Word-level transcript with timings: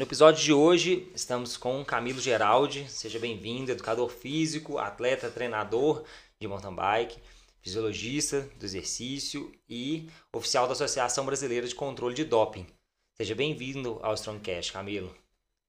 No 0.00 0.06
episódio 0.06 0.42
de 0.42 0.50
hoje 0.50 1.12
estamos 1.14 1.58
com 1.58 1.84
Camilo 1.84 2.22
Geraldi, 2.22 2.88
seja 2.88 3.18
bem-vindo, 3.18 3.70
educador 3.70 4.08
físico, 4.08 4.78
atleta, 4.78 5.30
treinador 5.30 6.04
de 6.40 6.48
mountain 6.48 6.74
bike, 6.74 7.18
fisiologista 7.60 8.48
do 8.58 8.64
exercício 8.64 9.52
e 9.68 10.08
oficial 10.32 10.66
da 10.66 10.72
Associação 10.72 11.26
Brasileira 11.26 11.68
de 11.68 11.74
Controle 11.74 12.14
de 12.14 12.24
Doping. 12.24 12.66
Seja 13.12 13.34
bem-vindo 13.34 14.00
ao 14.02 14.14
Strongcast, 14.14 14.72
Camilo. 14.72 15.14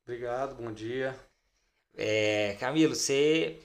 Obrigado, 0.06 0.56
bom 0.56 0.72
dia. 0.72 1.14
É, 1.94 2.56
Camilo, 2.58 2.96
você 2.96 3.60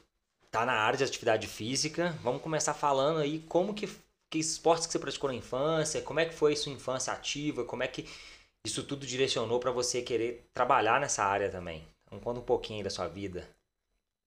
está 0.47 0.67
na 0.67 0.73
área 0.73 0.98
de 0.98 1.05
atividade 1.05 1.47
física. 1.47 2.12
Vamos 2.25 2.42
começar 2.42 2.75
falando 2.75 3.20
aí 3.20 3.39
como 3.48 3.73
que, 3.73 3.89
que 4.28 4.41
esportes 4.41 4.87
que 4.87 4.92
você 4.92 4.98
praticou 4.98 5.30
na 5.30 5.37
infância, 5.37 6.03
como 6.03 6.19
é 6.19 6.25
que 6.25 6.34
foi 6.34 6.56
sua 6.56 6.73
infância 6.73 7.12
ativa, 7.12 7.62
como 7.62 7.84
é 7.84 7.87
que 7.87 8.09
isso 8.66 8.83
tudo 8.83 9.06
direcionou 9.06 9.61
para 9.61 9.70
você 9.70 10.02
querer 10.02 10.48
trabalhar 10.52 11.01
nessa 11.01 11.25
área 11.25 11.48
também. 11.48 11.87
Então, 12.05 12.19
conta 12.20 12.41
um 12.41 12.45
pouquinho 12.45 12.83
da 12.83 12.91
sua 12.91 13.06
vida. 13.06 13.48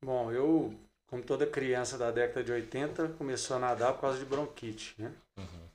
Bom, 0.03 0.31
eu, 0.31 0.73
como 1.07 1.21
toda 1.21 1.45
criança 1.45 1.97
da 1.97 2.09
década 2.09 2.43
de 2.43 2.51
80, 2.51 3.09
começou 3.09 3.57
a 3.57 3.59
nadar 3.59 3.93
por 3.93 4.01
causa 4.01 4.17
de 4.17 4.25
bronquite, 4.25 4.95
né? 4.97 5.13
Uhum. 5.37 5.67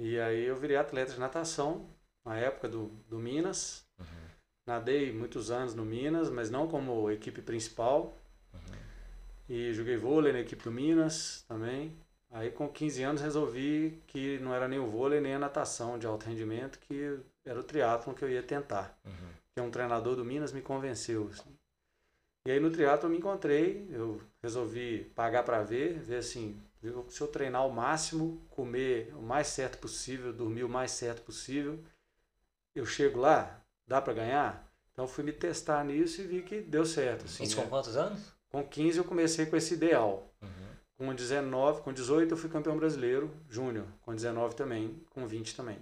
E 0.00 0.20
aí 0.20 0.44
eu 0.44 0.54
virei 0.54 0.76
atleta 0.76 1.12
de 1.12 1.18
natação 1.18 1.86
na 2.24 2.36
época 2.36 2.68
do, 2.68 2.88
do 3.08 3.18
Minas. 3.18 3.84
Uhum. 3.98 4.06
Nadei 4.66 5.10
muitos 5.10 5.50
anos 5.50 5.74
no 5.74 5.84
Minas, 5.84 6.28
mas 6.28 6.50
não 6.50 6.68
como 6.68 7.10
equipe 7.10 7.40
principal. 7.40 8.14
Uhum. 8.52 8.78
E 9.48 9.72
joguei 9.72 9.96
vôlei 9.96 10.32
na 10.32 10.40
equipe 10.40 10.62
do 10.62 10.70
Minas 10.70 11.42
também. 11.48 11.96
Aí 12.30 12.50
com 12.50 12.68
15 12.68 13.02
anos 13.02 13.22
resolvi 13.22 14.02
que 14.06 14.38
não 14.40 14.54
era 14.54 14.68
nem 14.68 14.78
o 14.78 14.86
vôlei 14.86 15.20
nem 15.20 15.34
a 15.34 15.38
natação 15.38 15.98
de 15.98 16.06
alto 16.06 16.26
rendimento, 16.26 16.78
que 16.80 17.18
era 17.48 17.58
o 17.58 17.64
triatlon 17.64 18.14
que 18.14 18.22
eu 18.22 18.30
ia 18.30 18.42
tentar. 18.42 18.98
Uhum. 19.04 19.30
Que 19.54 19.60
um 19.60 19.70
treinador 19.70 20.16
do 20.16 20.24
Minas 20.24 20.52
me 20.52 20.60
convenceu. 20.60 21.28
assim. 21.32 21.56
E 22.46 22.50
aí 22.50 22.60
no 22.60 22.70
triatlon 22.70 23.08
eu 23.08 23.10
me 23.10 23.18
encontrei, 23.18 23.88
eu 23.90 24.20
resolvi 24.42 25.04
pagar 25.14 25.42
para 25.42 25.62
ver, 25.62 25.98
ver 26.00 26.16
assim, 26.16 26.60
se 27.08 27.20
eu 27.20 27.28
treinar 27.28 27.66
o 27.66 27.72
máximo, 27.72 28.40
comer 28.50 29.12
o 29.16 29.22
mais 29.22 29.48
certo 29.48 29.78
possível, 29.78 30.32
dormir 30.32 30.64
o 30.64 30.68
mais 30.68 30.90
certo 30.90 31.22
possível, 31.22 31.82
eu 32.74 32.86
chego 32.86 33.18
lá, 33.18 33.60
dá 33.86 34.00
para 34.00 34.12
ganhar? 34.12 34.70
Então 34.92 35.04
eu 35.04 35.08
fui 35.08 35.24
me 35.24 35.32
testar 35.32 35.84
nisso 35.84 36.20
e 36.20 36.26
vi 36.26 36.42
que 36.42 36.60
deu 36.60 36.84
certo. 36.84 37.24
Assim, 37.24 37.44
Isso 37.44 37.56
né? 37.56 37.62
com 37.62 37.68
quantos 37.70 37.96
anos? 37.96 38.32
Com 38.50 38.66
15 38.66 38.98
eu 38.98 39.04
comecei 39.04 39.46
com 39.46 39.56
esse 39.56 39.74
ideal. 39.74 40.32
Uhum. 40.42 41.06
Com 41.06 41.14
19, 41.14 41.82
com 41.82 41.92
18 41.92 42.32
eu 42.32 42.36
fui 42.36 42.50
campeão 42.50 42.76
brasileiro, 42.76 43.30
júnior. 43.48 43.86
Com 44.02 44.14
19 44.14 44.54
também, 44.54 45.00
com 45.10 45.26
20 45.26 45.54
também. 45.54 45.78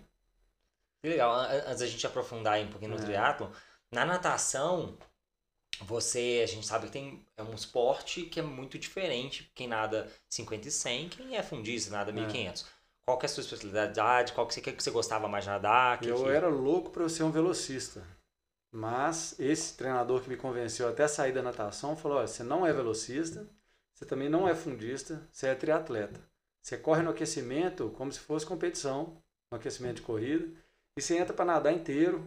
Que 1.03 1.09
legal. 1.09 1.33
An- 1.33 1.47
an- 1.49 1.65
Antes 1.69 1.81
da 1.81 1.87
gente 1.87 2.07
aprofundar 2.07 2.55
aí 2.55 2.65
um 2.65 2.71
pouquinho 2.71 2.93
no 2.93 2.99
É. 3.01 3.05
triatlo, 3.05 3.53
na 3.93 4.05
natação, 4.05 4.97
você, 5.83 6.41
a 6.43 6.47
gente 6.47 6.67
sabe 6.67 6.87
que 6.87 6.93
tem 6.93 7.27
é 7.37 7.43
um 7.43 7.55
esporte 7.55 8.23
que 8.23 8.41
é 8.41 8.43
muito 8.43 8.79
diferente. 8.79 9.51
Quem 9.55 9.69
nada 9.69 10.11
50 10.29 10.69
e 10.69 10.71
100, 10.71 11.09
quem 11.09 11.37
é 11.37 11.43
fundista, 11.43 11.91
nada 11.91 12.13
1500. 12.13 12.67
Qual 13.07 13.19
que 13.19 13.27
é 13.27 13.29
a 13.29 13.31
sua 13.31 13.43
especialidade? 13.43 14.33
Qual 14.33 14.47
que 14.47 14.55
você, 14.55 14.61
que 14.61 14.73
que 14.73 14.83
você 14.83 14.91
gostava 14.91 15.29
mais 15.29 15.45
de 15.45 15.51
nadar? 15.51 16.01
Que 16.01 16.09
eu 16.09 16.25
que- 16.25 16.31
era 16.31 16.49
louco 16.49 16.91
para 16.91 17.03
eu 17.05 17.09
ser 17.09 17.23
um 17.23 17.31
velocista. 17.31 18.03
Mas 18.73 19.39
esse 19.39 19.77
treinador 19.77 20.21
que 20.23 20.29
me 20.29 20.37
convenceu 20.37 20.89
até 20.89 21.07
sair 21.07 21.33
da 21.33 21.43
natação 21.43 21.97
falou: 21.97 22.19
olha, 22.19 22.27
você 22.27 22.43
não 22.43 22.67
é 22.67 22.73
velocista, 22.73 23.49
você 23.95 24.05
também 24.05 24.29
não 24.29 24.49
é 24.49 24.55
fundista, 24.55 25.27
você 25.31 25.49
é 25.49 25.55
triatleta. 25.55 26.21
Você 26.61 26.77
corre 26.77 27.03
no 27.03 27.11
aquecimento 27.11 27.91
como 27.91 28.11
se 28.11 28.19
fosse 28.19 28.45
competição, 28.45 29.23
no 29.53 29.57
aquecimento 29.59 29.97
de 29.97 30.03
corrida, 30.03 30.49
e 30.97 31.03
você 31.03 31.17
entra 31.17 31.35
para 31.35 31.45
nadar 31.45 31.73
inteiro, 31.73 32.25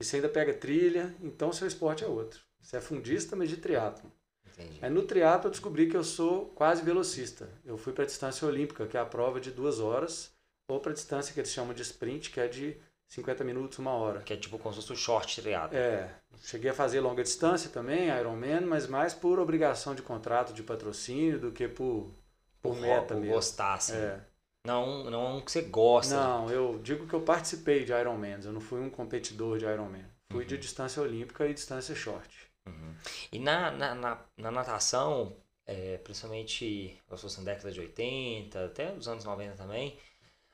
e 0.00 0.04
você 0.04 0.16
ainda 0.16 0.28
pega 0.28 0.54
trilha, 0.54 1.14
então 1.20 1.52
seu 1.52 1.68
esporte 1.68 2.02
é 2.02 2.06
outro. 2.06 2.40
Você 2.60 2.76
é 2.78 2.80
fundista, 2.80 3.36
mas 3.36 3.50
de 3.50 3.58
triatlo. 3.58 4.10
Entendi. 4.46 4.78
Aí 4.80 4.90
no 4.90 5.02
triatlo 5.02 5.48
eu 5.48 5.50
descobri 5.50 5.88
que 5.88 5.96
eu 5.96 6.04
sou 6.04 6.46
quase 6.50 6.82
velocista. 6.82 7.48
Eu 7.64 7.76
fui 7.76 7.92
para 7.92 8.04
a 8.04 8.06
distância 8.06 8.46
olímpica, 8.46 8.86
que 8.86 8.96
é 8.96 9.00
a 9.00 9.04
prova 9.04 9.40
de 9.40 9.50
duas 9.50 9.80
horas, 9.80 10.32
ou 10.68 10.80
para 10.80 10.92
a 10.92 10.94
distância 10.94 11.34
que 11.34 11.40
eles 11.40 11.52
chamam 11.52 11.74
de 11.74 11.82
sprint, 11.82 12.30
que 12.30 12.40
é 12.40 12.48
de 12.48 12.76
50 13.08 13.44
minutos, 13.44 13.78
uma 13.78 13.92
hora. 13.92 14.22
Que 14.22 14.32
é 14.32 14.36
tipo 14.36 14.58
como 14.58 14.74
se 14.74 14.80
fosse 14.80 14.92
o 14.92 14.96
short 14.96 15.40
triatlo. 15.42 15.76
É, 15.76 16.14
cheguei 16.42 16.70
a 16.70 16.74
fazer 16.74 17.00
longa 17.00 17.22
distância 17.22 17.70
também, 17.70 18.08
Ironman, 18.08 18.62
mas 18.62 18.86
mais 18.86 19.12
por 19.12 19.38
obrigação 19.38 19.94
de 19.94 20.02
contrato 20.02 20.52
de 20.52 20.62
patrocínio 20.62 21.38
do 21.38 21.52
que 21.52 21.68
por, 21.68 22.14
por 22.62 22.76
meta 22.76 23.14
por 23.14 23.20
mesmo. 23.20 23.34
gostar, 23.34 23.74
assim. 23.74 23.94
É. 23.94 24.20
Não, 24.66 25.04
não 25.10 25.40
que 25.42 25.50
você 25.52 25.62
gosta. 25.62 26.14
Não, 26.14 26.50
eu 26.50 26.78
digo 26.82 27.06
que 27.06 27.14
eu 27.14 27.20
participei 27.22 27.84
de 27.84 27.92
Ironmans, 27.92 28.44
eu 28.46 28.52
não 28.52 28.60
fui 28.60 28.80
um 28.80 28.90
competidor 28.90 29.58
de 29.58 29.64
Ironman. 29.66 30.04
Fui 30.32 30.44
de 30.44 30.54
Uhum. 30.54 30.60
distância 30.60 31.02
olímpica 31.02 31.46
e 31.46 31.54
distância 31.54 31.94
short. 31.94 32.50
Uhum. 32.66 32.94
E 33.32 33.38
na, 33.38 33.70
na, 33.70 33.94
na, 33.94 34.18
na 34.36 34.50
natação, 34.50 35.36
é, 35.66 35.98
principalmente 35.98 36.98
eu 37.10 37.16
sou 37.16 37.30
na 37.42 37.52
década 37.52 37.70
de 37.72 37.80
80, 37.80 38.64
até 38.66 38.92
os 38.94 39.06
anos 39.08 39.24
90 39.24 39.56
também, 39.56 39.98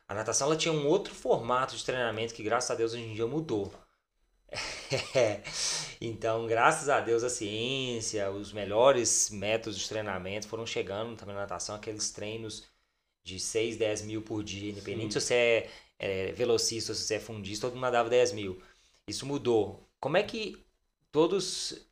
a 0.08 0.14
natação 0.14 0.48
ela 0.48 0.56
tinha 0.56 0.72
um 0.74 0.86
outro 0.88 1.14
formato 1.14 1.76
de 1.76 1.84
treinamento 1.84 2.34
que, 2.34 2.42
graças 2.42 2.70
a 2.70 2.74
Deus, 2.74 2.92
hoje 2.94 3.02
em 3.04 3.14
dia 3.14 3.26
mudou. 3.26 3.72
então, 6.00 6.46
graças 6.46 6.88
a 6.88 7.00
Deus, 7.00 7.22
a 7.22 7.30
ciência, 7.30 8.30
os 8.30 8.52
melhores 8.52 9.30
métodos 9.30 9.78
de 9.78 9.88
treinamento 9.88 10.48
foram 10.48 10.66
chegando 10.66 11.16
também 11.16 11.34
na 11.34 11.42
natação, 11.42 11.74
aqueles 11.76 12.10
treinos 12.10 12.64
de 13.22 13.38
6, 13.38 13.76
10 13.76 14.02
mil 14.02 14.22
por 14.22 14.42
dia, 14.42 14.70
independente 14.70 15.14
se 15.14 15.20
você 15.20 15.34
é, 15.34 15.70
é 15.98 16.32
velocista 16.32 16.94
se 16.94 17.02
você 17.04 17.14
é 17.16 17.20
fundista, 17.20 17.66
todo 17.66 17.74
mundo 17.74 17.82
nadava 17.82 18.08
10 18.08 18.32
mil. 18.32 18.60
Isso 19.06 19.26
mudou. 19.26 19.88
Como 20.00 20.16
é 20.16 20.22
que 20.22 20.64
todos 21.12 21.86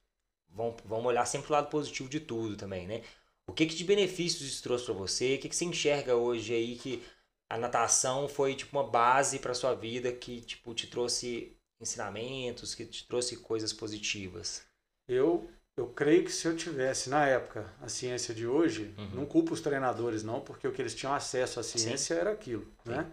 vão, 0.48 0.76
vão 0.84 1.04
olhar 1.04 1.26
sempre 1.26 1.50
o 1.50 1.52
lado 1.52 1.68
positivo 1.68 2.08
de 2.08 2.20
tudo 2.20 2.56
também, 2.56 2.86
né? 2.86 3.02
O 3.46 3.52
que, 3.52 3.66
que 3.66 3.74
de 3.74 3.84
benefícios 3.84 4.48
isso 4.48 4.62
trouxe 4.62 4.84
para 4.84 4.94
você? 4.94 5.34
O 5.34 5.38
que, 5.38 5.48
que 5.48 5.56
você 5.56 5.64
enxerga 5.64 6.14
hoje 6.16 6.54
aí 6.54 6.76
que 6.76 7.02
a 7.48 7.56
natação 7.56 8.28
foi 8.28 8.54
tipo 8.54 8.76
uma 8.76 8.86
base 8.86 9.38
para 9.38 9.54
sua 9.54 9.74
vida 9.74 10.12
que 10.12 10.42
tipo 10.42 10.74
te 10.74 10.86
trouxe 10.86 11.56
ensinamentos, 11.80 12.74
que 12.74 12.84
te 12.84 13.06
trouxe 13.06 13.36
coisas 13.38 13.72
positivas? 13.72 14.66
Eu, 15.06 15.50
eu 15.78 15.86
creio 15.88 16.24
que 16.24 16.32
se 16.32 16.46
eu 16.46 16.56
tivesse, 16.56 17.08
na 17.08 17.26
época, 17.26 17.72
a 17.80 17.88
ciência 17.88 18.34
de 18.34 18.46
hoje, 18.46 18.94
Uhum. 18.98 19.10
não 19.14 19.26
culpo 19.26 19.54
os 19.54 19.60
treinadores, 19.60 20.22
não, 20.24 20.40
porque 20.40 20.66
o 20.66 20.72
que 20.72 20.82
eles 20.82 20.94
tinham 20.94 21.14
acesso 21.14 21.60
à 21.60 21.62
ciência 21.62 22.14
era 22.14 22.32
aquilo, 22.32 22.66
Sim. 22.84 22.90
né? 22.90 23.10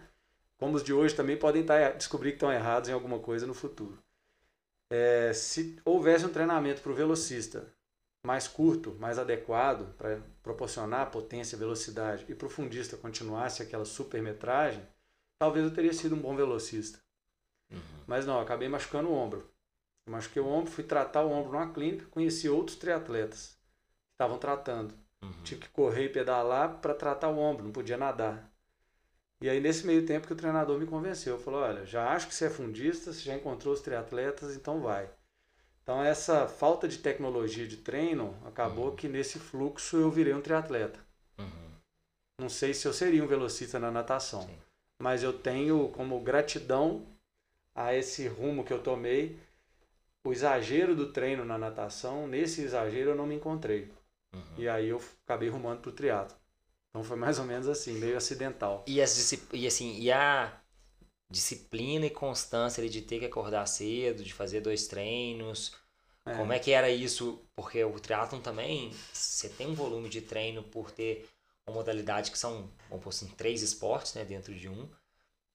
Como 0.58 0.74
os 0.76 0.82
de 0.82 0.92
hoje 0.92 1.14
também 1.14 1.36
podem 1.36 1.62
estar, 1.62 1.92
descobrir 1.92 2.30
que 2.30 2.36
estão 2.36 2.52
errados 2.52 2.88
em 2.88 2.92
alguma 2.92 3.18
coisa 3.18 3.46
no 3.46 3.54
futuro. 3.54 3.98
É, 4.90 5.32
se 5.32 5.78
houvesse 5.84 6.24
um 6.24 6.28
treinamento 6.32 6.80
para 6.80 6.92
o 6.92 6.94
velocista 6.94 7.66
mais 8.24 8.48
curto, 8.48 8.96
mais 8.98 9.18
adequado, 9.18 9.94
para 9.96 10.20
proporcionar 10.42 11.10
potência, 11.10 11.56
velocidade, 11.58 12.24
e 12.28 12.34
para 12.34 12.46
o 12.46 12.50
fundista 12.50 12.96
continuasse 12.96 13.62
aquela 13.62 13.84
supermetragem, 13.84 14.82
talvez 15.38 15.64
eu 15.64 15.72
teria 15.72 15.92
sido 15.92 16.16
um 16.16 16.20
bom 16.20 16.34
velocista. 16.34 16.98
Uhum. 17.70 17.78
Mas 18.06 18.26
não, 18.26 18.40
acabei 18.40 18.68
machucando 18.68 19.08
o 19.08 19.12
ombro. 19.14 19.48
Eu 20.06 20.12
machuquei 20.12 20.40
o 20.40 20.46
ombro, 20.46 20.70
fui 20.70 20.84
tratar 20.84 21.22
o 21.22 21.30
ombro 21.32 21.52
numa 21.52 21.72
clínica, 21.72 22.06
conheci 22.10 22.48
outros 22.48 22.76
triatletas 22.76 23.58
que 24.06 24.14
estavam 24.14 24.38
tratando. 24.38 24.94
Uhum. 25.22 25.32
Tive 25.42 25.62
que 25.62 25.68
correr 25.68 26.04
e 26.04 26.08
pedalar 26.08 26.78
para 26.78 26.94
tratar 26.94 27.28
o 27.28 27.38
ombro, 27.38 27.64
não 27.64 27.72
podia 27.72 27.96
nadar. 27.96 28.48
E 29.40 29.48
aí 29.50 29.60
nesse 29.60 29.86
meio 29.86 30.06
tempo 30.06 30.26
que 30.26 30.32
o 30.32 30.36
treinador 30.36 30.78
me 30.78 30.86
convenceu, 30.86 31.38
falou: 31.38 31.60
"Olha, 31.60 31.84
já 31.84 32.10
acho 32.10 32.28
que 32.28 32.34
você 32.34 32.46
é 32.46 32.50
fundista, 32.50 33.12
você 33.12 33.20
já 33.20 33.34
encontrou 33.34 33.74
os 33.74 33.80
triatletas, 33.80 34.54
então 34.56 34.80
vai". 34.80 35.10
Então 35.82 36.02
essa 36.02 36.48
falta 36.48 36.88
de 36.88 36.98
tecnologia 36.98 37.66
de 37.66 37.78
treino 37.78 38.36
acabou 38.44 38.90
Uhum. 38.90 38.96
que 38.96 39.08
nesse 39.08 39.38
fluxo 39.38 39.96
eu 39.96 40.10
virei 40.10 40.34
um 40.34 40.40
triatleta. 40.40 40.98
Uhum. 41.38 41.70
Não 42.40 42.48
sei 42.48 42.74
se 42.74 42.86
eu 42.86 42.92
seria 42.92 43.22
um 43.22 43.26
velocista 43.26 43.78
na 43.78 43.90
natação, 43.90 44.42
Sim. 44.42 44.58
mas 44.98 45.22
eu 45.22 45.32
tenho 45.32 45.88
como 45.90 46.20
gratidão 46.20 47.06
a 47.74 47.94
esse 47.94 48.26
rumo 48.26 48.64
que 48.64 48.72
eu 48.72 48.82
tomei, 48.82 49.38
o 50.26 50.32
exagero 50.32 50.94
do 50.94 51.12
treino 51.12 51.44
na 51.44 51.56
natação, 51.56 52.26
nesse 52.26 52.62
exagero 52.62 53.10
eu 53.10 53.16
não 53.16 53.26
me 53.26 53.34
encontrei. 53.34 53.92
Uhum. 54.34 54.42
E 54.58 54.68
aí 54.68 54.88
eu 54.88 55.00
acabei 55.24 55.48
rumando 55.48 55.80
pro 55.80 55.92
triatlo. 55.92 56.36
Então 56.90 57.04
foi 57.04 57.16
mais 57.16 57.38
ou 57.38 57.44
menos 57.44 57.68
assim, 57.68 57.92
meio 57.92 58.16
acidental. 58.16 58.84
E, 58.86 59.00
as 59.00 59.32
e 59.52 59.66
assim, 59.66 59.98
e 59.98 60.10
a 60.10 60.60
disciplina 61.30 62.06
e 62.06 62.10
constância 62.10 62.80
ali 62.80 62.88
de 62.88 63.02
ter 63.02 63.18
que 63.18 63.26
acordar 63.26 63.66
cedo, 63.66 64.24
de 64.24 64.32
fazer 64.32 64.60
dois 64.60 64.86
treinos. 64.86 65.74
Como 66.36 66.52
é 66.52 66.58
que 66.58 66.72
era 66.72 66.90
isso? 66.90 67.40
Porque 67.54 67.84
o 67.84 68.00
triatlon 68.00 68.40
também, 68.40 68.90
você 69.12 69.48
tem 69.48 69.68
um 69.68 69.74
volume 69.74 70.08
de 70.08 70.20
treino 70.20 70.60
por 70.64 70.90
ter 70.90 71.28
uma 71.64 71.76
modalidade 71.76 72.32
que 72.32 72.38
são, 72.38 72.68
vamos 72.88 73.04
por 73.04 73.10
assim, 73.10 73.28
três 73.28 73.62
esportes 73.62 74.14
né, 74.14 74.24
dentro 74.24 74.52
de 74.52 74.68
um. 74.68 74.88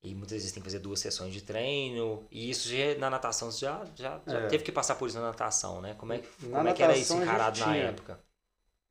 E 0.03 0.15
muitas 0.15 0.31
vezes 0.31 0.51
tem 0.51 0.63
que 0.63 0.67
fazer 0.67 0.79
duas 0.79 0.99
sessões 0.99 1.31
de 1.31 1.41
treino. 1.41 2.25
E 2.31 2.49
isso 2.49 2.67
já, 2.67 2.97
na 2.97 3.09
natação 3.09 3.51
você 3.51 3.65
já, 3.65 3.85
já, 3.95 4.21
já 4.25 4.39
é. 4.39 4.47
teve 4.47 4.63
que 4.63 4.71
passar 4.71 4.95
por 4.95 5.07
isso 5.07 5.19
na 5.19 5.27
natação, 5.27 5.79
né? 5.79 5.93
Como 5.93 6.11
é 6.11 6.19
que, 6.19 6.27
como 6.47 6.67
é 6.67 6.73
que 6.73 6.81
era 6.81 6.97
isso 6.97 7.13
encarado 7.13 7.59
na 7.59 7.75
época? 7.75 8.19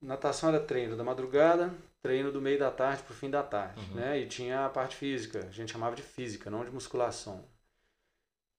Natação 0.01 0.51
era 0.51 0.61
treino 0.61 0.97
da 0.97 1.03
madrugada, 1.03 1.75
treino 2.01 2.31
do 2.31 2.41
meio 2.41 2.59
da 2.59 2.71
tarde 2.71 3.03
para 3.03 3.13
o 3.13 3.17
fim 3.17 3.29
da 3.29 3.43
tarde, 3.43 3.81
uhum. 3.91 3.97
né? 3.97 4.21
E 4.21 4.27
tinha 4.27 4.65
a 4.65 4.69
parte 4.69 4.95
física, 4.95 5.47
a 5.47 5.51
gente 5.51 5.73
chamava 5.73 5.97
de 5.97 6.03
física, 6.03 6.49
não 6.49 6.65
de 6.65 6.71
musculação. 6.71 7.45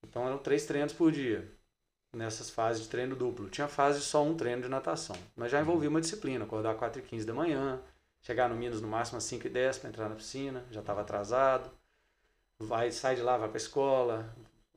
Então 0.06 0.28
eram 0.28 0.38
três 0.38 0.66
treinos 0.66 0.92
por 0.92 1.12
dia, 1.12 1.50
nessas 2.14 2.50
fases 2.50 2.84
de 2.84 2.90
treino 2.90 3.16
duplo. 3.16 3.50
Tinha 3.50 3.68
fase 3.68 4.00
de 4.00 4.06
só 4.06 4.24
um 4.24 4.36
treino 4.36 4.62
de 4.62 4.68
natação, 4.68 5.16
mas 5.38 5.52
já 5.52 5.62
envolvia 5.62 5.90
uma 5.90 6.02
disciplina, 6.02 6.44
acordar 6.44 6.76
4 6.76 7.02
e 7.02 7.06
15 7.06 7.26
da 7.26 7.34
manhã, 7.34 7.82
chegar 8.22 8.50
no 8.50 8.56
Minas 8.56 8.82
no 8.82 8.90
máximo 8.90 9.18
às 9.18 9.24
5 9.24 9.48
e 9.48 9.50
10 9.50 9.78
para 9.80 9.90
entrar 9.90 10.10
na 10.10 10.16
piscina, 10.16 10.66
já 10.70 10.82
estava 10.82 11.02
atrasado 11.02 11.72
vai 12.62 12.92
sai 12.92 13.16
de 13.16 13.22
lá, 13.22 13.38
vai 13.38 13.50
para 13.50 13.58
escola, 13.58 14.36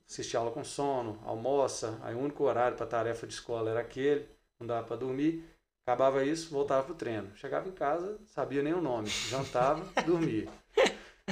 assiste 0.09 0.37
aula 0.37 0.51
com 0.51 0.65
sono, 0.65 1.21
almoça, 1.25 1.99
aí 2.03 2.15
o 2.15 2.19
único 2.19 2.45
horário 2.45 2.77
para 2.77 2.87
tarefa 2.87 3.27
de 3.27 3.35
escola 3.35 3.71
era 3.71 3.81
aquele, 3.81 4.29
não 4.59 4.67
dava 4.67 4.87
para 4.87 4.97
dormir. 4.97 5.45
Acabava 5.87 6.25
isso, 6.25 6.51
voltava 6.51 6.83
pro 6.83 6.95
treino. 6.95 7.37
Chegava 7.37 7.69
em 7.69 7.73
casa, 7.73 8.19
sabia 8.27 8.63
nem 8.63 8.73
o 8.73 8.81
nome, 8.81 9.09
jantava, 9.09 9.85
dormia. 10.07 10.49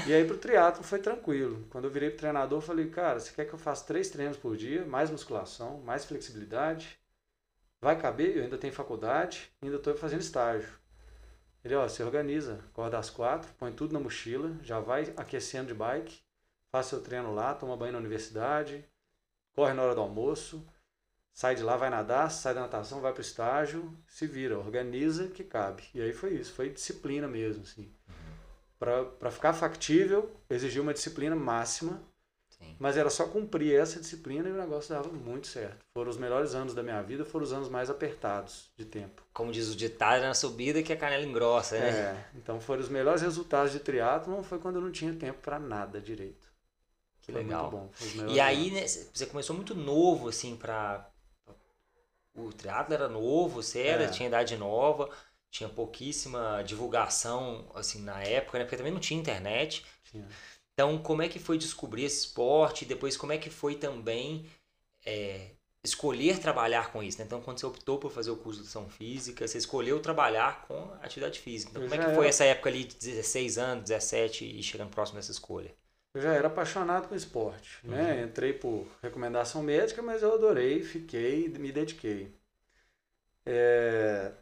E 0.07 0.13
aí 0.13 0.25
pro 0.27 0.37
triatlo 0.37 0.85
foi 0.85 0.99
tranquilo. 0.99 1.67
Quando 1.71 1.85
eu 1.85 1.91
virei 1.91 2.11
pro 2.11 2.19
treinador, 2.19 2.59
eu 2.59 2.63
falei, 2.63 2.91
cara, 2.91 3.19
você 3.19 3.33
quer 3.33 3.47
que 3.47 3.55
eu 3.55 3.59
faça 3.59 3.87
três 3.87 4.11
treinos 4.11 4.37
por 4.37 4.57
dia, 4.57 4.85
mais 4.85 5.11
musculação, 5.11 5.81
mais 5.81 6.05
flexibilidade? 6.05 6.99
Vai 7.81 7.99
caber? 7.99 8.37
Eu 8.37 8.45
ainda 8.45 8.59
tenho 8.59 8.73
faculdade, 8.73 9.51
ainda 9.63 9.77
estou 9.77 9.95
fazendo 9.97 10.21
estágio. 10.21 10.69
Ele, 11.65 11.75
ó, 11.75 11.87
se 11.89 12.03
organiza, 12.03 12.61
acorda 12.71 12.99
às 12.99 13.09
quatro, 13.09 13.49
põe 13.59 13.73
tudo 13.73 13.93
na 13.93 14.01
mochila, 14.01 14.57
já 14.63 14.81
vai 14.81 15.13
aquecendo 15.17 15.69
de 15.69 15.75
bike, 15.75 16.21
faz 16.73 16.87
seu 16.87 17.03
treino 17.03 17.35
lá, 17.35 17.55
toma 17.55 17.77
banho 17.77 17.93
na 17.93 17.99
universidade, 17.99 18.83
corre 19.55 19.75
na 19.75 19.83
hora 19.83 19.95
do 19.95 20.01
almoço, 20.01 20.67
sai 21.33 21.55
de 21.55 21.63
lá, 21.63 21.77
vai 21.77 21.91
nadar, 21.91 22.31
sai 22.31 22.55
da 22.55 22.63
natação, 22.63 23.03
vai 23.03 23.13
para 23.13 23.21
o 23.21 23.23
estágio, 23.23 23.95
se 24.07 24.27
vira, 24.27 24.59
organiza 24.59 25.29
que 25.29 25.45
cabe. 25.45 25.85
E 25.95 26.01
aí 26.01 26.15
foi 26.15 26.35
isso, 26.35 26.53
foi 26.55 26.71
disciplina 26.71 27.29
mesmo, 27.29 27.63
assim. 27.63 27.93
Para 28.79 29.31
ficar 29.31 29.53
factível, 29.53 30.35
exigiu 30.51 30.83
uma 30.83 30.95
disciplina 30.95 31.37
máxima, 31.37 32.03
Sim. 32.49 32.75
mas 32.81 32.97
era 32.97 33.11
só 33.11 33.29
cumprir 33.29 33.79
essa 33.79 34.01
disciplina 34.01 34.49
e 34.49 34.53
o 34.53 34.57
negócio 34.57 34.93
dava 34.93 35.09
muito 35.09 35.47
certo. 35.47 35.85
Foram 35.95 36.11
os 36.11 36.17
melhores 36.17 36.55
anos 36.55 36.75
da 36.75 36.83
minha 36.83 37.01
vida, 37.03 37.25
foram 37.25 37.45
os 37.45 37.53
anos 37.53 37.69
mais 37.69 37.91
apertados 37.91 38.73
de 38.77 38.85
tempo. 38.85 39.23
Como 39.33 39.53
diz 39.53 39.69
o 39.69 39.77
ditado, 39.77 40.23
na 40.23 40.35
subida 40.35 40.83
que 40.83 40.93
a 40.93 40.97
canela 40.97 41.23
engrossa, 41.23 41.79
né? 41.79 41.91
É, 41.91 42.25
então 42.35 42.61
foram 42.61 42.81
os 42.81 42.89
melhores 42.89 43.23
resultados 43.23 43.73
de 43.73 43.79
triatlon, 43.79 44.43
foi 44.43 44.59
quando 44.59 44.77
eu 44.77 44.83
não 44.83 44.91
tinha 44.91 45.15
tempo 45.15 45.39
para 45.41 45.61
nada 45.61 46.01
direito. 46.01 46.52
Que 47.23 47.33
foi 47.33 47.43
legal. 47.43 47.71
Bom, 47.71 47.91
e 48.29 48.41
aí, 48.41 48.71
né, 48.71 48.87
você 48.87 49.27
começou 49.27 49.55
muito 49.55 49.75
novo, 49.75 50.29
assim, 50.29 50.57
pra. 50.57 51.09
O 52.35 52.53
teatro 52.53 52.95
era 52.95 53.09
novo, 53.09 53.63
você 53.63 53.83
era, 53.83 54.05
é. 54.05 54.09
tinha 54.09 54.29
idade 54.29 54.57
nova, 54.57 55.09
tinha 55.51 55.69
pouquíssima 55.69 56.63
divulgação, 56.67 57.71
assim, 57.75 58.03
na 58.03 58.23
época, 58.23 58.59
né? 58.59 58.65
Porque 58.65 58.77
também 58.77 58.93
não 58.93 59.01
tinha 59.01 59.21
internet. 59.21 59.85
Tinha. 60.11 60.27
Então, 60.73 60.99
como 60.99 61.23
é 61.23 61.29
que 61.29 61.39
foi 61.39 61.59
descobrir 61.59 62.05
esse 62.05 62.27
esporte? 62.27 62.85
E 62.85 62.89
depois, 62.89 63.17
como 63.17 63.33
é 63.33 63.39
que 63.39 63.51
foi 63.51 63.75
também 63.75 64.47
é, 65.05 65.51
escolher 65.85 66.39
trabalhar 66.39 66.91
com 66.91 67.03
isso? 67.03 67.19
Né? 67.19 67.25
Então, 67.25 67.43
quando 67.43 67.61
você 67.61 67.67
optou 67.67 67.99
por 67.99 68.11
fazer 68.11 68.31
o 68.31 68.37
curso 68.37 68.61
de 68.61 68.67
educação 68.67 68.89
física, 68.89 69.47
você 69.47 69.59
escolheu 69.59 70.01
trabalhar 70.01 70.63
com 70.67 70.91
atividade 71.03 71.39
física. 71.39 71.71
Então, 71.71 71.83
como 71.83 71.95
é 71.95 72.07
que 72.07 72.15
foi 72.15 72.27
essa 72.27 72.45
época 72.45 72.71
ali 72.71 72.85
de 72.85 72.97
16 72.97 73.59
anos, 73.59 73.85
17 73.85 74.59
e 74.59 74.63
chegando 74.63 74.91
próximo 74.91 75.19
dessa 75.19 75.31
escolha? 75.31 75.75
Eu 76.15 76.21
já 76.21 76.33
era 76.33 76.49
apaixonado 76.49 77.09
com 77.09 77.15
esporte, 77.15 77.81
né? 77.85 77.97
uhum. 77.97 78.05
né? 78.05 78.23
Entrei 78.25 78.53
por 78.53 78.87
recomendação 79.03 79.63
médica, 79.63 80.03
mas 80.03 80.23
eu 80.23 80.35
adorei, 80.35 80.83
fiquei, 80.83 81.49
me 81.49 81.73
dediquei. 81.73 82.35
É, 83.47 84.33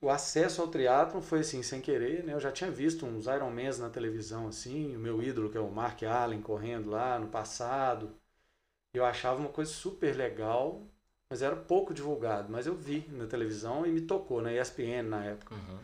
o 0.00 0.10
acesso 0.10 0.60
ao 0.62 0.68
triatlon 0.68 1.20
foi 1.20 1.40
assim, 1.40 1.62
sem 1.62 1.80
querer, 1.80 2.24
né? 2.24 2.32
Eu 2.32 2.40
já 2.40 2.50
tinha 2.50 2.70
visto 2.70 3.06
uns 3.06 3.26
Ironmans 3.26 3.78
na 3.78 3.90
televisão, 3.90 4.48
assim, 4.48 4.96
o 4.96 4.98
meu 4.98 5.22
ídolo, 5.22 5.50
que 5.50 5.58
é 5.58 5.60
o 5.60 5.70
Mark 5.70 6.02
Allen, 6.02 6.40
correndo 6.40 6.90
lá 6.90 7.18
no 7.18 7.28
passado. 7.28 8.10
Eu 8.94 9.04
achava 9.04 9.38
uma 9.38 9.50
coisa 9.50 9.70
super 9.70 10.16
legal, 10.16 10.82
mas 11.28 11.42
era 11.42 11.54
pouco 11.54 11.94
divulgado. 11.94 12.50
Mas 12.50 12.66
eu 12.66 12.74
vi 12.74 13.06
na 13.10 13.26
televisão 13.26 13.86
e 13.86 13.90
me 13.92 14.00
tocou, 14.00 14.42
na 14.42 14.52
ESPN 14.52 15.02
na 15.08 15.24
época. 15.24 15.54
Uhum. 15.54 15.78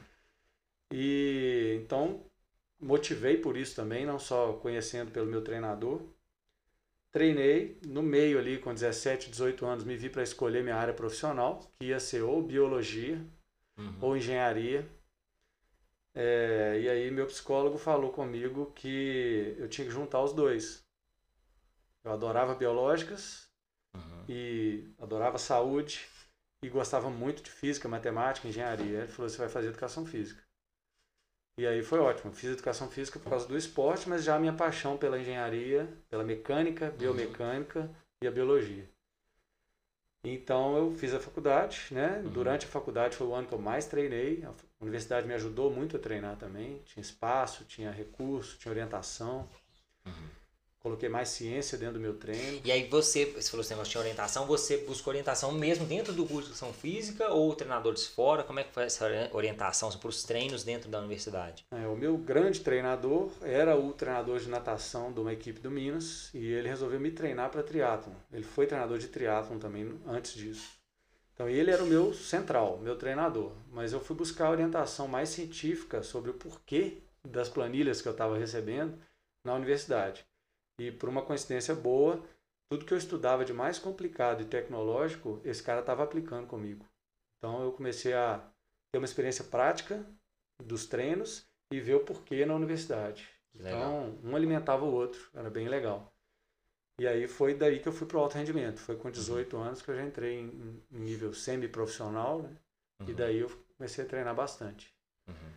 E 0.90 1.80
então 1.82 2.20
motivei 2.80 3.36
por 3.36 3.56
isso 3.56 3.74
também, 3.74 4.04
não 4.04 4.18
só 4.18 4.54
conhecendo 4.54 5.10
pelo 5.10 5.26
meu 5.26 5.42
treinador. 5.42 6.02
Treinei, 7.10 7.80
no 7.86 8.02
meio 8.02 8.38
ali, 8.38 8.58
com 8.58 8.74
17, 8.74 9.30
18 9.30 9.64
anos, 9.64 9.84
me 9.84 9.96
vi 9.96 10.10
para 10.10 10.22
escolher 10.22 10.62
minha 10.62 10.76
área 10.76 10.92
profissional, 10.92 11.60
que 11.78 11.86
ia 11.86 11.98
ser 11.98 12.22
ou 12.22 12.42
biologia 12.42 13.24
uhum. 13.78 13.98
ou 14.00 14.16
engenharia. 14.16 14.86
É, 16.14 16.80
e 16.80 16.88
aí 16.88 17.10
meu 17.10 17.26
psicólogo 17.26 17.78
falou 17.78 18.10
comigo 18.10 18.72
que 18.74 19.54
eu 19.58 19.68
tinha 19.68 19.86
que 19.86 19.92
juntar 19.92 20.22
os 20.22 20.32
dois. 20.32 20.84
Eu 22.04 22.12
adorava 22.12 22.54
biológicas 22.54 23.50
uhum. 23.94 24.24
e 24.28 24.88
adorava 24.98 25.38
saúde 25.38 26.06
e 26.62 26.68
gostava 26.68 27.10
muito 27.10 27.42
de 27.42 27.50
física, 27.50 27.88
matemática, 27.88 28.48
engenharia. 28.48 29.00
Ele 29.00 29.08
falou: 29.08 29.28
você 29.28 29.38
vai 29.38 29.48
fazer 29.48 29.68
educação 29.68 30.06
física. 30.06 30.45
E 31.58 31.66
aí 31.66 31.82
foi 31.82 31.98
ótimo. 31.98 32.32
Fiz 32.32 32.50
educação 32.50 32.88
física 32.88 33.18
por 33.18 33.30
causa 33.30 33.48
do 33.48 33.56
esporte, 33.56 34.08
mas 34.08 34.22
já 34.22 34.36
a 34.36 34.38
minha 34.38 34.52
paixão 34.52 34.96
pela 34.96 35.18
engenharia, 35.18 35.88
pela 36.08 36.22
mecânica, 36.22 36.90
biomecânica 36.90 37.90
e 38.22 38.26
a 38.26 38.30
biologia. 38.30 38.88
Então 40.22 40.76
eu 40.76 40.90
fiz 40.92 41.14
a 41.14 41.20
faculdade, 41.20 41.86
né? 41.92 42.20
Uhum. 42.24 42.30
Durante 42.30 42.66
a 42.66 42.68
faculdade 42.68 43.16
foi 43.16 43.26
o 43.26 43.34
ano 43.34 43.46
que 43.46 43.54
eu 43.54 43.58
mais 43.58 43.86
treinei. 43.86 44.44
A 44.44 44.52
universidade 44.80 45.26
me 45.26 45.34
ajudou 45.34 45.70
muito 45.70 45.96
a 45.96 46.00
treinar 46.00 46.36
também. 46.36 46.82
Tinha 46.84 47.00
espaço, 47.00 47.64
tinha 47.64 47.90
recurso, 47.90 48.58
tinha 48.58 48.72
orientação. 48.72 49.48
Uhum 50.04 50.35
coloquei 50.86 51.08
mais 51.08 51.30
ciência 51.30 51.76
dentro 51.76 51.94
do 51.94 52.00
meu 52.00 52.14
treino. 52.14 52.60
E 52.64 52.70
aí 52.70 52.88
você, 52.88 53.24
você 53.24 53.50
falou 53.50 53.64
assim, 53.64 53.74
nós 53.74 53.88
tinha 53.88 54.00
orientação, 54.00 54.46
você 54.46 54.76
buscou 54.76 55.10
orientação 55.10 55.50
mesmo 55.50 55.84
dentro 55.84 56.12
do 56.12 56.24
curso 56.24 56.42
de 56.42 56.46
educação 56.52 56.72
física 56.72 57.28
ou 57.32 57.52
treinadores 57.56 58.06
fora? 58.06 58.44
Como 58.44 58.60
é 58.60 58.64
que 58.64 58.72
foi 58.72 58.84
essa 58.84 59.04
orientação 59.32 59.90
para 59.90 60.08
os 60.08 60.22
treinos 60.22 60.62
dentro 60.62 60.88
da 60.88 61.00
universidade? 61.00 61.66
É, 61.72 61.88
o 61.88 61.96
meu 61.96 62.16
grande 62.16 62.60
treinador 62.60 63.32
era 63.42 63.76
o 63.76 63.92
treinador 63.92 64.38
de 64.38 64.48
natação 64.48 65.12
de 65.12 65.18
uma 65.18 65.32
equipe 65.32 65.58
do 65.58 65.72
Minas 65.72 66.30
e 66.32 66.46
ele 66.46 66.68
resolveu 66.68 67.00
me 67.00 67.10
treinar 67.10 67.50
para 67.50 67.64
triatlon. 67.64 68.14
Ele 68.32 68.44
foi 68.44 68.66
treinador 68.66 68.98
de 68.98 69.08
triatlon 69.08 69.58
também 69.58 69.92
antes 70.06 70.34
disso. 70.34 70.70
Então 71.34 71.48
ele 71.48 71.72
era 71.72 71.82
o 71.82 71.86
meu 71.86 72.14
central, 72.14 72.78
meu 72.78 72.96
treinador. 72.96 73.52
Mas 73.72 73.92
eu 73.92 73.98
fui 73.98 74.14
buscar 74.14 74.50
orientação 74.50 75.08
mais 75.08 75.30
científica 75.30 76.04
sobre 76.04 76.30
o 76.30 76.34
porquê 76.34 76.98
das 77.24 77.48
planilhas 77.48 78.00
que 78.00 78.06
eu 78.06 78.12
estava 78.12 78.38
recebendo 78.38 78.96
na 79.44 79.52
universidade. 79.54 80.24
E 80.78 80.92
por 80.92 81.08
uma 81.08 81.22
coincidência 81.22 81.74
boa, 81.74 82.22
tudo 82.70 82.84
que 82.84 82.92
eu 82.92 82.98
estudava 82.98 83.44
de 83.44 83.52
mais 83.52 83.78
complicado 83.78 84.42
e 84.42 84.46
tecnológico, 84.46 85.40
esse 85.44 85.62
cara 85.62 85.80
estava 85.80 86.02
aplicando 86.02 86.46
comigo. 86.46 86.84
Então 87.38 87.62
eu 87.62 87.72
comecei 87.72 88.12
a 88.12 88.38
ter 88.92 88.98
uma 88.98 89.04
experiência 89.04 89.44
prática 89.44 90.04
dos 90.62 90.86
treinos 90.86 91.46
e 91.72 91.80
ver 91.80 91.94
o 91.94 92.04
porquê 92.04 92.44
na 92.44 92.54
universidade. 92.54 93.28
Então, 93.54 94.18
um 94.22 94.36
alimentava 94.36 94.84
o 94.84 94.92
outro, 94.92 95.30
era 95.34 95.48
bem 95.48 95.68
legal. 95.68 96.12
E 96.98 97.06
aí 97.06 97.28
foi 97.28 97.54
daí 97.54 97.80
que 97.80 97.88
eu 97.88 97.92
fui 97.92 98.06
para 98.06 98.18
o 98.18 98.20
alto 98.20 98.36
rendimento. 98.36 98.80
Foi 98.80 98.96
com 98.96 99.10
18 99.10 99.56
uhum. 99.56 99.62
anos 99.62 99.82
que 99.82 99.90
eu 99.90 99.96
já 99.96 100.04
entrei 100.04 100.40
em, 100.40 100.82
em 100.92 100.98
nível 100.98 101.32
semi-profissional, 101.34 102.42
né? 102.42 102.56
Uhum. 103.00 103.10
E 103.10 103.14
daí 103.14 103.38
eu 103.38 103.64
comecei 103.76 104.04
a 104.04 104.06
treinar 104.06 104.34
bastante. 104.34 104.94
Uhum. 105.28 105.52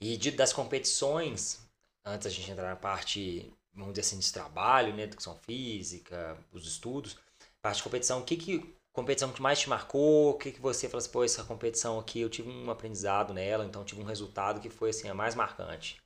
E 0.00 0.16
de, 0.16 0.32
das 0.32 0.52
competições, 0.52 1.60
antes 2.04 2.26
a 2.26 2.30
gente 2.30 2.50
entrar 2.50 2.68
na 2.68 2.76
parte 2.76 3.52
vamos 3.74 3.94
dizer 3.94 4.02
assim, 4.02 4.18
de 4.18 4.32
trabalho, 4.32 4.94
né? 4.94 5.04
Educação 5.04 5.36
física, 5.36 6.36
os 6.52 6.66
estudos, 6.66 7.18
parte 7.62 7.78
de 7.78 7.82
competição, 7.82 8.20
o 8.20 8.24
que 8.24 8.36
que 8.36 8.74
competição 8.92 9.32
que 9.32 9.42
mais 9.42 9.58
te 9.60 9.68
marcou? 9.68 10.30
O 10.30 10.34
que 10.34 10.52
que 10.52 10.60
você 10.60 10.88
falou 10.88 10.98
assim, 10.98 11.10
pô, 11.10 11.24
essa 11.24 11.44
competição 11.44 11.98
aqui 11.98 12.20
eu 12.20 12.30
tive 12.30 12.50
um 12.50 12.70
aprendizado 12.70 13.32
nela, 13.32 13.64
então 13.64 13.84
tive 13.84 14.00
um 14.00 14.04
resultado 14.04 14.60
que 14.60 14.68
foi 14.70 14.90
assim 14.90 15.08
a 15.08 15.14
mais 15.14 15.34
marcante. 15.34 16.00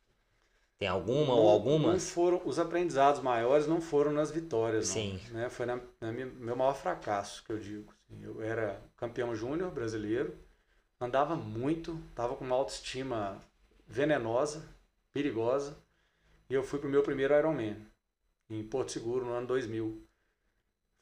Tem 0.78 0.88
alguma 0.88 1.35
não, 1.35 1.38
ou 1.38 1.49
algumas? 1.49 1.92
Não 1.92 2.00
foram, 2.00 2.42
os 2.44 2.59
aprendizados 2.59 3.23
maiores 3.23 3.66
não 3.66 3.80
foram 3.80 4.12
nas 4.12 4.30
vitórias, 4.30 4.88
Sim. 4.88 5.21
Não, 5.30 5.40
né? 5.40 5.49
Foi 5.49 5.66
na, 5.66 5.80
na 6.00 6.12
minha, 6.12 6.26
meu 6.26 6.56
maior 6.56 6.75
fracasso, 6.75 7.44
que 7.44 7.52
eu 7.52 7.59
digo. 7.59 7.92
Assim. 8.11 8.25
Eu 8.25 8.42
era 8.42 8.83
campeão 8.97 9.35
júnior 9.35 9.71
brasileiro, 9.71 10.37
andava 11.00 11.37
muito, 11.37 11.99
tava 12.14 12.35
com 12.37 12.44
uma 12.44 12.56
autoestima 12.56 13.40
venenosa, 13.87 14.68
perigosa, 15.12 15.76
e 16.48 16.54
eu 16.54 16.62
fui 16.62 16.78
pro 16.78 16.88
meu 16.88 17.02
primeiro 17.02 17.34
Ironman, 17.34 17.76
em 18.50 18.62
Porto 18.62 18.92
Seguro, 18.92 19.24
no 19.24 19.32
ano 19.32 19.46
2000. 19.46 20.06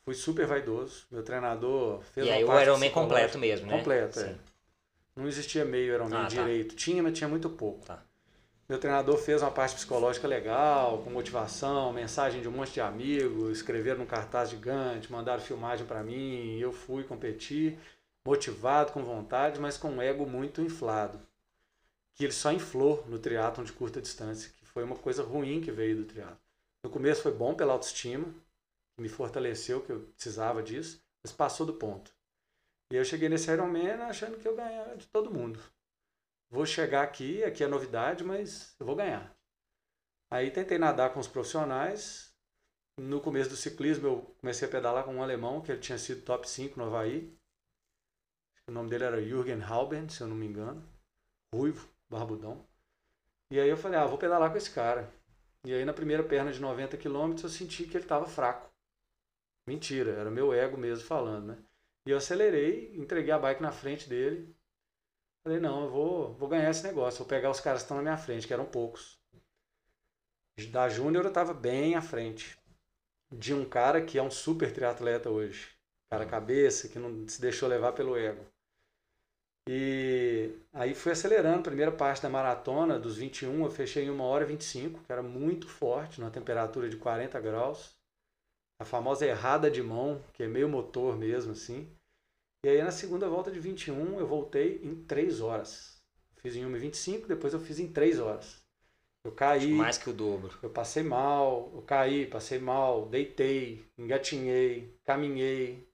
Fui 0.04 0.14
super 0.14 0.46
vaidoso, 0.46 1.06
meu 1.10 1.22
treinador 1.22 2.02
fez 2.02 2.26
E 2.26 2.30
aí 2.30 2.44
o 2.44 2.60
Ironman 2.60 2.90
completo 2.90 3.38
mesmo, 3.38 3.66
né? 3.66 3.78
Completo, 3.78 4.20
é. 4.20 4.36
Não 5.14 5.28
existia 5.28 5.64
meio 5.64 5.94
Ironman 5.94 6.18
ah, 6.18 6.22
tá. 6.22 6.28
direito. 6.28 6.74
Tá. 6.74 6.76
Tinha, 6.76 7.02
mas 7.02 7.16
tinha 7.16 7.28
muito 7.28 7.48
pouco. 7.50 7.84
Tá. 7.84 8.02
Meu 8.68 8.78
treinador 8.78 9.18
fez 9.18 9.42
uma 9.42 9.50
parte 9.50 9.74
psicológica 9.74 10.26
legal, 10.26 11.02
com 11.02 11.10
motivação, 11.10 11.92
mensagem 11.92 12.40
de 12.40 12.48
um 12.48 12.52
monte 12.52 12.72
de 12.72 12.80
amigos, 12.80 13.58
escreveram 13.58 13.98
num 13.98 14.06
cartaz 14.06 14.50
gigante, 14.50 15.12
mandaram 15.12 15.42
filmagem 15.42 15.84
para 15.84 16.02
mim, 16.02 16.58
eu 16.58 16.72
fui 16.72 17.04
competir, 17.04 17.78
motivado, 18.24 18.92
com 18.92 19.04
vontade, 19.04 19.60
mas 19.60 19.76
com 19.76 19.90
um 19.90 20.00
ego 20.00 20.24
muito 20.26 20.62
inflado. 20.62 21.20
Que 22.14 22.24
ele 22.24 22.32
só 22.32 22.50
inflou 22.52 23.04
no 23.08 23.18
triatlon 23.18 23.64
de 23.64 23.72
curta 23.72 24.00
distância, 24.00 24.50
que 24.56 24.61
foi 24.72 24.84
uma 24.84 24.96
coisa 24.96 25.22
ruim 25.22 25.60
que 25.60 25.70
veio 25.70 25.96
do 25.96 26.04
triatlon. 26.04 26.36
No 26.84 26.90
começo 26.90 27.22
foi 27.22 27.32
bom 27.32 27.54
pela 27.54 27.72
autoestima, 27.72 28.32
me 28.98 29.08
fortaleceu, 29.08 29.82
que 29.82 29.90
eu 29.90 30.00
precisava 30.14 30.62
disso, 30.62 31.02
mas 31.24 31.32
passou 31.32 31.66
do 31.66 31.74
ponto. 31.74 32.12
E 32.92 32.96
eu 32.96 33.04
cheguei 33.04 33.28
nesse 33.28 33.50
Ironman 33.50 34.02
achando 34.02 34.38
que 34.38 34.46
eu 34.46 34.56
ganhava 34.56 34.96
de 34.96 35.06
todo 35.06 35.32
mundo 35.32 35.60
vou 36.52 36.66
chegar 36.66 37.02
aqui, 37.02 37.42
aqui 37.42 37.64
é 37.64 37.66
novidade, 37.66 38.22
mas 38.22 38.76
eu 38.78 38.84
vou 38.84 38.94
ganhar. 38.94 39.34
Aí 40.30 40.50
tentei 40.50 40.78
nadar 40.78 41.12
com 41.12 41.18
os 41.18 41.26
profissionais. 41.26 42.30
No 43.00 43.22
começo 43.22 43.48
do 43.48 43.56
ciclismo 43.56 44.06
eu 44.06 44.22
comecei 44.38 44.68
a 44.68 44.70
pedalar 44.70 45.04
com 45.04 45.14
um 45.14 45.22
alemão, 45.22 45.62
que 45.62 45.72
ele 45.72 45.80
tinha 45.80 45.96
sido 45.96 46.24
top 46.24 46.48
5 46.48 46.78
no 46.78 46.86
Havaí. 46.86 47.34
O 48.68 48.72
nome 48.72 48.90
dele 48.90 49.04
era 49.04 49.22
Jürgen 49.22 49.62
Hauben, 49.62 50.08
se 50.08 50.20
eu 50.20 50.28
não 50.28 50.36
me 50.36 50.46
engano. 50.46 50.86
Ruivo, 51.54 51.88
barbudão. 52.08 52.66
E 53.52 53.60
aí 53.60 53.68
eu 53.68 53.76
falei, 53.76 53.98
ah, 53.98 54.06
vou 54.06 54.18
pedalar 54.18 54.50
com 54.50 54.56
esse 54.56 54.70
cara. 54.70 55.12
E 55.64 55.72
aí 55.72 55.84
na 55.84 55.92
primeira 55.92 56.24
perna 56.24 56.50
de 56.50 56.60
90 56.60 56.96
km 56.96 57.36
eu 57.42 57.48
senti 57.48 57.84
que 57.84 57.96
ele 57.96 58.04
estava 58.04 58.26
fraco. 58.26 58.68
Mentira, 59.68 60.12
era 60.12 60.28
o 60.28 60.32
meu 60.32 60.52
ego 60.52 60.76
mesmo 60.76 61.06
falando, 61.06 61.46
né? 61.48 61.58
E 62.06 62.10
eu 62.10 62.16
acelerei, 62.16 62.92
entreguei 62.96 63.30
a 63.30 63.38
bike 63.38 63.62
na 63.62 63.70
frente 63.70 64.08
dele, 64.08 64.52
Falei, 65.44 65.58
não, 65.58 65.84
eu 65.84 65.90
vou, 65.90 66.34
vou 66.34 66.48
ganhar 66.48 66.70
esse 66.70 66.84
negócio, 66.84 67.18
vou 67.18 67.26
pegar 67.26 67.50
os 67.50 67.58
caras 67.58 67.80
que 67.80 67.86
estão 67.86 67.96
na 67.96 68.02
minha 68.02 68.16
frente, 68.16 68.46
que 68.46 68.52
eram 68.52 68.64
poucos. 68.64 69.18
Da 70.70 70.88
Júnior 70.88 71.24
eu 71.24 71.30
estava 71.30 71.52
bem 71.52 71.96
à 71.96 72.02
frente. 72.02 72.56
De 73.28 73.52
um 73.52 73.64
cara 73.64 74.04
que 74.04 74.18
é 74.18 74.22
um 74.22 74.30
super 74.30 74.72
triatleta 74.72 75.30
hoje. 75.30 75.74
Cara 76.08 76.26
cabeça, 76.26 76.88
que 76.88 76.98
não 76.98 77.26
se 77.26 77.40
deixou 77.40 77.68
levar 77.68 77.92
pelo 77.92 78.16
ego. 78.16 78.46
E 79.68 80.50
aí 80.72 80.94
fui 80.94 81.12
acelerando. 81.12 81.62
Primeira 81.62 81.92
parte 81.92 82.22
da 82.22 82.28
maratona, 82.28 82.98
dos 82.98 83.16
21, 83.16 83.64
eu 83.64 83.70
fechei 83.70 84.04
em 84.04 84.10
1 84.10 84.20
hora 84.20 84.44
e 84.44 84.48
25, 84.48 85.00
que 85.04 85.12
era 85.12 85.22
muito 85.22 85.68
forte, 85.68 86.20
numa 86.20 86.30
temperatura 86.30 86.88
de 86.88 86.96
40 86.96 87.40
graus. 87.40 87.96
A 88.80 88.84
famosa 88.84 89.26
errada 89.26 89.70
de 89.70 89.82
mão, 89.82 90.20
que 90.32 90.42
é 90.42 90.48
meio 90.48 90.68
motor 90.68 91.16
mesmo, 91.16 91.52
assim. 91.52 91.88
E 92.64 92.68
aí 92.68 92.82
na 92.82 92.90
segunda 92.90 93.28
volta 93.28 93.50
de 93.50 93.58
21 93.60 94.18
eu 94.18 94.26
voltei 94.26 94.80
em 94.82 94.94
3 95.04 95.40
horas. 95.40 96.00
Fiz 96.36 96.56
em 96.56 96.64
1,25, 96.64 97.26
depois 97.26 97.54
eu 97.54 97.60
fiz 97.60 97.78
em 97.78 97.92
3 97.92 98.18
horas. 98.18 98.60
Eu 99.24 99.30
caí. 99.30 99.72
mais 99.72 99.98
que 99.98 100.10
o 100.10 100.12
dobro. 100.12 100.58
Eu 100.60 100.70
passei 100.70 101.04
mal, 101.04 101.70
eu 101.74 101.82
caí, 101.82 102.26
passei 102.26 102.58
mal, 102.58 103.06
deitei, 103.06 103.84
engatinhei, 103.96 104.98
caminhei. 105.04 105.88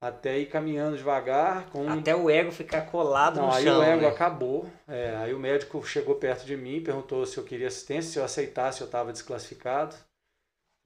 Até 0.00 0.38
ir 0.38 0.46
caminhando 0.46 0.96
devagar. 0.96 1.68
Com... 1.70 1.88
Até 1.88 2.14
o 2.14 2.30
ego 2.30 2.52
ficar 2.52 2.82
colado 2.82 3.36
Não, 3.36 3.48
no 3.48 3.52
aí 3.52 3.64
chão. 3.64 3.80
Aí 3.80 3.88
o 3.88 3.92
ego 3.92 4.02
né? 4.02 4.08
acabou. 4.08 4.70
É, 4.86 5.16
aí 5.16 5.34
o 5.34 5.38
médico 5.38 5.84
chegou 5.84 6.14
perto 6.14 6.44
de 6.44 6.56
mim, 6.56 6.82
perguntou 6.82 7.26
se 7.26 7.36
eu 7.36 7.44
queria 7.44 7.66
assistência, 7.66 8.12
se 8.12 8.18
eu 8.18 8.24
aceitasse 8.24 8.80
eu 8.80 8.86
estava 8.86 9.12
desclassificado. 9.12 9.96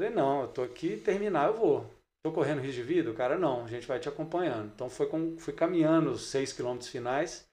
Falei, 0.00 0.14
não, 0.14 0.42
eu 0.42 0.49
tô 0.49 0.62
aqui, 0.62 0.97
terminar 0.97 1.49
eu 1.49 1.54
vou. 1.54 1.90
Tô 2.25 2.33
correndo 2.33 2.61
risco 2.61 2.76
de 2.76 2.83
vida? 2.83 3.11
O 3.11 3.14
cara, 3.14 3.37
não, 3.37 3.64
a 3.64 3.69
gente 3.69 3.87
vai 3.87 3.99
te 3.99 4.09
acompanhando. 4.09 4.73
Então 4.75 4.88
foi 4.88 5.07
com, 5.07 5.37
fui 5.38 5.52
caminhando 5.52 6.11
os 6.11 6.31
6 6.31 6.52
quilômetros 6.52 6.88
finais, 6.88 7.47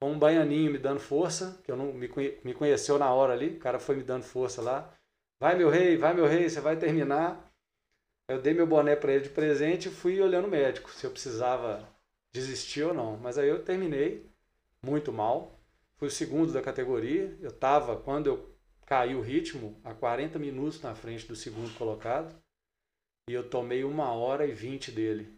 com 0.00 0.12
um 0.12 0.18
baianinho 0.18 0.70
me 0.70 0.78
dando 0.78 1.00
força, 1.00 1.58
que 1.64 1.72
eu 1.72 1.76
não 1.76 1.86
me, 1.92 2.08
me 2.44 2.54
conheceu 2.54 2.98
na 2.98 3.12
hora 3.12 3.32
ali, 3.32 3.56
o 3.56 3.58
cara 3.58 3.80
foi 3.80 3.96
me 3.96 4.02
dando 4.02 4.22
força 4.22 4.62
lá. 4.62 4.92
Vai 5.40 5.56
meu 5.56 5.70
rei, 5.70 5.96
vai 5.96 6.14
meu 6.14 6.26
rei, 6.26 6.48
você 6.48 6.60
vai 6.60 6.76
terminar. 6.76 7.49
Eu 8.30 8.40
dei 8.40 8.54
meu 8.54 8.64
boné 8.64 8.94
para 8.94 9.12
ele 9.12 9.24
de 9.24 9.30
presente 9.30 9.88
e 9.88 9.90
fui 9.90 10.20
olhando 10.20 10.44
o 10.46 10.50
médico, 10.50 10.88
se 10.92 11.04
eu 11.04 11.10
precisava 11.10 11.84
desistir 12.32 12.84
ou 12.84 12.94
não. 12.94 13.16
Mas 13.16 13.36
aí 13.36 13.48
eu 13.48 13.64
terminei 13.64 14.24
muito 14.86 15.12
mal. 15.12 15.58
Fui 15.96 16.06
o 16.06 16.12
segundo 16.12 16.52
da 16.52 16.62
categoria. 16.62 17.36
Eu 17.40 17.50
estava, 17.50 17.96
quando 17.96 18.28
eu 18.28 18.56
caí 18.86 19.16
o 19.16 19.20
ritmo, 19.20 19.80
a 19.82 19.92
40 19.92 20.38
minutos 20.38 20.80
na 20.80 20.94
frente 20.94 21.26
do 21.26 21.34
segundo 21.34 21.76
colocado 21.76 22.40
e 23.28 23.32
eu 23.32 23.50
tomei 23.50 23.82
uma 23.82 24.12
hora 24.12 24.46
e 24.46 24.52
vinte 24.52 24.92
dele. 24.92 25.36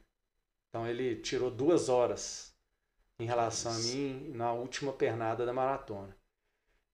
Então 0.69 0.87
ele 0.87 1.17
tirou 1.17 1.51
duas 1.51 1.89
horas 1.89 2.55
em 3.19 3.25
relação 3.25 3.73
a 3.73 3.79
mim 3.79 4.33
na 4.35 4.53
última 4.53 4.93
pernada 4.93 5.47
da 5.47 5.53
maratona. 5.55 6.15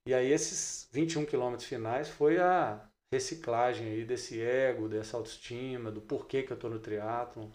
E 0.06 0.14
aí 0.14 0.30
esses 0.30 0.88
21 0.92 1.26
quilômetros 1.26 1.68
finais 1.68 2.08
foi 2.08 2.38
a 2.38 2.87
reciclagem 3.12 3.86
aí 3.86 4.04
desse 4.04 4.40
ego, 4.40 4.88
dessa 4.88 5.16
autoestima, 5.16 5.90
do 5.90 6.00
porquê 6.00 6.42
que 6.42 6.52
eu 6.52 6.56
estou 6.56 6.70
no 6.70 6.78
triatlon, 6.78 7.50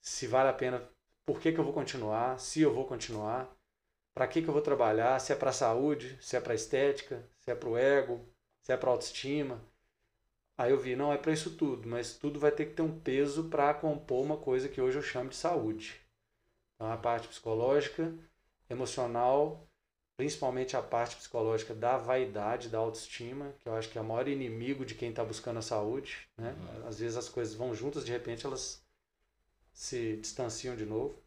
se 0.00 0.26
vale 0.26 0.48
a 0.48 0.52
pena, 0.52 0.88
por 1.26 1.40
que, 1.40 1.52
que 1.52 1.58
eu 1.58 1.64
vou 1.64 1.72
continuar, 1.72 2.38
se 2.38 2.62
eu 2.62 2.72
vou 2.72 2.86
continuar, 2.86 3.52
para 4.14 4.28
que, 4.28 4.40
que 4.40 4.48
eu 4.48 4.52
vou 4.52 4.62
trabalhar, 4.62 5.18
se 5.18 5.32
é 5.32 5.36
para 5.36 5.52
saúde, 5.52 6.16
se 6.22 6.36
é 6.36 6.40
para 6.40 6.54
estética, 6.54 7.28
se 7.40 7.50
é 7.50 7.54
para 7.54 7.68
o 7.68 7.76
ego, 7.76 8.24
se 8.62 8.72
é 8.72 8.76
para 8.76 8.90
autoestima. 8.90 9.60
Aí 10.56 10.70
eu 10.70 10.78
vi, 10.78 10.96
não 10.96 11.12
é 11.12 11.18
para 11.18 11.32
isso 11.32 11.54
tudo, 11.56 11.86
mas 11.86 12.16
tudo 12.16 12.40
vai 12.40 12.50
ter 12.50 12.66
que 12.66 12.74
ter 12.74 12.82
um 12.82 12.98
peso 12.98 13.50
para 13.50 13.74
compor 13.74 14.24
uma 14.24 14.38
coisa 14.38 14.68
que 14.68 14.80
hoje 14.80 14.96
eu 14.96 15.02
chamo 15.02 15.30
de 15.30 15.36
saúde. 15.36 16.00
Então 16.74 16.90
a 16.90 16.96
parte 16.96 17.28
psicológica, 17.28 18.14
emocional, 18.70 19.65
principalmente 20.16 20.76
a 20.76 20.82
parte 20.82 21.16
psicológica 21.16 21.74
da 21.74 21.98
vaidade, 21.98 22.68
da 22.68 22.78
autoestima, 22.78 23.54
que 23.60 23.68
eu 23.68 23.74
acho 23.74 23.90
que 23.90 23.98
é 23.98 24.00
o 24.00 24.04
maior 24.04 24.26
inimigo 24.26 24.84
de 24.84 24.94
quem 24.94 25.10
está 25.10 25.22
buscando 25.22 25.58
a 25.58 25.62
saúde. 25.62 26.26
Né? 26.38 26.56
Uhum. 26.58 26.88
Às 26.88 26.98
vezes 26.98 27.16
as 27.16 27.28
coisas 27.28 27.54
vão 27.54 27.74
juntas, 27.74 28.04
de 28.04 28.12
repente 28.12 28.46
elas 28.46 28.82
se 29.72 30.16
distanciam 30.16 30.74
de 30.74 30.86
novo. 30.86 31.22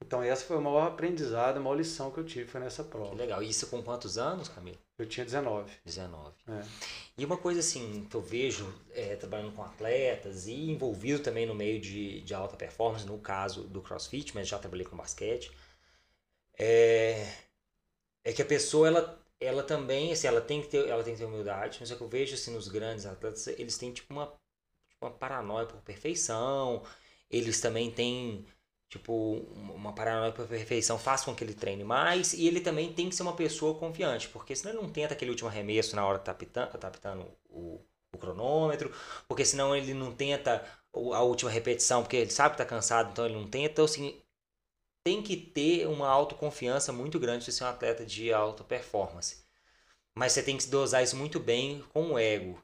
Então 0.00 0.22
essa 0.22 0.44
foi 0.44 0.56
o 0.56 0.60
maior 0.60 0.88
aprendizado, 0.88 1.58
a 1.58 1.60
maior 1.60 1.76
lição 1.76 2.10
que 2.10 2.18
eu 2.18 2.24
tive 2.24 2.46
foi 2.46 2.60
nessa 2.60 2.82
prova. 2.82 3.10
Que 3.10 3.16
legal. 3.16 3.42
E 3.42 3.48
isso 3.48 3.66
com 3.66 3.82
quantos 3.82 4.16
anos, 4.16 4.48
Camilo? 4.48 4.78
Eu 4.98 5.06
tinha 5.06 5.24
19. 5.24 5.70
19. 5.84 6.34
É. 6.48 6.62
E 7.18 7.24
uma 7.24 7.36
coisa 7.36 7.60
assim 7.60 8.06
que 8.08 8.16
eu 8.16 8.22
vejo 8.22 8.72
é, 8.92 9.16
trabalhando 9.16 9.52
com 9.52 9.62
atletas 9.62 10.46
e 10.46 10.70
envolvido 10.70 11.20
também 11.20 11.46
no 11.46 11.54
meio 11.54 11.80
de, 11.80 12.20
de 12.20 12.34
alta 12.34 12.56
performance, 12.56 13.06
no 13.06 13.18
caso 13.18 13.64
do 13.64 13.82
crossfit, 13.82 14.34
mas 14.34 14.48
já 14.48 14.58
trabalhei 14.58 14.86
com 14.86 14.96
basquete, 14.96 15.50
é, 16.58 17.26
é 18.24 18.32
que 18.32 18.42
a 18.42 18.44
pessoa 18.46 18.88
ela, 18.88 19.20
ela 19.40 19.62
também, 19.62 20.12
assim, 20.12 20.26
ela 20.26 20.40
tem 20.40 20.62
que 20.62 20.68
ter, 20.68 20.88
ela 20.88 21.04
tem 21.04 21.14
que 21.14 21.20
ter 21.20 21.26
humildade, 21.26 21.78
mas 21.80 21.90
é 21.90 21.96
que 21.96 22.02
eu 22.02 22.08
vejo 22.08 22.34
assim 22.34 22.52
nos 22.54 22.68
grandes 22.68 23.06
atletas, 23.06 23.46
eles 23.48 23.78
têm 23.78 23.92
tipo 23.92 24.12
uma, 24.12 24.32
uma 25.00 25.10
paranoia 25.10 25.66
por 25.66 25.80
perfeição, 25.82 26.82
eles 27.30 27.60
também 27.60 27.90
têm 27.90 28.46
tipo, 28.88 29.12
uma 29.58 29.92
paranoia 29.92 30.32
para 30.32 30.46
perfeição 30.46 30.98
faz 30.98 31.24
com 31.24 31.34
que 31.34 31.42
ele 31.44 31.54
treine 31.54 31.84
mais 31.84 32.32
e 32.32 32.46
ele 32.46 32.60
também 32.60 32.92
tem 32.92 33.08
que 33.08 33.14
ser 33.16 33.22
uma 33.22 33.34
pessoa 33.36 33.78
confiante, 33.78 34.28
porque 34.28 34.54
senão 34.54 34.74
ele 34.74 34.82
não 34.82 34.90
tenta 34.92 35.14
aquele 35.14 35.30
último 35.32 35.48
arremesso 35.48 35.96
na 35.96 36.06
hora 36.06 36.18
que 36.18 36.24
tá 36.26 36.34
pitando, 36.34 36.78
tá 36.78 36.90
pitando 36.90 37.26
o, 37.50 37.80
o 38.12 38.18
cronômetro, 38.18 38.92
porque 39.28 39.44
senão 39.44 39.74
ele 39.76 39.94
não 39.94 40.14
tenta 40.14 40.64
a 40.94 41.22
última 41.22 41.50
repetição, 41.50 42.02
porque 42.02 42.16
ele 42.16 42.30
sabe 42.30 42.52
que 42.52 42.58
tá 42.58 42.64
cansado, 42.64 43.10
então 43.10 43.24
ele 43.26 43.34
não 43.34 43.48
tenta. 43.48 43.72
Então, 43.72 43.84
assim, 43.84 44.20
tem 45.04 45.22
que 45.22 45.36
ter 45.36 45.86
uma 45.86 46.08
autoconfiança 46.08 46.92
muito 46.92 47.20
grande 47.20 47.44
de 47.44 47.52
ser 47.52 47.64
um 47.64 47.68
atleta 47.68 48.04
de 48.06 48.32
alta 48.32 48.64
performance. 48.64 49.44
Mas 50.14 50.32
você 50.32 50.42
tem 50.42 50.56
que 50.56 50.66
dosar 50.66 51.02
isso 51.04 51.16
muito 51.16 51.38
bem 51.38 51.82
com 51.92 52.12
o 52.12 52.18
ego, 52.18 52.62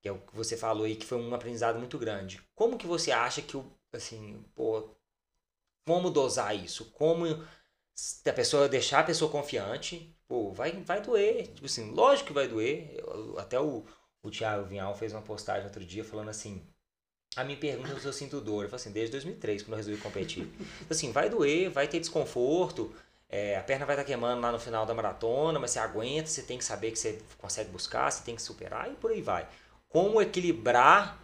que 0.00 0.08
é 0.08 0.12
o 0.12 0.20
que 0.20 0.34
você 0.34 0.56
falou 0.56 0.84
aí, 0.86 0.96
que 0.96 1.06
foi 1.06 1.18
um 1.18 1.34
aprendizado 1.34 1.78
muito 1.78 1.98
grande. 1.98 2.42
Como 2.54 2.78
que 2.78 2.86
você 2.86 3.12
acha 3.12 3.42
que 3.42 3.56
o, 3.56 3.70
assim, 3.92 4.42
pô, 4.54 4.88
como 5.86 6.10
dosar 6.10 6.56
isso? 6.56 6.86
Como 6.92 7.26
a 7.26 8.32
pessoa 8.32 8.68
deixar 8.68 9.00
a 9.00 9.04
pessoa 9.04 9.30
confiante? 9.30 10.16
Pô, 10.28 10.52
vai, 10.52 10.72
vai 10.82 11.00
doer. 11.02 11.48
Tipo 11.48 11.66
assim, 11.66 11.90
lógico 11.92 12.28
que 12.28 12.32
vai 12.34 12.48
doer. 12.48 12.96
Até 13.38 13.60
o, 13.60 13.84
o 14.22 14.30
Thiago 14.30 14.66
Vinhal 14.66 14.94
fez 14.94 15.12
uma 15.12 15.22
postagem 15.22 15.64
outro 15.64 15.84
dia 15.84 16.04
falando 16.04 16.28
assim. 16.30 16.66
A 17.36 17.44
me 17.44 17.54
pergunta 17.54 18.00
se 18.00 18.06
eu 18.06 18.12
sinto 18.12 18.40
dor. 18.40 18.64
Eu 18.64 18.70
falei 18.70 18.82
assim, 18.82 18.92
desde 18.92 19.12
2003, 19.12 19.62
quando 19.62 19.72
eu 19.72 19.76
resolvi 19.76 20.00
competir. 20.00 20.48
assim, 20.88 21.12
vai 21.12 21.28
doer, 21.28 21.70
vai 21.70 21.86
ter 21.86 22.00
desconforto. 22.00 22.94
É, 23.28 23.58
a 23.58 23.62
perna 23.62 23.84
vai 23.84 23.94
estar 23.94 24.04
tá 24.04 24.06
queimando 24.06 24.40
lá 24.40 24.50
no 24.50 24.58
final 24.58 24.86
da 24.86 24.94
maratona, 24.94 25.58
mas 25.58 25.72
você 25.72 25.78
aguenta, 25.78 26.28
você 26.28 26.42
tem 26.42 26.56
que 26.56 26.64
saber 26.64 26.92
que 26.92 26.98
você 26.98 27.18
consegue 27.38 27.70
buscar, 27.70 28.10
você 28.10 28.22
tem 28.22 28.36
que 28.36 28.42
superar 28.42 28.90
e 28.90 28.94
por 28.94 29.10
aí 29.10 29.20
vai. 29.20 29.46
Como 29.88 30.20
equilibrar 30.22 31.18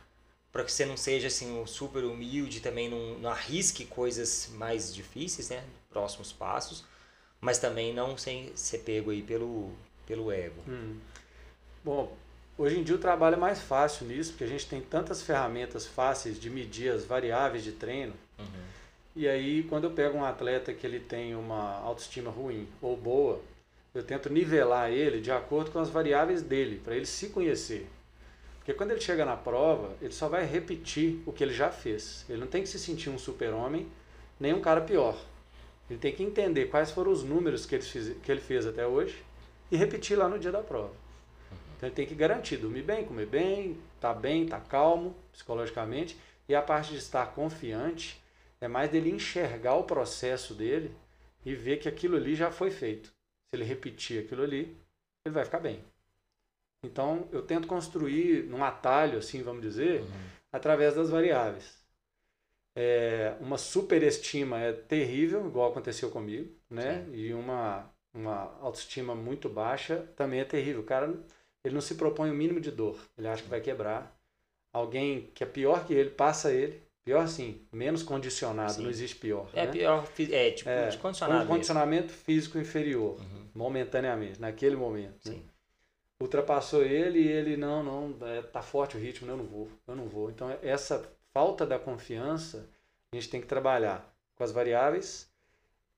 para 0.52 0.64
que 0.64 0.70
você 0.70 0.84
não 0.84 0.96
seja 0.96 1.28
assim 1.28 1.58
um 1.58 1.66
super 1.66 2.04
humilde, 2.04 2.60
também 2.60 2.88
não, 2.88 3.18
não 3.18 3.30
arrisque 3.30 3.86
coisas 3.86 4.50
mais 4.52 4.94
difíceis, 4.94 5.48
né? 5.48 5.64
Próximos 5.88 6.30
passos, 6.30 6.84
mas 7.40 7.58
também 7.58 7.94
não 7.94 8.18
sem 8.18 8.54
ser 8.54 8.78
pego 8.78 9.10
aí 9.10 9.22
pelo, 9.22 9.72
pelo 10.06 10.30
ego. 10.30 10.62
Hum. 10.68 10.98
Bom, 11.82 12.14
hoje 12.56 12.78
em 12.78 12.82
dia 12.82 12.94
o 12.94 12.98
trabalho 12.98 13.34
é 13.34 13.38
mais 13.38 13.60
fácil 13.60 14.06
nisso, 14.06 14.32
porque 14.32 14.44
a 14.44 14.48
gente 14.48 14.66
tem 14.66 14.80
tantas 14.80 15.22
ferramentas 15.22 15.86
fáceis 15.86 16.38
de 16.40 16.50
medir 16.50 16.90
as 16.90 17.04
variáveis 17.04 17.64
de 17.64 17.72
treino. 17.72 18.14
Uhum. 18.38 18.44
E 19.14 19.28
aí, 19.28 19.62
quando 19.64 19.84
eu 19.84 19.90
pego 19.90 20.16
um 20.16 20.24
atleta 20.24 20.72
que 20.72 20.86
ele 20.86 20.98
tem 20.98 21.34
uma 21.34 21.78
autoestima 21.80 22.30
ruim 22.30 22.66
ou 22.80 22.96
boa, 22.96 23.40
eu 23.94 24.02
tento 24.02 24.30
nivelar 24.30 24.90
ele 24.90 25.20
de 25.20 25.30
acordo 25.30 25.70
com 25.70 25.78
as 25.78 25.90
variáveis 25.90 26.40
dele, 26.40 26.80
para 26.82 26.96
ele 26.96 27.04
se 27.04 27.28
conhecer. 27.28 27.86
Porque 28.58 28.72
quando 28.72 28.92
ele 28.92 29.00
chega 29.00 29.24
na 29.24 29.36
prova, 29.36 29.94
ele 30.00 30.12
só 30.12 30.28
vai 30.28 30.46
repetir 30.46 31.20
o 31.26 31.32
que 31.32 31.44
ele 31.44 31.52
já 31.52 31.68
fez. 31.68 32.24
Ele 32.28 32.40
não 32.40 32.46
tem 32.46 32.62
que 32.62 32.68
se 32.68 32.78
sentir 32.78 33.10
um 33.10 33.18
super-homem, 33.18 33.86
nem 34.40 34.54
um 34.54 34.60
cara 34.60 34.80
pior. 34.80 35.18
Ele 35.90 35.98
tem 35.98 36.14
que 36.14 36.22
entender 36.22 36.66
quais 36.66 36.90
foram 36.90 37.12
os 37.12 37.22
números 37.22 37.66
que 37.66 37.74
ele, 37.74 37.82
fez, 37.82 38.16
que 38.22 38.32
ele 38.32 38.40
fez 38.40 38.66
até 38.66 38.86
hoje 38.86 39.22
e 39.70 39.76
repetir 39.76 40.16
lá 40.16 40.28
no 40.28 40.38
dia 40.38 40.52
da 40.52 40.62
prova. 40.62 41.01
Então 41.82 41.88
ele 41.88 41.96
tem 41.96 42.06
que 42.06 42.14
garantir 42.14 42.58
dormir 42.58 42.82
bem, 42.82 43.04
comer 43.04 43.26
bem, 43.26 43.76
tá 43.98 44.14
bem, 44.14 44.46
tá 44.46 44.60
calmo 44.60 45.16
psicologicamente. 45.32 46.16
E 46.48 46.54
a 46.54 46.62
parte 46.62 46.92
de 46.92 46.98
estar 46.98 47.34
confiante 47.34 48.22
é 48.60 48.68
mais 48.68 48.88
dele 48.88 49.10
enxergar 49.10 49.74
o 49.74 49.82
processo 49.82 50.54
dele 50.54 50.94
e 51.44 51.56
ver 51.56 51.78
que 51.78 51.88
aquilo 51.88 52.16
ali 52.16 52.36
já 52.36 52.52
foi 52.52 52.70
feito. 52.70 53.08
Se 53.08 53.54
ele 53.54 53.64
repetir 53.64 54.22
aquilo 54.22 54.44
ali, 54.44 54.76
ele 55.26 55.34
vai 55.34 55.44
ficar 55.44 55.58
bem. 55.58 55.84
Então, 56.84 57.28
eu 57.32 57.42
tento 57.42 57.66
construir 57.66 58.44
num 58.44 58.62
atalho, 58.62 59.18
assim, 59.18 59.42
vamos 59.42 59.62
dizer, 59.62 60.02
uhum. 60.02 60.08
através 60.52 60.94
das 60.94 61.10
variáveis. 61.10 61.82
É, 62.76 63.36
uma 63.40 63.58
superestima 63.58 64.60
é 64.60 64.72
terrível, 64.72 65.44
igual 65.48 65.72
aconteceu 65.72 66.12
comigo, 66.12 66.48
né? 66.70 67.04
Sim. 67.06 67.14
E 67.16 67.34
uma, 67.34 67.92
uma 68.14 68.56
autoestima 68.60 69.16
muito 69.16 69.48
baixa 69.48 69.96
também 70.14 70.38
é 70.38 70.44
terrível. 70.44 70.82
O 70.82 70.84
cara, 70.84 71.12
ele 71.64 71.74
não 71.74 71.80
se 71.80 71.94
propõe 71.94 72.30
o 72.30 72.34
mínimo 72.34 72.60
de 72.60 72.70
dor. 72.70 72.98
Ele 73.16 73.28
acha 73.28 73.42
que 73.42 73.48
vai 73.48 73.60
quebrar. 73.60 74.16
Alguém 74.72 75.30
que 75.34 75.44
é 75.44 75.46
pior 75.46 75.86
que 75.86 75.92
ele, 75.92 76.10
passa 76.10 76.52
ele. 76.52 76.82
Pior 77.04 77.20
assim, 77.20 77.60
menos 77.72 78.02
condicionado, 78.02 78.74
Sim. 78.74 78.82
não 78.84 78.90
existe 78.90 79.16
pior. 79.16 79.50
É 79.52 79.66
né? 79.66 79.72
pior, 79.72 80.08
é 80.30 80.50
tipo 80.52 80.70
é, 80.70 80.96
condicionado. 80.96 81.44
Um 81.44 81.48
condicionamento 81.48 82.12
físico 82.12 82.58
inferior, 82.58 83.18
uhum. 83.18 83.48
momentaneamente, 83.52 84.40
naquele 84.40 84.76
momento. 84.76 85.28
Né? 85.28 85.32
Sim. 85.32 85.38
Né? 85.38 85.52
ultrapassou 86.22 86.82
ele 86.82 87.18
e 87.18 87.28
ele 87.28 87.56
não, 87.56 87.82
não, 87.82 88.26
é, 88.28 88.42
tá 88.42 88.62
forte 88.62 88.96
o 88.96 89.00
ritmo, 89.00 89.30
eu 89.30 89.36
não 89.36 89.44
vou, 89.44 89.68
eu 89.86 89.96
não 89.96 90.08
vou. 90.08 90.30
Então 90.30 90.56
essa 90.62 91.04
falta 91.32 91.66
da 91.66 91.78
confiança 91.78 92.68
a 93.12 93.16
gente 93.16 93.28
tem 93.28 93.40
que 93.40 93.46
trabalhar 93.46 94.08
com 94.34 94.44
as 94.44 94.52
variáveis. 94.52 95.28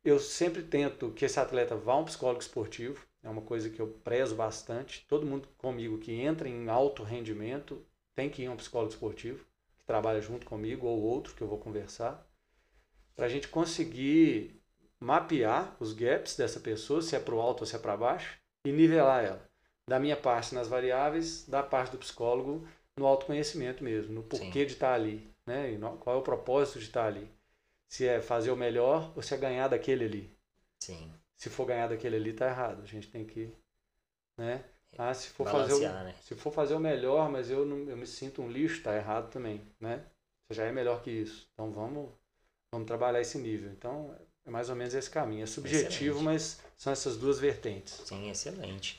Eu 0.04 0.18
sempre 0.18 0.62
tento 0.62 1.10
que 1.12 1.24
esse 1.24 1.38
atleta 1.38 1.76
vá 1.76 1.92
a 1.92 1.98
um 1.98 2.04
psicólogo 2.04 2.40
esportivo, 2.40 3.06
é 3.24 3.28
uma 3.28 3.42
coisa 3.42 3.70
que 3.70 3.80
eu 3.80 3.88
prezo 4.04 4.36
bastante. 4.36 5.04
Todo 5.08 5.26
mundo 5.26 5.48
comigo 5.58 5.98
que 5.98 6.12
entra 6.12 6.48
em 6.48 6.68
alto 6.68 7.02
rendimento 7.02 7.84
tem 8.14 8.30
que 8.30 8.42
ir 8.42 8.46
a 8.46 8.52
um 8.52 8.56
psicólogo 8.56 8.92
esportivo 8.92 9.44
que 9.78 9.84
trabalha 9.84 10.20
junto 10.20 10.46
comigo 10.46 10.86
ou 10.86 11.00
outro 11.00 11.34
que 11.34 11.42
eu 11.42 11.48
vou 11.48 11.58
conversar 11.58 12.24
para 13.16 13.26
a 13.26 13.28
gente 13.28 13.48
conseguir 13.48 14.60
mapear 15.00 15.76
os 15.80 15.92
gaps 15.92 16.36
dessa 16.36 16.60
pessoa, 16.60 17.02
se 17.02 17.14
é 17.14 17.20
para 17.20 17.34
o 17.34 17.40
alto 17.40 17.60
ou 17.60 17.66
se 17.66 17.76
é 17.76 17.78
para 17.78 17.96
baixo, 17.96 18.38
e 18.64 18.72
nivelar 18.72 19.24
ela 19.24 19.48
da 19.86 20.00
minha 20.00 20.16
parte 20.16 20.54
nas 20.54 20.66
variáveis, 20.66 21.46
da 21.46 21.62
parte 21.62 21.92
do 21.92 21.98
psicólogo 21.98 22.66
no 22.96 23.06
autoconhecimento 23.06 23.84
mesmo, 23.84 24.14
no 24.14 24.22
porquê 24.22 24.60
Sim. 24.60 24.66
de 24.66 24.72
estar 24.72 24.94
ali, 24.94 25.28
né? 25.46 25.72
E 25.72 25.78
qual 26.00 26.16
é 26.16 26.18
o 26.18 26.22
propósito 26.22 26.78
de 26.78 26.86
estar 26.86 27.06
ali. 27.06 27.30
Se 27.88 28.06
é 28.06 28.20
fazer 28.20 28.50
o 28.50 28.56
melhor 28.56 29.12
ou 29.14 29.22
se 29.22 29.34
é 29.34 29.36
ganhar 29.36 29.68
daquele 29.68 30.04
ali. 30.04 30.36
Sim. 30.80 31.12
Se 31.44 31.50
for 31.50 31.66
ganhar 31.66 31.88
daquele 31.88 32.16
ali, 32.16 32.32
tá 32.32 32.48
errado. 32.48 32.80
A 32.82 32.86
gente 32.86 33.06
tem 33.08 33.22
que, 33.22 33.52
né? 34.40 34.64
Ah, 34.96 35.12
se 35.12 35.28
for 35.28 35.46
fazer 35.46 35.74
o, 35.74 35.78
né? 35.78 36.14
se 36.22 36.34
for 36.34 36.50
fazer 36.50 36.72
o 36.72 36.80
melhor, 36.80 37.28
mas 37.28 37.50
eu 37.50 37.66
não, 37.66 37.86
eu 37.86 37.98
me 37.98 38.06
sinto 38.06 38.40
um 38.40 38.50
lixo, 38.50 38.82
tá 38.82 38.96
errado 38.96 39.30
também, 39.30 39.60
né? 39.78 40.06
Você 40.48 40.54
já 40.54 40.64
é 40.64 40.72
melhor 40.72 41.02
que 41.02 41.10
isso. 41.10 41.46
Então 41.52 41.70
vamos 41.70 42.08
vamos 42.72 42.86
trabalhar 42.86 43.20
esse 43.20 43.36
nível. 43.36 43.70
Então 43.72 44.16
é 44.46 44.50
mais 44.50 44.70
ou 44.70 44.74
menos 44.74 44.94
esse 44.94 45.10
caminho. 45.10 45.42
É 45.42 45.46
subjetivo, 45.46 46.16
excelente. 46.16 46.24
mas 46.24 46.60
são 46.78 46.90
essas 46.90 47.18
duas 47.18 47.38
vertentes. 47.38 48.00
Sim, 48.06 48.30
excelente. 48.30 48.98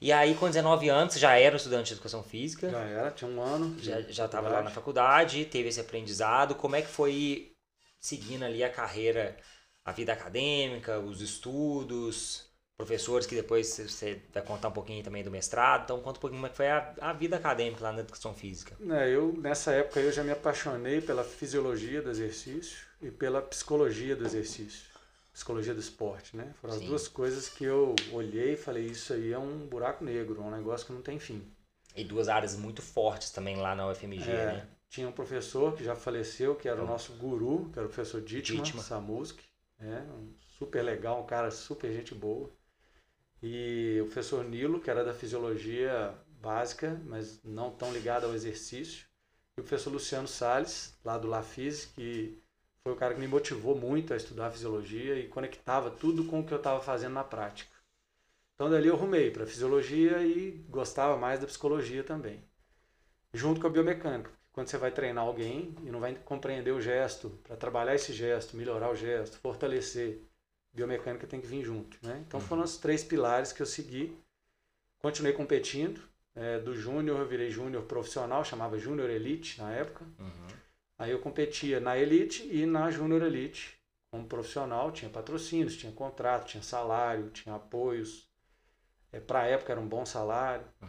E 0.00 0.10
aí, 0.12 0.34
com 0.34 0.46
19 0.46 0.88
anos, 0.88 1.18
já 1.18 1.36
era 1.36 1.56
estudante 1.56 1.88
de 1.88 1.92
educação 1.92 2.22
física? 2.22 2.70
Já 2.70 2.80
era, 2.84 3.10
tinha 3.10 3.30
um 3.30 3.38
ano. 3.38 3.78
Já 3.78 4.24
estava 4.24 4.48
lá 4.48 4.62
na 4.62 4.70
faculdade, 4.70 5.44
teve 5.44 5.68
esse 5.68 5.80
aprendizado. 5.80 6.54
Como 6.54 6.74
é 6.74 6.80
que 6.80 6.88
foi 6.88 7.52
seguindo 8.00 8.44
ali 8.44 8.64
a 8.64 8.70
carreira, 8.70 9.36
a 9.84 9.92
vida 9.92 10.12
acadêmica, 10.12 10.98
os 10.98 11.20
estudos, 11.20 12.46
professores 12.76 13.26
que 13.26 13.34
depois 13.34 13.68
você 13.68 14.20
vai 14.32 14.42
contar 14.42 14.68
um 14.68 14.72
pouquinho 14.72 15.02
também 15.02 15.22
do 15.22 15.30
mestrado. 15.30 15.84
Então, 15.84 16.00
conta 16.00 16.18
um 16.18 16.20
pouquinho 16.20 16.40
como 16.40 16.46
é 16.46 16.50
que 16.50 16.56
foi 16.56 16.68
a, 16.68 16.94
a 17.00 17.12
vida 17.12 17.36
acadêmica 17.36 17.82
lá 17.82 17.92
na 17.92 18.00
educação 18.00 18.34
física. 18.34 18.76
É, 18.90 19.08
eu, 19.10 19.32
nessa 19.38 19.72
época, 19.72 20.00
eu 20.00 20.12
já 20.12 20.22
me 20.22 20.30
apaixonei 20.30 21.00
pela 21.00 21.24
fisiologia 21.24 22.02
do 22.02 22.10
exercício 22.10 22.86
e 23.00 23.10
pela 23.10 23.42
psicologia 23.42 24.16
do 24.16 24.24
exercício 24.24 24.92
psicologia 25.32 25.72
do 25.72 25.80
esporte, 25.80 26.36
né? 26.36 26.52
Foram 26.60 26.74
Sim. 26.74 26.80
as 26.80 26.86
duas 26.86 27.08
coisas 27.08 27.48
que 27.48 27.64
eu 27.64 27.94
olhei 28.12 28.52
e 28.52 28.56
falei, 28.56 28.84
isso 28.84 29.12
aí 29.12 29.32
é 29.32 29.38
um 29.38 29.66
buraco 29.66 30.04
negro, 30.04 30.42
é 30.42 30.44
um 30.44 30.50
negócio 30.50 30.86
que 30.86 30.92
não 30.92 31.00
tem 31.00 31.18
fim. 31.18 31.42
E 31.96 32.04
duas 32.04 32.28
áreas 32.28 32.56
muito 32.56 32.82
fortes 32.82 33.30
também 33.30 33.56
lá 33.56 33.74
na 33.74 33.88
UFMG, 33.88 34.30
é, 34.30 34.46
né? 34.46 34.68
Tinha 34.88 35.08
um 35.08 35.12
professor 35.12 35.74
que 35.74 35.82
já 35.82 35.96
faleceu, 35.96 36.54
que 36.54 36.68
era 36.68 36.82
o 36.82 36.86
nosso 36.86 37.14
guru, 37.14 37.70
que 37.72 37.78
era 37.78 37.88
o 37.88 37.90
professor 37.90 38.20
Dietmar, 38.20 38.62
Dietmar. 38.62 38.84
Samuski, 38.84 39.42
né? 39.82 40.06
Super 40.58 40.82
legal, 40.82 41.22
um 41.22 41.26
cara 41.26 41.50
super 41.50 41.92
gente 41.92 42.14
boa. 42.14 42.50
E 43.42 43.98
o 44.00 44.04
professor 44.04 44.44
Nilo, 44.44 44.80
que 44.80 44.90
era 44.90 45.04
da 45.04 45.12
fisiologia 45.12 46.14
básica, 46.40 47.00
mas 47.06 47.42
não 47.42 47.70
tão 47.70 47.92
ligado 47.92 48.24
ao 48.24 48.34
exercício. 48.34 49.06
E 49.56 49.60
o 49.60 49.64
professor 49.64 49.90
Luciano 49.90 50.28
Sales, 50.28 50.96
lá 51.04 51.18
do 51.18 51.28
LaFis, 51.28 51.86
que 51.86 52.40
foi 52.82 52.92
o 52.92 52.96
cara 52.96 53.14
que 53.14 53.20
me 53.20 53.28
motivou 53.28 53.76
muito 53.76 54.12
a 54.12 54.16
estudar 54.16 54.50
fisiologia 54.50 55.18
e 55.18 55.28
conectava 55.28 55.90
tudo 55.90 56.24
com 56.24 56.40
o 56.40 56.46
que 56.46 56.52
eu 56.52 56.58
estava 56.58 56.80
fazendo 56.80 57.14
na 57.14 57.24
prática. 57.24 57.70
Então 58.54 58.70
dali 58.70 58.88
eu 58.88 58.96
rumei 58.96 59.30
para 59.30 59.46
fisiologia 59.46 60.22
e 60.22 60.52
gostava 60.68 61.16
mais 61.16 61.40
da 61.40 61.46
psicologia 61.46 62.04
também. 62.04 62.44
Junto 63.34 63.60
com 63.60 63.66
a 63.66 63.70
biomecânica, 63.70 64.30
quando 64.52 64.68
você 64.68 64.78
vai 64.78 64.90
treinar 64.90 65.24
alguém 65.24 65.74
e 65.82 65.90
não 65.90 66.00
vai 66.00 66.14
compreender 66.14 66.72
o 66.72 66.80
gesto, 66.80 67.30
para 67.42 67.56
trabalhar 67.56 67.94
esse 67.94 68.12
gesto, 68.12 68.56
melhorar 68.56 68.90
o 68.90 68.94
gesto, 68.94 69.38
fortalecer, 69.38 70.20
biomecânica 70.72 71.26
tem 71.26 71.40
que 71.40 71.46
vir 71.46 71.64
junto, 71.64 71.98
né? 72.02 72.22
Então 72.26 72.38
uhum. 72.38 72.46
foram 72.46 72.62
os 72.62 72.76
três 72.76 73.02
pilares 73.02 73.52
que 73.52 73.62
eu 73.62 73.66
segui. 73.66 74.16
Continuei 75.00 75.32
competindo, 75.32 76.00
é, 76.34 76.58
do 76.58 76.74
júnior 76.74 77.20
eu 77.20 77.26
virei 77.26 77.50
júnior 77.50 77.84
profissional, 77.84 78.44
chamava 78.44 78.78
júnior 78.78 79.10
elite 79.10 79.60
na 79.60 79.72
época. 79.72 80.04
Uhum. 80.18 80.46
Aí 80.98 81.10
eu 81.10 81.18
competia 81.18 81.80
na 81.80 81.98
Elite 81.98 82.46
e 82.48 82.64
na 82.64 82.88
Júnior 82.88 83.22
Elite 83.22 83.76
como 84.12 84.26
profissional, 84.26 84.92
tinha 84.92 85.10
patrocínios, 85.10 85.76
tinha 85.76 85.90
contrato, 85.90 86.46
tinha 86.46 86.62
salário, 86.62 87.30
tinha 87.30 87.54
apoios. 87.54 88.28
É, 89.10 89.18
Para 89.18 89.40
a 89.40 89.46
época 89.46 89.72
era 89.72 89.80
um 89.80 89.88
bom 89.88 90.04
salário. 90.04 90.66
Uhum. 90.82 90.88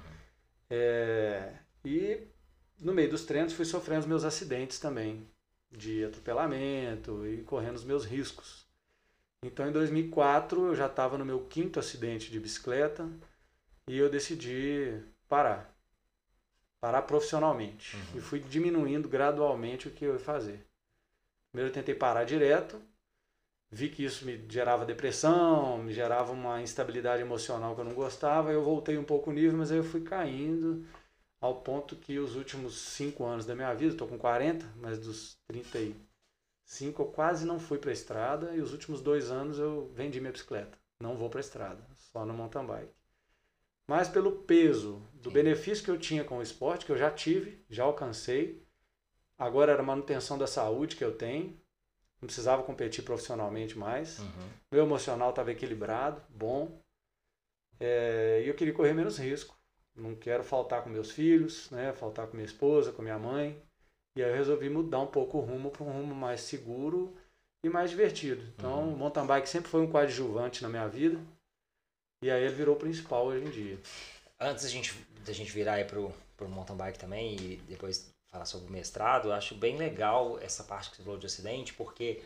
É, 0.69 1.54
e 1.86 2.28
no 2.84 2.93
meio 2.93 3.10
dos 3.10 3.26
treinos 3.26 3.54
fui 3.54 3.65
sofrendo 3.65 4.02
os 4.02 4.08
meus 4.08 4.24
acidentes 4.24 4.80
também, 4.80 5.28
de 5.72 6.04
atropelamento 6.06 7.26
e 7.26 7.43
correndo 7.43 7.76
os 7.76 7.84
meus 7.84 8.06
riscos. 8.06 8.67
Então 9.43 9.67
em 9.67 9.72
2004 9.72 10.67
eu 10.67 10.76
já 10.76 10.86
estava 10.88 11.17
no 11.17 11.26
meu 11.26 11.41
quinto 11.46 11.80
acidente 11.80 12.32
de 12.32 12.39
bicicleta 12.39 13.10
e 13.88 13.98
eu 13.98 14.10
decidi 14.10 15.02
parar 15.28 15.74
parar 16.84 17.04
profissionalmente. 17.04 17.96
Uhum. 17.96 18.17
E 18.17 18.19
fui 18.19 18.39
diminuindo 18.41 19.08
gradualmente 19.08 19.88
o 19.88 19.91
que 19.91 20.04
eu 20.04 20.13
ia 20.13 20.19
fazer. 20.19 20.67
Primeiro 21.50 21.69
eu 21.69 21.74
tentei 21.74 21.96
parar 21.96 22.26
direto, 22.26 22.78
vi 23.72 23.88
que 23.88 24.04
isso 24.04 24.26
me 24.26 24.46
gerava 24.50 24.86
depressão, 24.86 25.78
me 25.78 25.93
gerava 25.93 26.34
uma 26.34 26.62
instabilidade 26.62 27.22
emocional 27.22 27.74
que 27.74 27.80
eu 27.80 27.86
não 27.86 27.93
gostava, 27.93 28.52
eu 28.52 28.62
voltei 28.62 28.98
um 28.98 29.04
pouco 29.06 29.30
o 29.30 29.34
nível, 29.34 29.58
mas 29.58 29.72
aí 29.72 29.78
eu 29.78 29.84
fui 29.84 30.02
caindo 30.02 30.86
ao 31.43 31.62
ponto 31.62 31.95
que 31.95 32.19
os 32.19 32.36
últimos 32.36 32.77
cinco 32.79 33.25
anos 33.25 33.45
da 33.45 33.53
minha 33.53 33.73
vida, 33.73 33.91
estou 33.91 34.08
com 34.08 34.17
40, 34.17 34.65
mas 34.77 34.97
dos 34.97 35.38
35 35.47 37.01
eu 37.01 37.06
quase 37.08 37.45
não 37.45 37.60
fui 37.60 37.77
para 37.77 37.89
a 37.89 37.93
estrada 37.93 38.56
e 38.56 38.62
os 38.62 38.71
últimos 38.71 39.01
dois 39.01 39.29
anos 39.29 39.60
eu 39.60 39.91
vendi 39.93 40.21
minha 40.21 40.32
bicicleta. 40.32 40.77
Não 40.99 41.17
vou 41.17 41.29
para 41.29 41.39
a 41.39 41.41
estrada, 41.41 41.86
só 41.97 42.25
no 42.25 42.34
mountain 42.34 42.65
bike 42.65 42.93
mas 43.86 44.08
pelo 44.08 44.32
peso 44.43 45.01
do 45.13 45.29
Sim. 45.29 45.34
benefício 45.34 45.84
que 45.84 45.91
eu 45.91 45.99
tinha 45.99 46.23
com 46.23 46.38
o 46.38 46.41
esporte, 46.41 46.86
que 46.86 46.91
eu 46.91 46.97
já 46.97 47.12
tive, 47.12 47.63
já 47.69 47.84
alcancei. 47.84 48.65
Agora 49.38 49.73
era 49.73 49.84
manutenção 49.84 50.38
da 50.38 50.47
saúde 50.47 50.95
que 50.95 51.03
eu 51.03 51.17
tenho. 51.17 51.60
Não 52.21 52.27
precisava 52.27 52.63
competir 52.63 53.03
profissionalmente 53.03 53.77
mais. 53.77 54.19
Uhum. 54.19 54.49
Meu 54.71 54.84
emocional 54.86 55.32
estava 55.32 55.51
equilibrado, 55.51 56.21
bom. 56.29 56.82
É, 57.77 58.41
e 58.45 58.47
eu 58.47 58.56
queria 58.56 58.73
correr 58.73 58.93
menos 58.93 59.17
risco. 59.17 59.58
Não 59.95 60.15
quero 60.15 60.43
faltar 60.43 60.84
com 60.84 60.89
meus 60.89 61.12
filhos, 61.12 61.69
né? 61.69 61.93
faltar 61.93 62.27
com 62.27 62.36
minha 62.36 62.45
esposa, 62.45 62.91
com 62.91 63.01
minha 63.01 63.19
mãe. 63.19 63.62
E 64.15 64.23
aí 64.23 64.29
eu 64.29 64.36
resolvi 64.36 64.69
mudar 64.69 64.99
um 64.99 65.08
pouco 65.08 65.38
o 65.38 65.41
rumo 65.41 65.71
para 65.71 65.84
um 65.84 65.91
rumo 65.91 66.15
mais 66.15 66.41
seguro 66.41 67.15
e 67.63 67.69
mais 67.69 67.89
divertido. 67.89 68.43
Então, 68.56 68.84
uhum. 68.84 68.93
o 68.93 68.97
mountain 68.97 69.25
bike 69.25 69.49
sempre 69.49 69.69
foi 69.69 69.82
um 69.82 69.91
coadjuvante 69.91 70.62
na 70.62 70.69
minha 70.69 70.88
vida. 70.88 71.19
E 72.21 72.29
aí 72.29 72.43
ele 72.43 72.53
virou 72.53 72.75
o 72.75 72.79
principal 72.79 73.25
hoje 73.25 73.45
em 73.45 73.49
dia. 73.49 73.79
Antes 74.39 74.63
da 74.63 74.69
gente, 74.69 74.93
da 75.25 75.34
gente 75.34 75.51
virar 75.51 75.73
aí 75.73 75.86
pro, 75.86 76.13
pro 76.38 76.49
mountain 76.49 76.75
bike 76.75 76.99
também 76.99 77.36
e 77.36 77.58
depois 77.67 78.13
falar 78.29 78.45
sobre 78.45 78.67
o 78.67 78.71
mestrado, 78.71 79.27
eu 79.27 79.34
acho 79.34 79.56
bem 79.56 79.77
legal 79.77 80.39
essa 80.39 80.63
parte 80.63 80.89
que 80.89 80.97
você 80.97 81.03
falou 81.03 81.19
de 81.19 81.27
acidente, 81.27 81.73
porque 81.73 82.23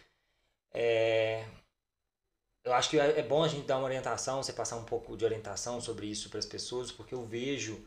é, 0.73 1.45
eu 2.63 2.73
acho 2.73 2.89
que 2.89 2.99
é, 2.99 3.19
é 3.19 3.23
bom 3.23 3.43
a 3.43 3.47
gente 3.47 3.65
dar 3.65 3.77
uma 3.77 3.85
orientação, 3.85 4.43
você 4.43 4.53
passar 4.53 4.77
um 4.77 4.83
pouco 4.83 5.15
de 5.15 5.25
orientação 5.25 5.79
sobre 5.79 6.07
isso 6.07 6.29
para 6.29 6.39
as 6.39 6.45
pessoas, 6.45 6.91
porque 6.91 7.13
eu 7.13 7.25
vejo. 7.25 7.85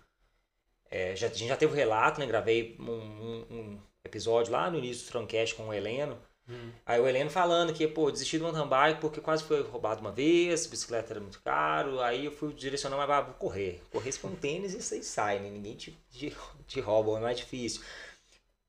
É, 0.90 1.14
já, 1.14 1.28
a 1.28 1.30
gente 1.30 1.48
já 1.48 1.56
teve 1.56 1.72
um 1.72 1.76
relato, 1.76 2.18
né? 2.18 2.26
Gravei 2.26 2.76
um, 2.80 2.90
um, 2.90 3.46
um 3.50 3.80
episódio 4.04 4.52
lá 4.52 4.70
no 4.70 4.78
início 4.78 5.06
do 5.06 5.10
Troncast 5.10 5.54
com 5.54 5.68
o 5.68 5.74
Heleno. 5.74 6.18
Hum. 6.48 6.72
Aí 6.84 7.00
o 7.00 7.06
Heleno 7.06 7.30
falando 7.30 7.72
que, 7.72 7.86
pô, 7.86 8.10
desisti 8.10 8.38
do 8.38 8.44
mountain 8.44 8.66
bike 8.66 9.00
porque 9.00 9.20
quase 9.20 9.44
foi 9.44 9.62
roubado 9.62 10.00
uma 10.00 10.10
vez, 10.10 10.66
bicicleta 10.66 11.12
era 11.12 11.20
muito 11.20 11.40
caro, 11.42 12.00
aí 12.00 12.24
eu 12.24 12.32
fui 12.32 12.52
direcionar, 12.52 12.96
mas 12.96 13.10
ah, 13.10 13.20
vou 13.20 13.34
correr. 13.34 13.80
Correr 13.92 14.18
com 14.18 14.34
tênis 14.34 14.90
e 14.90 14.94
aí 14.94 15.04
sai, 15.04 15.38
né? 15.38 15.48
Ninguém 15.48 15.76
te, 15.76 15.96
te, 16.10 16.36
te 16.66 16.80
rouba, 16.80 17.18
é 17.18 17.20
mais 17.20 17.38
difícil. 17.38 17.82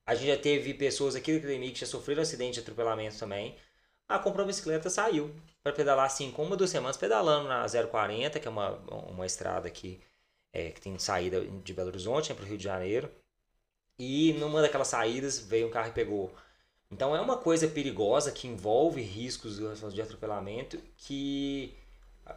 A 0.06 0.14
gente 0.14 0.28
já 0.28 0.38
teve 0.38 0.74
pessoas 0.74 1.16
aqui 1.16 1.32
da 1.32 1.40
academia 1.40 1.72
que 1.72 1.80
já 1.80 1.88
sofreram 1.88 2.22
acidente 2.22 2.56
de 2.56 2.60
atropelamento 2.60 3.18
também. 3.18 3.56
Ah, 4.12 4.20
comprou 4.20 4.44
uma 4.44 4.48
bicicleta, 4.48 4.90
saiu 4.90 5.34
para 5.64 5.72
pedalar 5.72 6.06
assim, 6.06 6.32
com 6.32 6.44
uma 6.44 6.58
duas 6.58 6.70
semanas 6.70 6.98
pedalando 6.98 7.48
na 7.48 7.66
040, 7.68 8.40
que 8.40 8.48
é 8.48 8.52
uma, 8.52 8.72
uma 9.10 9.26
estrada 9.26 9.68
aqui 9.68 10.02
é, 10.52 10.72
que 10.72 10.82
tem 10.82 10.98
saída 11.00 11.42
de 11.42 11.74
Belo 11.74 11.90
Horizonte 11.90 12.30
né, 12.30 12.36
para 12.36 12.44
o 12.44 12.48
Rio 12.48 12.58
de 12.58 12.64
Janeiro. 12.64 13.10
E 13.98 14.34
numa 14.34 14.62
daquelas 14.62 14.88
saídas 14.88 15.40
veio 15.40 15.68
um 15.68 15.72
carro 15.72 15.90
e 15.90 15.94
pegou. 15.94 16.34
Então 16.92 17.16
é 17.16 17.22
uma 17.22 17.38
coisa 17.38 17.68
perigosa 17.68 18.32
que 18.32 18.48
envolve 18.48 19.02
riscos 19.02 19.60
de 19.94 20.02
atropelamento 20.02 20.78
que 20.98 21.74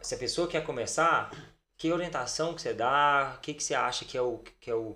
se 0.01 0.15
a 0.15 0.17
pessoa 0.17 0.47
quer 0.47 0.63
começar, 0.63 1.31
que 1.77 1.91
orientação 1.91 2.53
que 2.53 2.61
você 2.61 2.73
dá, 2.73 3.35
o 3.37 3.41
que, 3.41 3.53
que 3.53 3.63
você 3.63 3.73
acha 3.73 4.05
que 4.05 4.17
é 4.17 4.21
o, 4.21 4.39
que 4.61 4.69
é 4.69 4.75
o 4.75 4.95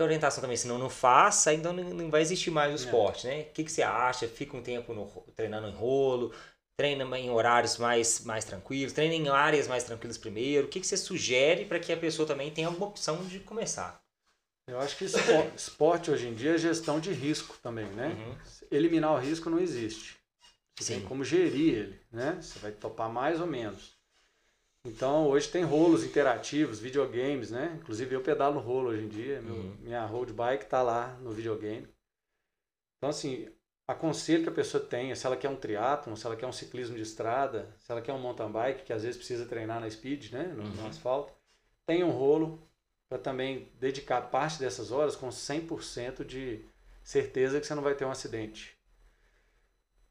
a 0.00 0.04
orientação 0.04 0.40
também, 0.40 0.56
se 0.56 0.68
não, 0.68 0.78
não 0.78 0.88
faça, 0.88 1.52
então 1.52 1.72
não, 1.72 2.10
vai 2.10 2.22
existir 2.22 2.50
mais 2.50 2.70
o 2.70 2.74
é. 2.74 2.76
esporte, 2.76 3.26
né? 3.26 3.40
O 3.42 3.52
que, 3.52 3.64
que 3.64 3.72
você 3.72 3.82
acha? 3.82 4.28
Fica 4.28 4.56
um 4.56 4.62
tempo 4.62 4.94
no, 4.94 5.06
treinando 5.34 5.66
em 5.66 5.74
rolo, 5.74 6.32
treina 6.76 7.04
em 7.18 7.30
horários 7.30 7.76
mais, 7.78 8.24
mais 8.24 8.44
tranquilos, 8.44 8.92
treina 8.92 9.14
em 9.14 9.28
áreas 9.28 9.68
mais 9.68 9.84
tranquilas 9.84 10.16
primeiro. 10.16 10.66
O 10.66 10.70
que, 10.70 10.80
que 10.80 10.86
você 10.86 10.96
sugere 10.96 11.64
para 11.64 11.78
que 11.78 11.92
a 11.92 11.96
pessoa 11.96 12.26
também 12.26 12.50
tenha 12.50 12.68
alguma 12.68 12.86
opção 12.86 13.24
de 13.24 13.40
começar? 13.40 14.00
Eu 14.66 14.80
acho 14.80 14.96
que 14.96 15.04
esporte, 15.04 15.52
esporte 15.56 16.10
hoje 16.10 16.28
em 16.28 16.34
dia 16.34 16.54
é 16.54 16.58
gestão 16.58 17.00
de 17.00 17.12
risco 17.12 17.58
também, 17.62 17.86
né? 17.86 18.08
Uhum. 18.08 18.36
Eliminar 18.70 19.12
o 19.12 19.18
risco 19.18 19.50
não 19.50 19.58
existe. 19.58 20.16
Você 20.78 20.94
Sim. 20.94 21.00
tem 21.00 21.08
como 21.08 21.24
gerir 21.24 21.74
ele, 21.74 22.00
né? 22.10 22.38
Você 22.40 22.58
vai 22.58 22.72
topar 22.72 23.10
mais 23.10 23.40
ou 23.40 23.46
menos. 23.46 23.96
Então 24.84 25.28
hoje 25.28 25.48
tem 25.48 25.62
rolos 25.62 26.02
interativos, 26.02 26.80
videogames, 26.80 27.52
né? 27.52 27.78
Inclusive 27.80 28.16
eu 28.16 28.20
pedalo 28.20 28.58
rolo 28.58 28.88
hoje 28.88 29.04
em 29.04 29.08
dia, 29.08 29.40
meu, 29.40 29.54
uhum. 29.54 29.76
minha 29.80 30.04
road 30.04 30.32
bike 30.32 30.64
está 30.64 30.82
lá 30.82 31.16
no 31.20 31.30
videogame. 31.30 31.86
Então 32.98 33.10
assim, 33.10 33.48
aconselho 33.86 34.42
que 34.42 34.48
a 34.48 34.52
pessoa 34.52 34.82
tenha, 34.82 35.14
se 35.14 35.24
ela 35.24 35.36
quer 35.36 35.48
um 35.48 35.56
triatlon, 35.56 36.16
se 36.16 36.26
ela 36.26 36.34
quer 36.34 36.48
um 36.48 36.52
ciclismo 36.52 36.96
de 36.96 37.02
estrada, 37.02 37.72
se 37.78 37.92
ela 37.92 38.02
quer 38.02 38.12
um 38.12 38.18
mountain 38.18 38.50
bike, 38.50 38.82
que 38.82 38.92
às 38.92 39.02
vezes 39.02 39.16
precisa 39.16 39.46
treinar 39.46 39.80
na 39.80 39.88
speed, 39.88 40.32
né? 40.32 40.52
No, 40.56 40.64
uhum. 40.64 40.70
no 40.70 40.86
asfalto, 40.88 41.32
tenha 41.86 42.04
um 42.04 42.10
rolo 42.10 42.60
para 43.08 43.18
também 43.18 43.70
dedicar 43.78 44.20
parte 44.30 44.58
dessas 44.58 44.90
horas 44.90 45.14
com 45.14 45.28
100% 45.28 46.24
de 46.24 46.64
certeza 47.04 47.60
que 47.60 47.66
você 47.66 47.74
não 47.76 47.82
vai 47.84 47.94
ter 47.94 48.04
um 48.04 48.10
acidente. 48.10 48.76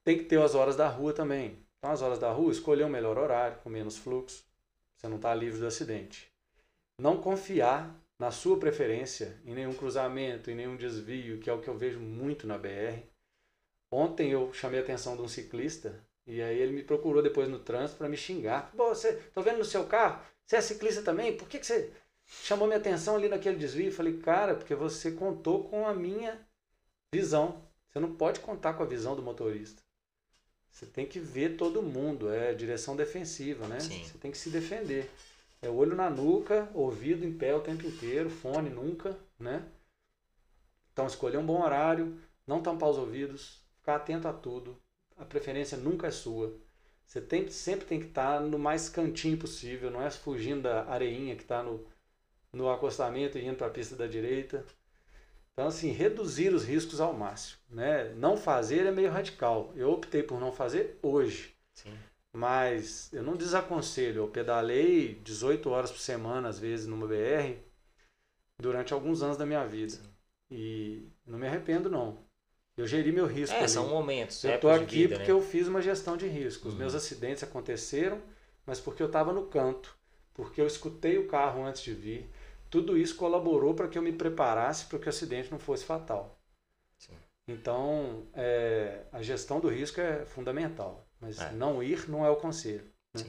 Tem 0.02 0.18
que 0.18 0.24
ter 0.24 0.42
as 0.42 0.56
horas 0.56 0.78
da 0.78 0.88
rua 0.88 1.12
também. 1.12 1.60
Então 1.78 1.92
as 1.92 2.02
horas 2.02 2.20
da 2.20 2.32
rua, 2.32 2.54
escolher 2.54 2.84
o 2.84 2.88
um 2.88 2.90
melhor 2.90 3.18
horário, 3.18 3.58
com 3.58 3.70
menos 3.70 3.98
fluxo 3.98 4.50
você 5.02 5.08
não 5.08 5.16
está 5.16 5.34
livre 5.34 5.60
do 5.60 5.66
acidente. 5.66 6.32
Não 7.00 7.20
confiar 7.20 8.00
na 8.20 8.30
sua 8.30 8.60
preferência 8.60 9.36
em 9.44 9.56
nenhum 9.56 9.74
cruzamento, 9.74 10.52
em 10.52 10.56
nenhum 10.56 10.78
desvio, 10.78 11.40
que 11.40 11.50
é 11.50 11.54
o 11.54 11.60
que 11.60 11.68
eu 11.68 11.76
vejo 11.76 12.00
muito 12.00 12.46
na 12.46 12.56
BR. 12.56 13.02
Ontem 13.92 14.32
eu 14.32 14.54
chamei 14.54 14.80
a 14.80 14.84
atenção 14.84 15.16
de 15.16 15.24
um 15.24 15.28
ciclista 15.28 16.06
e 16.28 16.40
aí 16.40 16.56
ele 16.60 16.72
me 16.72 16.84
procurou 16.84 17.24
depois 17.24 17.50
no 17.50 17.58
trânsito 17.58 17.98
para 17.98 18.08
me 18.08 18.16
xingar. 18.16 18.72
Pô, 18.78 18.90
você, 18.90 19.14
tô 19.34 19.42
vendo 19.42 19.58
no 19.58 19.66
seu 19.66 19.88
carro, 19.88 20.24
você 20.46 20.58
é 20.58 20.62
ciclista 20.62 21.02
também? 21.02 21.36
Por 21.36 21.50
que, 21.50 21.58
que 21.58 21.66
você 21.66 21.92
chamou 22.28 22.68
minha 22.68 22.80
atenção 22.80 23.16
ali 23.16 23.28
naquele 23.28 23.58
desvio? 23.58 23.88
Eu 23.88 23.94
falei, 23.94 24.20
cara, 24.20 24.54
porque 24.54 24.76
você 24.76 25.12
contou 25.14 25.68
com 25.68 25.88
a 25.88 25.96
minha 25.96 26.40
visão. 27.12 27.68
Você 27.90 28.00
não 28.00 28.16
pode 28.16 28.40
contar 28.40 28.76
com 28.76 28.84
a 28.84 28.86
visão 28.86 29.16
do 29.16 29.24
motorista. 29.24 29.82
Você 30.72 30.86
tem 30.86 31.06
que 31.06 31.20
ver 31.20 31.58
todo 31.58 31.82
mundo, 31.82 32.32
é 32.32 32.54
direção 32.54 32.96
defensiva, 32.96 33.68
né? 33.68 33.80
Sim. 33.80 34.04
Você 34.04 34.18
tem 34.18 34.32
que 34.32 34.38
se 34.38 34.50
defender. 34.50 35.10
É 35.62 35.70
olho 35.70 35.96
na 35.96 36.10
nuca, 36.10 36.70
ouvido 36.74 37.26
em 37.26 37.34
pé 37.34 37.54
o 37.54 37.62
tempo 37.62 37.86
inteiro, 37.86 38.30
fone 38.30 38.70
nunca, 38.70 39.16
né? 39.38 39.64
Então 40.92 41.06
escolher 41.06 41.38
um 41.38 41.46
bom 41.46 41.62
horário, 41.62 42.18
não 42.48 42.64
tampar 42.64 42.90
os 42.90 42.98
ouvidos, 42.98 43.62
ficar 43.78 43.98
atento 43.98 44.28
a 44.28 44.34
tudo. 44.34 44.82
A 45.18 45.26
preferência 45.26 45.78
nunca 45.78 46.08
é 46.08 46.12
sua. 46.12 46.58
Você 47.06 47.22
tem, 47.22 47.50
sempre 47.50 47.86
tem 47.86 48.00
que 48.00 48.08
estar 48.08 48.40
no 48.40 48.58
mais 48.58 48.88
cantinho 48.90 49.38
possível, 49.38 49.92
não 49.92 50.02
é 50.02 50.10
fugindo 50.10 50.64
da 50.64 50.86
areinha 50.86 51.36
que 51.36 51.44
está 51.44 51.62
no, 51.62 51.86
no 52.54 52.70
acostamento 52.70 53.38
e 53.38 53.46
indo 53.46 53.58
para 53.58 53.68
a 53.68 53.72
pista 53.72 53.96
da 53.96 54.08
direita. 54.08 54.66
Então, 55.54 55.68
assim, 55.68 55.92
reduzir 55.92 56.54
os 56.54 56.64
riscos 56.64 57.02
ao 57.02 57.14
máximo. 57.14 57.60
Né? 57.70 58.14
Não 58.16 58.38
fazer 58.38 58.86
é 58.86 58.92
meio 58.92 59.12
radical. 59.12 59.72
Eu 59.76 59.92
optei 59.92 60.24
por 60.24 60.40
não 60.40 60.52
fazer 60.52 60.98
hoje. 61.02 61.56
Sim. 61.74 61.94
Mas 62.34 63.12
eu 63.12 63.22
não 63.22 63.36
desaconselho. 63.36 64.24
Eu 64.24 64.28
pedalei 64.28 65.16
18 65.16 65.70
horas 65.70 65.92
por 65.92 66.00
semana, 66.00 66.48
às 66.48 66.58
vezes, 66.58 66.88
numa 66.88 67.06
BR, 67.06 67.58
durante 68.60 68.94
alguns 68.94 69.22
anos 69.22 69.38
da 69.38 69.46
minha 69.46 69.66
vida. 69.66 69.94
Sim. 69.94 70.10
E 70.50 71.10
não 71.26 71.38
me 71.38 71.48
arrependo, 71.48 71.90
não. 71.90 72.18
Eu 72.78 72.88
geri 72.88 73.12
meu 73.12 73.26
risco. 73.26 73.56
É, 73.56 73.60
ali. 73.60 73.70
são 73.70 73.90
momentos. 73.90 74.44
Eu 74.44 74.56
estou 74.56 74.72
aqui 74.72 75.02
vida, 75.04 75.16
porque 75.16 75.32
né? 75.32 75.38
eu 75.38 75.42
fiz 75.42 75.68
uma 75.68 75.82
gestão 75.82 76.16
de 76.16 76.28
risco. 76.28 76.68
Os 76.68 76.74
uhum. 76.74 76.80
meus 76.80 76.96
acidentes 76.96 77.44
aconteceram, 77.44 78.22
mas 78.66 78.80
porque 78.80 79.04
eu 79.04 79.08
estava 79.08 79.34
no 79.34 79.46
canto. 79.48 79.98
Porque 80.34 80.62
eu 80.62 80.68
escutei 80.68 81.18
o 81.18 81.28
carro 81.28 81.66
antes 81.66 81.82
de 81.82 81.94
vir 81.94 82.30
tudo 82.72 82.98
isso 82.98 83.16
colaborou 83.16 83.74
para 83.76 83.90
que 83.90 83.98
eu 83.98 84.02
me 84.02 84.14
preparasse 84.14 84.86
para 84.86 84.98
que 84.98 85.06
o 85.06 85.10
acidente 85.10 85.52
não 85.52 85.60
fosse 85.60 85.84
fatal. 85.84 86.40
Sim. 86.98 87.14
Então, 87.46 88.26
é, 88.34 89.04
a 89.12 89.22
gestão 89.22 89.60
do 89.60 89.68
risco 89.68 90.00
é 90.00 90.26
fundamental, 90.26 91.06
mas 91.20 91.38
é. 91.38 91.52
não 91.52 91.84
ir 91.84 92.10
não 92.10 92.26
é 92.26 92.30
o 92.30 92.38
conselho. 92.38 92.90
Né? 93.14 93.26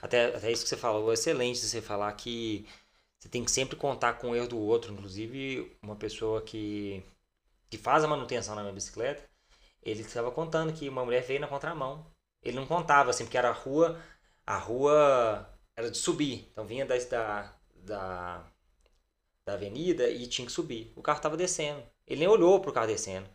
Até, 0.00 0.34
até 0.34 0.50
isso 0.50 0.62
que 0.62 0.70
você 0.70 0.76
falou, 0.76 1.10
é 1.10 1.14
excelente 1.14 1.58
você 1.58 1.82
falar 1.82 2.10
que 2.14 2.66
você 3.18 3.28
tem 3.28 3.44
que 3.44 3.50
sempre 3.50 3.76
contar 3.76 4.14
com 4.14 4.30
o 4.30 4.36
erro 4.36 4.48
do 4.48 4.58
outro. 4.58 4.92
Inclusive, 4.92 5.76
uma 5.82 5.94
pessoa 5.94 6.40
que, 6.40 7.02
que 7.68 7.76
faz 7.76 8.02
a 8.02 8.08
manutenção 8.08 8.54
na 8.54 8.62
minha 8.62 8.72
bicicleta, 8.72 9.22
ele 9.82 10.00
estava 10.00 10.30
contando 10.30 10.72
que 10.72 10.88
uma 10.88 11.04
mulher 11.04 11.22
veio 11.22 11.40
na 11.40 11.46
contramão. 11.46 12.06
Ele 12.42 12.56
não 12.56 12.66
contava, 12.66 13.10
assim, 13.10 13.24
porque 13.24 13.36
era 13.36 13.50
a 13.50 13.52
rua, 13.52 14.00
a 14.46 14.56
rua 14.56 15.48
era 15.76 15.90
de 15.90 15.98
subir. 15.98 16.48
Então 16.50 16.64
vinha 16.64 16.86
da, 16.86 16.96
da, 16.96 17.54
da 17.76 18.46
da 19.48 19.54
avenida 19.54 20.08
e 20.08 20.26
tinha 20.26 20.46
que 20.46 20.52
subir. 20.52 20.92
O 20.94 21.02
carro 21.02 21.18
estava 21.18 21.36
descendo. 21.36 21.82
Ele 22.06 22.20
nem 22.20 22.28
olhou 22.28 22.60
pro 22.60 22.72
carro 22.72 22.86
descendo. 22.86 23.28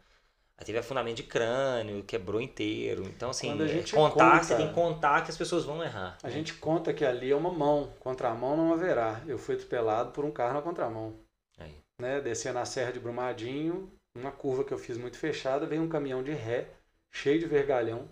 Aí 0.55 0.65
teve 0.65 0.77
afundamento 0.77 1.17
de 1.17 1.23
crânio, 1.23 2.03
quebrou 2.03 2.39
inteiro. 2.39 3.03
Então, 3.07 3.31
assim, 3.31 3.49
é, 3.49 3.83
contar, 3.91 4.31
conta, 4.31 4.43
você 4.43 4.55
tem 4.55 4.67
que 4.67 4.73
contar 4.73 5.23
que 5.23 5.31
as 5.31 5.37
pessoas 5.37 5.65
vão 5.65 5.83
errar. 5.83 6.17
A 6.21 6.27
né? 6.27 6.33
gente 6.33 6.53
conta 6.53 6.93
que 6.93 7.03
ali 7.03 7.31
é 7.31 7.35
uma 7.35 7.51
mão, 7.51 7.91
contramão 7.99 8.55
não 8.55 8.71
haverá. 8.71 9.21
Eu 9.27 9.39
fui 9.39 9.55
atropelado 9.55 10.11
por 10.11 10.23
um 10.23 10.31
carro 10.31 10.53
na 10.53 10.61
contramão. 10.61 11.19
Aí. 11.57 11.75
Né? 11.99 12.21
Descendo 12.21 12.59
a 12.59 12.65
Serra 12.65 12.91
de 12.91 12.99
Brumadinho, 12.99 13.91
uma 14.15 14.31
curva 14.31 14.63
que 14.63 14.73
eu 14.73 14.77
fiz 14.77 14.95
muito 14.97 15.17
fechada, 15.17 15.65
veio 15.65 15.81
um 15.81 15.89
caminhão 15.89 16.23
de 16.23 16.31
ré, 16.31 16.69
cheio 17.11 17.39
de 17.39 17.47
vergalhão. 17.47 18.07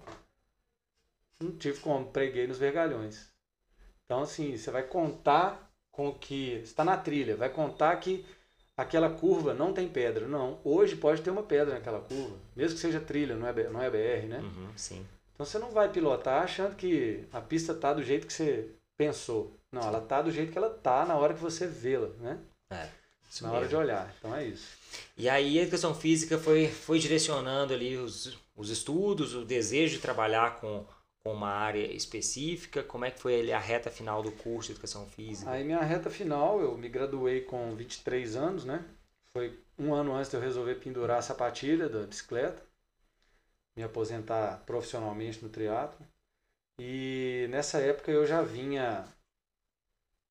Não 1.40 1.52
tive 1.52 1.80
como, 1.80 2.12
preguei 2.12 2.48
nos 2.48 2.58
vergalhões. 2.58 3.30
Então, 4.06 4.24
assim, 4.24 4.58
você 4.58 4.72
vai 4.72 4.84
contar 4.84 5.71
com 5.92 6.14
que 6.14 6.54
está 6.64 6.84
na 6.84 6.98
trilha, 6.98 7.36
vai 7.36 7.50
contar 7.50 7.96
que 7.98 8.26
aquela 8.78 9.10
curva 9.10 9.54
não 9.54 9.74
tem 9.74 9.88
pedra. 9.88 10.28
Não, 10.28 10.60
hoje 10.64 10.96
pode 10.96 11.22
ter 11.22 11.30
uma 11.30 11.44
pedra 11.44 11.74
naquela 11.76 12.00
curva, 12.00 12.36
mesmo 12.56 12.76
que 12.76 12.82
seja 12.82 13.00
trilha, 13.00 13.36
não 13.36 13.48
é, 13.48 13.70
não 13.70 13.82
é 13.82 13.90
BR, 13.90 14.28
né? 14.28 14.40
Uhum, 14.40 14.70
sim. 14.76 15.06
Então 15.34 15.46
você 15.46 15.60
não 15.60 15.72
vai 15.72 15.90
pilotar 15.90 16.44
achando 16.44 16.76
que 16.76 17.24
a 17.32 17.42
pista 17.42 17.74
está 17.74 17.94
do 17.94 18.04
jeito 18.04 18.28
que 18.28 18.34
você 18.34 18.70
pensou. 18.98 19.56
Não, 19.72 19.82
ela 19.82 20.00
está 20.00 20.22
do 20.22 20.32
jeito 20.32 20.52
que 20.52 20.58
ela 20.58 20.76
está 20.76 21.06
na 21.06 21.16
hora 21.16 21.34
que 21.34 21.40
você 21.40 21.66
vê-la, 21.66 22.10
né? 22.20 22.38
É. 22.70 22.76
na 22.76 23.48
mesmo. 23.48 23.54
hora 23.54 23.68
de 23.68 23.76
olhar. 23.76 24.14
Então 24.18 24.36
é 24.36 24.46
isso. 24.46 24.78
E 25.18 25.30
aí 25.30 25.58
a 25.58 25.64
educação 25.64 25.96
física 25.96 26.38
foi, 26.38 26.68
foi 26.68 27.00
direcionando 27.00 27.74
ali 27.74 27.98
os, 27.98 28.38
os 28.56 28.70
estudos, 28.70 29.34
o 29.34 29.46
desejo 29.46 29.96
de 29.96 30.02
trabalhar 30.02 30.60
com 30.60 30.86
com 31.24 31.34
uma 31.34 31.50
área 31.50 31.86
específica? 31.94 32.84
Como 32.84 33.06
é 33.06 33.12
que 33.12 33.20
foi 33.20 33.52
a 33.52 33.60
reta 33.60 33.90
final 33.90 34.24
do 34.24 34.32
curso 34.32 34.68
de 34.68 34.74
Educação 34.74 35.06
Física? 35.08 35.52
Aí 35.52 35.64
minha 35.64 35.82
reta 35.82 36.10
final, 36.10 36.60
eu 36.60 36.78
me 36.78 36.90
graduei 36.90 37.42
com 37.42 37.76
23 37.76 38.36
anos, 38.36 38.66
né? 38.66 38.84
Foi 39.36 39.60
um 39.78 39.94
ano 39.94 40.14
antes 40.14 40.30
de 40.30 40.38
eu 40.38 40.42
resolver 40.42 40.76
pendurar 40.76 41.20
a 41.20 41.22
sapatilha 41.22 41.88
da 41.88 42.06
bicicleta, 42.06 42.62
me 43.76 43.84
aposentar 43.84 44.64
profissionalmente 44.66 45.42
no 45.44 45.50
triatlo. 45.50 46.06
E 46.80 47.48
nessa 47.50 47.80
época 47.80 48.12
eu 48.12 48.26
já 48.26 48.42
vinha 48.42 49.06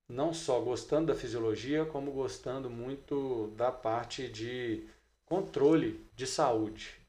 não 0.09 0.35
só 0.35 0.61
gostando 0.61 1.13
da 1.13 1.19
fisiologia, 1.19 1.85
como 1.85 2.11
gostando 2.11 2.69
muito 2.69 3.49
da 3.57 3.71
parte 3.71 4.29
de 4.29 4.89
controle 5.25 6.05
de 6.17 6.27
saúde 6.27 7.00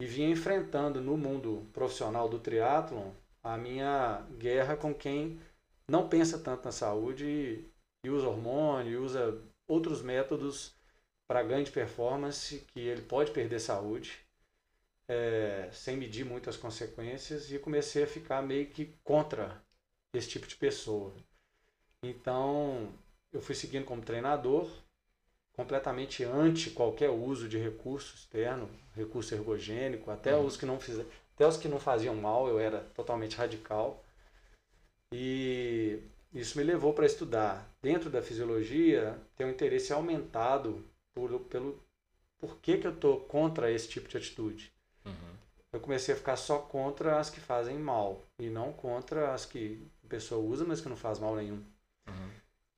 e 0.00 0.06
vinha 0.06 0.30
enfrentando 0.30 1.00
no 1.00 1.16
mundo 1.16 1.66
profissional 1.72 2.28
do 2.28 2.38
triatlon 2.38 3.10
a 3.42 3.56
minha 3.56 4.26
guerra 4.38 4.76
com 4.76 4.94
quem 4.94 5.38
não 5.88 6.08
pensa 6.08 6.38
tanto 6.38 6.64
na 6.64 6.72
saúde 6.72 7.24
e, 7.24 7.70
e 8.04 8.10
usa 8.10 8.28
hormônio, 8.28 8.92
e 8.92 8.96
usa 8.96 9.40
outros 9.68 10.02
métodos 10.02 10.74
para 11.28 11.42
ganho 11.42 11.64
de 11.64 11.70
performance 11.70 12.64
que 12.72 12.80
ele 12.80 13.02
pode 13.02 13.30
perder 13.30 13.60
saúde 13.60 14.18
é, 15.08 15.68
sem 15.72 15.96
medir 15.96 16.24
muito 16.24 16.48
as 16.48 16.56
consequências 16.56 17.50
e 17.50 17.58
comecei 17.58 18.04
a 18.04 18.06
ficar 18.06 18.42
meio 18.42 18.66
que 18.68 18.94
contra 19.02 19.60
esse 20.14 20.28
tipo 20.28 20.46
de 20.46 20.56
pessoa. 20.56 21.12
Então, 22.02 22.92
eu 23.32 23.40
fui 23.40 23.54
seguindo 23.54 23.84
como 23.84 24.02
treinador, 24.02 24.70
completamente 25.60 26.24
anti 26.24 26.70
qualquer 26.70 27.10
uso 27.10 27.46
de 27.46 27.58
recurso 27.58 28.14
externo, 28.14 28.70
recurso 28.94 29.34
ergogênico, 29.34 30.10
até 30.10 30.34
uhum. 30.34 30.46
os 30.46 30.56
que 30.56 30.64
não 30.64 30.80
fizeram, 30.80 31.08
até 31.34 31.46
os 31.46 31.58
que 31.58 31.68
não 31.68 31.78
faziam 31.78 32.14
mal, 32.14 32.48
eu 32.48 32.58
era 32.58 32.80
totalmente 32.94 33.36
radical. 33.36 34.02
E 35.12 36.02
isso 36.32 36.56
me 36.56 36.64
levou 36.64 36.94
para 36.94 37.04
estudar 37.04 37.70
dentro 37.82 38.08
da 38.08 38.22
fisiologia, 38.22 39.18
ter 39.36 39.44
um 39.44 39.50
interesse 39.50 39.92
aumentado 39.92 40.82
por, 41.14 41.38
pelo 41.40 41.78
por 42.38 42.56
que, 42.56 42.78
que 42.78 42.86
eu 42.86 42.94
estou 42.94 43.20
contra 43.20 43.70
esse 43.70 43.86
tipo 43.86 44.08
de 44.08 44.16
atitude. 44.16 44.72
Uhum. 45.04 45.36
Eu 45.74 45.80
comecei 45.80 46.14
a 46.14 46.16
ficar 46.16 46.36
só 46.36 46.58
contra 46.58 47.18
as 47.18 47.28
que 47.28 47.38
fazem 47.38 47.78
mal 47.78 48.24
e 48.38 48.48
não 48.48 48.72
contra 48.72 49.34
as 49.34 49.44
que 49.44 49.86
a 50.02 50.08
pessoa 50.08 50.42
usa, 50.42 50.64
mas 50.64 50.80
que 50.80 50.88
não 50.88 50.96
faz 50.96 51.18
mal 51.18 51.36
nenhum. 51.36 51.62
Uhum. 52.08 52.30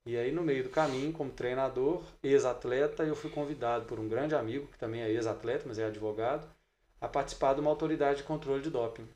E 0.05 0.17
aí, 0.17 0.33
no 0.33 0.43
meio 0.43 0.65
do 0.65 0.71
caminho, 0.71 1.13
como 1.13 1.31
treinador, 1.31 2.03
ex-atleta, 2.23 3.05
eu 3.05 3.15
fui 3.15 3.31
convidado 3.31 3.85
por 3.85 4.01
um 4.01 4.09
grande 4.09 4.35
amigo, 4.35 4.67
que 4.67 4.79
também 4.79 5.01
é 5.01 5.11
ex-atleta, 5.11 5.65
mas 5.67 5.79
é 5.79 5.85
advogado, 5.85 6.49
a 7.01 7.07
participar 7.09 7.55
de 7.55 7.61
uma 7.61 7.71
autoridade 7.71 8.19
de 8.19 8.25
controle 8.25 8.63
de 8.63 8.71
doping, 8.71 9.09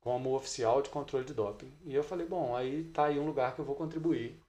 como 0.00 0.34
oficial 0.34 0.80
de 0.80 0.88
controle 0.88 1.26
de 1.26 1.34
doping. 1.34 1.70
E 1.84 1.94
eu 1.94 2.02
falei, 2.02 2.26
bom, 2.26 2.56
aí 2.56 2.84
tá 2.84 3.06
aí 3.06 3.18
um 3.18 3.26
lugar 3.26 3.54
que 3.54 3.60
eu 3.60 3.64
vou 3.64 3.76
contribuir. 3.76 4.40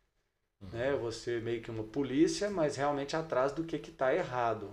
Uhum. 0.62 0.70
Né? 0.70 0.92
Eu 0.92 1.00
vou 1.00 1.12
ser 1.12 1.42
meio 1.42 1.62
que 1.62 1.72
uma 1.72 1.84
polícia, 1.84 2.50
mas 2.50 2.78
realmente 2.78 3.16
atrás 3.16 3.52
do 3.52 3.66
que 3.66 3.76
está 3.76 4.14
errado. 4.14 4.72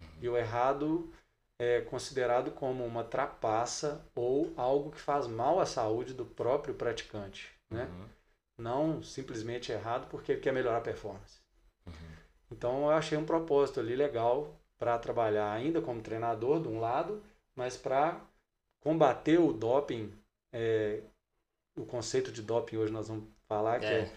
Uhum. 0.00 0.08
E 0.22 0.28
o 0.28 0.36
errado 0.36 1.12
é 1.58 1.80
considerado 1.80 2.52
como 2.52 2.84
uma 2.84 3.04
trapaça 3.04 4.04
ou 4.14 4.52
algo 4.56 4.90
que 4.90 5.00
faz 5.00 5.26
mal 5.26 5.60
à 5.60 5.66
saúde 5.66 6.14
do 6.14 6.24
próprio 6.24 6.74
praticante, 6.74 7.50
né? 7.70 7.84
Uhum. 7.84 8.08
Não 8.56 9.02
simplesmente 9.02 9.72
errado 9.72 10.08
porque 10.08 10.32
ele 10.32 10.40
quer 10.40 10.52
melhorar 10.52 10.78
a 10.78 10.82
performance. 10.82 11.40
Uhum. 11.86 11.92
Então 12.50 12.82
eu 12.84 12.90
achei 12.90 13.18
um 13.18 13.24
propósito 13.24 13.80
ali 13.80 13.96
legal 13.96 14.60
para 14.78 14.98
trabalhar 14.98 15.52
ainda 15.52 15.80
como 15.80 16.02
treinador 16.02 16.60
de 16.62 16.68
um 16.68 16.78
lado, 16.78 17.22
mas 17.54 17.76
para 17.76 18.20
combater 18.80 19.38
o 19.38 19.52
doping, 19.52 20.12
é, 20.52 21.02
o 21.76 21.84
conceito 21.84 22.30
de 22.30 22.42
doping 22.42 22.76
hoje 22.76 22.92
nós 22.92 23.08
vamos 23.08 23.24
falar 23.48 23.80
que 23.80 23.86
é, 23.86 24.12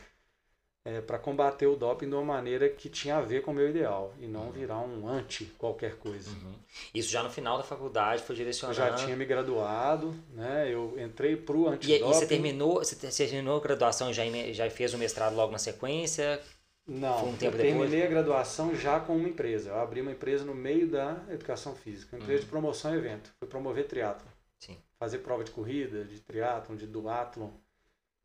é 0.87 1.01
para 1.01 1.19
combater 1.19 1.67
o 1.67 1.75
doping 1.75 2.07
de 2.07 2.15
uma 2.15 2.23
maneira 2.23 2.69
que 2.69 2.87
tinha 2.87 3.17
a 3.17 3.21
ver 3.21 3.41
com 3.41 3.51
o 3.51 3.53
meu 3.53 3.69
ideal 3.69 4.13
e 4.21 4.25
não 4.25 4.43
uhum. 4.45 4.51
virar 4.53 4.79
um 4.79 5.05
anti 5.05 5.43
qualquer 5.57 5.97
coisa. 5.97 6.29
Uhum. 6.29 6.53
Isso 6.95 7.09
já 7.09 7.21
no 7.21 7.29
final 7.29 7.57
da 7.57 7.63
faculdade 7.65 8.23
foi 8.23 8.37
direcionado. 8.37 8.79
Eu 8.79 8.85
já 8.85 8.95
tinha 8.95 9.13
me 9.17 9.25
graduado, 9.25 10.15
né? 10.33 10.73
Eu 10.73 10.97
entrei 10.97 11.35
para 11.35 11.57
o 11.57 11.67
antidoping. 11.67 11.91
E, 11.91 11.97
e 11.97 12.13
você 12.13 12.25
terminou, 12.25 12.75
você 12.75 12.95
terminou 12.95 13.57
a 13.57 13.59
graduação 13.59 14.13
já 14.13 14.23
já 14.53 14.69
fez 14.69 14.93
o 14.93 14.97
mestrado 14.97 15.35
logo 15.35 15.51
na 15.51 15.57
sequência? 15.57 16.41
Não, 16.87 17.25
um 17.25 17.31
eu 17.31 17.37
terminei 17.37 17.73
depois? 17.73 18.03
a 18.03 18.07
graduação 18.07 18.73
já 18.73 18.97
com 18.97 19.17
uma 19.17 19.27
empresa. 19.27 19.71
Eu 19.71 19.79
abri 19.79 19.99
uma 19.99 20.13
empresa 20.13 20.45
no 20.45 20.55
meio 20.55 20.87
da 20.87 21.21
educação 21.29 21.75
física, 21.75 22.15
uma 22.15 22.23
empresa 22.23 22.39
uhum. 22.39 22.45
de 22.45 22.49
promoção 22.49 22.95
e 22.95 22.97
evento. 22.97 23.29
Fui 23.37 23.47
promover 23.49 23.87
triatlo. 23.87 24.25
Sim. 24.57 24.77
Fazer 24.97 25.17
prova 25.17 25.43
de 25.43 25.51
corrida, 25.51 26.05
de 26.05 26.21
triatlon, 26.21 26.77
de 26.77 26.87
duatlon. 26.87 27.49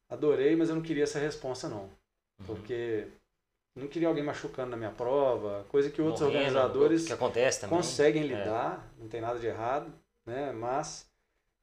Adorei, 0.08 0.54
mas 0.54 0.68
eu 0.68 0.76
não 0.76 0.82
queria 0.82 1.02
essa 1.02 1.18
responsa 1.18 1.68
não. 1.68 1.90
Porque 2.46 3.08
não 3.74 3.88
queria 3.88 4.08
alguém 4.08 4.22
machucando 4.22 4.70
na 4.70 4.76
minha 4.76 4.90
prova, 4.90 5.64
coisa 5.68 5.90
que 5.90 6.00
outros 6.02 6.20
Morrendo, 6.20 6.38
organizadores 6.38 7.06
que 7.06 7.12
acontece 7.12 7.60
também. 7.60 7.76
conseguem 7.76 8.22
é. 8.22 8.26
lidar, 8.26 8.92
é. 8.96 9.00
não 9.00 9.08
tem 9.08 9.20
nada 9.20 9.38
de 9.38 9.46
errado, 9.46 9.92
né? 10.26 10.52
Mas 10.52 11.06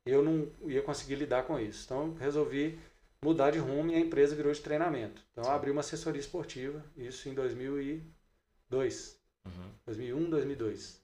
eu 0.05 0.23
não 0.23 0.47
ia 0.67 0.81
conseguir 0.81 1.15
lidar 1.15 1.43
com 1.43 1.59
isso. 1.59 1.85
Então 1.85 2.15
resolvi 2.15 2.79
mudar 3.21 3.51
de 3.51 3.59
rumo 3.59 3.91
e 3.91 3.95
a 3.95 3.99
empresa 3.99 4.35
virou 4.35 4.51
de 4.51 4.61
treinamento. 4.61 5.21
Então 5.31 5.49
abri 5.51 5.69
uma 5.69 5.81
assessoria 5.81 6.19
esportiva, 6.19 6.83
isso 6.97 7.29
em 7.29 7.33
2002. 7.33 9.19
Uhum. 9.45 9.71
2001, 9.85 10.29
2002. 10.29 11.01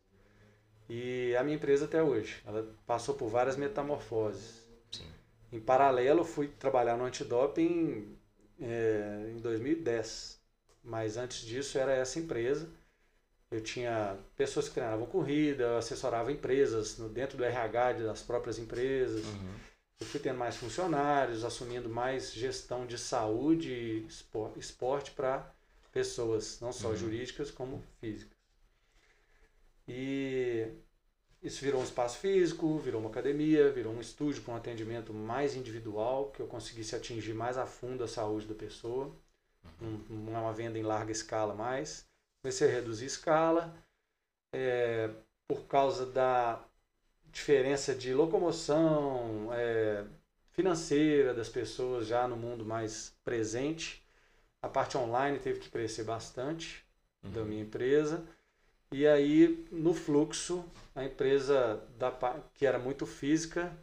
E 0.89 1.35
a 1.35 1.43
minha 1.43 1.55
empresa 1.55 1.85
até 1.85 2.01
hoje, 2.01 2.41
ela 2.45 2.67
passou 2.85 3.15
por 3.15 3.27
várias 3.27 3.55
metamorfoses. 3.55 4.63
Sim. 4.91 5.07
Em 5.51 5.59
paralelo, 5.59 6.23
fui 6.23 6.47
trabalhar 6.47 6.95
no 6.95 7.05
antidoping 7.05 8.14
é, 8.59 9.31
em 9.35 9.39
2010. 9.39 10.39
Mas 10.83 11.17
antes 11.17 11.41
disso 11.41 11.77
era 11.77 11.91
essa 11.93 12.19
empresa. 12.19 12.69
Eu 13.49 13.61
tinha 13.61 14.17
pessoas 14.35 14.67
que 14.67 14.73
treinavam 14.73 15.05
corrida, 15.05 15.77
assessorava 15.77 16.31
empresas 16.31 16.97
no, 16.97 17.07
dentro 17.09 17.37
do 17.37 17.43
RH 17.43 17.93
das 17.93 18.21
próprias 18.21 18.59
empresas. 18.59 19.25
Uhum. 19.25 19.55
Eu 19.99 20.05
fui 20.05 20.19
tendo 20.19 20.37
mais 20.37 20.57
funcionários, 20.57 21.43
assumindo 21.43 21.89
mais 21.89 22.33
gestão 22.33 22.85
de 22.85 22.97
saúde 22.97 23.71
e 23.71 24.07
esporte 24.57 25.11
para 25.11 25.49
pessoas, 25.93 26.59
não 26.59 26.73
só 26.73 26.89
uhum. 26.89 26.97
jurídicas 26.97 27.49
como 27.49 27.81
físicas. 28.01 28.37
E 29.87 30.67
isso 31.45 31.63
virou 31.63 31.79
um 31.79 31.83
espaço 31.83 32.17
físico, 32.17 32.79
virou 32.79 32.99
uma 32.99 33.09
academia, 33.09 33.71
virou 33.71 33.93
um 33.93 34.01
estúdio 34.01 34.41
com 34.41 34.51
um 34.51 34.55
atendimento 34.55 35.13
mais 35.13 35.55
individual, 35.55 36.31
que 36.31 36.41
eu 36.41 36.47
conseguisse 36.47 36.95
atingir 36.95 37.35
mais 37.35 37.55
a 37.55 37.67
fundo 37.67 38.03
a 38.03 38.07
saúde 38.07 38.47
da 38.47 38.55
pessoa. 38.55 39.15
Não 40.09 40.35
é 40.35 40.39
uma 40.39 40.53
venda 40.53 40.79
em 40.79 40.83
larga 40.83 41.11
escala 41.11 41.53
mais. 41.53 42.07
Comecei 42.41 42.67
a 42.67 42.71
reduzir 42.71 43.05
escala. 43.05 43.75
É, 44.51 45.11
por 45.47 45.67
causa 45.67 46.05
da 46.05 46.63
diferença 47.31 47.93
de 47.93 48.13
locomoção 48.13 49.49
é, 49.53 50.03
financeira 50.51 51.33
das 51.33 51.49
pessoas 51.49 52.07
já 52.07 52.27
no 52.27 52.37
mundo 52.37 52.65
mais 52.65 53.13
presente, 53.23 54.03
a 54.61 54.69
parte 54.69 54.97
online 54.97 55.37
teve 55.37 55.59
que 55.59 55.69
crescer 55.69 56.05
bastante 56.05 56.83
uhum. 57.23 57.31
da 57.31 57.43
minha 57.43 57.61
empresa. 57.61 58.25
E 58.95 59.05
aí, 59.05 59.67
no 59.73 59.93
fluxo, 59.93 60.63
a 60.95 61.03
empresa 61.03 61.85
da, 61.97 62.09
que 62.53 62.65
era 62.65 62.79
muito 62.79 63.05
física 63.05 63.77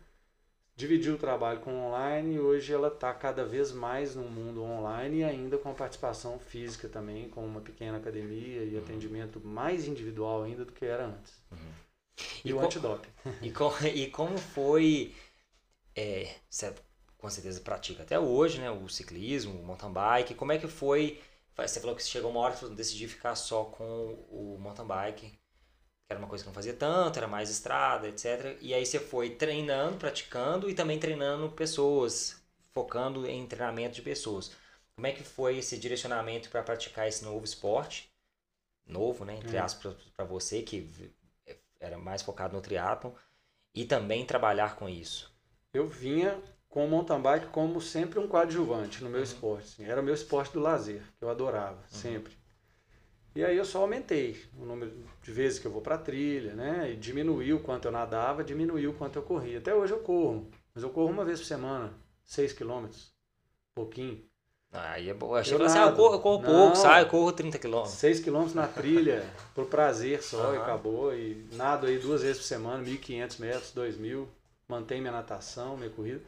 dividiu 0.75 1.17
o 1.17 1.19
trabalho 1.19 1.61
com 1.61 1.71
online 1.71 2.37
e 2.37 2.41
hoje 2.41 2.73
ela 2.73 2.89
está 2.89 3.13
cada 3.13 3.45
vez 3.45 3.73
mais 3.73 4.17
no 4.17 4.23
mundo 4.23 4.63
online 4.63 5.19
e 5.19 5.25
ainda 5.25 5.59
com 5.59 5.75
participação 5.75 6.39
física 6.39 6.89
também, 6.89 7.29
com 7.29 7.45
uma 7.45 7.61
pequena 7.61 7.99
academia 7.99 8.65
e 8.65 8.75
uhum. 8.75 8.79
atendimento 8.79 9.39
mais 9.39 9.87
individual 9.87 10.45
ainda 10.45 10.65
do 10.65 10.73
que 10.73 10.87
era 10.87 11.05
antes. 11.05 11.35
Uhum. 11.51 11.59
E, 12.43 12.49
e, 12.49 12.53
o 12.55 12.57
com, 12.57 12.65
antidoping. 12.65 13.11
E, 13.43 13.51
com, 13.51 13.71
e 13.85 14.07
como 14.07 14.39
foi, 14.39 15.15
é, 15.95 16.37
você 16.49 16.73
com 17.19 17.29
certeza 17.29 17.61
pratica 17.61 18.03
até 18.03 18.19
hoje, 18.19 18.59
né, 18.59 18.71
o 18.71 18.89
ciclismo, 18.89 19.61
o 19.61 19.63
mountain 19.63 19.93
bike, 19.93 20.35
como 20.35 20.53
é 20.53 20.59
que 20.59 20.69
foi 20.69 21.21
você 21.57 21.81
falou 21.81 21.95
que 21.95 22.03
chegou 22.03 22.31
uma 22.31 22.41
hora 22.41 22.55
que 22.55 22.61
você 22.61 22.75
decidiu 22.75 23.09
ficar 23.09 23.35
só 23.35 23.65
com 23.65 24.15
o 24.31 24.57
mountain 24.59 24.87
bike, 24.87 25.31
que 25.31 25.39
era 26.09 26.19
uma 26.19 26.29
coisa 26.29 26.45
que 26.45 26.49
não 26.49 26.55
fazia 26.55 26.75
tanto, 26.75 27.19
era 27.19 27.29
mais 27.29 27.51
estrada, 27.51 28.09
etc. 28.09 28.57
E 28.61 28.73
aí 28.73 28.85
você 28.85 28.99
foi 28.99 29.31
treinando, 29.31 29.99
praticando 29.99 30.71
e 30.71 30.75
também 30.75 30.99
treinando 30.99 31.51
pessoas, 31.53 32.43
focando 32.73 33.27
em 33.27 33.47
treinamento 33.47 33.95
de 33.95 34.03
pessoas. 34.03 34.53
Como 34.95 35.07
é 35.07 35.13
que 35.13 35.23
foi 35.23 35.59
esse 35.59 35.79
direcionamento 35.79 36.51
para 36.51 36.63
praticar 36.63 37.09
esse 37.09 37.25
novo 37.25 37.45
esporte? 37.45 38.11
Novo, 38.87 39.25
né? 39.25 39.37
Entre 39.37 39.57
hum. 39.57 39.63
aspas, 39.63 39.95
para 40.17 40.25
você, 40.25 40.63
que 40.63 41.13
era 41.81 41.99
mais 41.99 42.23
focado 42.23 42.55
no 42.55 42.63
triatlon, 42.63 43.13
e 43.75 43.85
também 43.85 44.25
trabalhar 44.25 44.77
com 44.77 44.89
isso. 44.89 45.33
Eu 45.73 45.89
vinha 45.89 46.41
com 46.73 46.87
o 46.87 46.89
mountain 46.89 47.21
bike 47.21 47.49
como 47.49 47.83
sempre 47.83 48.19
um 48.19 48.27
coadjuvante 48.27 49.05
no 49.05 49.11
meu 49.11 49.19
uhum. 49.19 49.25
esporte. 49.25 49.65
Assim. 49.65 49.85
Era 49.85 50.01
o 50.01 50.05
meu 50.05 50.15
esporte 50.15 50.55
do 50.55 50.61
lazer, 50.61 51.03
que 51.19 51.25
eu 51.25 51.29
adorava, 51.29 51.77
uhum. 51.77 51.83
sempre. 51.89 52.33
E 53.35 53.45
aí 53.45 53.57
eu 53.57 53.65
só 53.65 53.83
aumentei 53.83 54.43
o 54.59 54.65
número 54.65 54.91
de 55.23 55.33
vezes 55.33 55.59
que 55.59 55.67
eu 55.67 55.71
vou 55.71 55.83
para 55.83 55.99
trilha, 55.99 56.55
né? 56.55 56.91
E 56.91 56.97
diminuiu 56.97 57.59
o 57.59 57.61
quanto 57.61 57.89
eu 57.89 57.93
nadava, 57.93 58.43
diminuiu 58.43 58.91
o 58.91 58.95
quanto 58.95 59.19
eu 59.19 59.23
corria. 59.23 59.59
Até 59.59 59.75
hoje 59.75 59.93
eu 59.93 60.01
corro, 60.01 60.51
mas 60.75 60.83
eu 60.83 60.89
corro 60.89 61.11
uma 61.11 61.27
vez 61.27 61.41
por 61.41 61.47
semana, 61.47 61.93
6 62.25 62.55
quilômetros, 62.55 63.13
pouquinho. 63.75 64.25
Aí 64.73 65.11
é 65.11 65.15
bom. 65.15 65.35
Achei 65.35 65.57
que 65.59 65.63
assim, 65.65 65.79
ah, 65.79 65.89
eu 65.89 65.97
corro, 65.97 66.15
eu 66.15 66.21
corro 66.21 66.43
pouco, 66.43 66.77
sai, 66.77 67.03
eu 67.03 67.09
corro 67.09 67.33
30 67.33 67.59
quilômetros. 67.59 67.97
6 67.97 68.21
quilômetros 68.21 68.55
na 68.55 68.67
trilha, 68.67 69.27
por 69.55 69.67
prazer 69.67 70.23
só, 70.23 70.49
uhum. 70.49 70.55
e 70.55 70.57
acabou. 70.57 71.15
E 71.15 71.47
nado 71.53 71.87
aí 71.87 71.99
duas 71.99 72.23
vezes 72.23 72.39
por 72.39 72.47
semana, 72.47 72.83
1.500 72.83 73.41
metros, 73.41 73.75
2.000. 73.75 74.27
Mantenho 74.67 75.03
minha 75.03 75.13
natação, 75.13 75.77
minha 75.77 75.91
corrida. 75.91 76.23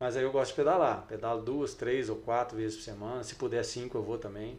Mas 0.00 0.16
aí 0.16 0.22
eu 0.22 0.32
gosto 0.32 0.52
de 0.52 0.56
pedalar. 0.56 1.06
Pedalo 1.06 1.42
duas, 1.42 1.74
três 1.74 2.08
ou 2.08 2.16
quatro 2.16 2.56
vezes 2.56 2.78
por 2.78 2.84
semana. 2.84 3.22
Se 3.22 3.34
puder 3.34 3.62
cinco, 3.62 3.98
eu 3.98 4.02
vou 4.02 4.16
também. 4.16 4.58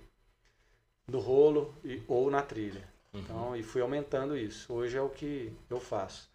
No 1.07 1.19
rolo 1.19 1.73
e, 1.83 2.01
ou 2.07 2.29
na 2.29 2.43
trilha. 2.43 2.87
Uhum. 3.11 3.19
Então, 3.19 3.55
e 3.55 3.63
fui 3.63 3.81
aumentando 3.81 4.37
isso. 4.37 4.71
Hoje 4.71 4.95
é 4.95 5.01
o 5.01 5.09
que 5.09 5.51
eu 5.67 5.79
faço. 5.79 6.29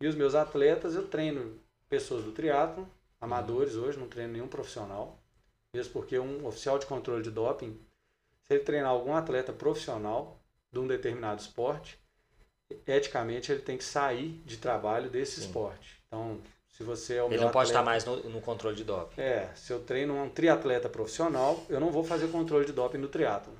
E 0.00 0.08
os 0.08 0.16
meus 0.16 0.34
atletas, 0.34 0.96
eu 0.96 1.06
treino 1.06 1.56
pessoas 1.88 2.24
do 2.24 2.32
triatlo, 2.32 2.86
amadores 3.20 3.76
hoje, 3.76 3.98
não 3.98 4.08
treino 4.08 4.32
nenhum 4.32 4.48
profissional. 4.48 5.16
Mesmo 5.72 5.92
porque 5.92 6.18
um 6.18 6.44
oficial 6.44 6.78
de 6.78 6.86
controle 6.86 7.22
de 7.22 7.30
doping, 7.30 7.78
se 8.42 8.54
ele 8.54 8.64
treinar 8.64 8.90
algum 8.90 9.14
atleta 9.14 9.52
profissional 9.52 10.40
de 10.72 10.80
um 10.80 10.86
determinado 10.86 11.40
esporte, 11.40 11.98
eticamente 12.86 13.52
ele 13.52 13.62
tem 13.62 13.78
que 13.78 13.84
sair 13.84 14.42
de 14.44 14.56
trabalho 14.56 15.08
desse 15.08 15.40
Sim. 15.40 15.46
esporte. 15.46 16.02
Então, 16.06 16.40
se 16.78 16.84
você 16.84 17.14
é 17.16 17.22
o 17.24 17.26
Ele 17.26 17.38
não 17.38 17.50
pode 17.50 17.70
estar 17.70 17.82
mais 17.82 18.04
no, 18.04 18.16
no, 18.30 18.40
controle 18.40 18.76
de 18.76 18.84
doping. 18.84 19.20
É, 19.20 19.50
se 19.56 19.72
eu 19.72 19.80
treino 19.80 20.14
um 20.14 20.30
triatleta 20.30 20.88
profissional, 20.88 21.60
eu 21.68 21.80
não 21.80 21.90
vou 21.90 22.04
fazer 22.04 22.28
controle 22.28 22.64
de 22.64 22.72
doping 22.72 22.98
no 22.98 23.08
triatlo. 23.08 23.52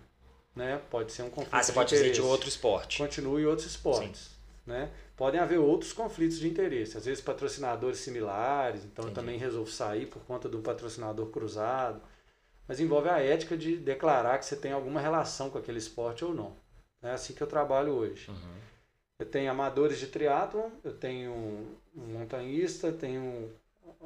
Né? 0.54 0.80
Pode 0.88 1.10
ser 1.10 1.22
um 1.22 1.30
conflito 1.30 1.52
Ah, 1.52 1.60
você 1.60 1.72
pode 1.72 1.96
fazer 1.96 2.12
de 2.12 2.22
outro 2.22 2.48
esporte. 2.48 2.98
Continue 2.98 3.42
em 3.42 3.46
outros 3.46 3.66
esportes. 3.66 4.30
Né? 4.64 4.88
Podem 5.16 5.40
haver 5.40 5.58
outros 5.58 5.92
conflitos 5.92 6.38
de 6.38 6.46
interesse, 6.46 6.96
às 6.96 7.06
vezes 7.06 7.20
patrocinadores 7.20 7.98
similares, 7.98 8.84
então 8.84 9.04
Entendi. 9.04 9.18
eu 9.18 9.24
também 9.24 9.36
resolvo 9.36 9.68
sair 9.68 10.06
por 10.06 10.22
conta 10.22 10.48
de 10.48 10.54
um 10.54 10.62
patrocinador 10.62 11.26
cruzado. 11.26 12.00
Mas 12.68 12.78
envolve 12.78 13.08
a 13.08 13.18
ética 13.18 13.56
de 13.56 13.78
declarar 13.78 14.38
que 14.38 14.44
você 14.44 14.54
tem 14.54 14.70
alguma 14.70 15.00
relação 15.00 15.50
com 15.50 15.58
aquele 15.58 15.78
esporte 15.78 16.24
ou 16.24 16.32
não. 16.32 16.54
É 17.02 17.10
assim 17.10 17.34
que 17.34 17.42
eu 17.42 17.48
trabalho 17.48 17.90
hoje. 17.94 18.30
Uhum. 18.30 18.58
Eu 19.18 19.26
tenho 19.26 19.50
amadores 19.50 19.98
de 19.98 20.06
triatlon, 20.06 20.70
eu 20.84 20.92
tenho 20.92 21.76
um 21.96 22.18
montanhista, 22.18 22.92
tenho 22.92 23.50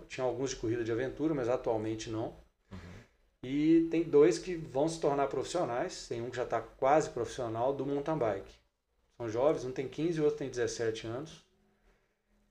tinha 0.09 0.25
alguns 0.25 0.51
de 0.51 0.57
corrida 0.57 0.85
de 0.85 0.93
aventura, 0.93 1.35
mas 1.35 1.49
atualmente 1.49 2.11
não. 2.11 2.35
Uhum. 2.71 2.79
E 3.43 3.89
tem 3.91 4.03
dois 4.03 4.39
que 4.39 4.55
vão 4.55 4.89
se 4.89 5.01
tornar 5.01 5.27
profissionais. 5.29 6.07
Tem 6.07 6.21
um 6.23 6.31
que 6.31 6.37
já 6.37 6.45
está 6.45 6.61
quase 6.61 7.11
profissional 7.11 7.73
do 7.73 7.87
mountain 7.87 8.19
bike. 8.19 8.53
São 9.17 9.29
jovens, 9.29 9.65
um 9.65 9.73
tem 9.73 9.89
15 9.89 10.19
e 10.19 10.21
o 10.21 10.25
outro 10.25 10.39
tem 10.39 10.49
17 10.49 11.07
anos. 11.07 11.45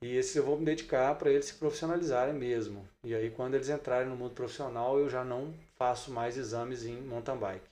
E 0.01 0.15
esses 0.15 0.35
eu 0.35 0.43
vou 0.43 0.57
me 0.57 0.65
dedicar 0.65 1.15
para 1.15 1.29
eles 1.29 1.45
se 1.45 1.53
profissionalizarem 1.55 2.33
mesmo. 2.33 2.87
E 3.03 3.13
aí 3.13 3.29
quando 3.29 3.53
eles 3.53 3.69
entrarem 3.69 4.09
no 4.09 4.15
mundo 4.15 4.33
profissional, 4.33 4.97
eu 4.97 5.09
já 5.09 5.23
não 5.23 5.53
faço 5.75 6.11
mais 6.11 6.37
exames 6.37 6.85
em 6.85 6.99
mountain 7.01 7.37
bike. 7.37 7.69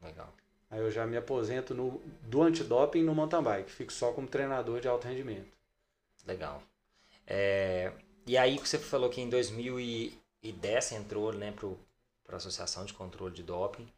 Legal. 0.00 0.32
Aí 0.70 0.80
eu 0.80 0.90
já 0.90 1.06
me 1.06 1.16
aposento 1.16 1.74
no, 1.74 2.00
do 2.22 2.42
antidoping 2.42 3.02
no 3.02 3.14
mountain 3.14 3.42
bike, 3.42 3.70
fico 3.70 3.92
só 3.92 4.12
como 4.12 4.28
treinador 4.28 4.80
de 4.80 4.88
alto 4.88 5.06
rendimento. 5.06 5.50
Legal. 6.24 6.62
É, 7.26 7.92
e 8.26 8.36
aí 8.36 8.58
que 8.58 8.68
você 8.68 8.78
falou 8.78 9.10
que 9.10 9.20
em 9.20 9.28
2010 9.28 10.84
você 10.84 10.94
entrou 10.94 11.32
né, 11.32 11.52
para 11.52 12.34
a 12.34 12.36
Associação 12.36 12.84
de 12.84 12.92
Controle 12.94 13.34
de 13.34 13.42
Doping. 13.42 13.88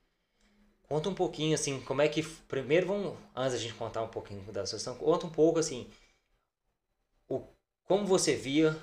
Conta 0.89 1.09
um 1.09 1.15
pouquinho 1.15 1.55
assim, 1.55 1.81
como 1.81 2.03
é 2.03 2.09
que. 2.09 2.23
Primeiro 2.23 2.87
vamos, 2.87 3.19
antes 3.35 3.55
da 3.55 3.59
gente 3.59 3.75
contar 3.75 4.03
um 4.03 4.09
pouquinho 4.09 4.41
da 4.53 4.63
associação, 4.63 4.97
conta 4.97 5.27
um 5.27 5.31
pouco 5.31 5.59
assim, 5.59 5.91
o, 7.29 7.43
como 7.85 8.07
você 8.07 8.37
via 8.37 8.77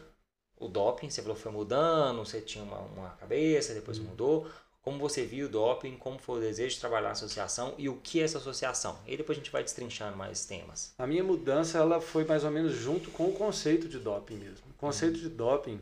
o 0.57 0.67
doping, 0.67 1.09
você 1.09 1.21
falou 1.21 1.35
que 1.35 1.43
foi 1.43 1.51
mudando, 1.51 2.25
você 2.25 2.41
tinha 2.41 2.63
uma, 2.63 2.79
uma 2.79 3.09
cabeça, 3.11 3.73
depois 3.73 3.99
hum. 3.99 4.03
mudou 4.03 4.49
como 4.81 4.97
você 4.97 5.23
viu 5.23 5.45
o 5.45 5.49
doping, 5.49 5.95
como 5.97 6.17
foi 6.17 6.39
o 6.39 6.41
desejo 6.41 6.75
de 6.75 6.79
trabalhar 6.79 7.07
na 7.07 7.11
associação 7.11 7.75
e 7.77 7.87
o 7.87 7.97
que 7.97 8.19
é 8.19 8.23
essa 8.23 8.39
associação. 8.39 8.97
E 9.05 9.15
depois 9.15 9.37
a 9.37 9.41
gente 9.41 9.51
vai 9.51 9.63
destrinchando 9.63 10.17
mais 10.17 10.45
temas. 10.45 10.93
A 10.97 11.05
minha 11.05 11.23
mudança 11.23 11.77
ela 11.77 12.01
foi 12.01 12.25
mais 12.25 12.43
ou 12.43 12.51
menos 12.51 12.73
junto 12.73 13.11
com 13.11 13.29
o 13.29 13.33
conceito 13.33 13.87
de 13.87 13.99
doping 13.99 14.37
mesmo. 14.37 14.65
O 14.71 14.73
conceito 14.73 15.15
uhum. 15.15 15.21
de 15.21 15.29
doping 15.29 15.81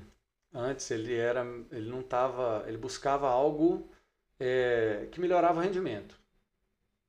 antes 0.53 0.91
ele 0.91 1.15
era, 1.15 1.45
ele 1.71 1.89
não 1.89 2.01
tava, 2.01 2.65
ele 2.67 2.77
buscava 2.77 3.29
algo 3.29 3.89
é, 4.37 5.07
que 5.11 5.19
melhorava 5.21 5.59
o 5.59 5.63
rendimento. 5.63 6.19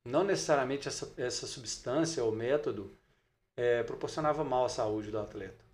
Não 0.05 0.23
necessariamente 0.23 0.87
essa, 0.87 1.13
essa 1.17 1.47
substância 1.47 2.25
ou 2.25 2.33
método 2.33 2.97
é, 3.57 3.83
proporcionava 3.83 4.45
mal 4.45 4.65
à 4.65 4.69
saúde 4.69 5.11
do 5.11 5.19
atleta. 5.19 5.65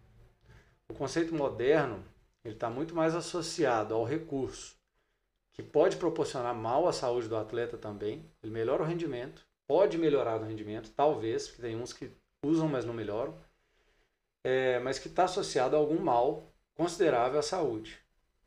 O 0.88 0.94
conceito 0.94 1.35
moderno 1.35 2.02
ele 2.42 2.55
está 2.55 2.70
muito 2.70 2.94
mais 2.94 3.14
associado 3.14 3.94
ao 3.94 4.05
recurso 4.05 4.76
que 5.57 5.62
pode 5.62 5.97
proporcionar 5.97 6.55
mal 6.55 6.87
à 6.87 6.92
saúde 6.92 7.29
do 7.29 7.37
atleta 7.37 7.79
também. 7.79 8.31
Ele 8.42 8.53
melhora 8.53 8.83
o 8.83 8.87
rendimento, 8.87 9.47
pode 9.66 9.97
melhorar 9.97 10.40
o 10.40 10.45
rendimento, 10.45 10.92
talvez, 10.95 11.49
porque 11.49 11.62
tem 11.62 11.77
uns 11.77 11.92
que 11.92 12.11
usam, 12.45 12.69
mas 12.69 12.85
não 12.85 12.92
melhoram, 12.92 13.37
é, 14.45 14.79
mas 14.81 14.99
que 14.99 15.09
está 15.09 15.25
associado 15.25 15.75
a 15.75 15.79
algum 15.79 15.99
mal 15.99 16.53
considerável 16.75 17.38
à 17.38 17.42
saúde. 17.42 17.99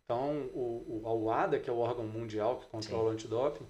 Então, 0.04 0.50
o, 0.54 1.02
o, 1.04 1.08
a 1.08 1.14
UADA, 1.14 1.60
que 1.60 1.70
é 1.70 1.74
o 1.74 1.80
órgão 1.80 2.06
mundial 2.08 2.60
que 2.60 2.68
controla 2.68 3.04
Sim. 3.04 3.10
o 3.10 3.12
antidoping, 3.12 3.68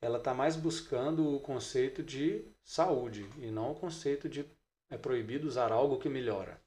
ela 0.00 0.18
está 0.18 0.34
mais 0.34 0.56
buscando 0.56 1.36
o 1.36 1.40
conceito 1.40 2.02
de 2.02 2.44
saúde 2.64 3.28
e 3.38 3.50
não 3.50 3.72
o 3.72 3.74
conceito 3.74 4.28
de 4.28 4.44
é 4.90 4.98
proibido 4.98 5.48
usar 5.48 5.72
algo 5.72 5.98
que 5.98 6.08
melhora. 6.08 6.60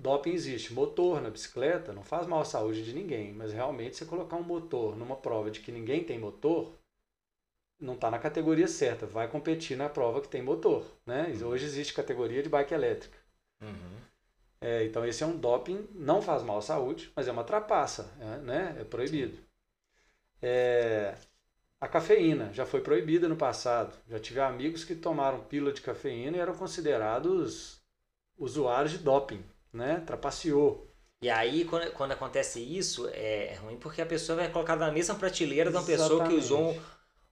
Doping 0.00 0.32
existe. 0.32 0.72
Motor 0.72 1.20
na 1.20 1.28
bicicleta 1.28 1.92
não 1.92 2.02
faz 2.02 2.26
mal 2.26 2.40
à 2.40 2.44
saúde 2.44 2.82
de 2.82 2.94
ninguém, 2.94 3.34
mas 3.34 3.52
realmente 3.52 3.96
você 3.96 4.06
colocar 4.06 4.36
um 4.36 4.42
motor 4.42 4.96
numa 4.96 5.14
prova 5.14 5.50
de 5.50 5.60
que 5.60 5.70
ninguém 5.70 6.02
tem 6.02 6.18
motor, 6.18 6.72
não 7.78 7.94
está 7.94 8.10
na 8.10 8.18
categoria 8.18 8.66
certa. 8.66 9.06
Vai 9.06 9.28
competir 9.28 9.76
na 9.76 9.90
prova 9.90 10.22
que 10.22 10.28
tem 10.28 10.42
motor. 10.42 10.86
Né? 11.04 11.34
Uhum. 11.34 11.48
Hoje 11.48 11.66
existe 11.66 11.92
categoria 11.92 12.42
de 12.42 12.48
bike 12.48 12.72
elétrica. 12.72 13.18
Uhum. 13.60 14.00
É, 14.62 14.84
então 14.84 15.04
esse 15.04 15.22
é 15.22 15.26
um 15.26 15.36
doping, 15.36 15.86
não 15.94 16.22
faz 16.22 16.42
mal 16.42 16.58
à 16.58 16.62
saúde, 16.62 17.12
mas 17.14 17.28
é 17.28 17.32
uma 17.32 17.44
trapaça, 17.44 18.10
é, 18.20 18.38
né? 18.38 18.76
é 18.80 18.84
proibido. 18.84 19.38
É, 20.40 21.14
a 21.78 21.88
cafeína 21.88 22.50
já 22.54 22.64
foi 22.64 22.80
proibida 22.80 23.28
no 23.28 23.36
passado. 23.36 23.92
Já 24.08 24.18
tive 24.18 24.40
amigos 24.40 24.82
que 24.82 24.94
tomaram 24.94 25.44
pílula 25.44 25.74
de 25.74 25.82
cafeína 25.82 26.38
e 26.38 26.40
eram 26.40 26.54
considerados 26.54 27.82
usuários 28.38 28.92
de 28.92 28.98
doping 28.98 29.44
né? 29.72 30.02
Trapaceou. 30.06 30.88
E 31.22 31.28
aí, 31.28 31.64
quando, 31.64 31.90
quando 31.92 32.12
acontece 32.12 32.60
isso, 32.60 33.08
é 33.12 33.58
ruim 33.62 33.76
porque 33.76 34.00
a 34.00 34.06
pessoa 34.06 34.36
vai 34.36 34.50
colocar 34.50 34.76
na 34.76 34.90
mesma 34.90 35.14
prateleira 35.14 35.70
de 35.70 35.76
uma 35.76 35.84
pessoa 35.84 36.26
que 36.26 36.34
usou 36.34 36.70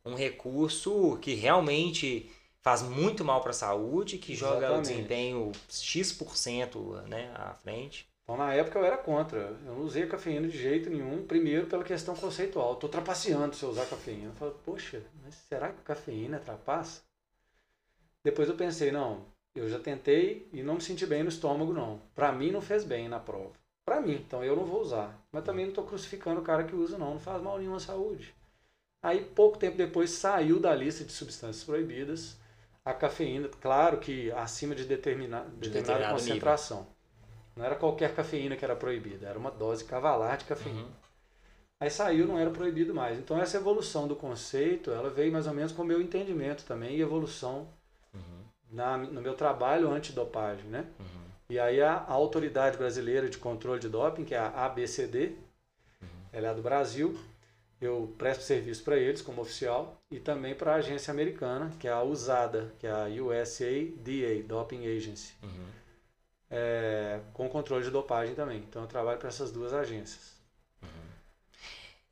um, 0.05 0.13
um 0.13 0.15
recurso 0.15 1.19
que 1.23 1.35
realmente 1.35 2.31
faz 2.61 2.83
muito 2.83 3.25
mal 3.25 3.41
para 3.41 3.51
a 3.51 3.55
saúde, 3.55 4.19
que 4.19 4.35
Exatamente. 4.35 4.61
joga 4.63 4.79
o 4.79 4.83
desempenho 4.83 5.53
X% 5.71 7.03
né, 7.09 7.33
à 7.35 7.55
frente. 7.55 8.07
Então, 8.29 8.37
na 8.37 8.53
época 8.53 8.79
eu 8.79 8.85
era 8.85 8.99
contra. 8.99 9.39
Eu 9.39 9.75
não 9.75 9.81
usei 9.81 10.07
cafeína 10.07 10.47
de 10.47 10.59
jeito 10.59 10.91
nenhum. 10.91 11.27
Primeiro, 11.27 11.67
pela 11.67 11.83
questão 11.83 12.15
conceitual. 12.15 12.75
Estou 12.75 12.91
trapaceando 12.91 13.57
se 13.57 13.63
eu 13.63 13.71
usar 13.71 13.87
cafeína. 13.87 14.27
Eu 14.27 14.35
falo, 14.35 14.61
poxa, 14.67 15.03
mas 15.25 15.35
será 15.35 15.73
que 15.73 15.81
cafeína 15.81 16.39
trapaça? 16.39 17.01
Depois 18.23 18.47
eu 18.47 18.55
pensei, 18.55 18.93
não, 18.93 19.25
eu 19.59 19.69
já 19.69 19.79
tentei 19.79 20.49
e 20.53 20.63
não 20.63 20.75
me 20.75 20.81
senti 20.81 21.07
bem 21.07 21.23
no 21.23 21.29
estômago, 21.29 21.73
não. 21.73 22.01
Para 22.15 22.33
mim 22.33 22.51
não 22.51 22.61
fez 22.61 22.85
bem 22.85 23.09
na 23.09 23.19
prova. 23.19 23.53
Para 23.85 24.01
mim, 24.01 24.15
então 24.15 24.45
eu 24.45 24.55
não 24.55 24.65
vou 24.65 24.81
usar. 24.81 25.19
Mas 25.33 25.45
também 25.45 25.65
não 25.65 25.71
estou 25.71 25.85
crucificando 25.85 26.41
o 26.41 26.45
cara 26.45 26.65
que 26.65 26.75
usa, 26.75 26.99
não. 26.99 27.15
Não 27.15 27.21
faz 27.21 27.43
mal 27.43 27.59
nenhuma 27.59 27.79
à 27.79 27.81
saúde. 27.81 28.35
Aí, 29.03 29.25
pouco 29.25 29.59
tempo 29.59 29.77
depois, 29.77 30.11
saiu 30.11 30.59
da 30.59 30.75
lista 30.75 31.05
de 31.05 31.13
substâncias 31.13 31.65
proibidas 31.65 32.37
a 32.85 32.95
cafeína, 32.95 33.49
claro 33.61 33.99
que 33.99 34.31
acima 34.33 34.75
de, 34.75 34.85
determina, 34.85 35.47
de 35.59 35.69
determinada 35.69 36.15
concentração. 36.15 36.79
Nível. 36.79 36.93
Não 37.57 37.65
era 37.65 37.75
qualquer 37.75 38.15
cafeína 38.15 38.57
que 38.57 38.65
era 38.65 38.75
proibida, 38.75 39.27
era 39.27 39.39
uma 39.39 39.51
dose 39.51 39.85
cavalar 39.85 40.39
de 40.39 40.47
cafeína. 40.47 40.83
Uhum. 40.83 40.91
Aí 41.81 41.91
saiu, 41.91 42.27
não 42.27 42.39
era 42.39 42.51
proibido 42.51 42.95
mais. 42.95 43.19
Então 43.19 43.39
essa 43.39 43.59
evolução 43.59 44.09
do 44.09 44.17
conceito, 44.17 44.91
ela 44.91 45.11
veio 45.11 45.31
mais 45.31 45.47
ou 45.47 45.53
menos 45.53 45.71
com 45.71 45.83
o 45.83 45.85
meu 45.85 46.01
entendimento 46.01 46.65
também 46.65 46.97
e 46.97 47.01
evolução 47.01 47.69
na, 48.71 48.97
no 48.97 49.21
meu 49.21 49.35
trabalho 49.35 49.91
antidopagem, 49.91 50.65
né? 50.67 50.87
Uhum. 50.99 51.29
E 51.51 51.59
aí 51.59 51.81
a, 51.81 51.95
a, 51.95 52.13
Autoridade 52.13 52.77
Brasileira 52.77 53.29
de 53.29 53.39
Controle 53.39 53.81
de 53.81 53.89
Doping, 53.89 54.25
que 54.25 54.35
é 54.35 54.39
a 54.39 54.67
ABCD, 54.67 55.37
uhum. 56.03 56.09
ela 56.33 56.49
é 56.49 56.55
do 56.55 56.63
Brasil, 56.63 57.19
eu 57.81 58.15
presto 58.19 58.43
serviço 58.43 58.85
para 58.85 58.97
eles 58.97 59.23
como 59.23 59.41
oficial 59.41 60.01
e 60.11 60.19
também 60.19 60.55
para 60.55 60.73
a 60.73 60.77
agência 60.77 61.11
americana, 61.11 61.73
que 61.79 61.89
é 61.89 61.93
a 61.93 62.03
USADA, 62.03 62.75
que 62.79 62.87
é 62.87 62.91
a 62.91 63.09
USADA, 63.09 64.43
Doping 64.47 64.85
Agency, 64.87 65.33
uhum. 65.43 65.67
é, 66.51 67.21
com 67.33 67.49
controle 67.49 67.85
de 67.85 67.91
dopagem 67.91 68.35
também. 68.35 68.59
Então 68.59 68.83
eu 68.83 68.89
trabalho 68.89 69.19
para 69.19 69.29
essas 69.29 69.51
duas 69.51 69.73
agências. 69.73 70.35
Uhum. 70.83 70.89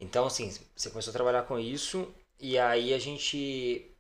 Então, 0.00 0.26
assim, 0.26 0.50
você 0.74 0.88
começou 0.88 1.11
a 1.11 1.14
trabalhar 1.14 1.42
com 1.42 1.59
isso 1.59 2.14
e 2.40 2.59
aí 2.59 2.94
a 2.94 2.98
gente 2.98 3.90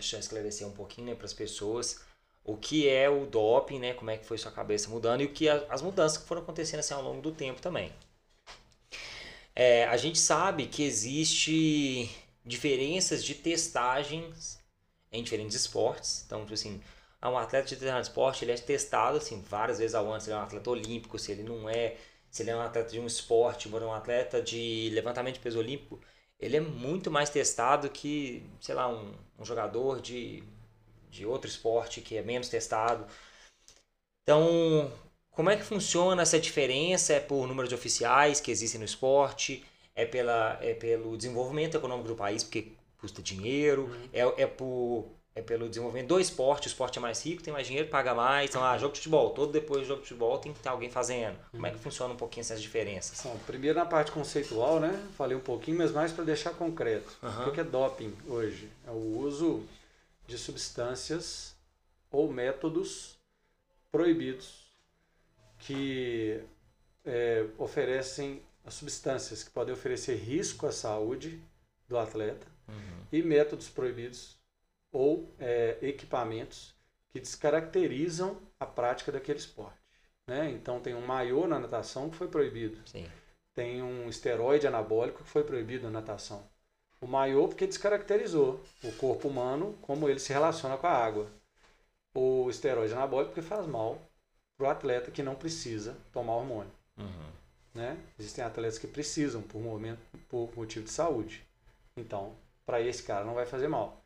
já, 0.00 0.18
esclarecer 0.18 0.66
um 0.66 0.72
pouquinho 0.72 1.08
né, 1.08 1.14
para 1.14 1.26
as 1.26 1.32
pessoas 1.32 2.00
o 2.44 2.56
que 2.56 2.88
é 2.88 3.08
o 3.08 3.24
doping, 3.24 3.78
né, 3.78 3.94
como 3.94 4.10
é 4.10 4.18
que 4.18 4.26
foi 4.26 4.36
sua 4.36 4.52
cabeça 4.52 4.90
mudando 4.90 5.22
e 5.22 5.24
o 5.24 5.32
que 5.32 5.48
as 5.48 5.80
mudanças 5.80 6.18
que 6.18 6.28
foram 6.28 6.42
acontecendo 6.42 6.80
assim, 6.80 6.92
ao 6.92 7.02
longo 7.02 7.22
do 7.22 7.32
tempo 7.32 7.60
também. 7.62 7.90
É, 9.56 9.84
a 9.86 9.96
gente 9.96 10.18
sabe 10.18 10.66
que 10.66 10.82
existe 10.82 12.10
diferenças 12.44 13.24
de 13.24 13.34
testagens 13.34 14.58
em 15.10 15.22
diferentes 15.22 15.56
esportes. 15.56 16.24
Então, 16.26 16.40
tipo 16.40 16.54
assim, 16.54 16.82
um 17.22 17.38
atleta 17.38 17.68
de 17.68 17.74
determinado 17.74 18.02
esporte 18.02 18.44
ele 18.44 18.52
é 18.52 18.56
testado 18.56 19.16
assim 19.16 19.40
várias 19.40 19.78
vezes 19.78 19.94
ao 19.94 20.10
ano. 20.10 20.20
Se 20.20 20.28
ele 20.28 20.36
é 20.36 20.40
um 20.40 20.42
atleta 20.42 20.70
olímpico, 20.70 21.18
se 21.18 21.32
ele 21.32 21.42
não 21.42 21.68
é, 21.68 21.96
se 22.30 22.42
ele 22.42 22.50
é 22.50 22.56
um 22.56 22.60
atleta 22.60 22.90
de 22.90 23.00
um 23.00 23.06
esporte, 23.06 23.68
ou 23.72 23.80
um 23.80 23.92
atleta 23.92 24.42
de 24.42 24.90
levantamento 24.92 25.34
de 25.34 25.40
peso 25.40 25.58
olímpico, 25.58 26.00
ele 26.38 26.56
é 26.56 26.60
muito 26.60 27.10
mais 27.10 27.30
testado 27.30 27.88
que, 27.90 28.44
sei 28.60 28.74
lá, 28.74 28.88
um, 28.88 29.14
um 29.38 29.44
jogador 29.44 30.00
de, 30.00 30.42
de 31.10 31.24
outro 31.24 31.48
esporte 31.48 32.00
que 32.00 32.16
é 32.16 32.22
menos 32.22 32.48
testado. 32.48 33.06
Então, 34.22 34.92
como 35.30 35.50
é 35.50 35.56
que 35.56 35.62
funciona 35.62 36.22
essa 36.22 36.38
diferença? 36.38 37.12
É 37.14 37.20
por 37.20 37.46
número 37.46 37.68
de 37.68 37.74
oficiais 37.74 38.40
que 38.40 38.50
existem 38.50 38.78
no 38.78 38.84
esporte? 38.84 39.64
É, 39.94 40.04
pela, 40.04 40.58
é 40.60 40.74
pelo 40.74 41.16
desenvolvimento 41.16 41.76
econômico 41.76 42.08
do 42.08 42.16
país, 42.16 42.42
porque 42.42 42.72
custa 42.98 43.22
dinheiro? 43.22 43.84
Uhum. 43.84 44.08
É, 44.12 44.42
é 44.42 44.46
por 44.46 45.08
é 45.34 45.42
pelo 45.42 45.68
desenvolvimento 45.68 46.08
do 46.08 46.20
esporte, 46.20 46.68
o 46.68 46.68
esporte 46.68 46.98
é 46.98 47.02
mais 47.02 47.24
rico, 47.24 47.42
tem 47.42 47.52
mais 47.52 47.66
dinheiro, 47.66 47.88
paga 47.88 48.14
mais. 48.14 48.50
Então, 48.50 48.62
ah, 48.62 48.78
jogo 48.78 48.92
de 48.92 49.00
futebol, 49.00 49.30
todo 49.30 49.50
depois 49.50 49.82
do 49.82 49.88
jogo 49.88 50.02
de 50.02 50.08
futebol 50.08 50.38
tem 50.38 50.52
que 50.52 50.60
ter 50.60 50.68
alguém 50.68 50.88
fazendo. 50.88 51.36
Como 51.50 51.66
é 51.66 51.72
que 51.72 51.78
funciona 51.78 52.14
um 52.14 52.16
pouquinho 52.16 52.42
essas 52.42 52.62
diferenças? 52.62 53.20
Bom, 53.22 53.36
primeiro 53.44 53.76
na 53.76 53.84
parte 53.84 54.12
conceitual, 54.12 54.78
né? 54.78 55.04
Falei 55.16 55.36
um 55.36 55.40
pouquinho, 55.40 55.78
mas 55.78 55.90
mais 55.90 56.12
para 56.12 56.22
deixar 56.22 56.50
concreto. 56.50 57.12
Uhum. 57.20 57.48
O 57.48 57.52
que 57.52 57.60
é 57.60 57.64
doping 57.64 58.14
hoje? 58.28 58.70
É 58.86 58.90
o 58.90 59.18
uso 59.18 59.64
de 60.26 60.38
substâncias 60.38 61.56
ou 62.12 62.32
métodos 62.32 63.16
proibidos 63.90 64.64
que 65.58 66.40
é, 67.04 67.44
oferecem 67.58 68.40
as 68.64 68.74
substâncias 68.74 69.42
que 69.42 69.50
podem 69.50 69.74
oferecer 69.74 70.14
risco 70.14 70.66
à 70.66 70.72
saúde 70.72 71.42
do 71.88 71.98
atleta 71.98 72.46
uhum. 72.68 73.04
e 73.12 73.22
métodos 73.22 73.68
proibidos 73.68 74.36
ou 74.94 75.28
é, 75.40 75.76
equipamentos 75.82 76.72
que 77.10 77.18
descaracterizam 77.18 78.40
a 78.58 78.64
prática 78.64 79.10
daquele 79.10 79.40
esporte. 79.40 79.76
Né? 80.26 80.52
Então 80.52 80.80
tem 80.80 80.94
um 80.94 81.04
maiô 81.04 81.46
na 81.48 81.58
natação 81.58 82.08
que 82.08 82.16
foi 82.16 82.28
proibido. 82.28 82.80
Sim. 82.86 83.06
Tem 83.52 83.82
um 83.82 84.08
esteroide 84.08 84.66
anabólico 84.66 85.22
que 85.22 85.28
foi 85.28 85.42
proibido 85.42 85.84
na 85.84 86.00
natação. 86.00 86.48
O 87.00 87.06
maiô 87.06 87.48
porque 87.48 87.66
descaracterizou 87.66 88.60
o 88.82 88.92
corpo 88.92 89.28
humano, 89.28 89.76
como 89.82 90.08
ele 90.08 90.20
se 90.20 90.32
relaciona 90.32 90.78
com 90.78 90.86
a 90.86 90.92
água. 90.92 91.28
O 92.14 92.48
esteroide 92.48 92.94
anabólico 92.94 93.34
porque 93.34 93.46
faz 93.46 93.66
mal 93.66 94.00
para 94.56 94.68
o 94.68 94.70
atleta 94.70 95.10
que 95.10 95.24
não 95.24 95.34
precisa 95.34 95.96
tomar 96.12 96.34
hormônio. 96.36 96.72
Uhum. 96.96 97.30
Né? 97.74 97.98
Existem 98.16 98.44
atletas 98.44 98.78
que 98.78 98.86
precisam 98.86 99.42
por, 99.42 99.60
momento, 99.60 100.00
por 100.28 100.54
motivo 100.56 100.84
de 100.84 100.92
saúde. 100.92 101.44
Então, 101.96 102.32
para 102.64 102.80
esse 102.80 103.02
cara 103.02 103.24
não 103.24 103.34
vai 103.34 103.44
fazer 103.44 103.66
mal. 103.66 104.03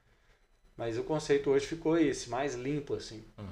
Mas 0.79 0.97
o 0.97 1.03
conceito 1.03 1.51
hoje 1.51 1.67
ficou 1.67 1.99
esse, 1.99 2.31
mais 2.31 2.55
limpo 2.55 2.95
assim. 2.95 3.25
Uhum. 3.37 3.47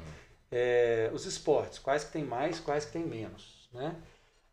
É, 0.50 1.10
os 1.12 1.26
esportes, 1.26 1.80
quais 1.80 2.04
que 2.04 2.12
tem 2.12 2.24
mais, 2.24 2.60
quais 2.60 2.84
que 2.84 2.92
tem 2.92 3.04
menos, 3.04 3.68
né? 3.72 4.00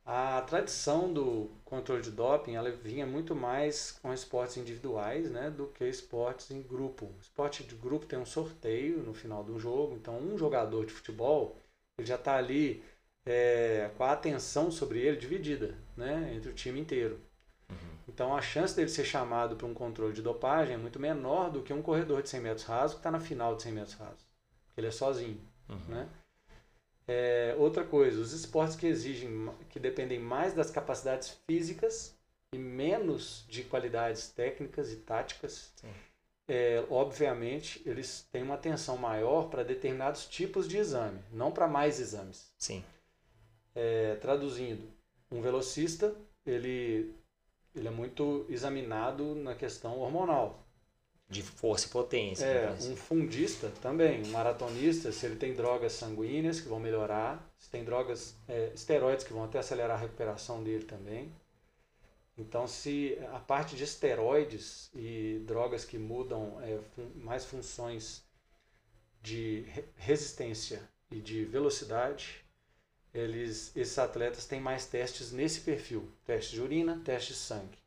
A 0.05 0.41
tradição 0.41 1.13
do 1.13 1.49
controle 1.63 2.01
de 2.01 2.11
doping, 2.11 2.55
ela 2.55 2.69
vinha 2.71 3.05
muito 3.05 3.33
mais 3.33 3.91
com 4.01 4.13
esportes 4.13 4.57
individuais, 4.57 5.31
né, 5.31 5.49
do 5.49 5.67
que 5.67 5.85
esportes 5.85 6.51
em 6.51 6.61
grupo. 6.61 7.09
Esporte 7.21 7.63
de 7.63 7.73
grupo 7.75 8.05
tem 8.05 8.19
um 8.19 8.25
sorteio 8.25 9.01
no 9.01 9.13
final 9.13 9.45
do 9.45 9.57
jogo, 9.57 9.95
então 9.95 10.17
um 10.17 10.37
jogador 10.37 10.85
de 10.85 10.91
futebol, 10.91 11.55
ele 11.97 12.05
já 12.05 12.15
está 12.15 12.35
ali 12.35 12.83
é, 13.25 13.91
com 13.95 14.03
a 14.03 14.11
atenção 14.11 14.69
sobre 14.69 14.99
ele 14.99 15.15
dividida, 15.15 15.77
né, 15.95 16.33
entre 16.35 16.49
o 16.49 16.53
time 16.53 16.81
inteiro. 16.81 17.21
Então 18.07 18.35
a 18.35 18.41
chance 18.41 18.75
dele 18.75 18.89
ser 18.89 19.05
chamado 19.05 19.55
para 19.55 19.67
um 19.67 19.73
controle 19.73 20.13
de 20.13 20.21
dopagem 20.21 20.75
é 20.75 20.77
muito 20.77 20.99
menor 20.99 21.49
do 21.49 21.61
que 21.61 21.73
um 21.73 21.81
corredor 21.81 22.21
de 22.21 22.29
100 22.29 22.41
metros 22.41 22.65
raso 22.65 22.95
que 22.95 22.99
está 22.99 23.11
na 23.11 23.19
final 23.19 23.55
de 23.55 23.63
100 23.63 23.71
metros 23.71 23.95
raso. 23.95 24.25
Ele 24.75 24.87
é 24.87 24.91
sozinho. 24.91 25.41
Uhum. 25.69 25.77
Né? 25.87 26.09
É, 27.07 27.55
outra 27.57 27.83
coisa, 27.83 28.19
os 28.19 28.31
esportes 28.31 28.75
que 28.75 28.87
exigem, 28.87 29.53
que 29.69 29.79
dependem 29.79 30.19
mais 30.19 30.53
das 30.53 30.71
capacidades 30.71 31.37
físicas 31.45 32.17
e 32.53 32.57
menos 32.57 33.45
de 33.49 33.63
qualidades 33.63 34.29
técnicas 34.29 34.91
e 34.91 34.97
táticas, 34.97 35.73
é, 36.47 36.85
obviamente 36.89 37.81
eles 37.85 38.27
têm 38.31 38.43
uma 38.43 38.55
atenção 38.55 38.97
maior 38.97 39.49
para 39.49 39.63
determinados 39.63 40.25
tipos 40.25 40.67
de 40.67 40.77
exame, 40.77 41.19
não 41.31 41.51
para 41.51 41.67
mais 41.67 41.99
exames. 41.99 42.53
Sim. 42.57 42.83
É, 43.75 44.15
traduzindo, 44.15 44.87
um 45.31 45.41
velocista 45.41 46.15
ele 46.45 47.13
ele 47.75 47.87
é 47.87 47.91
muito 47.91 48.45
examinado 48.49 49.35
na 49.35 49.55
questão 49.55 49.99
hormonal. 49.99 50.63
De 51.29 51.41
força 51.41 51.87
e 51.87 51.89
potência. 51.89 52.45
É, 52.45 52.71
um 52.71 52.95
fundista 52.95 53.71
também, 53.81 54.23
um 54.23 54.31
maratonista, 54.31 55.11
se 55.11 55.25
ele 55.25 55.35
tem 55.35 55.53
drogas 55.53 55.93
sanguíneas 55.93 56.59
que 56.59 56.67
vão 56.67 56.79
melhorar, 56.79 57.51
se 57.57 57.69
tem 57.69 57.83
drogas, 57.83 58.35
é, 58.47 58.71
esteroides 58.75 59.25
que 59.25 59.33
vão 59.33 59.43
até 59.43 59.57
acelerar 59.57 59.97
a 59.97 60.01
recuperação 60.01 60.63
dele 60.63 60.83
também. 60.83 61.33
Então, 62.37 62.67
se 62.67 63.17
a 63.31 63.39
parte 63.39 63.75
de 63.75 63.83
esteroides 63.83 64.91
e 64.93 65.41
drogas 65.45 65.85
que 65.85 65.97
mudam 65.97 66.59
é, 66.61 66.79
fun 66.95 67.09
mais 67.15 67.45
funções 67.45 68.23
de 69.21 69.65
resistência 69.95 70.87
e 71.09 71.19
de 71.19 71.45
velocidade, 71.45 72.42
eles, 73.13 73.75
esses 73.75 73.97
atletas 73.99 74.45
têm 74.45 74.59
mais 74.59 74.85
testes 74.87 75.31
nesse 75.31 75.61
perfil, 75.61 76.09
teste 76.25 76.55
de 76.55 76.61
urina, 76.61 76.99
teste 77.05 77.33
de 77.33 77.39
sangue. 77.39 77.77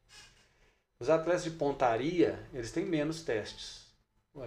Os 0.99 1.11
atletas 1.11 1.45
de 1.45 1.51
pontaria, 1.51 2.39
eles 2.55 2.71
têm 2.71 2.87
menos 2.87 3.23
testes. 3.23 3.87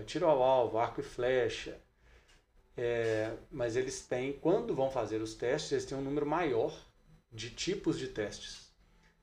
Tiro 0.06 0.28
ao 0.28 0.42
alvo, 0.42 0.78
arco 0.78 1.02
e 1.02 1.04
flecha. 1.04 1.78
É, 2.78 3.36
mas 3.52 3.76
eles 3.76 4.02
têm, 4.02 4.34
quando 4.34 4.74
vão 4.74 4.90
fazer 4.90 5.22
os 5.22 5.34
testes, 5.34 5.72
eles 5.72 5.86
têm 5.86 5.98
um 5.98 6.02
número 6.02 6.26
maior 6.26 6.74
de 7.32 7.50
tipos 7.50 8.00
de 8.00 8.08
testes. 8.08 8.70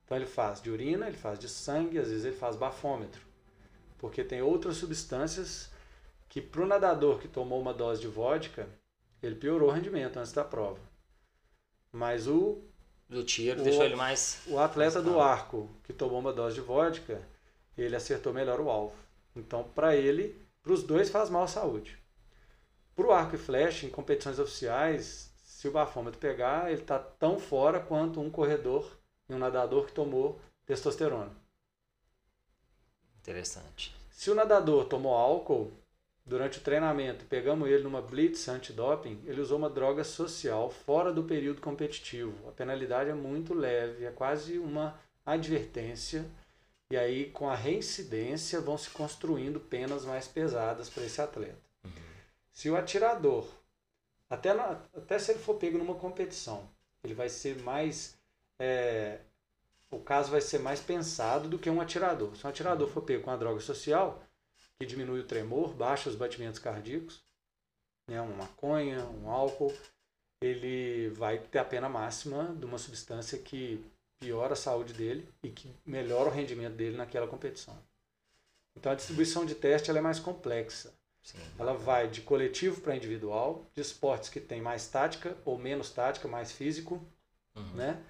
Então 0.04 0.16
ele 0.16 0.26
faz 0.26 0.60
de 0.60 0.70
urina, 0.70 1.08
ele 1.08 1.16
faz 1.16 1.38
de 1.38 1.48
sangue, 1.48 1.98
às 1.98 2.08
vezes 2.08 2.24
ele 2.24 2.36
faz 2.36 2.54
bafômetro. 2.54 3.22
Porque 3.98 4.22
tem 4.22 4.42
outras 4.42 4.76
substâncias 4.76 5.70
que 6.28 6.40
para 6.40 6.62
o 6.62 6.66
nadador 6.66 7.18
que 7.18 7.28
tomou 7.28 7.60
uma 7.60 7.72
dose 7.72 8.00
de 8.00 8.08
vodka, 8.08 8.68
ele 9.22 9.34
piorou 9.34 9.70
o 9.70 9.72
rendimento 9.72 10.18
antes 10.18 10.32
da 10.32 10.44
prova. 10.44 10.80
Mas 11.96 12.28
o. 12.28 12.62
Do 13.08 13.24
tiro, 13.24 13.60
o, 13.60 13.64
deixou 13.64 13.84
ele 13.84 13.96
mais. 13.96 14.42
O 14.46 14.58
atleta 14.58 15.00
do 15.00 15.18
arco, 15.18 15.70
que 15.84 15.92
tomou 15.92 16.18
uma 16.18 16.32
dose 16.32 16.56
de 16.56 16.60
vodka, 16.60 17.22
ele 17.76 17.96
acertou 17.96 18.34
melhor 18.34 18.60
o 18.60 18.68
alvo. 18.68 18.96
Então, 19.34 19.64
para 19.74 19.96
ele, 19.96 20.38
para 20.62 20.72
os 20.72 20.82
dois 20.82 21.08
faz 21.08 21.30
mal 21.30 21.44
à 21.44 21.48
saúde. 21.48 21.98
Para 22.94 23.06
o 23.06 23.12
arco 23.12 23.36
e 23.36 23.38
flecha, 23.38 23.86
em 23.86 23.90
competições 23.90 24.38
oficiais, 24.38 25.30
se 25.42 25.68
o 25.68 25.72
bafômetro 25.72 26.20
pegar, 26.20 26.70
ele 26.70 26.82
está 26.82 26.98
tão 26.98 27.38
fora 27.38 27.80
quanto 27.80 28.20
um 28.20 28.30
corredor 28.30 28.90
e 29.28 29.34
um 29.34 29.38
nadador 29.38 29.86
que 29.86 29.92
tomou 29.92 30.38
testosterona. 30.66 31.32
Interessante. 33.20 33.94
Se 34.10 34.30
o 34.30 34.34
nadador 34.34 34.84
tomou 34.84 35.14
álcool, 35.14 35.72
Durante 36.26 36.58
o 36.58 36.60
treinamento, 36.60 37.24
pegamos 37.26 37.68
ele 37.68 37.84
numa 37.84 38.02
blitz 38.02 38.48
antidoping, 38.48 39.22
ele 39.26 39.40
usou 39.40 39.58
uma 39.58 39.70
droga 39.70 40.02
social 40.02 40.68
fora 40.68 41.12
do 41.12 41.22
período 41.22 41.60
competitivo. 41.60 42.48
A 42.48 42.52
penalidade 42.52 43.10
é 43.10 43.14
muito 43.14 43.54
leve, 43.54 44.04
é 44.04 44.10
quase 44.10 44.58
uma 44.58 44.98
advertência. 45.24 46.26
E 46.90 46.96
aí, 46.96 47.30
com 47.30 47.48
a 47.48 47.54
reincidência, 47.54 48.60
vão 48.60 48.76
se 48.76 48.90
construindo 48.90 49.60
penas 49.60 50.04
mais 50.04 50.26
pesadas 50.26 50.90
para 50.90 51.04
esse 51.04 51.20
atleta. 51.20 51.60
Uhum. 51.84 51.92
Se 52.52 52.68
o 52.70 52.76
atirador, 52.76 53.46
até, 54.28 54.52
na, 54.52 54.82
até 54.96 55.20
se 55.20 55.30
ele 55.30 55.38
for 55.38 55.54
pego 55.54 55.78
numa 55.78 55.94
competição, 55.94 56.68
ele 57.04 57.14
vai 57.14 57.28
ser 57.28 57.62
mais. 57.62 58.16
É, 58.58 59.20
o 59.92 60.00
caso 60.00 60.32
vai 60.32 60.40
ser 60.40 60.58
mais 60.58 60.80
pensado 60.80 61.48
do 61.48 61.58
que 61.58 61.70
um 61.70 61.80
atirador. 61.80 62.36
Se 62.36 62.44
um 62.44 62.50
atirador 62.50 62.88
for 62.88 63.02
pego 63.02 63.22
com 63.22 63.30
a 63.30 63.36
droga 63.36 63.60
social, 63.60 64.25
que 64.78 64.86
diminui 64.86 65.20
o 65.20 65.26
tremor, 65.26 65.74
baixa 65.74 66.08
os 66.08 66.16
batimentos 66.16 66.58
cardíacos, 66.58 67.22
né, 68.08 68.20
uma 68.20 68.36
maconha, 68.36 69.04
um 69.06 69.30
álcool, 69.30 69.72
ele 70.42 71.08
vai 71.10 71.38
ter 71.38 71.58
a 71.58 71.64
pena 71.64 71.88
máxima 71.88 72.54
de 72.58 72.64
uma 72.66 72.78
substância 72.78 73.38
que 73.38 73.84
piora 74.20 74.52
a 74.52 74.56
saúde 74.56 74.92
dele 74.92 75.28
e 75.42 75.50
que 75.50 75.74
melhora 75.84 76.28
o 76.28 76.32
rendimento 76.32 76.74
dele 76.74 76.96
naquela 76.96 77.26
competição. 77.26 77.76
Então 78.76 78.92
a 78.92 78.94
distribuição 78.94 79.46
de 79.46 79.54
teste 79.54 79.90
é 79.90 80.00
mais 80.00 80.18
complexa. 80.20 80.92
Sim. 81.22 81.38
Ela 81.58 81.72
vai 81.72 82.08
de 82.08 82.20
coletivo 82.20 82.80
para 82.80 82.94
individual, 82.94 83.66
de 83.74 83.80
esportes 83.80 84.28
que 84.28 84.40
tem 84.40 84.60
mais 84.60 84.86
tática 84.86 85.36
ou 85.44 85.58
menos 85.58 85.90
tática, 85.90 86.28
mais 86.28 86.52
físico, 86.52 87.04
uhum. 87.56 87.74
né? 87.74 88.04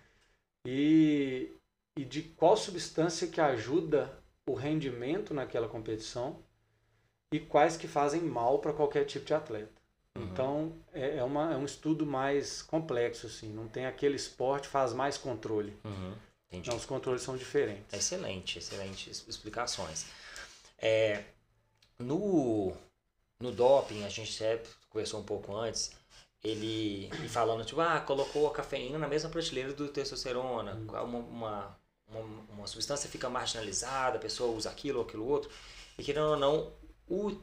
E, 0.67 1.51
e 1.97 2.05
de 2.05 2.23
qual 2.23 2.57
substância 2.57 3.29
que 3.29 3.41
ajuda 3.41 4.23
o 4.45 4.55
rendimento 4.55 5.33
naquela 5.33 5.69
competição 5.69 6.45
e 7.37 7.41
quais 7.41 7.77
que 7.77 7.87
fazem 7.87 8.23
mal 8.23 8.59
para 8.59 8.73
qualquer 8.73 9.05
tipo 9.05 9.27
de 9.27 9.35
atleta. 9.35 9.71
Uhum. 10.17 10.25
Então 10.25 10.73
é, 10.93 11.19
é, 11.19 11.25
uma, 11.25 11.53
é 11.53 11.57
um 11.57 11.65
estudo 11.65 12.07
mais 12.07 12.63
complexo, 12.63 13.27
assim. 13.27 13.53
Não 13.53 13.69
tem 13.69 13.85
aquele 13.85 14.17
esporte 14.17 14.69
faz 14.69 14.93
mais 14.95 15.19
controle. 15.19 15.77
Uhum. 15.85 16.15
Entendi. 16.49 16.71
Não, 16.71 16.77
os 16.77 16.87
controles 16.87 17.23
são 17.23 17.37
diferentes. 17.37 17.93
Excelente, 17.93 18.59
excelentes 18.59 19.25
explicações. 19.29 20.07
É, 20.79 21.25
no, 21.99 22.73
no 23.39 23.53
doping, 23.53 24.05
a 24.05 24.09
gente 24.09 24.33
já 24.33 24.59
conversou 24.89 25.21
um 25.21 25.25
pouco 25.25 25.55
antes, 25.55 25.91
ele 26.43 27.11
falando, 27.29 27.65
tipo, 27.65 27.81
ah, 27.81 28.01
colocou 28.01 28.47
a 28.47 28.53
cafeína 28.53 28.99
na 28.99 29.09
mesma 29.09 29.29
prateleira 29.29 29.73
do 29.73 29.89
testosterona, 29.89 30.75
uhum. 30.75 30.85
uma, 30.85 31.03
uma, 31.03 31.79
uma, 32.09 32.21
uma 32.51 32.67
substância 32.67 33.11
fica 33.11 33.29
marginalizada, 33.29 34.17
a 34.17 34.21
pessoa 34.21 34.57
usa 34.57 34.71
aquilo 34.71 35.01
ou 35.01 35.05
aquilo 35.05 35.27
outro, 35.27 35.51
e 35.99 36.03
querendo 36.03 36.29
ou 36.29 36.37
não, 36.37 36.73
o 37.09 37.37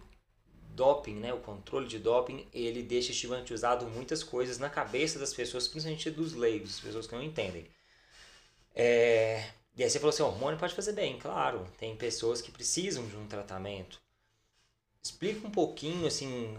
doping, 0.75 1.15
né, 1.15 1.33
o 1.33 1.39
controle 1.39 1.87
de 1.87 1.99
doping, 1.99 2.47
ele 2.53 2.81
deixa 2.81 3.11
estigmatizado 3.11 3.85
muitas 3.87 4.23
coisas 4.23 4.57
na 4.57 4.69
cabeça 4.69 5.19
das 5.19 5.33
pessoas, 5.33 5.67
principalmente 5.67 6.09
dos 6.09 6.33
leigos, 6.33 6.79
pessoas 6.79 7.07
que 7.07 7.15
não 7.15 7.23
entendem. 7.23 7.67
É, 8.75 9.51
e 9.75 9.83
aí 9.83 9.89
você 9.89 9.99
falou 9.99 10.09
assim, 10.09 10.23
hormônio 10.23 10.59
pode 10.59 10.73
fazer 10.73 10.93
bem, 10.93 11.17
claro. 11.19 11.67
Tem 11.77 11.95
pessoas 11.95 12.41
que 12.41 12.51
precisam 12.51 13.05
de 13.07 13.15
um 13.15 13.27
tratamento. 13.27 14.01
Explica 15.03 15.47
um 15.47 15.51
pouquinho, 15.51 16.07
assim, 16.07 16.57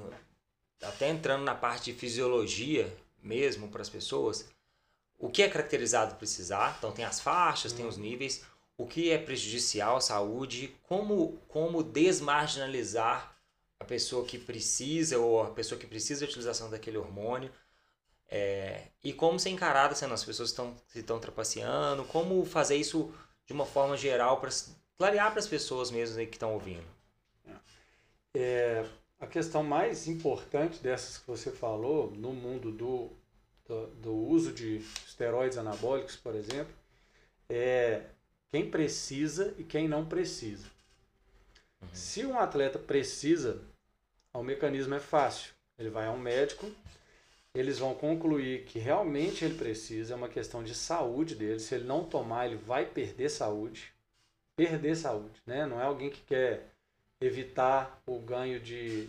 até 0.83 1.09
entrando 1.09 1.45
na 1.45 1.55
parte 1.55 1.93
de 1.93 1.99
fisiologia 1.99 2.95
mesmo 3.23 3.69
para 3.69 3.81
as 3.81 3.89
pessoas, 3.89 4.49
o 5.19 5.31
que 5.31 5.43
é 5.43 5.49
caracterizado 5.49 6.17
precisar. 6.17 6.77
Então 6.79 6.93
tem 6.93 7.05
as 7.05 7.21
faixas, 7.21 7.73
hum. 7.73 7.77
tem 7.77 7.87
os 7.87 7.97
uhum. 7.97 8.03
níveis, 8.03 8.45
o 8.77 8.87
que 8.87 9.11
é 9.11 9.19
prejudicial 9.19 9.97
à 9.97 10.01
saúde, 10.01 10.75
como, 10.83 11.39
como 11.49 11.83
desmarginalizar 11.83 13.37
a 13.79 13.85
pessoa 13.85 14.25
que 14.25 14.39
precisa 14.39 15.19
ou 15.19 15.43
a 15.43 15.51
pessoa 15.51 15.79
que 15.79 15.87
precisa 15.87 16.21
da 16.21 16.27
utilização 16.27 16.71
daquele 16.71 16.99
hormônio. 16.99 17.53
É, 18.29 18.89
e 19.03 19.13
como 19.13 19.39
ser 19.39 19.51
encarada 19.51 19.95
sendo 19.95 20.15
as 20.15 20.25
pessoas 20.25 20.51
estão 20.51 20.75
se 20.89 21.01
estão 21.01 21.21
trapaceando, 21.21 22.05
como 22.05 22.45
fazer 22.45 22.77
isso 22.77 23.13
de 23.47 23.53
uma 23.53 23.67
forma 23.67 23.97
geral 23.97 24.41
para 24.41 24.51
clarear 24.97 25.31
para 25.31 25.41
as 25.41 25.47
pessoas 25.47 25.91
mesmo 25.91 26.17
que 26.17 26.37
estão 26.37 26.55
ouvindo. 26.55 26.87
É, 28.35 28.85
a 29.21 29.27
questão 29.27 29.63
mais 29.63 30.09
importante 30.09 30.81
dessas 30.81 31.19
que 31.19 31.27
você 31.27 31.51
falou 31.51 32.11
no 32.11 32.33
mundo 32.33 32.73
do, 32.73 33.11
do, 33.67 33.87
do 33.97 34.15
uso 34.15 34.53
de 34.53 34.79
esteroides 35.07 35.59
anabólicos, 35.59 36.17
por 36.17 36.35
exemplo, 36.35 36.75
é 37.49 38.03
quem 38.55 38.71
precisa 38.71 39.53
e 39.59 39.65
quem 39.65 39.89
não 39.89 40.07
precisa. 40.07 40.69
Uhum. 41.83 41.89
Se 41.93 42.25
um 42.25 42.39
atleta 42.39 42.79
precisa, 42.79 43.61
o 44.33 44.45
mecanismo 44.45 44.95
é 44.95 45.01
fácil. 45.01 45.53
Ele 45.77 45.91
vai 45.91 46.07
a 46.07 46.13
um 46.13 46.21
médico, 46.21 46.71
eles 47.53 47.81
vão 47.81 47.97
concluir 47.97 48.65
que 48.67 48.79
realmente 48.79 49.45
ele 49.45 49.59
precisa, 49.59 50.15
é 50.15 50.17
uma 50.17 50.29
questão 50.29 50.63
de 50.63 50.73
saúde 50.73 51.35
dele. 51.35 51.59
Se 51.59 51.75
ele 51.75 51.83
não 51.83 52.05
tomar, 52.05 52.47
ele 52.47 52.55
vai 52.55 52.87
perder 52.87 53.29
saúde. 53.29 53.93
Perder 54.57 54.95
saúde, 54.95 55.43
né? 55.45 55.67
Não 55.67 55.81
é 55.81 55.83
alguém 55.83 56.09
que 56.09 56.21
quer 56.21 56.69
evitar 57.21 58.01
o 58.07 58.21
ganho 58.21 58.61
de 58.61 59.09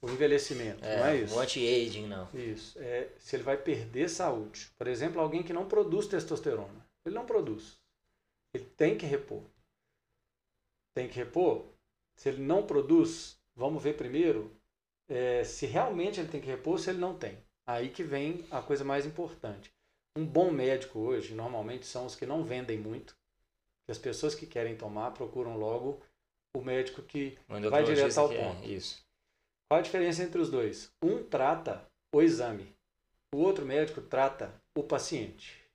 o 0.00 0.08
envelhecimento, 0.08 0.82
é, 0.82 0.96
não 0.96 1.06
é 1.06 1.16
isso? 1.16 1.38
Anti-aging, 1.38 2.06
não. 2.06 2.28
Isso. 2.32 2.78
É, 2.78 3.08
se 3.18 3.36
ele 3.36 3.42
vai 3.42 3.58
perder 3.58 4.08
saúde. 4.08 4.70
Por 4.78 4.86
exemplo, 4.86 5.20
alguém 5.20 5.42
que 5.42 5.52
não 5.52 5.68
produz 5.68 6.06
testosterona. 6.06 6.86
Ele 7.04 7.14
não 7.14 7.26
produz. 7.26 7.78
Ele 8.56 8.64
tem 8.76 8.96
que 8.96 9.04
repor. 9.04 9.42
Tem 10.94 11.08
que 11.08 11.14
repor. 11.14 11.66
Se 12.16 12.30
ele 12.30 12.42
não 12.42 12.66
produz, 12.66 13.38
vamos 13.54 13.82
ver 13.82 13.96
primeiro 13.96 14.50
é, 15.08 15.44
se 15.44 15.66
realmente 15.66 16.18
ele 16.18 16.28
tem 16.28 16.40
que 16.40 16.46
repor, 16.46 16.78
se 16.78 16.90
ele 16.90 16.98
não 16.98 17.16
tem. 17.16 17.38
Aí 17.66 17.90
que 17.90 18.02
vem 18.02 18.46
a 18.50 18.62
coisa 18.62 18.84
mais 18.84 19.04
importante. 19.04 19.70
Um 20.16 20.24
bom 20.24 20.50
médico 20.50 20.98
hoje, 20.98 21.34
normalmente, 21.34 21.84
são 21.84 22.06
os 22.06 22.16
que 22.16 22.24
não 22.24 22.42
vendem 22.42 22.78
muito. 22.78 23.14
Que 23.84 23.92
as 23.92 23.98
pessoas 23.98 24.34
que 24.34 24.46
querem 24.46 24.76
tomar 24.76 25.10
procuram 25.10 25.58
logo 25.58 26.02
o 26.56 26.62
médico 26.62 27.02
que 27.02 27.38
vai 27.48 27.84
direto 27.84 28.18
ao 28.18 28.28
ponto. 28.28 28.64
É, 28.64 28.68
isso. 28.68 29.04
Qual 29.68 29.78
a 29.78 29.82
diferença 29.82 30.22
entre 30.22 30.40
os 30.40 30.50
dois? 30.50 30.90
Um 31.02 31.22
trata 31.22 31.86
o 32.14 32.22
exame, 32.22 32.74
o 33.34 33.38
outro 33.38 33.66
médico 33.66 34.00
trata 34.00 34.54
o 34.74 34.82
paciente. 34.82 35.65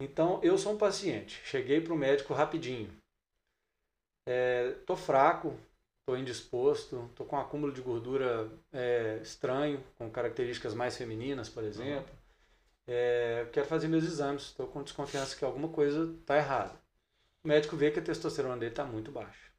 Então, 0.00 0.40
eu 0.44 0.56
sou 0.56 0.74
um 0.74 0.78
paciente, 0.78 1.40
cheguei 1.44 1.80
para 1.80 1.92
o 1.92 1.96
médico 1.96 2.32
rapidinho. 2.32 2.90
Estou 4.26 4.96
é, 4.96 4.98
fraco, 4.98 5.58
estou 6.00 6.16
indisposto, 6.16 7.06
estou 7.10 7.26
com 7.26 7.36
um 7.36 7.40
acúmulo 7.40 7.72
de 7.72 7.80
gordura 7.80 8.48
é, 8.72 9.18
estranho, 9.22 9.82
com 9.96 10.08
características 10.10 10.72
mais 10.72 10.96
femininas, 10.96 11.48
por 11.48 11.64
exemplo. 11.64 12.12
Uhum. 12.12 12.18
É, 12.86 13.48
quero 13.52 13.66
fazer 13.66 13.88
meus 13.88 14.04
exames, 14.04 14.44
estou 14.44 14.68
com 14.68 14.82
desconfiança 14.82 15.36
que 15.36 15.44
alguma 15.44 15.68
coisa 15.68 16.14
está 16.20 16.36
errada. 16.36 16.72
O 17.44 17.48
médico 17.48 17.76
vê 17.76 17.90
que 17.90 17.98
a 17.98 18.02
testosterona 18.02 18.56
dele 18.56 18.72
está 18.72 18.84
muito 18.84 19.10
baixa. 19.10 19.50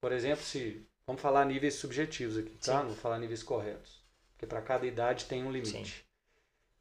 Por 0.00 0.12
exemplo, 0.12 0.44
se 0.44 0.86
vamos 1.06 1.22
falar 1.22 1.44
níveis 1.46 1.74
subjetivos 1.74 2.36
aqui, 2.36 2.56
tá? 2.58 2.72
Sim. 2.72 2.72
Não 2.72 2.86
vou 2.88 2.96
falar 2.96 3.18
níveis 3.18 3.42
corretos, 3.42 4.02
porque 4.32 4.46
para 4.46 4.60
cada 4.60 4.86
idade 4.86 5.24
tem 5.24 5.42
um 5.42 5.50
limite. 5.50 5.86
Sim. 5.86 6.04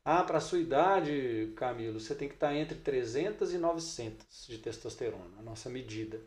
Ah, 0.06 0.24
para 0.24 0.38
a 0.38 0.42
sua 0.42 0.60
idade, 0.60 1.54
Camilo, 1.56 2.00
você 2.00 2.14
tem 2.14 2.28
que 2.28 2.36
estar 2.36 2.50
tá 2.50 2.56
entre 2.56 2.78
300 2.78 3.54
e 3.54 3.58
900 3.58 4.48
de 4.48 4.58
testosterona, 4.58 5.40
a 5.40 5.42
nossa 5.42 5.70
medida 5.70 6.22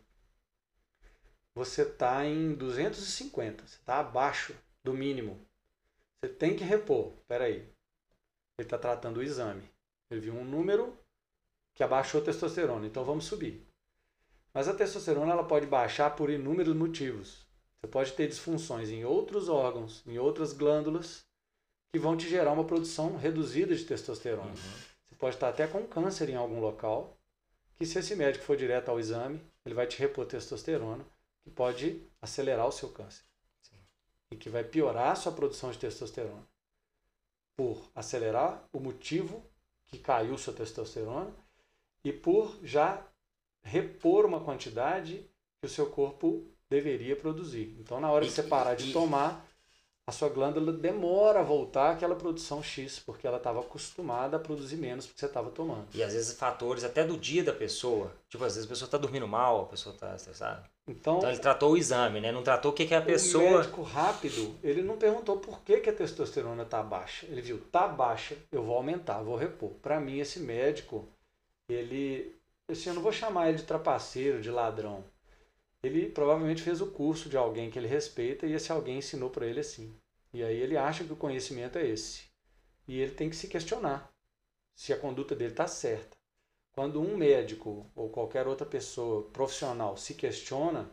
você 1.57 1.81
está 1.81 2.23
em 2.23 2.53
250, 2.53 3.65
você 3.65 3.77
está 3.77 3.99
abaixo 3.99 4.55
do 4.83 4.93
mínimo. 4.93 5.41
Você 6.21 6.31
tem 6.31 6.55
que 6.55 6.63
repor. 6.63 7.13
Espera 7.17 7.45
aí. 7.45 7.55
Ele 7.55 8.67
está 8.67 8.77
tratando 8.77 9.17
o 9.17 9.23
exame. 9.23 9.63
Ele 10.11 10.21
viu 10.21 10.35
um 10.35 10.45
número 10.45 10.95
que 11.73 11.81
abaixou 11.81 12.21
a 12.21 12.23
testosterona, 12.23 12.85
então 12.85 13.03
vamos 13.03 13.25
subir. 13.25 13.67
Mas 14.53 14.67
a 14.67 14.73
testosterona 14.75 15.31
ela 15.31 15.47
pode 15.47 15.65
baixar 15.65 16.15
por 16.15 16.29
inúmeros 16.29 16.75
motivos. 16.75 17.47
Você 17.81 17.87
pode 17.87 18.13
ter 18.13 18.27
disfunções 18.27 18.89
em 18.89 19.03
outros 19.03 19.49
órgãos, 19.49 20.05
em 20.05 20.19
outras 20.19 20.53
glândulas, 20.53 21.25
que 21.97 22.03
vão 22.03 22.15
te 22.15 22.29
gerar 22.29 22.53
uma 22.53 22.63
produção 22.63 23.17
reduzida 23.17 23.75
de 23.75 23.83
testosterona. 23.83 24.51
Uhum. 24.51 24.73
Você 25.03 25.15
pode 25.15 25.35
estar 25.35 25.49
até 25.49 25.65
com 25.65 25.83
câncer 25.87 26.29
em 26.29 26.35
algum 26.35 26.59
local, 26.59 27.17
que 27.75 27.87
se 27.87 27.97
esse 27.97 28.15
médico 28.15 28.45
for 28.45 28.55
direto 28.55 28.89
ao 28.89 28.99
exame, 28.99 29.41
ele 29.65 29.73
vai 29.73 29.87
te 29.87 29.97
repor 29.97 30.27
testosterona 30.27 31.03
que 31.43 31.49
pode 31.49 32.03
acelerar 32.21 32.67
o 32.67 32.71
seu 32.71 32.89
câncer. 32.89 33.23
Sim. 33.63 33.77
E 34.29 34.35
que 34.35 34.47
vai 34.47 34.63
piorar 34.63 35.11
a 35.11 35.15
sua 35.15 35.31
produção 35.31 35.71
de 35.71 35.79
testosterona. 35.79 36.47
Por 37.55 37.89
acelerar 37.95 38.63
o 38.71 38.79
motivo 38.79 39.43
que 39.87 39.97
caiu 39.97 40.37
sua 40.37 40.53
testosterona 40.53 41.33
e 42.03 42.13
por 42.13 42.59
já 42.61 43.03
repor 43.63 44.23
uma 44.23 44.41
quantidade 44.41 45.27
que 45.59 45.65
o 45.65 45.69
seu 45.69 45.89
corpo 45.89 46.47
deveria 46.69 47.15
produzir. 47.15 47.75
Então, 47.79 47.99
na 47.99 48.11
hora 48.11 48.23
e, 48.23 48.27
que 48.27 48.35
você 48.35 48.43
parar 48.43 48.75
de 48.75 48.91
e, 48.91 48.93
tomar, 48.93 49.46
a 50.07 50.11
sua 50.13 50.29
glândula 50.29 50.71
demora 50.71 51.41
a 51.41 51.43
voltar 51.43 51.91
àquela 51.91 52.15
produção 52.15 52.63
X, 52.63 52.97
porque 52.97 53.27
ela 53.27 53.35
estava 53.35 53.59
acostumada 53.59 54.37
a 54.37 54.39
produzir 54.39 54.77
menos 54.77 55.05
porque 55.05 55.19
você 55.19 55.25
estava 55.25 55.49
tomando. 55.51 55.85
E 55.93 56.01
às 56.01 56.13
vezes 56.13 56.37
fatores 56.39 56.85
até 56.85 57.03
do 57.03 57.17
dia 57.17 57.43
da 57.43 57.51
pessoa. 57.51 58.13
Tipo, 58.29 58.45
às 58.45 58.55
vezes 58.55 58.65
a 58.65 58.69
pessoa 58.69 58.87
está 58.87 58.97
dormindo 58.97 59.27
mal, 59.27 59.63
a 59.63 59.65
pessoa 59.65 59.93
está 59.93 60.15
estressada. 60.15 60.63
Então, 60.87 61.17
então 61.17 61.29
ele 61.29 61.39
tratou 61.39 61.73
o 61.73 61.77
exame, 61.77 62.21
né? 62.21 62.31
Não 62.31 62.41
tratou 62.41 62.71
o 62.71 62.73
que, 62.73 62.85
que 62.85 62.95
a 62.95 63.01
pessoa. 63.01 63.43
O 63.43 63.57
médico 63.57 63.81
rápido, 63.81 64.55
ele 64.63 64.81
não 64.81 64.97
perguntou 64.97 65.39
por 65.39 65.59
que, 65.59 65.81
que 65.81 65.89
a 65.89 65.93
testosterona 65.93 66.63
está 66.63 66.81
baixa. 66.81 67.25
Ele 67.25 67.41
viu, 67.41 67.59
tá 67.69 67.85
baixa, 67.85 68.37
eu 68.49 68.63
vou 68.63 68.77
aumentar, 68.77 69.21
vou 69.21 69.35
repor. 69.35 69.71
Para 69.81 69.99
mim, 69.99 70.19
esse 70.19 70.39
médico, 70.39 71.05
ele. 71.69 72.33
Assim, 72.71 72.87
eu 72.89 72.95
não 72.95 73.01
vou 73.01 73.11
chamar 73.11 73.49
ele 73.49 73.57
de 73.57 73.63
trapaceiro, 73.63 74.41
de 74.41 74.49
ladrão 74.49 75.03
ele 75.83 76.09
provavelmente 76.09 76.61
fez 76.61 76.81
o 76.81 76.91
curso 76.91 77.29
de 77.29 77.37
alguém 77.37 77.69
que 77.69 77.77
ele 77.77 77.87
respeita 77.87 78.45
e 78.45 78.53
esse 78.53 78.71
alguém 78.71 78.97
ensinou 78.97 79.29
para 79.29 79.45
ele 79.45 79.59
assim. 79.59 79.95
E 80.33 80.43
aí 80.43 80.57
ele 80.57 80.77
acha 80.77 81.03
que 81.03 81.13
o 81.13 81.17
conhecimento 81.17 81.77
é 81.77 81.87
esse. 81.87 82.23
E 82.87 82.99
ele 82.99 83.11
tem 83.11 83.29
que 83.29 83.35
se 83.35 83.47
questionar 83.47 84.11
se 84.75 84.93
a 84.93 84.99
conduta 84.99 85.35
dele 85.35 85.51
está 85.51 85.67
certa. 85.67 86.17
Quando 86.71 87.01
um 87.01 87.17
médico 87.17 87.89
ou 87.95 88.09
qualquer 88.09 88.47
outra 88.47 88.65
pessoa 88.65 89.23
profissional 89.31 89.97
se 89.97 90.13
questiona, 90.13 90.89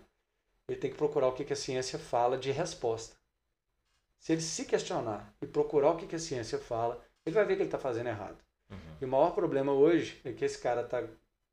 ele 0.66 0.78
tem 0.78 0.91
que 0.91 0.97
procurar 0.97 1.28
o 1.28 1.35
que 1.35 1.53
a 1.53 1.57
ciência 1.57 1.99
fala 1.99 2.39
de 2.39 2.51
resposta. 2.51 3.16
Se 4.18 4.32
ele 4.32 4.41
se 4.41 4.64
questionar 4.64 5.35
e 5.43 5.47
procurar 5.47 5.91
o 5.91 5.97
que 5.97 6.16
a 6.16 6.18
ciência 6.18 6.59
fala, 6.59 7.05
ele 7.26 7.35
vai 7.35 7.45
ver 7.45 7.57
que 7.57 7.62
ele 7.62 7.68
está 7.68 7.78
fazendo 7.78 8.09
errado. 8.09 8.43
Uhum. 8.70 8.97
E 9.03 9.05
o 9.05 9.09
maior 9.09 9.35
problema 9.35 9.72
hoje 9.72 10.20
é 10.24 10.32
que 10.32 10.45
esse 10.45 10.59
cara 10.59 10.80
está 10.80 11.07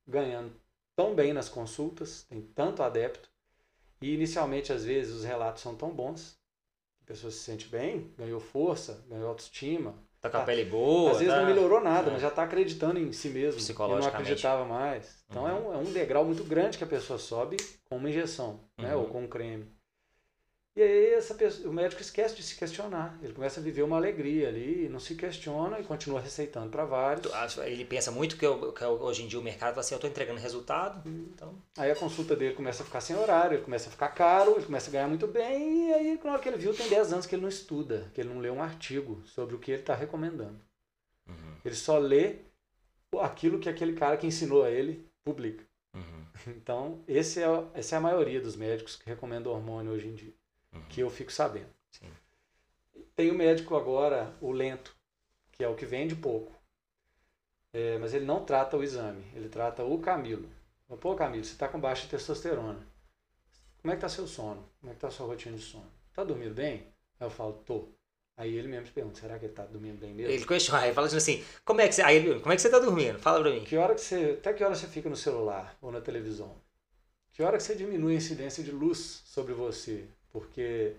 ganhando 0.07 0.55
tão 1.01 1.15
bem 1.15 1.33
nas 1.33 1.49
consultas, 1.49 2.23
tem 2.29 2.41
tanto 2.41 2.83
adepto, 2.83 3.27
e 4.01 4.13
inicialmente, 4.13 4.71
às 4.71 4.85
vezes, 4.85 5.15
os 5.15 5.23
relatos 5.23 5.63
são 5.63 5.75
tão 5.75 5.89
bons, 5.89 6.37
a 7.01 7.07
pessoa 7.07 7.31
se 7.31 7.39
sente 7.39 7.67
bem, 7.67 8.13
ganhou 8.17 8.39
força, 8.39 9.03
ganhou 9.09 9.29
autoestima. 9.29 9.95
Tá 10.19 10.29
com 10.29 10.37
a 10.37 10.39
tá, 10.41 10.45
pele 10.45 10.65
boa. 10.65 11.11
Às 11.11 11.17
vezes 11.17 11.33
tá... 11.33 11.39
não 11.39 11.47
melhorou 11.47 11.81
nada, 11.81 12.09
é. 12.09 12.13
mas 12.13 12.21
já 12.21 12.27
está 12.27 12.43
acreditando 12.43 12.99
em 12.99 13.11
si 13.11 13.29
mesmo. 13.29 13.59
Psicologicamente. 13.59 14.09
E 14.09 14.13
não 14.13 14.21
acreditava 14.21 14.65
mais. 14.65 15.23
Então 15.27 15.49
é 15.49 15.53
uhum. 15.53 15.57
é, 15.57 15.69
um, 15.69 15.73
é 15.73 15.77
um 15.77 15.91
degrau 15.91 16.23
muito 16.23 16.43
grande 16.43 16.77
que 16.77 16.83
a 16.83 16.87
pessoa 16.87 17.17
sobe 17.17 17.57
com 17.89 17.97
uma 17.97 18.07
injeção, 18.07 18.59
uhum. 18.77 18.85
né? 18.85 18.95
Ou 18.95 19.05
uhum. 19.05 19.09
com 19.09 19.23
um 19.23 19.27
creme. 19.27 19.67
E 20.73 20.81
aí 20.81 21.13
essa 21.13 21.35
pessoa, 21.35 21.69
o 21.69 21.73
médico 21.73 22.01
esquece 22.01 22.33
de 22.33 22.43
se 22.43 22.55
questionar. 22.55 23.19
Ele 23.21 23.33
começa 23.33 23.59
a 23.59 23.63
viver 23.63 23.83
uma 23.83 23.97
alegria 23.97 24.47
ali, 24.47 24.87
não 24.87 25.01
se 25.01 25.15
questiona 25.15 25.79
e 25.81 25.83
continua 25.83 26.21
receitando 26.21 26.69
para 26.69 26.85
vários. 26.85 27.27
Ele 27.57 27.83
pensa 27.83 28.09
muito 28.09 28.37
que, 28.37 28.45
eu, 28.45 28.71
que 28.71 28.83
hoje 28.85 29.23
em 29.23 29.27
dia 29.27 29.37
o 29.37 29.43
mercado 29.43 29.71
fala 29.71 29.81
assim, 29.81 29.93
eu 29.93 29.97
estou 29.97 30.09
entregando 30.09 30.39
resultado. 30.39 31.07
Hum. 31.07 31.27
Então... 31.33 31.61
Aí 31.77 31.91
a 31.91 31.95
consulta 31.95 32.37
dele 32.37 32.55
começa 32.55 32.83
a 32.83 32.85
ficar 32.85 33.01
sem 33.01 33.17
horário, 33.17 33.55
ele 33.55 33.65
começa 33.65 33.89
a 33.89 33.91
ficar 33.91 34.09
caro, 34.09 34.55
ele 34.55 34.65
começa 34.65 34.89
a 34.89 34.93
ganhar 34.93 35.07
muito 35.09 35.27
bem, 35.27 35.89
e 35.89 35.93
aí 35.93 36.19
na 36.23 36.31
hora 36.31 36.41
que 36.41 36.47
ele 36.47 36.57
viu, 36.57 36.73
tem 36.73 36.87
10 36.87 37.13
anos 37.13 37.25
que 37.25 37.35
ele 37.35 37.41
não 37.41 37.49
estuda, 37.49 38.09
que 38.13 38.21
ele 38.21 38.29
não 38.29 38.39
lê 38.39 38.49
um 38.49 38.63
artigo 38.63 39.21
sobre 39.25 39.55
o 39.55 39.59
que 39.59 39.71
ele 39.71 39.81
está 39.81 39.93
recomendando. 39.93 40.59
Uhum. 41.27 41.55
Ele 41.65 41.75
só 41.75 41.97
lê 41.97 42.37
aquilo 43.19 43.59
que 43.59 43.67
aquele 43.67 43.91
cara 43.91 44.15
que 44.15 44.25
ensinou 44.25 44.63
a 44.63 44.71
ele 44.71 45.05
publica. 45.21 45.65
Uhum. 45.93 46.21
Então, 46.47 47.03
esse 47.07 47.39
é, 47.39 47.45
essa 47.75 47.95
é 47.95 47.97
a 47.97 48.01
maioria 48.01 48.41
dos 48.41 48.55
médicos 48.55 48.95
que 48.95 49.07
recomendam 49.07 49.51
hormônio 49.51 49.91
hoje 49.91 50.07
em 50.07 50.15
dia 50.15 50.33
que 50.89 51.01
eu 51.01 51.09
fico 51.09 51.31
sabendo. 51.31 51.69
Sim. 51.91 52.09
Tem 53.15 53.31
o 53.31 53.35
médico 53.35 53.75
agora, 53.75 54.33
o 54.41 54.51
lento, 54.51 54.95
que 55.51 55.63
é 55.63 55.67
o 55.67 55.75
que 55.75 55.85
vende 55.85 56.15
pouco. 56.15 56.51
É, 57.73 57.97
mas 57.97 58.13
ele 58.13 58.25
não 58.25 58.43
trata 58.43 58.75
o 58.77 58.83
exame, 58.83 59.23
ele 59.33 59.47
trata 59.47 59.83
o 59.83 59.99
Camilo. 59.99 60.49
Pô, 60.99 61.15
Camilo, 61.15 61.43
você 61.43 61.53
está 61.53 61.67
com 61.67 61.79
baixa 61.79 62.07
testosterona. 62.07 62.85
Como 63.81 63.91
é 63.91 63.95
que 63.95 64.01
tá 64.01 64.09
seu 64.09 64.27
sono? 64.27 64.69
Como 64.79 64.91
é 64.91 64.95
que 64.95 65.01
tá 65.01 65.07
a 65.07 65.11
sua 65.11 65.25
rotina 65.25 65.55
de 65.55 65.63
sono? 65.63 65.89
Tá 66.13 66.23
dormindo 66.23 66.53
bem? 66.53 66.87
Aí 67.19 67.25
eu 67.27 67.29
falo, 67.29 67.53
tô. 67.65 67.87
Aí 68.35 68.55
ele 68.55 68.67
mesmo 68.67 68.87
se 68.87 68.91
pergunta, 68.91 69.19
será 69.19 69.37
que 69.39 69.45
ele 69.45 69.53
tá 69.53 69.65
dormindo 69.65 69.99
bem 69.99 70.13
mesmo? 70.13 70.31
Ele 70.31 70.45
questiona, 70.45 70.85
ele 70.85 70.93
fala 70.93 71.07
assim, 71.07 71.43
como 71.63 71.81
é 71.81 71.87
que 71.87 71.95
você, 71.95 72.01
aí 72.01 72.17
ele, 72.17 72.39
como 72.39 72.51
é 72.51 72.55
que 72.55 72.61
você 72.61 72.69
tá 72.69 72.79
dormindo? 72.79 73.19
Fala 73.19 73.39
pra 73.39 73.51
mim. 73.51 73.63
Que 73.63 73.77
hora 73.77 73.93
que 73.93 74.01
você, 74.01 74.37
até 74.39 74.53
que 74.53 74.63
hora 74.63 74.75
você 74.75 74.87
fica 74.87 75.09
no 75.09 75.15
celular 75.15 75.77
ou 75.81 75.91
na 75.91 76.01
televisão? 76.01 76.55
Que 77.31 77.43
hora 77.43 77.57
que 77.57 77.63
você 77.63 77.75
diminui 77.75 78.13
a 78.13 78.17
incidência 78.17 78.63
de 78.63 78.71
luz 78.71 79.21
sobre 79.25 79.53
você? 79.53 80.07
Porque 80.31 80.95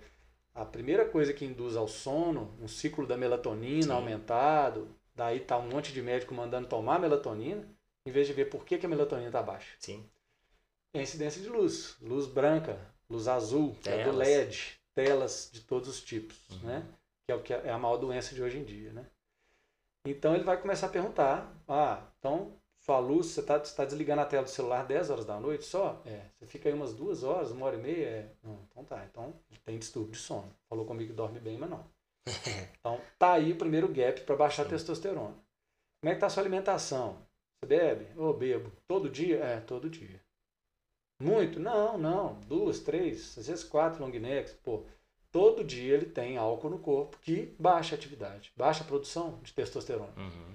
a 0.54 0.64
primeira 0.64 1.04
coisa 1.04 1.32
que 1.32 1.44
induz 1.44 1.76
ao 1.76 1.88
sono, 1.88 2.56
um 2.60 2.68
ciclo 2.68 3.06
da 3.06 3.16
melatonina 3.16 3.82
Sim. 3.84 3.92
aumentado, 3.92 4.88
daí 5.14 5.40
tá 5.40 5.58
um 5.58 5.68
monte 5.68 5.92
de 5.92 6.02
médico 6.02 6.34
mandando 6.34 6.68
tomar 6.68 7.00
melatonina, 7.00 7.66
em 8.06 8.12
vez 8.12 8.26
de 8.26 8.32
ver 8.32 8.46
por 8.46 8.64
que, 8.64 8.78
que 8.78 8.86
a 8.86 8.88
melatonina 8.88 9.28
está 9.28 9.42
baixa. 9.42 9.74
Sim. 9.78 10.04
É 10.94 10.98
a 10.98 11.02
incidência 11.02 11.40
de 11.40 11.48
luz. 11.48 11.96
Luz 12.02 12.26
branca, 12.26 12.78
luz 13.08 13.28
azul, 13.28 13.74
que 13.82 13.88
é 13.88 14.04
do 14.04 14.12
LED, 14.12 14.78
telas 14.94 15.48
de 15.52 15.60
todos 15.62 15.88
os 15.88 16.00
tipos, 16.02 16.36
uhum. 16.50 16.68
né? 16.68 16.86
Que 17.26 17.32
é, 17.32 17.34
o 17.34 17.42
que 17.42 17.54
é 17.54 17.70
a 17.70 17.78
maior 17.78 17.96
doença 17.96 18.34
de 18.34 18.42
hoje 18.42 18.58
em 18.58 18.64
dia, 18.64 18.92
né? 18.92 19.06
Então 20.04 20.34
ele 20.34 20.44
vai 20.44 20.60
começar 20.60 20.86
a 20.86 20.90
perguntar, 20.90 21.54
ah, 21.68 22.02
então 22.18 22.52
sua 22.82 22.98
luz, 22.98 23.26
você 23.26 23.40
está 23.40 23.60
tá 23.60 23.84
desligando 23.84 24.22
a 24.22 24.26
tela 24.26 24.42
do 24.42 24.50
celular 24.50 24.84
10 24.84 25.10
horas 25.10 25.24
da 25.24 25.38
noite 25.38 25.64
só? 25.64 26.02
É. 26.04 26.22
Você 26.38 26.46
fica 26.46 26.68
aí 26.68 26.74
umas 26.74 26.92
duas 26.92 27.22
horas, 27.22 27.52
uma 27.52 27.66
hora 27.66 27.76
e 27.76 27.80
meia? 27.80 28.06
É. 28.06 28.28
Não, 28.42 28.58
então 28.68 28.84
tá. 28.84 29.04
Então 29.08 29.32
tem 29.64 29.78
distúrbio 29.78 30.12
de 30.12 30.18
sono. 30.18 30.52
Falou 30.68 30.84
comigo 30.84 31.10
que 31.10 31.16
dorme 31.16 31.38
bem, 31.38 31.56
mas 31.56 31.70
não. 31.70 31.84
então 32.80 33.00
tá 33.18 33.34
aí 33.34 33.52
o 33.52 33.56
primeiro 33.56 33.86
gap 33.86 34.20
para 34.22 34.34
baixar 34.34 34.64
a 34.64 34.68
testosterona. 34.68 35.34
Como 36.00 36.10
é 36.10 36.14
que 36.14 36.20
tá 36.20 36.26
a 36.26 36.30
sua 36.30 36.42
alimentação? 36.42 37.18
Você 37.60 37.66
bebe? 37.66 38.08
Ou 38.16 38.30
oh, 38.30 38.32
bebo? 38.32 38.72
Todo 38.88 39.08
dia? 39.08 39.38
É, 39.38 39.60
todo 39.60 39.88
dia. 39.88 40.20
Muito? 41.22 41.60
Não, 41.60 41.96
não. 41.96 42.34
Duas, 42.48 42.80
três, 42.80 43.38
às 43.38 43.46
vezes 43.46 43.62
quatro 43.62 44.04
long 44.04 44.10
necks. 44.10 44.54
Pô, 44.54 44.84
todo 45.30 45.62
dia 45.62 45.94
ele 45.94 46.06
tem 46.06 46.36
álcool 46.36 46.70
no 46.70 46.80
corpo 46.80 47.16
que 47.22 47.54
baixa 47.60 47.94
a 47.94 47.98
atividade, 47.98 48.52
baixa 48.56 48.82
a 48.82 48.86
produção 48.86 49.38
de 49.40 49.54
testosterona. 49.54 50.12
Uhum. 50.16 50.54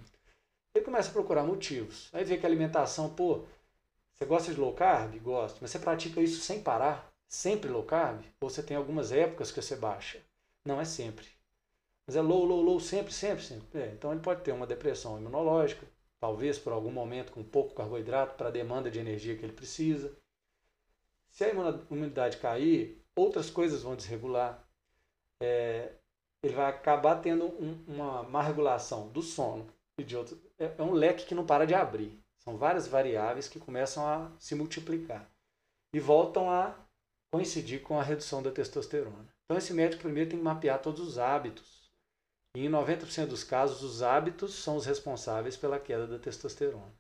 Ele 0.78 0.86
começa 0.86 1.10
a 1.10 1.14
procurar 1.14 1.44
motivos. 1.44 2.08
Aí 2.14 2.24
vê 2.24 2.38
que 2.38 2.46
a 2.46 2.50
alimentação, 2.50 3.10
pô, 3.10 3.44
você 4.14 4.26
gosta 4.26 4.54
de 4.54 4.60
low 4.60 4.74
carb? 4.74 5.16
Gosto. 5.20 5.58
Mas 5.60 5.72
você 5.72 5.80
pratica 5.80 6.22
isso 6.22 6.40
sem 6.40 6.62
parar? 6.62 7.12
Sempre 7.28 7.70
low 7.70 7.84
carb? 7.84 8.24
Ou 8.40 8.48
você 8.50 8.62
tem 8.62 8.78
algumas 8.78 9.12
épocas 9.12 9.52
que 9.52 9.60
você 9.60 9.76
baixa? 9.76 10.22
Não 10.64 10.80
é 10.80 10.86
sempre. 10.86 11.26
Mas 12.06 12.16
é 12.16 12.22
low, 12.22 12.46
low, 12.46 12.62
low, 12.62 12.80
sempre, 12.80 13.12
sempre, 13.12 13.44
sempre. 13.44 13.82
É, 13.82 13.88
então 13.88 14.12
ele 14.12 14.22
pode 14.22 14.44
ter 14.44 14.52
uma 14.52 14.68
depressão 14.68 15.18
imunológica, 15.18 15.86
talvez 16.20 16.60
por 16.60 16.72
algum 16.72 16.92
momento 16.92 17.32
com 17.32 17.44
pouco 17.44 17.74
carboidrato 17.74 18.36
para 18.36 18.50
a 18.50 18.52
demanda 18.52 18.92
de 18.92 19.00
energia 19.00 19.36
que 19.36 19.44
ele 19.44 19.54
precisa. 19.54 20.16
Se 21.30 21.44
a 21.44 21.50
imunidade 21.50 22.38
cair, 22.38 23.04
outras 23.16 23.50
coisas 23.50 23.82
vão 23.82 23.96
desregular. 23.96 24.64
É, 25.42 25.92
ele 26.44 26.54
vai 26.54 26.70
acabar 26.70 27.16
tendo 27.16 27.46
um, 27.46 27.84
uma 27.88 28.22
má 28.24 28.44
regulação 28.44 29.10
do 29.10 29.24
sono 29.24 29.68
e 29.98 30.04
de 30.04 30.16
outros. 30.16 30.47
É, 30.60 30.74
é 30.78 30.84
um 30.84 30.94
leque 30.94 31.26
que 31.26 31.36
não 31.36 31.46
para 31.46 31.66
de 31.66 31.74
abrir. 31.74 32.20
São 32.40 32.58
várias 32.58 32.88
variáveis 32.88 33.48
que 33.48 33.60
começam 33.60 34.08
a 34.08 34.32
se 34.40 34.56
multiplicar 34.56 35.30
e 35.94 36.00
voltam 36.00 36.50
a 36.50 36.76
coincidir 37.32 37.82
com 37.82 38.00
a 38.00 38.04
redução 38.04 38.42
da 38.42 38.52
testosterona. 38.52 39.28
Então, 39.46 39.58
esse 39.58 39.74
médico 39.74 40.04
primeiro 40.04 40.30
tem 40.30 40.40
que 40.40 40.46
mapear 40.46 40.82
todos 40.82 41.02
os 41.02 41.18
hábitos 41.18 41.78
e 42.58 42.66
em 42.66 42.70
90% 42.70 43.28
dos 43.28 43.44
casos, 43.44 43.84
os 43.84 44.02
hábitos 44.02 44.56
são 44.56 44.78
os 44.78 44.86
responsáveis 44.86 45.56
pela 45.56 45.80
queda 45.80 46.08
da 46.08 46.18
testosterona. 46.18 46.92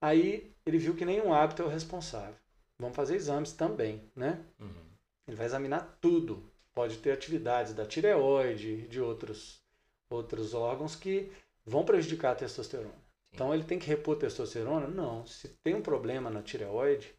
Aí 0.00 0.54
ele 0.64 0.78
viu 0.78 0.94
que 0.94 1.04
nenhum 1.04 1.32
hábito 1.32 1.62
é 1.62 1.64
o 1.64 1.68
responsável. 1.68 2.36
Vamos 2.78 2.94
fazer 2.94 3.16
exames 3.16 3.52
também, 3.52 4.08
né? 4.14 4.44
Uhum. 4.60 4.84
Ele 5.26 5.36
vai 5.36 5.46
examinar 5.46 5.98
tudo. 6.00 6.48
Pode 6.72 6.98
ter 6.98 7.10
atividades 7.10 7.74
da 7.74 7.84
tireoide, 7.84 8.86
de 8.86 9.00
outros, 9.00 9.60
outros 10.08 10.54
órgãos 10.54 10.94
que 10.94 11.32
vão 11.64 11.84
prejudicar 11.84 12.32
a 12.32 12.36
testosterona. 12.36 12.92
Sim. 12.92 13.34
Então 13.34 13.54
ele 13.54 13.64
tem 13.64 13.78
que 13.78 13.86
repor 13.86 14.16
testosterona? 14.16 14.86
Não. 14.86 15.26
Se 15.26 15.48
tem 15.62 15.74
um 15.74 15.82
problema 15.82 16.30
na 16.30 16.42
tireoide, 16.42 17.14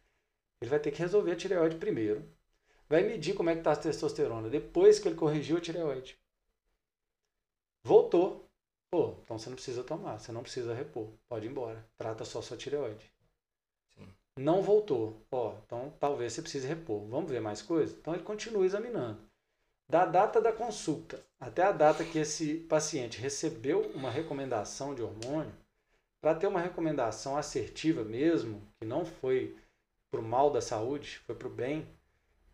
ele 0.60 0.70
vai 0.70 0.78
ter 0.78 0.90
que 0.90 0.98
resolver 0.98 1.32
a 1.32 1.36
tireoide 1.36 1.76
primeiro. 1.76 2.24
Vai 2.88 3.02
medir 3.02 3.34
como 3.34 3.50
é 3.50 3.54
que 3.54 3.60
está 3.60 3.72
a 3.72 3.76
testosterona 3.76 4.48
depois 4.48 4.98
que 4.98 5.08
ele 5.08 5.16
corrigiu 5.16 5.56
a 5.56 5.60
tireoide. 5.60 6.18
Voltou. 7.82 8.48
Pô, 8.90 9.16
então 9.22 9.38
você 9.38 9.48
não 9.48 9.56
precisa 9.56 9.82
tomar, 9.82 10.18
você 10.20 10.30
não 10.30 10.42
precisa 10.42 10.74
repor. 10.74 11.08
Pode 11.28 11.46
ir 11.46 11.50
embora. 11.50 11.84
Trata 11.96 12.24
só 12.24 12.40
sua 12.40 12.56
tireoide. 12.56 13.12
Sim. 13.94 14.08
Não 14.38 14.62
voltou. 14.62 15.20
Ó, 15.32 15.56
então 15.64 15.92
talvez 15.98 16.32
você 16.32 16.42
precise 16.42 16.66
repor. 16.66 17.04
Vamos 17.06 17.30
ver 17.30 17.40
mais 17.40 17.60
coisas? 17.60 17.96
Então 17.96 18.14
ele 18.14 18.22
continua 18.22 18.64
examinando. 18.64 19.20
Da 19.88 20.04
data 20.04 20.40
da 20.40 20.52
consulta 20.52 21.22
até 21.38 21.62
a 21.62 21.72
data 21.72 22.04
que 22.04 22.18
esse 22.18 22.54
paciente 22.54 23.20
recebeu 23.20 23.82
uma 23.94 24.10
recomendação 24.10 24.94
de 24.94 25.02
hormônio, 25.02 25.52
para 26.22 26.34
ter 26.34 26.46
uma 26.46 26.60
recomendação 26.60 27.36
assertiva 27.36 28.02
mesmo, 28.02 28.62
que 28.80 28.86
não 28.86 29.04
foi 29.04 29.54
para 30.10 30.20
o 30.20 30.24
mal 30.24 30.50
da 30.50 30.62
saúde, 30.62 31.20
foi 31.26 31.34
para 31.34 31.48
o 31.48 31.50
bem, 31.50 31.86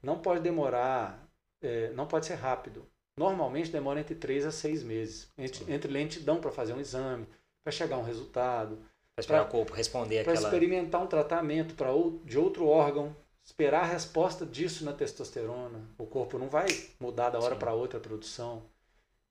não 0.02 0.18
pode 0.18 0.40
demorar, 0.40 1.24
é, 1.62 1.90
não 1.92 2.04
pode 2.04 2.26
ser 2.26 2.34
rápido. 2.34 2.84
Normalmente 3.16 3.70
demora 3.70 4.00
entre 4.00 4.16
3 4.16 4.46
a 4.46 4.50
6 4.50 4.82
meses. 4.82 5.30
Entre, 5.38 5.72
entre 5.72 5.92
lentidão 5.92 6.40
para 6.40 6.50
fazer 6.50 6.72
um 6.72 6.80
exame, 6.80 7.28
para 7.62 7.70
chegar 7.70 7.94
a 7.94 7.98
um 8.00 8.04
resultado. 8.04 8.76
Para 9.14 9.22
esperar 9.22 9.40
pra, 9.42 9.48
o 9.48 9.52
corpo 9.52 9.72
responder 9.72 10.24
Para 10.24 10.34
experimentar 10.34 11.02
um 11.02 11.06
tratamento 11.06 11.74
pra, 11.74 11.90
de 12.24 12.38
outro 12.38 12.66
órgão, 12.66 13.14
esperar 13.44 13.82
a 13.82 13.86
resposta 13.86 14.46
disso 14.46 14.84
na 14.84 14.92
testosterona. 14.92 15.80
O 15.98 16.06
corpo 16.06 16.38
não 16.38 16.48
vai 16.48 16.66
mudar 16.98 17.30
da 17.30 17.38
hora 17.38 17.56
para 17.56 17.74
outra 17.74 17.98
a 17.98 18.02
produção. 18.02 18.62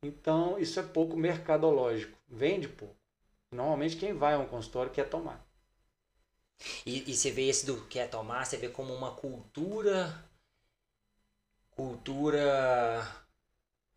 Então, 0.04 0.58
isso 0.58 0.80
é 0.80 0.84
pouco 0.84 1.16
mercadológico. 1.16 2.18
Vende 2.28 2.68
pouco. 2.68 2.96
Normalmente, 3.52 3.98
quem 3.98 4.14
vai 4.14 4.36
a 4.36 4.40
um 4.40 4.48
consultório 4.48 4.92
quer 4.92 5.10
tomar. 5.10 5.46
E, 6.86 7.10
e 7.10 7.16
você 7.16 7.32
vê 7.32 7.48
esse 7.48 7.66
do 7.66 7.86
quer 7.88 8.10
tomar, 8.10 8.46
você 8.46 8.58
vê 8.58 8.70
como 8.70 8.94
uma 8.94 9.12
cultura. 9.12 10.26
Cultura 11.72 13.08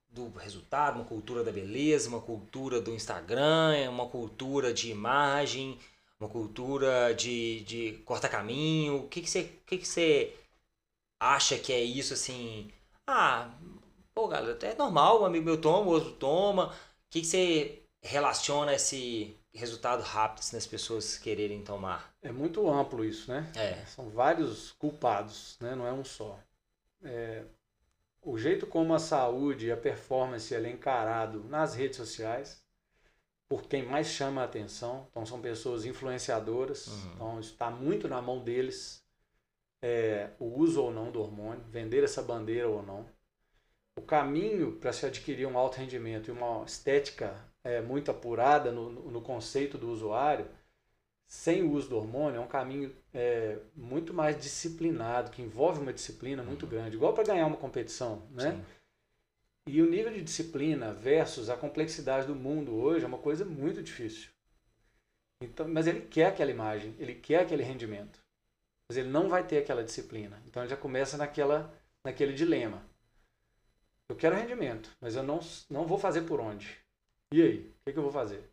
do 0.08 0.28
resultado, 0.30 0.96
uma 0.96 1.04
cultura 1.04 1.42
da 1.42 1.50
beleza, 1.50 2.08
uma 2.08 2.20
cultura 2.20 2.80
do 2.80 2.92
Instagram, 2.92 3.90
uma 3.90 4.08
cultura 4.08 4.72
de 4.72 4.90
imagem, 4.90 5.78
uma 6.22 6.28
cultura 6.28 7.12
de, 7.14 7.60
de 7.64 7.92
corta-caminho. 8.04 9.04
O 9.04 9.08
que, 9.08 9.20
que, 9.20 9.28
você, 9.28 9.44
que, 9.66 9.78
que 9.78 9.88
você 9.88 10.34
acha 11.20 11.58
que 11.58 11.72
é 11.72 11.80
isso 11.80 12.14
assim? 12.14 12.70
Ah, 13.06 13.50
pô, 14.14 14.28
galera, 14.28 14.56
é 14.62 14.74
normal, 14.74 15.22
um 15.22 15.26
amigo 15.26 15.44
meu 15.44 15.60
toma, 15.60 15.90
o 15.90 15.94
outro 15.94 16.12
toma. 16.12 16.68
O 16.68 16.72
que, 17.10 17.20
que 17.20 17.26
você 17.26 17.82
relaciona 18.00 18.72
esse 18.74 19.36
resultado 19.52 20.02
rápido 20.02 20.44
nas 20.52 20.66
pessoas 20.66 21.18
quererem 21.18 21.62
tomar? 21.62 22.14
É 22.22 22.30
muito 22.30 22.68
amplo 22.70 23.04
isso, 23.04 23.30
né? 23.30 23.50
É. 23.56 23.84
São 23.86 24.08
vários 24.08 24.70
culpados, 24.72 25.58
né? 25.60 25.74
Não 25.74 25.86
é 25.86 25.92
um 25.92 26.04
só. 26.04 26.38
É, 27.02 27.44
o 28.22 28.38
jeito 28.38 28.64
como 28.66 28.94
a 28.94 29.00
saúde 29.00 29.66
e 29.66 29.72
a 29.72 29.76
performance 29.76 30.54
é 30.54 30.70
encarado 30.70 31.42
nas 31.44 31.74
redes 31.74 31.96
sociais, 31.96 32.61
por 33.52 33.64
quem 33.64 33.82
mais 33.84 34.06
chama 34.06 34.40
a 34.40 34.44
atenção, 34.44 35.06
então 35.10 35.26
são 35.26 35.38
pessoas 35.38 35.84
influenciadoras, 35.84 36.86
uhum. 36.86 37.12
então 37.14 37.40
está 37.40 37.70
muito 37.70 38.08
na 38.08 38.22
mão 38.22 38.42
deles 38.42 39.04
é, 39.82 40.30
o 40.38 40.46
uso 40.58 40.82
ou 40.82 40.90
não 40.90 41.10
do 41.10 41.20
hormônio, 41.20 41.62
vender 41.68 42.02
essa 42.02 42.22
bandeira 42.22 42.66
ou 42.66 42.82
não. 42.82 43.04
O 43.94 44.00
caminho 44.00 44.72
para 44.76 44.90
se 44.90 45.04
adquirir 45.04 45.46
um 45.46 45.58
alto 45.58 45.76
rendimento 45.76 46.28
e 46.28 46.30
uma 46.30 46.64
estética 46.64 47.36
é, 47.62 47.82
muito 47.82 48.10
apurada 48.10 48.72
no, 48.72 48.88
no 48.88 49.20
conceito 49.20 49.76
do 49.76 49.90
usuário 49.90 50.46
sem 51.26 51.62
o 51.62 51.72
uso 51.72 51.90
do 51.90 51.98
hormônio, 51.98 52.38
é 52.38 52.40
um 52.40 52.48
caminho 52.48 52.90
é, 53.12 53.58
muito 53.76 54.14
mais 54.14 54.38
disciplinado, 54.40 55.30
que 55.30 55.42
envolve 55.42 55.78
uma 55.78 55.92
disciplina 55.92 56.42
muito 56.42 56.62
uhum. 56.62 56.70
grande, 56.70 56.96
igual 56.96 57.12
para 57.12 57.24
ganhar 57.24 57.46
uma 57.46 57.58
competição, 57.58 58.22
né? 58.30 58.52
Sim. 58.52 58.64
E 59.66 59.80
o 59.80 59.88
nível 59.88 60.12
de 60.12 60.22
disciplina 60.22 60.92
versus 60.92 61.48
a 61.48 61.56
complexidade 61.56 62.26
do 62.26 62.34
mundo 62.34 62.74
hoje 62.74 63.04
é 63.04 63.08
uma 63.08 63.18
coisa 63.18 63.44
muito 63.44 63.82
difícil. 63.82 64.30
Então, 65.40 65.68
mas 65.68 65.86
ele 65.86 66.02
quer 66.02 66.26
aquela 66.26 66.50
imagem, 66.50 66.94
ele 66.98 67.14
quer 67.14 67.42
aquele 67.42 67.62
rendimento. 67.62 68.20
Mas 68.88 68.96
ele 68.96 69.08
não 69.08 69.28
vai 69.28 69.46
ter 69.46 69.58
aquela 69.58 69.84
disciplina. 69.84 70.42
Então 70.46 70.62
ele 70.62 70.70
já 70.70 70.76
começa 70.76 71.16
naquela, 71.16 71.72
naquele 72.04 72.32
dilema. 72.32 72.82
Eu 74.08 74.16
quero 74.16 74.36
rendimento, 74.36 74.90
mas 75.00 75.16
eu 75.16 75.22
não, 75.22 75.40
não 75.70 75.86
vou 75.86 75.98
fazer 75.98 76.22
por 76.22 76.40
onde. 76.40 76.76
E 77.32 77.40
aí? 77.40 77.58
O 77.60 77.72
que, 77.84 77.92
que 77.92 77.98
eu 77.98 78.02
vou 78.02 78.12
fazer? 78.12 78.50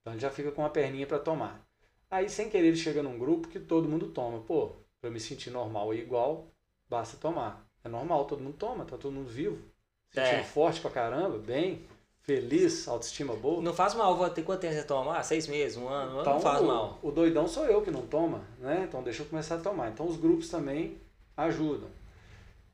Então 0.00 0.12
ele 0.12 0.20
já 0.20 0.30
fica 0.30 0.52
com 0.52 0.62
uma 0.62 0.70
perninha 0.70 1.06
para 1.06 1.18
tomar. 1.18 1.64
Aí, 2.10 2.28
sem 2.28 2.50
querer, 2.50 2.68
ele 2.68 2.76
chega 2.76 3.02
num 3.02 3.18
grupo 3.18 3.48
que 3.48 3.60
todo 3.60 3.88
mundo 3.88 4.10
toma. 4.10 4.42
Pô, 4.42 4.72
para 5.00 5.10
me 5.10 5.20
sentir 5.20 5.50
normal 5.50 5.94
e 5.94 6.00
igual, 6.00 6.48
basta 6.88 7.16
tomar. 7.16 7.64
É 7.84 7.88
normal, 7.88 8.26
todo 8.26 8.42
mundo 8.42 8.56
toma, 8.56 8.84
tá 8.84 8.98
todo 8.98 9.12
mundo 9.12 9.30
vivo. 9.30 9.62
Sentindo 10.10 10.40
É. 10.40 10.42
forte 10.42 10.80
pra 10.80 10.90
caramba, 10.90 11.38
bem, 11.38 11.86
feliz, 12.22 12.88
autoestima 12.88 13.34
boa. 13.34 13.62
Não 13.62 13.72
faz 13.72 13.94
mal, 13.94 14.28
ter 14.30 14.42
quanto 14.42 14.60
tempo 14.60 14.74
você 14.74 14.82
toma? 14.84 15.16
Ah, 15.16 15.22
seis 15.22 15.46
meses, 15.46 15.76
um 15.76 15.88
ano, 15.88 16.20
Então, 16.20 16.34
não 16.34 16.40
faz 16.40 16.60
o, 16.60 16.66
mal. 16.66 16.98
o 17.02 17.10
doidão 17.10 17.46
sou 17.46 17.64
eu 17.66 17.82
que 17.82 17.90
não 17.90 18.02
toma, 18.06 18.42
né? 18.58 18.84
Então 18.88 19.02
deixa 19.02 19.22
eu 19.22 19.26
começar 19.26 19.56
a 19.56 19.60
tomar. 19.60 19.88
Então 19.90 20.06
os 20.06 20.16
grupos 20.16 20.48
também 20.48 20.98
ajudam. 21.36 21.88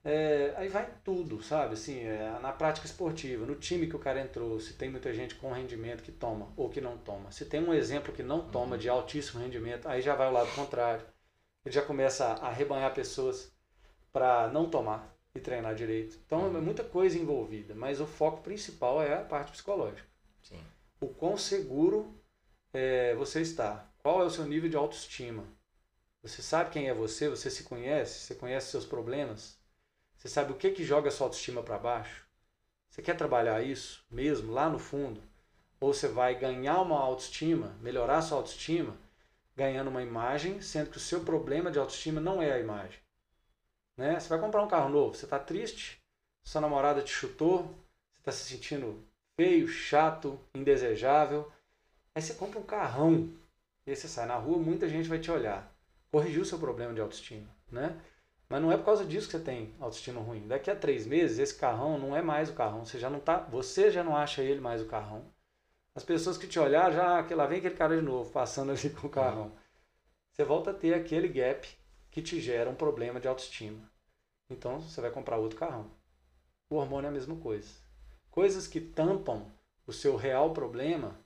É, 0.05 0.55
aí 0.57 0.69
vai 0.69 0.89
tudo, 1.05 1.43
sabe? 1.43 1.75
Assim, 1.75 1.99
é, 2.05 2.39
na 2.41 2.53
prática 2.53 2.87
esportiva, 2.87 3.45
no 3.45 3.57
time 3.57 3.89
que 3.89 3.97
o 3.97 3.99
cara 3.99 4.21
entrou, 4.21 4.61
se 4.61 4.75
tem 4.75 4.89
muita 4.89 5.13
gente 5.13 5.35
com 5.35 5.51
rendimento 5.53 6.03
que 6.03 6.13
toma 6.13 6.49
ou 6.57 6.69
que 6.71 6.81
não 6.81 6.97
toma. 6.97 7.33
Se 7.33 7.45
tem 7.45 7.61
um 7.61 7.75
exemplo 7.75 8.13
que 8.13 8.23
não 8.23 8.49
toma 8.49 8.79
de 8.79 8.89
altíssimo 8.89 9.43
rendimento, 9.43 9.89
aí 9.89 10.01
já 10.01 10.15
vai 10.15 10.29
o 10.29 10.33
lado 10.33 10.51
contrário. 10.55 11.05
Ele 11.65 11.75
já 11.75 11.83
começa 11.83 12.25
a 12.25 12.47
arrebanhar 12.49 12.95
pessoas 12.95 13.51
para 14.13 14.47
não 14.49 14.71
tomar 14.71 15.13
e 15.37 15.41
treinar 15.41 15.75
direito. 15.75 16.19
Então 16.25 16.47
é 16.47 16.61
muita 16.61 16.85
coisa 16.85 17.19
envolvida, 17.19 17.75
mas 17.75 18.01
o 18.01 18.07
foco 18.07 18.43
principal 18.43 19.03
é 19.03 19.15
a 19.15 19.25
parte 19.25 19.53
psicológica 19.53 20.07
Sim. 20.43 20.63
o 21.01 21.09
quão 21.09 21.37
seguro 21.37 22.15
é, 22.73 23.15
você 23.15 23.41
está. 23.41 23.91
Qual 23.99 24.23
é 24.23 24.25
o 24.25 24.31
seu 24.31 24.45
nível 24.45 24.71
de 24.71 24.77
autoestima? 24.77 25.45
Você 26.23 26.43
sabe 26.43 26.71
quem 26.71 26.89
é 26.89 26.95
você? 26.95 27.29
Você 27.29 27.51
se 27.51 27.65
conhece? 27.65 28.21
Você 28.21 28.35
conhece 28.35 28.71
seus 28.71 28.85
problemas? 28.85 29.59
Você 30.17 30.29
sabe 30.29 30.53
o 30.53 30.57
que 30.57 30.71
que 30.71 30.85
joga 30.85 31.09
a 31.09 31.13
sua 31.13 31.27
autoestima 31.27 31.63
para 31.63 31.79
baixo? 31.79 32.27
Você 32.89 33.03
quer 33.03 33.17
trabalhar 33.17 33.63
isso 33.63 34.05
mesmo 34.11 34.53
lá 34.53 34.69
no 34.69 34.79
fundo? 34.79 35.23
Ou 35.81 35.93
você 35.93 36.09
vai 36.09 36.39
ganhar 36.39 36.81
uma 36.81 36.99
autoestima, 36.99 37.77
melhorar 37.81 38.23
sua 38.23 38.39
autoestima, 38.39 38.97
ganhando 39.55 39.89
uma 39.89 40.03
imagem, 40.03 40.61
sendo 40.63 40.91
que 40.91 40.97
o 40.97 41.01
seu 41.01 41.21
problema 41.21 41.71
de 41.71 41.79
autoestima 41.79 42.21
não 42.21 42.41
é 42.41 42.53
a 42.53 42.59
imagem. 42.59 42.99
Né? 43.97 44.19
Você 44.19 44.29
vai 44.29 44.39
comprar 44.39 44.63
um 44.63 44.69
carro 44.69 44.89
novo, 44.89 45.15
você 45.15 45.25
está 45.25 45.39
triste, 45.39 45.99
sua 46.45 46.61
namorada 46.61 47.03
te 47.03 47.11
chutou, 47.11 47.63
você 48.13 48.21
está 48.21 48.33
se 48.33 48.45
sentindo 48.45 49.03
feio, 49.37 49.67
chato, 49.69 50.39
indesejável. 50.55 51.51
Aí 52.15 52.23
você 52.23 52.35
compra 52.35 52.59
um 52.59 52.65
carrão. 52.65 53.31
E 53.87 53.91
aí 53.91 53.97
você 53.97 54.09
sai 54.09 54.27
na 54.27 54.37
rua, 54.37 54.59
muita 54.59 54.89
gente 54.89 55.09
vai 55.09 55.19
te 55.19 55.31
olhar. 55.31 55.73
Corrigiu 56.11 56.43
o 56.43 56.45
seu 56.45 56.59
problema 56.59 56.95
de 56.95 57.01
autoestima, 57.01 57.49
né? 57.71 58.01
Mas 58.49 58.63
não 58.63 58.71
é 58.71 58.77
por 58.77 58.85
causa 58.85 59.05
disso 59.05 59.27
que 59.27 59.37
você 59.37 59.43
tem 59.43 59.75
autoestima 59.81 60.21
ruim. 60.21 60.47
Daqui 60.47 60.71
a 60.71 60.77
três 60.77 61.07
meses, 61.07 61.39
esse 61.39 61.55
carrão 61.55 61.99
não 61.99 62.17
é 62.17 62.23
mais 62.23 62.49
o 62.49 62.55
carrão. 62.55 62.85
Você 62.85 62.99
já 62.99 63.11
não 63.11 63.19
tá, 63.19 63.39
você 63.39 63.91
já 63.91 64.05
não 64.05 64.17
acha 64.17 64.43
ele 64.43 64.61
mais 64.61 64.81
o 64.81 64.87
carrão. 64.87 65.25
As 65.95 66.05
pessoas 66.05 66.39
que 66.39 66.47
te 66.47 66.59
olhar 66.59 66.93
já, 66.93 67.23
que 67.25 67.35
lá 67.35 67.47
vem 67.47 67.59
aquele 67.59 67.75
cara 67.75 67.97
de 67.97 68.03
novo, 68.03 68.31
passando 68.31 68.71
ali 68.71 68.91
com 68.91 69.07
o 69.07 69.11
carrão. 69.11 69.53
Você 70.31 70.45
volta 70.45 70.71
a 70.71 70.75
ter 70.75 70.95
aquele 70.95 71.29
gap 71.29 71.67
que 72.17 72.23
te 72.23 72.41
gera 72.41 72.71
um 72.71 72.75
problema 72.75 73.21
de 73.21 73.29
autoestima. 73.29 73.79
Então 74.51 74.81
você 74.81 75.01
vai 75.01 75.11
comprar 75.11 75.37
outro 75.37 75.59
carrão. 75.59 75.91
O 76.71 76.77
hormônio 76.77 77.07
é 77.07 77.11
a 77.11 77.13
mesma 77.13 77.37
coisa 77.37 77.87
coisas 78.37 78.69
que 78.69 78.83
tampam 78.83 79.51
o 79.87 79.93
seu 79.95 80.15
real 80.15 80.53
problema, 80.53 81.19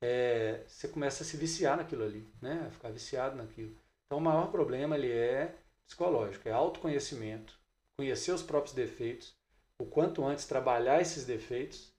é, 0.00 0.62
você 0.68 0.86
começa 0.86 1.24
a 1.24 1.26
se 1.26 1.36
viciar 1.36 1.76
naquilo 1.76 2.04
ali, 2.04 2.24
né? 2.40 2.70
Ficar 2.70 2.90
viciado 2.90 3.34
naquilo. 3.34 3.76
Então, 4.06 4.18
o 4.18 4.20
maior 4.20 4.48
problema 4.52 4.96
ele 4.96 5.10
é 5.10 5.56
psicológico, 5.84 6.48
é 6.48 6.52
autoconhecimento, 6.52 7.58
conhecer 7.98 8.30
os 8.30 8.44
próprios 8.44 8.76
defeitos, 8.76 9.34
o 9.76 9.86
quanto 9.86 10.24
antes 10.24 10.46
trabalhar 10.46 11.00
esses 11.00 11.24
defeitos, 11.24 11.92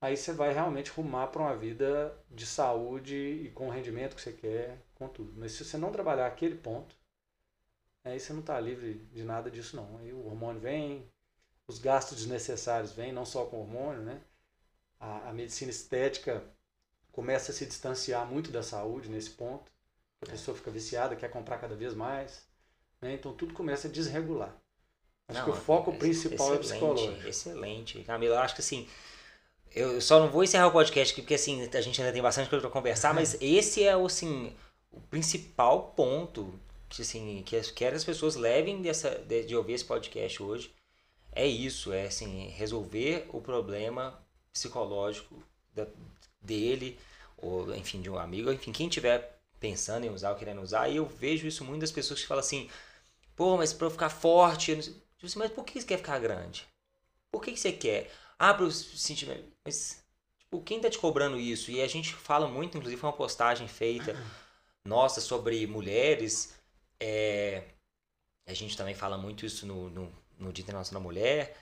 aí 0.00 0.16
você 0.16 0.32
vai 0.32 0.54
realmente 0.54 0.90
rumar 0.90 1.30
para 1.30 1.42
uma 1.42 1.54
vida 1.54 2.18
de 2.30 2.46
saúde 2.46 3.14
e 3.14 3.50
com 3.50 3.68
o 3.68 3.70
rendimento 3.70 4.16
que 4.16 4.22
você 4.22 4.32
quer, 4.32 4.78
com 4.94 5.06
tudo. 5.06 5.34
Mas 5.36 5.52
se 5.52 5.66
você 5.66 5.76
não 5.76 5.92
trabalhar 5.92 6.26
aquele 6.28 6.54
ponto, 6.54 6.96
aí 8.04 8.18
você 8.18 8.32
não 8.32 8.40
está 8.40 8.58
livre 8.58 8.94
de 9.12 9.22
nada 9.22 9.50
disso 9.50 9.76
não. 9.76 9.98
Aí 9.98 10.12
o 10.12 10.26
hormônio 10.26 10.60
vem, 10.60 11.10
os 11.66 11.78
gastos 11.78 12.18
desnecessários 12.18 12.92
vêm, 12.92 13.12
não 13.12 13.24
só 13.24 13.44
com 13.44 13.60
hormônio, 13.60 14.02
né? 14.02 14.20
A, 14.98 15.30
a, 15.30 15.32
medicina 15.32 15.70
estética 15.70 16.42
começa 17.10 17.50
a 17.50 17.54
se 17.54 17.66
distanciar 17.66 18.26
muito 18.26 18.50
da 18.50 18.62
saúde 18.62 19.08
nesse 19.08 19.30
ponto. 19.30 19.70
A 20.20 20.26
pessoa 20.26 20.56
fica 20.56 20.70
viciada, 20.70 21.16
quer 21.16 21.28
comprar 21.28 21.58
cada 21.58 21.74
vez 21.74 21.94
mais. 21.94 22.46
Né? 23.00 23.14
Então 23.14 23.34
tudo 23.34 23.52
começa 23.52 23.88
a 23.88 23.90
desregular. 23.90 24.56
Acho 25.28 25.38
Não, 25.40 25.44
que 25.44 25.50
o 25.50 25.60
foco 25.60 25.90
é- 25.90 25.96
principal 25.96 26.54
é 26.54 26.58
psicológico. 26.58 27.26
Excelente. 27.26 28.02
Camila, 28.04 28.36
eu 28.36 28.40
acho 28.40 28.54
que 28.54 28.60
assim, 28.60 28.88
eu 29.74 30.00
só 30.00 30.20
não 30.20 30.28
vou 30.28 30.44
encerrar 30.44 30.68
o 30.68 30.72
podcast 30.72 31.12
aqui, 31.12 31.22
porque 31.22 31.34
assim, 31.34 31.62
a 31.62 31.80
gente 31.80 32.00
ainda 32.00 32.12
tem 32.12 32.22
bastante 32.22 32.48
coisa 32.48 32.62
para 32.62 32.70
conversar, 32.70 33.12
mas 33.14 33.36
esse 33.40 33.82
é 33.82 33.96
o, 33.96 34.06
assim, 34.06 34.54
o 34.90 35.00
principal 35.00 35.92
ponto 35.96 36.52
que, 36.92 37.02
assim, 37.02 37.42
que 37.44 37.60
que 37.60 37.84
as 37.84 38.04
pessoas 38.04 38.36
levem 38.36 38.82
dessa, 38.82 39.10
de, 39.10 39.44
de 39.44 39.56
ouvir 39.56 39.74
esse 39.74 39.84
podcast 39.84 40.42
hoje. 40.42 40.72
É 41.32 41.46
isso, 41.46 41.92
é 41.92 42.06
assim, 42.06 42.48
resolver 42.50 43.26
o 43.32 43.40
problema 43.40 44.18
psicológico 44.52 45.42
da- 45.74 45.86
dele, 46.42 46.98
ou 47.38 47.74
enfim, 47.74 48.02
de 48.02 48.10
um 48.10 48.18
amigo, 48.18 48.52
enfim, 48.52 48.72
quem 48.72 48.88
tiver 48.88 49.40
pensando 49.60 50.04
em 50.06 50.10
usar 50.10 50.30
ou 50.30 50.36
querendo 50.36 50.62
usar, 50.62 50.88
e 50.88 50.96
eu 50.96 51.06
vejo 51.06 51.46
isso 51.46 51.64
muito 51.64 51.80
das 51.82 51.92
pessoas 51.92 52.20
que 52.20 52.26
falam 52.26 52.40
assim, 52.44 52.68
pô, 53.36 53.56
mas 53.56 53.72
pra 53.72 53.86
eu 53.86 53.90
ficar 53.90 54.10
forte, 54.10 54.70
eu 54.72 54.76
não 54.76 54.82
sei- 54.84 54.96
assim, 55.24 55.38
mas 55.38 55.52
por 55.52 55.64
que 55.64 55.80
você 55.80 55.86
quer 55.86 55.98
ficar 55.98 56.18
grande? 56.18 56.66
Por 57.30 57.42
que 57.42 57.52
que 57.52 57.60
você 57.60 57.72
quer? 57.72 58.10
Ah, 58.38 58.54
pra 58.54 58.64
eu 58.66 58.70
sentir. 58.70 59.28
Mas, 59.64 60.04
tipo, 60.38 60.60
quem 60.62 60.80
tá 60.80 60.90
te 60.90 60.98
cobrando 60.98 61.38
isso? 61.38 61.70
E 61.70 61.80
a 61.82 61.88
gente 61.88 62.14
fala 62.14 62.48
muito, 62.48 62.76
inclusive 62.76 63.00
foi 63.00 63.08
uma 63.10 63.16
postagem 63.16 63.68
feita 63.68 64.16
nossa 64.84 65.20
sobre 65.20 65.66
mulheres. 65.66 66.54
É, 67.02 67.64
A 68.46 68.54
gente 68.54 68.76
também 68.76 68.94
fala 68.94 69.18
muito 69.18 69.44
isso 69.44 69.66
no, 69.66 69.90
no, 69.90 70.12
no 70.38 70.52
Dia 70.52 70.62
Internacional 70.62 71.02
da 71.02 71.08
Mulher. 71.08 71.56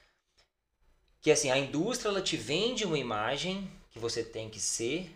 Que 1.20 1.30
assim, 1.30 1.50
a 1.50 1.58
indústria 1.58 2.10
ela 2.10 2.22
te 2.22 2.36
vende 2.36 2.84
uma 2.84 2.98
imagem 2.98 3.70
que 3.90 3.98
você 3.98 4.22
tem 4.22 4.50
que 4.50 4.60
ser 4.60 5.10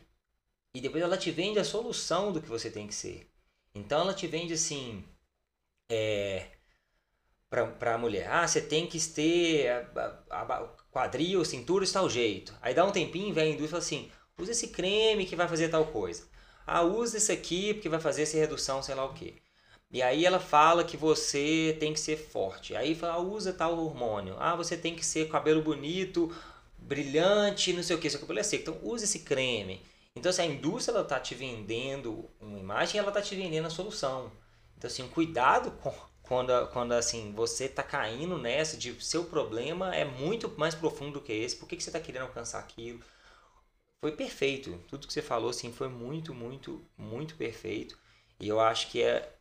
e 0.74 0.80
depois 0.80 1.02
ela 1.02 1.16
te 1.18 1.30
vende 1.30 1.58
a 1.58 1.64
solução 1.64 2.32
do 2.32 2.40
que 2.42 2.48
você 2.48 2.70
tem 2.70 2.86
que 2.86 2.94
ser. 2.94 3.30
Então 3.74 4.00
ela 4.00 4.14
te 4.14 4.26
vende 4.26 4.54
assim, 4.54 5.04
é, 5.90 6.48
para 7.50 7.94
a 7.94 7.98
mulher, 7.98 8.28
ah, 8.30 8.46
você 8.46 8.60
tem 8.60 8.86
que 8.86 8.98
ter 9.00 9.68
a, 9.68 10.24
a, 10.30 10.42
a 10.42 10.68
quadril, 10.90 11.44
cintura 11.44 11.84
de 11.84 11.92
tal 11.92 12.08
jeito. 12.08 12.56
Aí 12.62 12.74
dá 12.74 12.84
um 12.84 12.92
tempinho, 12.92 13.34
vem 13.34 13.44
a 13.44 13.54
indústria 13.54 13.66
e 13.66 13.70
fala 13.70 13.82
assim, 13.82 14.12
usa 14.38 14.52
esse 14.52 14.68
creme 14.68 15.26
que 15.26 15.36
vai 15.36 15.48
fazer 15.48 15.68
tal 15.68 15.86
coisa. 15.86 16.26
Ah, 16.66 16.82
usa 16.82 17.18
esse 17.18 17.32
aqui 17.32 17.74
porque 17.74 17.88
vai 17.88 18.00
fazer 18.00 18.22
essa 18.22 18.36
redução, 18.38 18.82
sei 18.82 18.94
lá 18.94 19.04
o 19.04 19.14
quê. 19.14 19.34
E 19.94 20.02
aí 20.02 20.26
ela 20.26 20.40
fala 20.40 20.82
que 20.82 20.96
você 20.96 21.76
tem 21.78 21.92
que 21.92 22.00
ser 22.00 22.16
forte. 22.16 22.74
Aí 22.74 22.96
fala, 22.96 23.14
ah, 23.14 23.20
usa 23.20 23.52
tal 23.52 23.78
hormônio. 23.78 24.34
Ah, 24.40 24.56
você 24.56 24.76
tem 24.76 24.96
que 24.96 25.06
ser 25.06 25.28
cabelo 25.28 25.62
bonito, 25.62 26.34
brilhante, 26.76 27.72
não 27.72 27.80
sei 27.80 27.94
o 27.94 28.00
que, 28.00 28.10
seu 28.10 28.18
cabelo 28.18 28.40
é 28.40 28.42
seco. 28.42 28.62
Então 28.62 28.80
use 28.82 29.04
esse 29.04 29.20
creme. 29.20 29.80
Então 30.16 30.32
se 30.32 30.42
a 30.42 30.46
indústria 30.46 30.96
ela 30.96 31.04
tá 31.04 31.20
te 31.20 31.36
vendendo 31.36 32.28
uma 32.40 32.58
imagem, 32.58 32.98
ela 32.98 33.12
tá 33.12 33.22
te 33.22 33.36
vendendo 33.36 33.66
a 33.66 33.70
solução. 33.70 34.32
Então 34.76 34.88
assim, 34.88 35.06
cuidado 35.06 35.70
com 35.80 35.94
quando, 36.24 36.66
quando 36.72 36.90
assim, 36.92 37.32
você 37.32 37.68
tá 37.68 37.84
caindo 37.84 38.36
nessa 38.36 38.76
de 38.76 39.00
seu 39.04 39.24
problema 39.24 39.94
é 39.94 40.04
muito 40.04 40.52
mais 40.58 40.74
profundo 40.74 41.12
do 41.12 41.20
que 41.20 41.32
esse. 41.32 41.54
Por 41.54 41.68
que, 41.68 41.76
que 41.76 41.82
você 41.84 41.92
tá 41.92 42.00
querendo 42.00 42.22
alcançar 42.22 42.58
aquilo? 42.58 42.98
Foi 44.00 44.10
perfeito. 44.10 44.76
Tudo 44.88 45.06
que 45.06 45.12
você 45.12 45.22
falou 45.22 45.50
assim 45.50 45.72
foi 45.72 45.88
muito, 45.88 46.34
muito, 46.34 46.84
muito 46.98 47.36
perfeito. 47.36 47.96
E 48.40 48.48
eu 48.48 48.58
acho 48.58 48.90
que 48.90 49.00
é, 49.02 49.33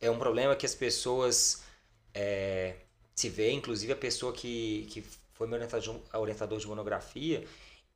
é 0.00 0.10
um 0.10 0.18
problema 0.18 0.56
que 0.56 0.66
as 0.66 0.74
pessoas 0.74 1.62
é, 2.14 2.76
se 3.14 3.28
vê, 3.28 3.50
inclusive 3.52 3.92
a 3.92 3.96
pessoa 3.96 4.32
que, 4.32 4.86
que 4.90 5.02
foi 5.32 5.46
meu 5.46 5.56
orientador, 5.56 6.00
orientador 6.14 6.58
de 6.58 6.66
monografia, 6.66 7.46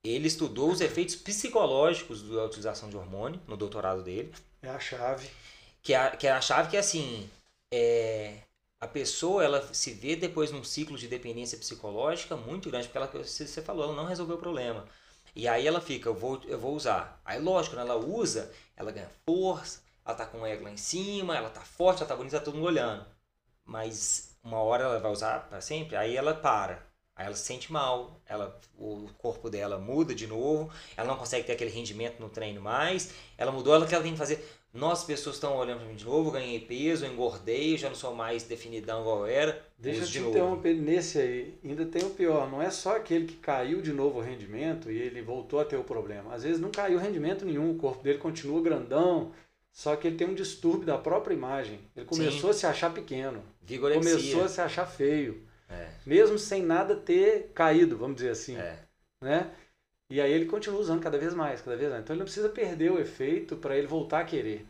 ele 0.03 0.26
estudou 0.26 0.70
os 0.70 0.80
efeitos 0.80 1.14
psicológicos 1.14 2.22
da 2.22 2.44
utilização 2.44 2.88
de 2.88 2.96
hormônio 2.96 3.40
no 3.46 3.57
doutorado 3.57 4.03
dele. 4.03 4.32
É 4.62 4.68
a 4.68 4.80
chave. 4.80 5.28
Que 5.82 5.94
é, 5.94 6.11
que 6.11 6.26
é 6.26 6.32
a 6.32 6.40
chave 6.40 6.70
que 6.70 6.76
é 6.76 6.80
assim, 6.80 7.28
é, 7.72 8.38
a 8.80 8.86
pessoa 8.86 9.44
ela 9.44 9.72
se 9.72 9.92
vê 9.92 10.16
depois 10.16 10.50
num 10.50 10.64
ciclo 10.64 10.98
de 10.98 11.07
dependência 11.07 11.57
psicológica 11.57 12.36
muito 12.36 12.68
grande, 12.68 12.88
porque 12.88 12.98
ela, 12.98 13.07
você 13.07 13.46
você 13.46 13.62
falou, 13.62 13.84
ela 13.84 13.94
não 13.94 14.07
resolveu 14.07 14.36
o 14.36 14.40
problema. 14.40 14.86
E 15.34 15.48
aí 15.48 15.66
ela 15.66 15.80
fica, 15.80 16.09
eu 16.09 16.14
vou, 16.14 16.40
eu 16.46 16.59
vou 16.59 16.74
usar. 16.74 17.20
Aí 17.24 17.40
lógico, 17.40 17.76
quando 17.76 17.88
ela 17.88 17.96
usa, 17.96 18.53
ela 18.76 18.90
ganha 18.92 19.11
força, 19.24 19.82
ela 20.05 20.14
tá 20.14 20.26
com 20.26 20.40
o 20.40 20.46
ego 20.46 20.64
lá 20.64 20.70
em 20.70 20.76
cima, 20.76 21.36
ela 21.36 21.50
tá 21.50 21.61
forte, 21.61 21.98
ela 21.98 22.09
tá 22.09 22.16
bonita, 22.16 22.38
tá 22.38 22.44
todo 22.44 22.55
mundo 22.55 22.66
olhando. 22.66 23.05
Mas 23.64 24.36
uma 24.42 24.59
hora 24.59 24.84
ela 24.84 24.98
vai 24.98 25.12
usar 25.12 25.48
para 25.48 25.61
sempre, 25.61 25.96
aí 25.96 26.16
ela 26.16 26.34
para. 26.34 26.90
Aí 27.14 27.26
ela 27.26 27.34
se 27.34 27.44
sente 27.44 27.70
mal, 27.70 28.20
ela, 28.26 28.59
o 28.78 29.09
corpo 29.18 29.50
dela 29.50 29.78
muda 29.78 30.14
de 30.14 30.26
novo, 30.26 30.72
ela 30.96 31.07
não 31.07 31.16
consegue 31.16 31.46
ter 31.46 31.53
aquele 31.53 31.70
rendimento 31.70 32.18
no 32.18 32.30
treino 32.30 32.61
mais, 32.61 33.12
ela 33.36 33.53
mudou, 33.53 33.74
ela 33.74 33.86
que 33.86 33.94
ela 33.94 34.03
tem 34.03 34.12
que 34.12 34.18
fazer. 34.18 34.42
Nossa, 34.72 35.03
as 35.03 35.07
pessoas 35.07 35.36
estão 35.36 35.55
olhando 35.55 35.80
para 35.80 35.88
mim 35.88 35.94
de 35.94 36.07
novo, 36.07 36.30
ganhei 36.30 36.59
peso, 36.59 37.05
engordei, 37.05 37.76
já 37.76 37.90
não 37.90 37.94
sou 37.94 38.14
mais 38.14 38.44
definidão 38.44 39.03
igual 39.03 39.26
era. 39.26 39.62
Deixa 39.78 40.00
eu 40.00 40.07
te 40.07 40.12
de 40.12 40.20
novo. 40.20 40.30
interromper 40.30 40.74
nesse 40.74 41.18
aí. 41.18 41.59
Ainda 41.62 41.84
tem 41.84 42.03
o 42.03 42.11
pior, 42.11 42.50
não 42.50 42.62
é 42.62 42.70
só 42.70 42.96
aquele 42.96 43.26
que 43.26 43.36
caiu 43.36 43.82
de 43.82 43.92
novo 43.92 44.18
o 44.18 44.22
rendimento 44.22 44.90
e 44.90 44.98
ele 44.98 45.20
voltou 45.20 45.61
a 45.61 45.64
ter 45.66 45.76
o 45.76 45.84
problema. 45.84 46.32
Às 46.34 46.42
vezes 46.42 46.59
não 46.59 46.70
caiu 46.70 46.98
rendimento 46.98 47.44
nenhum, 47.44 47.70
o 47.70 47.76
corpo 47.76 48.03
dele 48.03 48.18
continua 48.18 48.62
grandão, 48.62 49.32
só 49.73 49.97
que 49.97 50.07
ele 50.07 50.16
tem 50.16 50.29
um 50.29 50.35
distúrbio 50.35 50.87
da 50.87 50.99
própria 50.99 51.35
imagem. 51.35 51.81
Ele 51.97 52.05
começou 52.05 52.51
a 52.51 52.53
se 52.53 52.66
achar 52.66 52.93
pequeno, 52.93 53.43
Vigorexia. 53.62 54.12
começou 54.12 54.45
a 54.45 54.49
se 54.49 54.61
achar 54.61 54.87
feio. 54.87 55.47
É. 55.68 55.89
Mesmo 56.05 56.39
sem 56.39 56.62
nada 56.62 56.95
ter 56.95 57.51
caído, 57.55 57.97
vamos 57.97 58.16
dizer 58.16 58.31
assim. 58.31 58.57
É. 58.57 58.79
Né? 59.23 59.51
E 60.11 60.20
aí 60.20 60.31
ele 60.31 60.45
continua 60.45 60.79
usando 60.79 61.01
cada 61.03 61.16
vez 61.16 61.33
mais, 61.33 61.62
cada 61.62 61.75
vez 61.75 61.89
mais. 61.91 62.03
Então 62.03 62.12
ele 62.12 62.20
não 62.20 62.27
precisa 62.27 62.51
perder 62.51 62.93
o 62.93 63.01
efeito 63.01 63.57
para 63.57 63.77
ele 63.77 63.87
voltar 63.87 64.20
a 64.20 64.25
querer. 64.25 64.66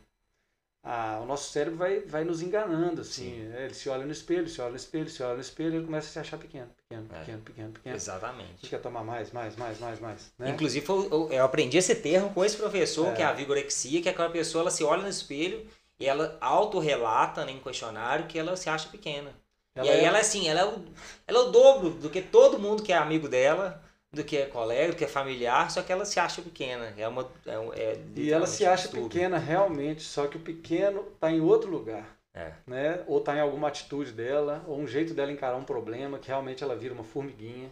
Ah, 0.85 1.21
o 1.23 1.27
nosso 1.27 1.53
cérebro 1.53 1.79
vai, 1.79 2.01
vai 2.01 2.25
nos 2.25 2.43
enganando, 2.43 3.03
assim. 3.03 3.49
É, 3.55 3.67
ele 3.67 3.75
se 3.75 3.89
olha 3.89 4.05
no 4.05 4.11
espelho, 4.11 4.49
se 4.49 4.61
olha 4.61 4.71
no 4.71 4.77
espelho, 4.77 5.09
se 5.09 5.23
olha 5.23 5.35
no 5.35 5.41
espelho, 5.41 5.77
ele 5.77 5.85
começa 5.85 6.09
a 6.09 6.11
se 6.13 6.19
achar 6.19 6.39
pequeno, 6.39 6.69
pequeno, 6.77 7.07
É. 7.13 7.19
pequeno, 7.21 7.39
pequeno, 7.43 7.73
pequeno. 7.73 7.95
Exatamente. 7.97 8.69
Quer 8.69 8.81
tomar 8.81 9.05
mais, 9.05 9.31
mais, 9.31 9.55
mais, 9.57 9.79
mais, 9.79 10.01
mais. 10.01 10.33
Né? 10.37 10.51
Inclusive, 10.51 10.85
eu 11.31 11.45
aprendi 11.45 11.79
esse 11.79 11.95
termo 11.95 12.31
com 12.35 12.45
esse 12.45 12.57
professor, 12.57 13.09
É. 13.09 13.15
que 13.15 13.23
é 13.23 13.25
a 13.25 13.33
vigorexia, 13.33 14.03
que 14.03 14.09
é 14.09 14.13
aquela 14.13 14.31
pessoa, 14.31 14.63
ela 14.63 14.71
se 14.73 14.83
olha 14.83 15.03
no 15.03 15.09
espelho 15.09 15.65
e 16.01 16.07
ela 16.07 16.37
autorrelata 16.41 17.45
né, 17.45 17.53
em 17.53 17.61
questionário 17.61 18.27
que 18.27 18.37
ela 18.37 18.57
se 18.57 18.69
acha 18.69 18.89
pequena. 18.89 19.31
Ela 19.77 19.87
e 19.87 19.91
aí 19.91 20.01
é- 20.01 20.05
ela 20.05 20.19
é 20.19 20.21
assim, 20.21 20.49
ela 20.49 20.61
é, 20.61 20.65
o, 20.67 20.85
ela 21.29 21.39
é 21.39 21.43
o 21.43 21.51
dobro 21.53 21.91
do 21.91 22.11
que 22.11 22.21
todo 22.21 22.59
mundo 22.59 22.83
que 22.83 22.93
é 22.93 22.97
amigo 22.97 23.29
dela, 23.29 23.81
do 24.13 24.23
que 24.23 24.37
é 24.37 24.47
colega, 24.47 24.93
do 24.93 24.97
que 24.97 25.05
é 25.05 25.09
familiar, 25.09 25.71
só 25.71 25.83
que 25.83 25.91
ela 25.91 26.05
se 26.05 26.21
acha 26.21 26.43
pequena. 26.43 26.93
É 26.97 27.09
uma, 27.09 27.31
é, 27.47 27.83
é 27.83 28.05
E 28.15 28.31
ela 28.31 28.47
se 28.47 28.67
acha 28.67 28.85
distúrbio. 28.85 29.09
pequena 29.09 29.39
realmente, 29.39 30.03
só 30.03 30.27
que 30.27 30.37
o 30.37 30.41
pequeno 30.41 31.07
está 31.15 31.31
em 31.31 31.41
outro 31.41 31.71
lugar. 31.71 32.19
É. 32.35 32.53
Né? 32.67 33.03
Ou 33.07 33.19
está 33.19 33.37
em 33.37 33.41
alguma 33.41 33.69
atitude 33.69 34.13
dela, 34.13 34.63
ou 34.67 34.79
um 34.79 34.87
jeito 34.87 35.15
dela 35.15 35.33
encarar 35.33 35.57
um 35.57 35.65
problema, 35.65 36.19
que 36.19 36.29
realmente 36.29 36.63
ela 36.63 36.77
vira 36.77 36.95
uma 36.95 37.05
formiguinha. 37.05 37.71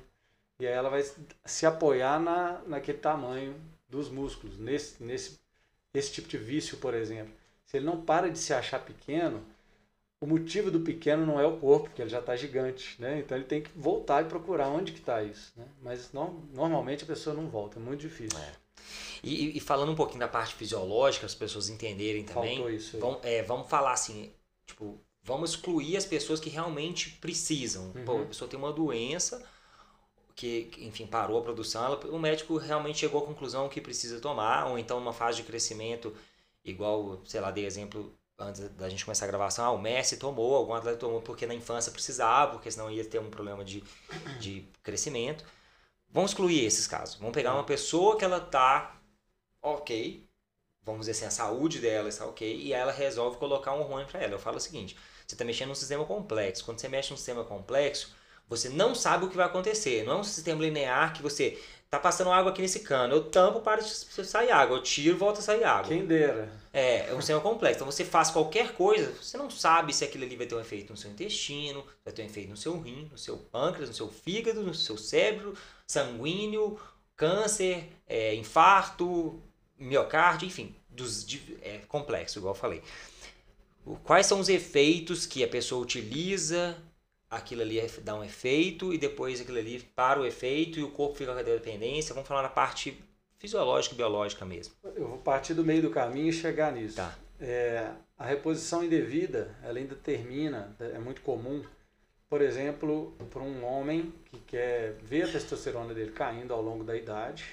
E 0.59 0.67
aí 0.67 0.73
ela 0.73 0.91
vai 0.91 1.03
se 1.45 1.67
apoiar 1.67 2.19
na, 2.19 2.61
naquele 2.67 2.99
tamanho 2.99 3.55
dos 3.89 4.11
músculos, 4.11 4.59
nesse, 4.59 5.03
nesse 5.03 5.39
esse 5.93 6.13
tipo 6.13 6.29
de 6.29 6.39
vício, 6.39 6.79
por 6.79 6.95
exemplo. 6.95 7.33
Se 7.67 7.77
ele 7.77 7.87
não 7.87 8.01
para 8.01 8.31
de 8.31 8.39
se 8.39 8.53
achar 8.55 8.81
pequeno, 8.81 9.43
o 10.21 10.27
motivo 10.27 10.71
do 10.71 10.81
pequeno 10.81 11.25
não 11.25 11.41
é 11.41 11.47
o 11.47 11.57
corpo, 11.59 11.87
porque 11.89 12.03
ele 12.03 12.11
já 12.11 12.21
está 12.21 12.37
gigante, 12.37 13.01
né? 13.01 13.21
Então 13.21 13.37
ele 13.37 13.47
tem 13.47 13.63
que 13.63 13.71
voltar 13.75 14.23
e 14.23 14.29
procurar 14.29 14.69
onde 14.69 14.93
que 14.93 14.99
está 15.01 15.23
isso, 15.23 15.53
né? 15.57 15.67
Mas 15.83 16.13
não, 16.13 16.43
normalmente 16.53 17.05
a 17.05 17.07
pessoa 17.07 17.35
não 17.35 17.49
volta, 17.49 17.79
é 17.79 17.83
muito 17.83 18.01
difícil. 18.01 18.39
É. 18.39 18.53
E, 19.23 19.57
e 19.57 19.61
falando 19.61 19.93
um 19.93 19.95
pouquinho 19.95 20.21
da 20.21 20.29
parte 20.29 20.55
fisiológica, 20.55 21.27
as 21.27 21.35
pessoas 21.35 21.69
entenderem 21.69 22.25
também. 22.25 22.57
Faltou 22.57 22.71
isso 22.73 22.97
aí. 22.97 23.01
Vamos, 23.01 23.19
é, 23.23 23.43
vamos 23.43 23.69
falar 23.69 23.93
assim, 23.93 24.31
tipo, 24.67 24.99
vamos 25.23 25.51
excluir 25.51 25.97
as 25.97 26.05
pessoas 26.05 26.39
que 26.41 26.51
realmente 26.51 27.11
precisam. 27.21 27.93
Pô, 28.05 28.13
Uhum. 28.15 28.23
a 28.23 28.27
pessoa 28.27 28.49
tem 28.49 28.59
uma 28.59 28.73
doença 28.73 29.43
que, 30.35 30.71
enfim, 30.79 31.07
parou 31.07 31.39
a 31.39 31.43
produção, 31.43 31.85
ela- 31.85 32.01
o 32.11 32.19
médico 32.19 32.57
realmente 32.57 32.99
chegou 32.99 33.23
à 33.23 33.27
conclusão 33.27 33.69
que 33.69 33.81
precisa 33.81 34.21
tomar, 34.21 34.67
ou 34.69 34.79
então 34.79 34.99
numa 34.99 35.13
fase 35.13 35.39
de 35.39 35.43
crescimento, 35.45 36.15
igual, 36.65 37.21
sei 37.27 37.41
lá, 37.41 37.51
dei 37.51 37.67
exemplo 37.67 38.15
antes 38.41 38.69
da 38.71 38.89
gente 38.89 39.05
começar 39.05 39.25
a 39.27 39.29
gravação, 39.29 39.65
ah, 39.65 39.71
o 39.71 39.79
Messi 39.79 40.17
tomou, 40.17 40.55
algum 40.55 40.75
atleta 40.75 40.99
tomou 40.99 41.21
porque 41.21 41.47
na 41.47 41.55
infância 41.55 41.93
precisava, 41.93 42.53
porque 42.53 42.71
senão 42.71 42.91
ia 42.91 43.05
ter 43.05 43.19
um 43.19 43.31
problema 43.31 43.65
de, 43.65 43.83
de 44.41 44.67
crescimento. 44.83 45.45
Vamos 46.11 46.33
excluir 46.33 46.65
esses 46.65 46.87
casos. 46.87 47.17
Vamos 47.17 47.35
pegar 47.35 47.55
uma 47.55 47.65
pessoa 47.65 48.17
que 48.17 48.25
ela 48.25 48.41
tá 48.41 49.01
ok, 49.63 50.27
vamos 50.83 51.01
dizer 51.07 51.13
assim, 51.13 51.27
a 51.27 51.31
saúde 51.31 51.79
dela 51.79 52.09
está 52.09 52.27
ok, 52.27 52.57
e 52.57 52.73
ela 52.73 52.93
resolve 52.93 53.39
colocar 53.39 53.75
um 53.75 53.81
hormônio 53.81 54.07
para 54.07 54.21
ela. 54.21 54.35
Eu 54.35 54.39
falo 54.39 54.57
o 54.57 54.61
seguinte: 54.61 54.97
você 55.27 55.35
está 55.35 55.45
mexendo 55.45 55.69
num 55.69 55.75
sistema 55.75 56.05
complexo. 56.05 56.65
Quando 56.65 56.81
você 56.81 56.89
mexe 56.89 57.11
num 57.11 57.17
sistema 57.17 57.45
complexo, 57.45 58.15
você 58.49 58.69
não 58.69 58.95
sabe 58.95 59.25
o 59.25 59.31
que 59.31 59.37
vai 59.37 59.47
acontecer. 59.47 60.05
Não 60.05 60.15
é 60.15 60.17
um 60.17 60.25
sistema 60.25 60.61
linear 60.63 61.13
que 61.13 61.23
você 61.23 61.63
tá 61.91 61.99
passando 61.99 62.31
água 62.31 62.53
aqui 62.53 62.63
nesse 62.63 62.81
cano, 62.81 63.15
eu 63.15 63.25
tampo 63.25 63.61
para 63.61 63.83
de 63.83 63.89
sair 63.89 64.51
água, 64.53 64.77
eu 64.77 64.83
tiro 64.83 65.19
volta 65.19 65.41
a 65.41 65.43
sair 65.43 65.65
água. 65.65 65.89
Quem 65.89 66.07
dera. 66.07 66.49
É, 66.73 67.09
é 67.11 67.15
um 67.15 67.17
sistema 67.17 67.41
complexo. 67.41 67.79
Então 67.79 67.91
você 67.91 68.05
faz 68.05 68.31
qualquer 68.31 68.75
coisa, 68.75 69.11
você 69.21 69.37
não 69.37 69.51
sabe 69.51 69.93
se 69.93 70.05
aquilo 70.05 70.25
ali 70.25 70.37
vai 70.37 70.47
ter 70.47 70.55
um 70.55 70.61
efeito 70.61 70.93
no 70.93 70.97
seu 70.97 71.11
intestino, 71.11 71.85
vai 72.05 72.15
ter 72.15 72.23
um 72.23 72.27
efeito 72.27 72.51
no 72.51 72.57
seu 72.57 72.81
rim, 72.81 73.09
no 73.11 73.19
seu 73.19 73.37
pâncreas, 73.37 73.89
no 73.89 73.95
seu 73.95 74.09
fígado, 74.09 74.63
no 74.63 74.73
seu 74.73 74.97
cérebro, 74.97 75.57
sanguíneo, 75.85 76.79
câncer, 77.17 77.89
é, 78.07 78.35
infarto, 78.37 79.43
miocárdio, 79.77 80.47
enfim, 80.47 80.77
dos, 80.89 81.27
de- 81.27 81.59
é 81.61 81.79
complexo, 81.89 82.39
igual 82.39 82.55
eu 82.55 82.59
falei. 82.59 82.83
Quais 84.05 84.27
são 84.27 84.39
os 84.39 84.49
efeitos 84.49 85.27
que 85.27 85.43
a 85.43 85.49
pessoa 85.49 85.83
utiliza, 85.83 86.77
aquilo 87.31 87.63
ali 87.63 87.79
é- 87.79 87.87
dá 88.03 88.15
um 88.15 88.25
efeito, 88.25 88.93
e 88.93 88.99
depois 88.99 89.41
aquilo 89.41 89.59
ali 89.59 89.81
para 89.95 90.21
o 90.21 90.27
efeito 90.27 90.79
e 90.79 90.83
o 90.83 90.91
corpo 90.91 91.15
fica 91.17 91.33
com 91.33 91.39
a 91.39 91.43
dependência. 91.43 92.13
Vamos 92.15 92.29
falar 92.29 92.43
na 92.43 92.49
parte 92.49 93.03
fisiológica 93.39 93.95
e 93.95 93.97
biológica 93.97 94.45
mesmo. 94.45 94.75
Eu 94.97 95.09
vou 95.09 95.19
partir 95.19 95.55
do 95.55 95.65
meio 95.65 95.81
do 95.83 95.91
caminho 95.91 96.29
e 96.29 96.33
chegar 96.33 96.73
nisso. 96.73 96.97
Tá. 96.97 97.17
É, 97.41 97.91
a 98.19 98.25
reposição 98.27 98.85
indevida, 98.85 99.57
ela 99.63 99.79
ainda 99.79 99.95
termina, 99.95 100.77
é 100.79 100.99
muito 100.99 101.23
comum, 101.23 101.65
por 102.29 102.43
exemplo, 102.43 103.17
para 103.31 103.43
um 103.43 103.65
homem 103.65 104.13
que 104.27 104.39
quer 104.41 104.93
ver 105.03 105.23
a 105.23 105.33
testosterona 105.33 105.95
dele 105.95 106.11
caindo 106.13 106.53
ao 106.53 106.61
longo 106.61 106.85
da 106.85 106.95
idade, 106.97 107.45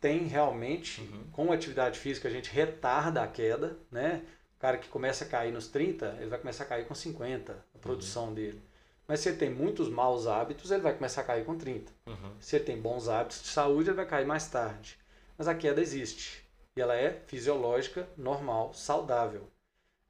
tem 0.00 0.26
realmente, 0.26 1.00
Uhum. 1.00 1.24
com 1.32 1.52
atividade 1.52 1.98
física, 1.98 2.28
a 2.28 2.30
gente 2.30 2.50
retarda 2.50 3.22
a 3.22 3.26
queda, 3.26 3.76
né? 3.90 4.22
O 4.56 4.60
cara 4.60 4.78
que 4.78 4.88
começa 4.88 5.24
a 5.24 5.28
cair 5.28 5.52
nos 5.52 5.68
30, 5.68 6.16
ele 6.20 6.30
vai 6.30 6.38
começar 6.38 6.64
a 6.64 6.66
cair 6.66 6.86
com 6.86 6.94
50, 6.94 7.62
a 7.74 7.78
produção 7.78 8.32
dele. 8.32 8.60
Mas 9.06 9.20
se 9.20 9.28
ele 9.28 9.38
tem 9.38 9.50
muitos 9.50 9.88
maus 9.88 10.26
hábitos, 10.26 10.70
ele 10.70 10.82
vai 10.82 10.94
começar 10.94 11.20
a 11.20 11.24
cair 11.24 11.44
com 11.44 11.56
30. 11.56 11.92
Uhum. 12.06 12.32
Se 12.40 12.56
ele 12.56 12.64
tem 12.64 12.80
bons 12.80 13.08
hábitos 13.08 13.42
de 13.42 13.48
saúde, 13.48 13.90
ele 13.90 13.96
vai 13.96 14.06
cair 14.06 14.26
mais 14.26 14.48
tarde. 14.48 14.98
Mas 15.38 15.46
a 15.46 15.54
queda 15.54 15.80
existe. 15.80 16.44
E 16.76 16.80
ela 16.80 16.96
é 16.96 17.22
fisiológica, 17.26 18.08
normal, 18.16 18.74
saudável. 18.74 19.48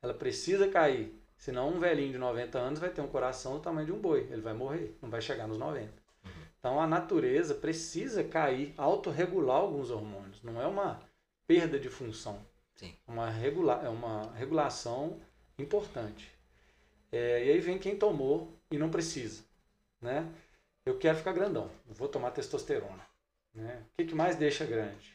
Ela 0.03 0.14
precisa 0.14 0.68
cair. 0.68 1.14
Senão 1.36 1.68
um 1.68 1.78
velhinho 1.78 2.12
de 2.12 2.18
90 2.18 2.59
anos 2.59 2.80
vai 2.80 2.88
ter 2.88 3.03
um 3.03 3.09
coração 3.09 3.55
do 3.55 3.61
tamanho 3.61 3.86
de 3.86 3.92
um 3.92 4.01
boi. 4.01 4.26
Ele 4.30 4.40
vai 4.40 4.55
morrer, 4.55 4.97
não 5.03 5.11
vai 5.11 5.20
chegar 5.20 5.47
nos 5.47 5.59
90. 5.59 6.07
Então 6.59 6.80
a 6.80 6.86
natureza 6.86 7.55
precisa 7.55 8.24
cair, 8.24 8.74
autorregular 8.76 9.59
alguns 9.59 9.88
hormônios. 9.88 10.42
Não 10.42 10.61
é 10.61 10.66
uma 10.66 11.01
perda 11.47 11.78
de 11.78 11.88
função. 11.88 12.40
Sim. 12.74 12.92
Uma 13.07 13.30
regula 13.30 13.80
é 13.84 13.88
uma 13.88 14.32
regulação 14.32 15.20
importante. 15.57 16.28
É, 17.12 17.47
e 17.47 17.51
aí 17.53 17.61
vem 17.61 17.78
quem 17.78 17.97
tomou 17.97 18.55
e 18.71 18.79
não 18.79 18.91
precisa. 18.91 19.43
Né? 20.01 20.31
Eu 20.85 20.99
quero 20.99 21.19
ficar 21.19 21.33
grandão, 21.33 21.71
vou 21.87 22.09
tomar 22.09 22.31
testosterona. 22.31 23.05
Né? 23.55 23.83
O 23.93 23.97
que, 23.97 24.09
que 24.09 24.14
mais 24.14 24.37
deixa 24.37 24.64
grande? 24.64 25.14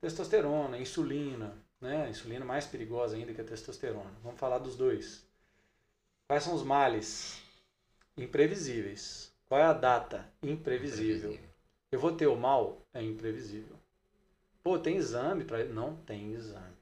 Testosterona, 0.00 0.78
insulina. 0.78 1.56
Né? 1.80 2.08
Insulina 2.08 2.44
mais 2.44 2.66
perigosa 2.66 3.16
ainda 3.16 3.34
que 3.34 3.40
a 3.40 3.44
testosterona. 3.44 4.10
Vamos 4.22 4.40
falar 4.40 4.58
dos 4.58 4.76
dois. 4.76 5.24
Quais 6.28 6.42
são 6.42 6.54
os 6.54 6.62
males? 6.62 7.40
Imprevisíveis. 8.16 9.32
Qual 9.48 9.60
é 9.60 9.64
a 9.64 9.72
data? 9.72 10.26
Imprevisível. 10.42 11.38
Eu 11.92 12.00
vou 12.00 12.12
ter 12.16 12.26
o 12.26 12.36
mal? 12.36 12.80
É 12.92 13.02
imprevisível. 13.02 13.76
Pô, 14.62 14.78
tem 14.78 14.96
exame 14.96 15.44
para 15.44 15.64
Não 15.64 15.96
tem 15.98 16.32
exame. 16.32 16.74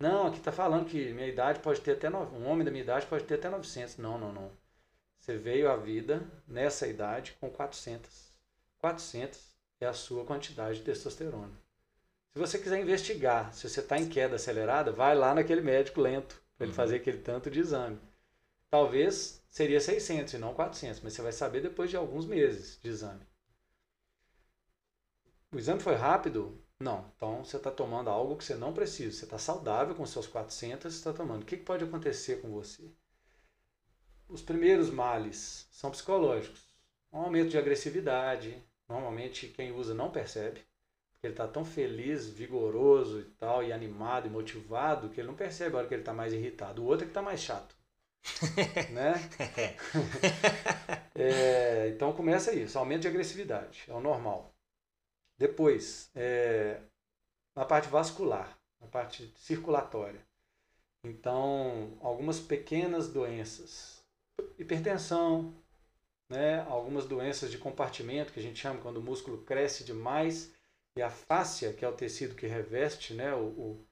Não, 0.00 0.28
aqui 0.28 0.40
tá 0.40 0.52
falando 0.52 0.86
que 0.88 1.12
minha 1.12 1.26
idade 1.26 1.60
pode 1.60 1.80
ter 1.80 1.92
até. 1.92 2.08
no- 2.08 2.22
Um 2.34 2.46
homem 2.46 2.64
da 2.64 2.70
minha 2.70 2.82
idade 2.82 3.06
pode 3.06 3.24
ter 3.24 3.34
até 3.34 3.50
900. 3.50 3.98
Não, 3.98 4.16
não, 4.18 4.32
não. 4.32 4.50
Você 5.20 5.36
veio 5.36 5.70
à 5.70 5.76
vida 5.76 6.26
nessa 6.46 6.86
idade 6.88 7.36
com 7.40 7.50
400. 7.50 8.32
400 8.78 9.40
é 9.80 9.86
a 9.86 9.92
sua 9.92 10.24
quantidade 10.24 10.78
de 10.78 10.84
testosterona. 10.84 11.52
Se 12.32 12.38
você 12.38 12.58
quiser 12.58 12.80
investigar 12.80 13.52
se 13.54 13.68
você 13.68 13.80
está 13.80 13.98
em 13.98 14.08
queda 14.08 14.36
acelerada, 14.36 14.92
vai 14.92 15.14
lá 15.14 15.34
naquele 15.34 15.60
médico 15.60 16.00
lento 16.00 16.42
para 16.56 16.66
ele 16.66 16.72
Uhum. 16.72 16.74
fazer 16.74 16.96
aquele 16.96 17.18
tanto 17.18 17.50
de 17.50 17.60
exame. 17.60 18.00
Talvez 18.70 19.42
seria 19.50 19.80
600 19.80 20.34
e 20.34 20.38
não 20.38 20.54
400, 20.54 21.00
mas 21.02 21.12
você 21.14 21.22
vai 21.22 21.32
saber 21.32 21.62
depois 21.62 21.90
de 21.90 21.96
alguns 21.98 22.26
meses 22.26 22.78
de 22.82 22.90
exame. 22.90 23.26
O 25.52 25.58
exame 25.58 25.78
foi 25.80 25.94
rápido? 25.94 26.58
Não. 26.80 27.12
Então 27.14 27.44
você 27.44 27.56
está 27.58 27.70
tomando 27.70 28.08
algo 28.10 28.34
que 28.36 28.42
você 28.44 28.54
não 28.54 28.72
precisa. 28.72 29.16
Você 29.16 29.24
está 29.24 29.38
saudável 29.38 29.94
com 29.94 30.06
seus 30.06 30.26
400, 30.26 30.92
você 30.92 30.98
está 30.98 31.12
tomando. 31.12 31.42
O 31.42 31.46
que 31.46 31.56
que 31.58 31.62
pode 31.64 31.84
acontecer 31.84 32.40
com 32.40 32.50
você? 32.50 32.90
Os 34.28 34.42
primeiros 34.42 34.90
males 34.90 35.68
são 35.70 35.90
psicológicos. 35.90 36.66
Um 37.12 37.20
aumento 37.20 37.50
de 37.50 37.58
agressividade. 37.58 38.62
Normalmente 38.88 39.48
quem 39.48 39.72
usa 39.72 39.94
não 39.94 40.10
percebe. 40.10 40.60
Porque 41.12 41.26
ele 41.26 41.34
está 41.34 41.48
tão 41.48 41.64
feliz, 41.64 42.28
vigoroso 42.28 43.20
e 43.20 43.24
tal, 43.24 43.64
e 43.64 43.72
animado 43.72 44.26
e 44.26 44.30
motivado, 44.30 45.08
que 45.08 45.20
ele 45.20 45.28
não 45.28 45.34
percebe 45.34 45.74
a 45.74 45.78
hora 45.78 45.88
que 45.88 45.94
ele 45.94 46.02
está 46.02 46.12
mais 46.12 46.32
irritado. 46.32 46.82
O 46.82 46.86
outro 46.86 47.04
é 47.04 47.06
que 47.06 47.10
está 47.10 47.22
mais 47.22 47.40
chato. 47.40 47.74
né? 48.92 49.14
É, 51.14 51.88
então 51.88 52.12
começa 52.12 52.54
isso, 52.54 52.78
aumento 52.78 53.02
de 53.02 53.08
agressividade, 53.08 53.84
é 53.88 53.92
o 53.92 54.00
normal. 54.00 54.54
Depois, 55.36 56.10
é, 56.14 56.80
na 57.56 57.64
parte 57.64 57.88
vascular, 57.88 58.56
na 58.80 58.86
parte 58.86 59.32
circulatória. 59.36 60.20
Então, 61.02 61.98
algumas 62.00 62.38
pequenas 62.38 63.08
doenças, 63.08 63.97
hipertensão, 64.58 65.54
né? 66.28 66.60
algumas 66.68 67.06
doenças 67.06 67.50
de 67.50 67.58
compartimento, 67.58 68.32
que 68.32 68.40
a 68.40 68.42
gente 68.42 68.58
chama 68.58 68.80
quando 68.80 68.98
o 68.98 69.02
músculo 69.02 69.38
cresce 69.38 69.84
demais, 69.84 70.52
e 70.96 71.02
a 71.02 71.10
fáscia, 71.10 71.72
que 71.72 71.84
é 71.84 71.88
o 71.88 71.92
tecido 71.92 72.34
que 72.34 72.46
reveste 72.46 73.14
né? 73.14 73.32
o, 73.34 73.46
o, 73.46 73.86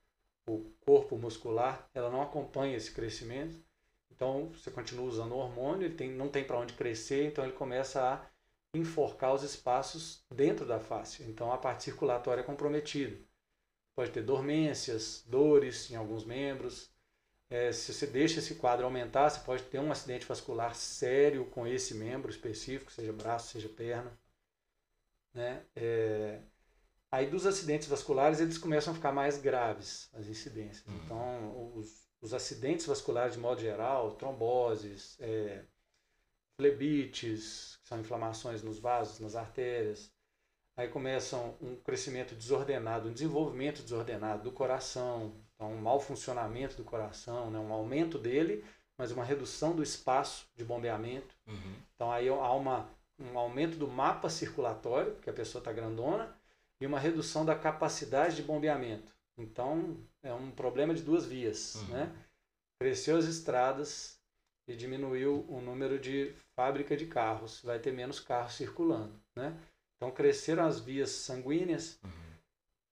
o 0.49 0.71
corpo 0.85 1.17
muscular, 1.17 1.89
ela 1.95 2.11
não 2.11 2.21
acompanha 2.21 2.77
esse 2.77 2.93
crescimento. 2.93 3.65
Então 4.11 4.49
você 4.49 4.71
continua 4.71 5.07
usando 5.07 5.33
o 5.33 5.39
hormônio, 5.39 5.87
ele 5.87 5.95
tem, 5.95 6.11
não 6.11 6.29
tem 6.29 6.43
para 6.43 6.59
onde 6.59 6.73
crescer, 6.73 7.27
então 7.27 7.45
ele 7.45 7.53
começa 7.53 8.03
a 8.03 8.27
enforcar 8.75 9.35
os 9.35 9.43
espaços 9.43 10.25
dentro 10.35 10.67
da 10.67 10.81
face. 10.81 11.23
Então 11.25 11.53
a 11.53 11.59
parte 11.59 11.85
circulatória 11.85 12.41
é 12.41 12.45
comprometida. 12.45 13.17
Pode 13.95 14.11
ter 14.11 14.23
dormências, 14.23 15.25
dores 15.27 15.91
em 15.91 15.97
alguns 15.97 16.25
membros. 16.25 16.91
É, 17.49 17.71
se 17.71 17.93
você 17.93 18.07
deixa 18.07 18.41
esse 18.41 18.57
quadro 18.57 18.85
aumentar, 18.85 19.31
você 19.31 19.41
pode 19.41 19.63
ter 19.65 19.79
um 19.79 19.93
acidente 19.93 20.27
vascular 20.27 20.75
sério 20.75 21.45
com 21.47 21.67
esse 21.67 21.95
membro 21.95 22.31
específico, 22.31 22.91
seja 22.91 23.13
braço, 23.13 23.53
seja 23.53 23.69
perna. 23.69 24.19
Né? 25.33 25.65
É, 25.77 26.41
aí 27.11 27.27
dos 27.29 27.47
acidentes 27.47 27.87
vasculares 27.89 28.41
eles 28.41 28.59
começam 28.59 28.93
a 28.93 28.97
ficar 28.97 29.13
mais 29.13 29.39
graves, 29.39 30.11
as 30.15 30.27
incidências. 30.27 30.87
Uhum. 30.87 30.97
Então 31.05 31.77
os, 31.77 32.09
os 32.21 32.35
acidentes 32.35 32.87
vasculares 32.87 33.35
de 33.35 33.41
modo 33.41 33.61
geral, 33.61 34.17
tromboses, 34.17 35.17
é, 35.21 35.65
flebites, 36.57 37.79
que 37.83 37.89
são 37.89 38.01
inflamações 38.01 38.63
nos 38.63 38.79
vasos, 38.79 39.21
nas 39.21 39.37
artérias. 39.37 40.11
Aí 40.77 40.89
começam 40.89 41.57
um 41.61 41.77
crescimento 41.77 42.35
desordenado, 42.35 43.09
um 43.09 43.13
desenvolvimento 43.13 43.83
desordenado 43.83 44.43
do 44.43 44.53
coração, 44.53 45.46
então 45.57 45.73
um 45.73 45.81
mau 45.81 45.99
funcionamento 45.99 46.77
do 46.77 46.85
coração, 46.85 47.51
né? 47.51 47.59
um 47.59 47.73
aumento 47.73 48.19
dele, 48.19 48.65
mas 48.97 49.11
uma 49.11 49.25
redução 49.25 49.75
do 49.75 49.83
espaço 49.83 50.47
de 50.55 50.65
bombeamento. 50.65 51.35
Uhum. 51.47 51.75
Então 51.95 52.13
aí 52.13 52.29
há 52.29 52.53
uma, 52.53 52.89
um 53.19 53.39
aumento 53.39 53.77
do 53.77 53.89
mapa 53.89 54.29
circulatório, 54.29 55.13
porque 55.13 55.31
a 55.31 55.35
pessoa 55.35 55.61
está 55.61 55.73
grandona, 55.73 56.35
e 56.81 56.87
uma 56.87 57.01
redução 57.01 57.45
da 57.45 57.55
capacidade 57.55 58.37
de 58.37 58.43
bombeamento. 58.43 59.13
Então 59.39 59.97
é 60.23 60.33
um 60.33 60.51
problema 60.51 60.95
de 60.95 61.03
duas 61.03 61.25
vias. 61.25 61.75
Uhum. 61.77 61.89
Né? 61.89 62.13
Cresceu 62.79 63.17
as 63.17 63.25
estradas 63.25 64.19
e 64.69 64.77
diminuiu 64.77 65.47
o 65.49 65.61
número 65.61 65.99
de 65.99 66.35
fábrica 66.55 66.97
de 66.97 67.07
carros, 67.07 67.61
vai 67.63 67.79
ter 67.79 67.93
menos 67.93 68.19
carros 68.19 68.55
circulando, 68.55 69.13
né? 69.35 69.57
Então 69.97 70.11
cresceram 70.11 70.67
as 70.67 70.81
vias 70.81 71.11
sanguíneas 71.11 71.99
uhum. 72.03 72.26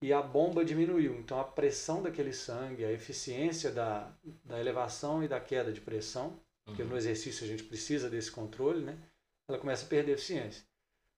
E 0.05 0.12
a 0.12 0.20
bomba 0.20 0.62
diminuiu. 0.62 1.18
Então 1.18 1.40
a 1.40 1.44
pressão 1.44 2.02
daquele 2.02 2.34
sangue, 2.34 2.84
a 2.84 2.92
eficiência 2.92 3.70
da, 3.70 4.12
da 4.44 4.61
elevação 4.61 5.24
e 5.24 5.28
da 5.28 5.40
queda 5.40 5.72
de 5.72 5.80
pressão, 5.80 6.26
uhum. 6.26 6.38
porque 6.66 6.84
no 6.84 6.94
exercício 6.94 7.42
a 7.42 7.48
gente 7.48 7.62
precisa 7.62 8.11
desse 8.11 8.30
controle, 8.30 8.84
né? 8.84 8.98
Ela 9.48 9.59
começa 9.59 9.86
a 9.86 9.88
perder 9.88 10.12
eficiência. 10.12 10.62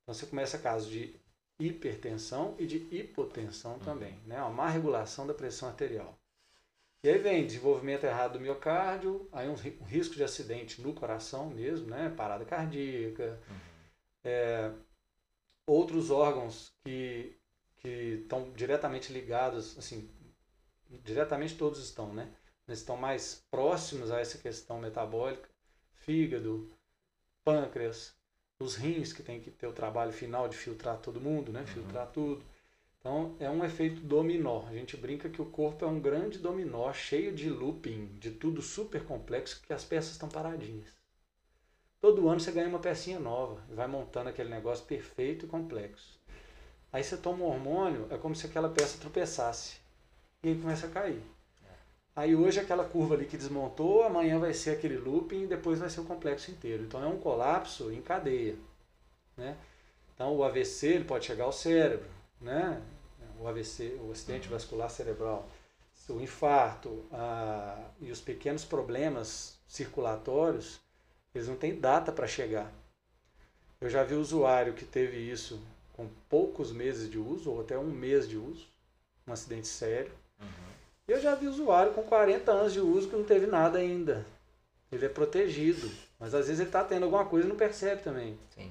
Então 0.03 0.15
você 0.15 0.25
começa 0.25 0.57
casos 0.57 0.89
de 0.89 1.19
hipertensão 1.59 2.55
e 2.61 2.65
de 2.65 2.77
hipotensão 2.95 3.73
uhum. 3.73 3.81
também, 3.81 4.21
né? 4.25 4.41
Uma 4.41 4.51
má 4.51 4.69
regulação 4.69 5.27
da 5.27 5.35
pressão 5.35 5.69
arterial. 5.69 6.17
E 7.03 7.09
aí 7.09 7.19
vem 7.19 7.45
desenvolvimento 7.45 8.05
errado 8.05 8.35
do 8.35 8.41
miocárdio, 8.41 9.29
aí 9.33 9.49
um, 9.49 9.55
um 9.81 9.85
risco 9.85 10.15
de 10.15 10.23
acidente 10.23 10.81
no 10.81 10.95
coração 10.95 11.51
mesmo, 11.51 11.89
né? 11.89 12.15
Parada 12.17 12.45
cardíaca. 12.45 13.41
Uhum. 13.51 13.57
É, 14.23 14.73
outros 15.67 16.13
órgãos 16.13 16.73
que 16.85 17.37
que 17.77 18.21
estão 18.23 18.53
diretamente 18.53 19.13
ligados, 19.13 19.77
assim, 19.79 20.11
diretamente 21.05 21.57
todos 21.57 21.83
estão, 21.83 22.13
né? 22.13 22.33
Mas 22.67 22.79
estão 22.79 22.97
mais 22.97 23.45
próximos 23.51 24.11
a 24.11 24.21
essa 24.21 24.39
questão 24.39 24.81
metabólica, 24.81 25.49
fígado, 25.95 26.71
pâncreas, 27.45 28.15
os 28.59 28.75
rins 28.75 29.13
que 29.13 29.23
tem 29.23 29.41
que 29.41 29.51
ter 29.51 29.67
o 29.67 29.73
trabalho 29.73 30.13
final 30.13 30.49
de 30.49 30.57
filtrar 30.57 30.99
todo 30.99 31.21
mundo, 31.21 31.53
né? 31.53 31.61
Uhum. 31.61 31.67
Filtrar 31.67 32.11
tudo. 32.11 32.45
Então 32.99 33.37
é 33.39 33.49
um 33.49 33.65
efeito 33.65 34.01
dominó. 34.01 34.67
A 34.67 34.73
gente 34.73 34.97
brinca 34.97 35.29
que 35.29 35.41
o 35.41 35.47
corpo 35.47 35.85
é 35.85 35.89
um 35.89 36.01
grande 36.01 36.39
dominó, 36.39 36.93
cheio 36.93 37.33
de 37.33 37.49
looping, 37.49 38.07
de 38.19 38.33
tudo 38.33 38.61
super 38.61 39.05
complexo, 39.05 39.63
que 39.65 39.73
as 39.73 39.85
peças 39.85 40.13
estão 40.13 40.29
paradinhas. 40.29 40.93
Todo 42.01 42.29
ano 42.29 42.41
você 42.41 42.51
ganha 42.51 42.69
uma 42.69 42.79
pecinha 42.79 43.19
nova 43.19 43.63
e 43.71 43.75
vai 43.75 43.87
montando 43.87 44.29
aquele 44.29 44.51
negócio 44.51 44.85
perfeito 44.87 45.47
e 45.47 45.49
complexo. 45.49 46.19
Aí 46.97 47.05
você 47.05 47.15
toma 47.15 47.45
um 47.45 47.49
hormônio, 47.49 48.07
é 48.11 48.17
como 48.17 48.35
se 48.35 48.47
aquela 48.47 48.71
peça 48.71 48.97
tropeçasse. 48.97 49.77
E 50.43 50.49
aí 50.49 50.59
começa 50.59 50.87
a 50.87 50.91
cair. 50.91 51.23
Aí 52.17 52.35
hoje 52.35 52.59
aquela 52.59 52.87
curva 52.87 53.15
ali 53.15 53.27
que 53.27 53.37
desmontou, 53.37 54.03
amanhã 54.03 54.39
vai 54.39 54.55
ser 54.55 54.71
aquele 54.71 54.97
looping 54.97 55.43
e 55.43 55.47
depois 55.47 55.79
vai 55.79 55.91
ser 55.91 56.01
o 56.01 56.07
complexo 56.07 56.51
inteiro. 56.51 56.85
Então 56.85 57.05
é 57.05 57.07
um 57.07 57.19
colapso 57.19 57.93
em 57.93 58.01
cadeia. 58.01 58.57
Né? 59.37 59.59
Então 60.15 60.35
o 60.35 60.43
AVC 60.43 60.87
ele 60.87 61.05
pode 61.05 61.27
chegar 61.27 61.45
ao 61.45 61.53
cérebro, 61.53 62.09
né? 62.41 62.81
o 63.39 63.47
AVC, 63.47 63.99
o 64.01 64.13
acidente 64.13 64.49
vascular 64.49 64.89
cerebral, 64.89 65.47
o 66.09 66.19
infarto 66.19 67.05
a, 67.13 67.91
e 68.01 68.11
os 68.11 68.23
pequenos 68.23 68.65
problemas 68.65 69.59
circulatórios, 69.69 70.81
eles 71.35 71.47
não 71.47 71.57
têm 71.57 71.79
data 71.79 72.11
para 72.11 72.27
chegar. 72.27 72.73
Eu 73.83 73.91
já 73.91 74.03
vi 74.03 74.15
usuário 74.15 74.73
que 74.73 74.87
teve 74.87 75.19
isso 75.19 75.61
com 75.97 76.09
poucos 76.29 76.73
meses 76.73 77.11
de 77.11 77.19
uso, 77.19 77.51
ou 77.51 77.61
até 77.61 77.79
um 77.79 77.91
mês 77.91 78.29
de 78.29 78.37
uso, 78.37 78.67
um 79.27 79.33
acidente 79.33 79.67
sério. 79.67 80.13
Uhum. 80.41 80.47
E 81.09 81.13
eu 81.13 81.21
já 81.21 81.35
vi 81.35 81.49
usuário 81.49 81.93
com 81.93 82.03
40 82.03 82.53
anos 82.53 82.73
de 82.73 82.81
uso 82.81 83.09
que 83.09 83.17
não 83.17 83.25
teve 83.25 83.47
nada 83.47 83.79
ainda. 83.79 84.27
Ele 84.93 85.07
é 85.07 85.09
protegido, 85.09 85.91
mas 86.19 86.35
às 86.35 86.47
vezes 86.47 86.61
ele 86.61 86.69
está 86.69 86.85
tendo 86.85 87.05
alguma 87.05 87.25
coisa 87.25 87.47
e 87.47 87.49
não 87.49 87.57
percebe 87.57 88.03
também. 88.03 88.39
Sim. 88.55 88.71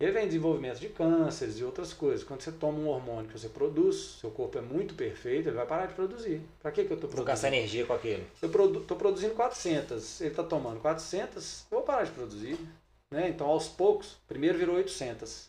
E 0.00 0.06
aí 0.06 0.10
vem 0.10 0.26
desenvolvimento 0.26 0.80
de 0.80 0.88
cânceres 0.88 1.58
e 1.58 1.64
outras 1.64 1.92
coisas. 1.92 2.24
Quando 2.24 2.42
você 2.42 2.50
toma 2.50 2.78
um 2.78 2.88
hormônio 2.88 3.30
que 3.30 3.38
você 3.38 3.48
produz, 3.48 4.18
seu 4.20 4.30
corpo 4.30 4.58
é 4.58 4.60
muito 4.60 4.94
perfeito, 4.94 5.48
ele 5.48 5.56
vai 5.56 5.66
parar 5.66 5.86
de 5.86 5.94
produzir. 5.94 6.42
Para 6.60 6.72
que, 6.72 6.84
que 6.84 6.92
eu 6.92 6.96
estou 6.96 7.08
produzindo? 7.08 7.16
Vou 7.16 7.24
gastar 7.24 7.48
energia 7.48 7.86
com 7.86 7.92
aquilo. 7.92 8.22
Eu 8.42 8.48
estou 8.48 8.50
produ 8.50 8.80
produzindo 8.96 9.34
400, 9.34 10.20
ele 10.20 10.30
está 10.30 10.42
tomando 10.42 10.80
400, 10.80 11.66
eu 11.70 11.78
vou 11.78 11.86
parar 11.86 12.04
de 12.04 12.10
produzir. 12.10 12.58
Né? 13.10 13.28
Então, 13.28 13.46
aos 13.46 13.68
poucos, 13.68 14.16
primeiro 14.26 14.58
virou 14.58 14.74
800. 14.76 15.48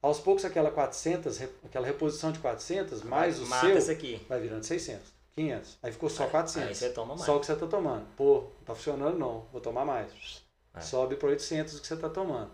Aos 0.00 0.20
poucos, 0.20 0.44
aquela 0.44 0.70
400, 0.70 1.42
aquela 1.64 1.86
reposição 1.86 2.30
de 2.30 2.38
400, 2.38 3.02
mais 3.02 3.40
o 3.40 3.46
Mata 3.46 3.80
seu, 3.80 3.92
aqui. 3.92 4.24
vai 4.28 4.40
virando 4.40 4.64
600, 4.64 5.12
500. 5.34 5.78
Aí 5.82 5.92
ficou 5.92 6.08
só 6.08 6.26
400. 6.28 6.68
Aí 6.68 6.74
você 6.74 6.90
toma 6.90 7.14
mais. 7.14 7.26
Só 7.26 7.36
o 7.36 7.40
que 7.40 7.46
você 7.46 7.52
está 7.52 7.66
tomando. 7.66 8.06
Pô, 8.16 8.34
não 8.34 8.60
está 8.60 8.74
funcionando 8.74 9.18
não, 9.18 9.46
vou 9.50 9.60
tomar 9.60 9.84
mais. 9.84 10.46
É. 10.74 10.80
Sobe 10.80 11.16
para 11.16 11.28
800 11.30 11.76
o 11.76 11.80
que 11.80 11.86
você 11.86 11.94
está 11.94 12.08
tomando. 12.08 12.50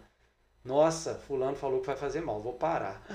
Nossa, 0.65 1.17
fulano 1.17 1.57
falou 1.57 1.81
que 1.81 1.87
vai 1.87 1.97
fazer 1.97 2.23
mal, 2.23 2.41
vou 2.41 2.55
parar. 2.55 3.07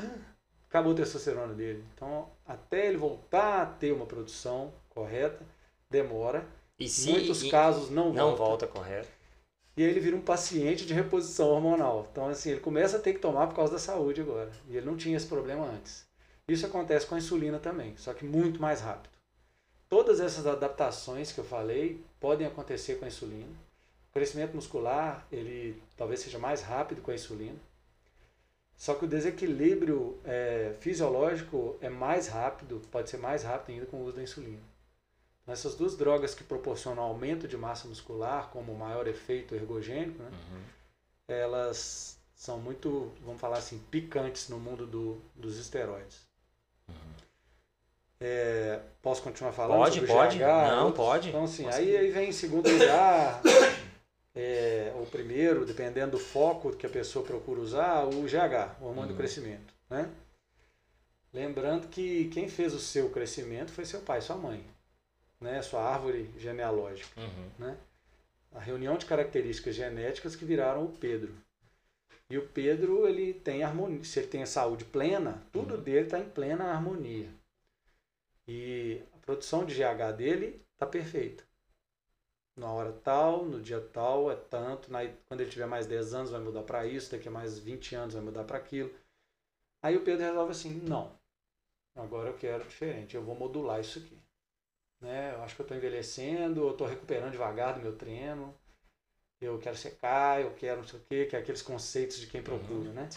Acabou 0.70 0.94
a 0.94 0.96
testosterona 0.96 1.56
dele. 1.56 1.84
Então, 1.96 2.30
até 2.46 2.88
ele 2.88 2.98
voltar 2.98 3.64
a 3.64 3.66
ter 3.66 3.92
uma 3.92 4.06
produção 4.06 4.72
correta, 4.90 5.44
demora. 5.90 6.46
E 6.78 6.88
se 6.88 7.10
muitos 7.10 7.44
e 7.44 7.50
casos 7.50 7.90
não, 7.90 8.14
não 8.14 8.36
volta. 8.36 8.66
volta 8.66 8.68
correto. 8.68 9.19
E 9.80 9.82
ele 9.82 10.02
vira 10.02 10.14
um 10.18 10.22
paciente 10.22 10.86
de 10.86 10.94
reposição 10.94 11.48
hormonal. 11.48 12.06
Então, 12.12 12.28
assim, 12.28 12.50
ele 12.50 12.60
começa 12.60 12.98
a 12.98 13.00
ter 13.00 13.14
que 13.14 13.20
tomar 13.20 13.48
por 13.48 13.56
causa 13.56 13.72
da 13.72 13.80
saúde 13.80 14.20
agora. 14.20 14.52
E 14.68 14.76
ele 14.76 14.86
não 14.86 14.98
tinha 14.98 15.16
esse 15.16 15.26
problema 15.26 15.66
antes. 15.66 16.06
Isso 16.50 16.66
acontece 16.66 17.06
com 17.06 17.16
a 17.16 17.18
insulina 17.18 17.60
também, 17.60 17.96
só 17.96 18.14
que 18.14 18.26
muito 18.26 18.62
mais 18.62 18.82
rápido. 18.82 19.10
Todas 19.88 20.20
essas 20.20 20.46
adaptações 20.46 21.32
que 21.32 21.40
eu 21.40 21.46
falei 21.46 22.04
podem 22.20 22.46
acontecer 22.46 22.96
com 22.96 23.06
a 23.06 23.08
insulina. 23.08 23.48
O 24.10 24.14
crescimento 24.14 24.54
muscular, 24.54 25.26
ele 25.32 25.82
talvez 25.96 26.20
seja 26.20 26.38
mais 26.38 26.62
rápido 26.62 27.02
com 27.02 27.12
a 27.12 27.16
insulina. 27.16 27.56
Só 28.76 28.96
que 28.96 29.06
o 29.06 29.08
desequilíbrio 29.08 30.20
é, 30.26 30.76
fisiológico 30.82 31.78
é 31.80 31.88
mais 31.88 32.28
rápido, 32.28 32.82
pode 32.92 33.10
ser 33.10 33.18
mais 33.18 33.44
rápido 33.44 33.76
ainda 33.76 33.86
com 33.86 33.96
o 33.96 34.04
uso 34.04 34.18
da 34.18 34.24
insulina. 34.24 34.60
Essas 35.52 35.76
duas 35.76 35.96
drogas 35.96 36.34
que 36.36 36.44
proporcionam 36.44 37.04
aumento 37.04 37.48
de 37.48 37.58
massa 37.58 37.88
muscular, 37.88 38.50
como 38.50 38.74
maior 38.76 39.08
efeito 39.08 39.56
ergogênico, 39.56 40.22
né, 40.22 40.30
uhum. 40.32 40.62
elas 41.28 42.18
são 42.36 42.58
muito, 42.58 43.12
vamos 43.22 43.42
falar 43.42 43.58
assim, 43.58 43.80
picantes 43.92 44.48
no 44.48 44.60
mundo 44.60 44.88
do, 44.88 45.22
dos 45.36 45.58
esteroides. 45.58 46.28
Uhum. 46.88 46.96
É, 48.22 48.82
posso 49.02 49.22
continuar 49.22 49.52
falando? 49.52 49.80
Pode, 49.80 50.02
pode. 50.06 50.38
GH, 50.38 50.42
Não, 50.42 50.86
outros? 50.88 51.06
pode. 51.06 51.30
Então, 51.30 51.44
assim, 51.44 51.68
aí, 51.68 51.96
aí 51.96 52.12
vem 52.12 52.30
em 52.30 52.34
segundo 52.34 52.70
lugar, 52.70 53.42
é, 54.36 54.94
o 55.02 55.06
primeiro, 55.06 55.66
dependendo 55.66 56.12
do 56.12 56.20
foco 56.20 56.74
que 56.74 56.86
a 56.86 56.90
pessoa 56.90 57.26
procura 57.26 57.60
usar, 57.60 58.06
o 58.06 58.24
GH, 58.24 58.82
o 58.82 58.86
hormônio 58.86 59.02
uhum. 59.02 59.08
do 59.08 59.16
crescimento. 59.16 59.74
Né? 59.90 60.10
Lembrando 61.34 61.88
que 61.88 62.30
quem 62.30 62.50
fez 62.50 62.74
o 62.74 62.80
seu 62.80 63.10
crescimento 63.10 63.72
foi 63.72 63.86
seu 63.86 64.02
pai, 64.02 64.22
sua 64.22 64.36
mãe, 64.36 64.64
né? 65.40 65.62
sua 65.62 65.82
árvore 65.82 66.32
genealógica. 66.38 67.20
Uhum. 67.20 67.50
Né? 67.58 67.78
A 68.54 68.60
reunião 68.60 68.98
de 68.98 69.06
características 69.06 69.76
genéticas 69.76 70.36
que 70.36 70.46
viraram 70.46 70.86
o 70.86 70.92
Pedro. 70.92 71.34
E 72.30 72.38
o 72.38 72.48
Pedro, 72.48 73.08
ele 73.08 73.34
tem 73.34 73.64
harmonia. 73.64 74.04
Se 74.04 74.20
ele 74.20 74.28
tem 74.28 74.44
a 74.44 74.48
saúde 74.48 74.86
plena, 74.86 75.42
tudo 75.52 75.76
uhum. 75.76 75.82
dele 75.82 76.06
está 76.06 76.20
em 76.20 76.30
plena 76.30 76.66
harmonia. 76.66 77.30
E 78.48 79.02
a 79.14 79.18
produção 79.20 79.66
de 79.66 79.76
GH 79.76 80.16
dele 80.16 80.62
está 80.74 80.86
perfeita 80.86 81.44
na 82.60 82.72
hora 82.72 82.92
tal, 82.92 83.46
no 83.46 83.62
dia 83.62 83.80
tal, 83.80 84.30
é 84.30 84.36
tanto. 84.36 84.92
Na, 84.92 85.00
quando 85.28 85.42
ele 85.42 85.50
tiver 85.50 85.66
mais 85.66 85.88
10 85.88 86.14
anos, 86.14 86.32
vai 86.32 86.42
mudar 86.42 86.64
para 86.64 86.86
isso, 86.86 87.12
daqui 87.12 87.28
a 87.28 87.32
mais 87.32 87.58
20 87.58 87.96
anos, 87.96 88.14
vai 88.14 88.24
mudar 88.24 88.44
para 88.44 88.58
aquilo. 88.58 88.94
Aí 89.82 89.96
o 89.96 90.04
Pedro 90.04 90.26
resolve 90.26 90.52
assim: 90.52 90.74
não, 90.82 91.18
agora 91.96 92.30
eu 92.30 92.38
quero 92.38 92.68
diferente, 92.68 93.16
eu 93.16 93.24
vou 93.24 93.36
modular 93.36 93.80
isso 93.80 94.00
aqui. 94.00 94.18
Né? 95.02 95.34
Eu 95.34 95.44
acho 95.44 95.56
que 95.56 95.62
eu 95.62 95.64
estou 95.64 95.78
envelhecendo, 95.78 96.62
eu 96.62 96.72
estou 96.72 96.88
recuperando 96.88 97.32
devagar 97.32 97.76
do 97.76 97.82
meu 97.82 97.96
treino, 97.96 98.54
eu 99.42 99.58
quero 99.60 99.78
secar, 99.78 100.42
eu 100.42 100.54
quero 100.56 100.82
não 100.82 100.88
sei 100.88 101.00
o 101.00 101.04
quê, 101.04 101.26
que 101.26 101.36
é 101.36 101.40
aqueles 101.40 101.62
conceitos 101.62 102.18
de 102.18 102.28
quem 102.28 102.44
procura, 102.44 102.90
uhum, 102.90 102.94
né? 102.94 103.10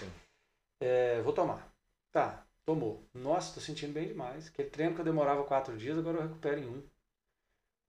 É, 0.81 1.21
vou 1.23 1.33
tomar. 1.33 1.73
Tá, 2.13 2.47
tomou. 2.65 3.03
Nossa, 3.15 3.49
estou 3.49 3.63
sentindo 3.63 3.93
bem 3.93 4.09
demais. 4.09 4.49
Aquele 4.49 4.71
treino 4.71 4.95
que 4.95 5.01
eu 5.01 5.05
demorava 5.05 5.45
quatro 5.45 5.77
dias, 5.77 5.99
agora 5.99 6.19
eu 6.19 6.23
recupero 6.23 6.61
em 6.61 6.69
um. 6.69 6.83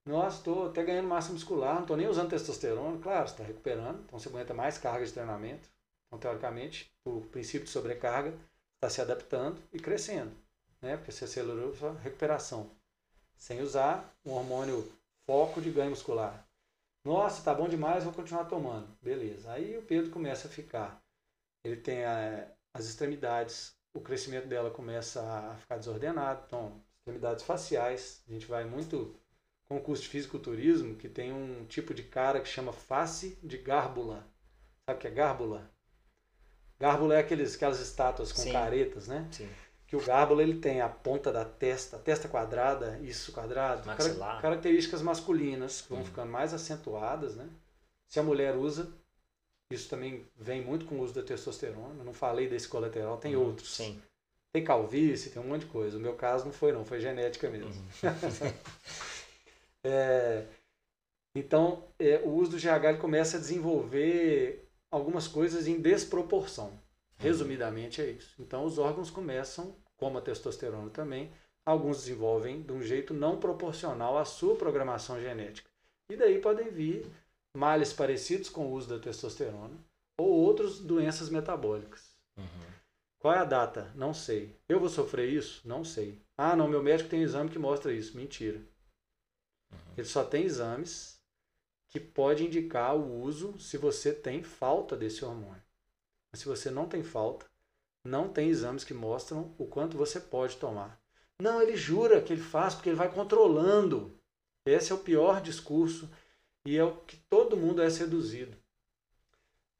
Nossa, 0.06 0.38
estou 0.38 0.68
até 0.68 0.82
ganhando 0.82 1.08
massa 1.08 1.32
muscular, 1.32 1.74
não 1.74 1.82
estou 1.82 1.96
nem 1.96 2.08
usando 2.08 2.30
testosterona. 2.30 3.00
Claro, 3.00 3.26
você 3.26 3.34
está 3.34 3.44
recuperando, 3.44 4.02
então 4.02 4.18
você 4.18 4.28
aguenta 4.28 4.52
mais 4.52 4.78
carga 4.78 5.04
de 5.04 5.12
treinamento. 5.12 5.68
Então, 6.06 6.18
teoricamente, 6.18 6.92
o 7.06 7.22
princípio 7.22 7.64
de 7.64 7.70
sobrecarga 7.70 8.36
está 8.74 8.90
se 8.90 9.00
adaptando 9.00 9.60
e 9.72 9.78
crescendo, 9.78 10.32
né? 10.82 10.96
Porque 10.96 11.10
você 11.10 11.24
acelerou 11.24 11.74
sua 11.74 11.94
recuperação. 11.94 12.70
Sem 13.36 13.60
usar 13.60 14.14
um 14.24 14.32
hormônio 14.32 14.90
foco 15.26 15.60
de 15.60 15.70
ganho 15.70 15.90
muscular. 15.90 16.46
Nossa, 17.04 17.42
tá 17.42 17.54
bom 17.54 17.68
demais, 17.68 18.04
vou 18.04 18.12
continuar 18.12 18.44
tomando. 18.44 18.88
Beleza. 19.02 19.52
Aí 19.52 19.76
o 19.76 19.82
Pedro 19.82 20.10
começa 20.10 20.48
a 20.48 20.50
ficar. 20.50 21.02
Ele 21.62 21.76
tem 21.76 22.04
a, 22.04 22.46
as 22.72 22.86
extremidades, 22.86 23.74
o 23.92 24.00
crescimento 24.00 24.46
dela 24.48 24.70
começa 24.70 25.22
a 25.22 25.56
ficar 25.56 25.76
desordenado. 25.76 26.42
Então, 26.46 26.82
extremidades 26.98 27.44
faciais, 27.44 28.22
a 28.26 28.32
gente 28.32 28.46
vai 28.46 28.64
muito 28.64 29.14
com 29.68 29.76
o 29.76 29.80
curso 29.80 30.02
de 30.02 30.08
fisiculturismo, 30.08 30.96
que 30.96 31.08
tem 31.08 31.32
um 31.32 31.64
tipo 31.66 31.94
de 31.94 32.02
cara 32.02 32.40
que 32.40 32.48
chama 32.48 32.72
face 32.72 33.38
de 33.42 33.58
gárgula. 33.58 34.26
Sabe 34.86 34.98
o 34.98 35.00
que 35.00 35.08
é 35.08 35.10
gárgula? 35.10 35.70
Gárgula 36.78 37.14
é 37.14 37.18
aqueles, 37.20 37.54
aquelas 37.54 37.80
estátuas 37.80 38.32
com 38.32 38.42
Sim. 38.42 38.52
caretas, 38.52 39.08
né? 39.08 39.28
Sim. 39.30 39.48
Que 39.94 39.96
o 39.96 40.04
gárgula 40.04 40.42
ele 40.42 40.58
tem 40.58 40.80
a 40.80 40.88
ponta 40.88 41.32
da 41.32 41.44
testa, 41.44 41.94
a 41.94 42.00
testa 42.00 42.26
quadrada, 42.26 42.98
isso 43.00 43.30
quadrado. 43.30 43.86
Maxilar. 43.86 44.42
Características 44.42 45.00
masculinas 45.00 45.82
que 45.82 45.90
vão 45.90 46.00
hum. 46.00 46.04
ficando 46.04 46.32
mais 46.32 46.52
acentuadas, 46.52 47.36
né? 47.36 47.48
Se 48.08 48.18
a 48.18 48.22
mulher 48.24 48.56
usa, 48.56 48.92
isso 49.70 49.88
também 49.88 50.26
vem 50.36 50.64
muito 50.64 50.84
com 50.84 50.96
o 50.96 51.00
uso 51.00 51.14
da 51.14 51.22
testosterona. 51.22 51.94
Eu 51.96 52.04
não 52.04 52.12
falei 52.12 52.48
desse 52.48 52.66
colateral, 52.66 53.18
tem 53.18 53.36
uhum. 53.36 53.46
outros. 53.46 53.72
Sim. 53.72 54.02
Tem 54.52 54.64
calvície, 54.64 55.30
tem 55.30 55.40
um 55.40 55.46
monte 55.46 55.60
de 55.60 55.70
coisa. 55.70 55.96
O 55.96 56.00
meu 56.00 56.14
caso 56.14 56.44
não 56.44 56.52
foi 56.52 56.72
não, 56.72 56.84
foi 56.84 57.00
genética 57.00 57.48
mesmo. 57.48 57.70
Uhum. 58.02 58.52
É, 59.86 60.46
então, 61.36 61.84
é, 61.98 62.22
o 62.24 62.30
uso 62.30 62.52
do 62.52 62.56
GH 62.56 62.98
começa 62.98 63.36
a 63.36 63.40
desenvolver 63.40 64.66
algumas 64.90 65.28
coisas 65.28 65.66
em 65.68 65.78
desproporção. 65.78 66.68
Uhum. 66.68 66.78
Resumidamente 67.18 68.00
é 68.00 68.06
isso. 68.06 68.34
Então, 68.40 68.64
os 68.64 68.78
órgãos 68.78 69.10
começam, 69.10 69.76
como 69.96 70.18
a 70.18 70.22
testosterona 70.22 70.90
também, 70.90 71.32
alguns 71.66 71.98
desenvolvem 71.98 72.62
de 72.62 72.72
um 72.72 72.82
jeito 72.82 73.14
não 73.14 73.38
proporcional 73.38 74.18
à 74.18 74.24
sua 74.24 74.56
programação 74.56 75.20
genética. 75.20 75.68
E 76.10 76.16
daí 76.16 76.40
podem 76.40 76.70
vir 76.70 77.06
males 77.56 77.92
parecidos 77.92 78.48
com 78.48 78.66
o 78.66 78.72
uso 78.72 78.88
da 78.88 78.98
testosterona 78.98 79.76
ou 80.18 80.28
outras 80.28 80.78
doenças 80.80 81.28
metabólicas. 81.28 82.14
Uhum. 82.36 82.74
Qual 83.18 83.32
é 83.32 83.38
a 83.38 83.44
data? 83.44 83.90
Não 83.94 84.12
sei. 84.12 84.54
Eu 84.68 84.78
vou 84.78 84.88
sofrer 84.88 85.30
isso? 85.30 85.66
Não 85.66 85.82
sei. 85.82 86.20
Ah, 86.36 86.54
não, 86.54 86.68
meu 86.68 86.82
médico 86.82 87.08
tem 87.08 87.20
um 87.20 87.24
exame 87.24 87.50
que 87.50 87.58
mostra 87.58 87.92
isso. 87.92 88.16
Mentira. 88.16 88.60
Ele 89.96 90.06
só 90.06 90.24
tem 90.24 90.44
exames 90.44 91.18
que 91.88 92.00
pode 92.00 92.44
indicar 92.44 92.96
o 92.96 93.22
uso 93.22 93.58
se 93.58 93.78
você 93.78 94.12
tem 94.12 94.42
falta 94.42 94.96
desse 94.96 95.24
hormônio. 95.24 95.62
Mas 96.32 96.40
se 96.40 96.48
você 96.48 96.70
não 96.70 96.88
tem 96.88 97.02
falta, 97.02 97.46
não 98.04 98.28
tem 98.28 98.50
exames 98.50 98.84
que 98.84 98.92
mostram 98.92 99.54
o 99.58 99.66
quanto 99.66 99.96
você 99.96 100.20
pode 100.20 100.58
tomar. 100.58 101.00
Não, 101.40 101.62
ele 101.62 101.76
jura 101.76 102.20
que 102.20 102.32
ele 102.32 102.42
faz 102.42 102.74
porque 102.74 102.90
ele 102.90 102.96
vai 102.96 103.12
controlando. 103.12 104.20
Esse 104.66 104.92
é 104.92 104.94
o 104.94 104.98
pior 104.98 105.40
discurso 105.40 106.10
e 106.66 106.76
é 106.76 106.84
o 106.84 106.96
que 106.98 107.16
todo 107.16 107.56
mundo 107.56 107.82
é 107.82 107.88
seduzido. 107.88 108.56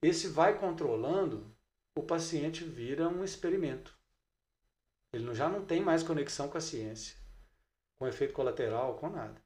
Esse 0.02 0.28
vai 0.28 0.58
controlando, 0.58 1.54
o 1.96 2.02
paciente 2.02 2.64
vira 2.64 3.08
um 3.08 3.22
experimento. 3.22 3.96
Ele 5.12 5.32
já 5.34 5.48
não 5.48 5.64
tem 5.64 5.80
mais 5.80 6.02
conexão 6.02 6.48
com 6.48 6.58
a 6.58 6.60
ciência, 6.60 7.16
com 7.96 8.06
efeito 8.06 8.34
colateral, 8.34 8.96
com 8.96 9.08
nada. 9.08 9.40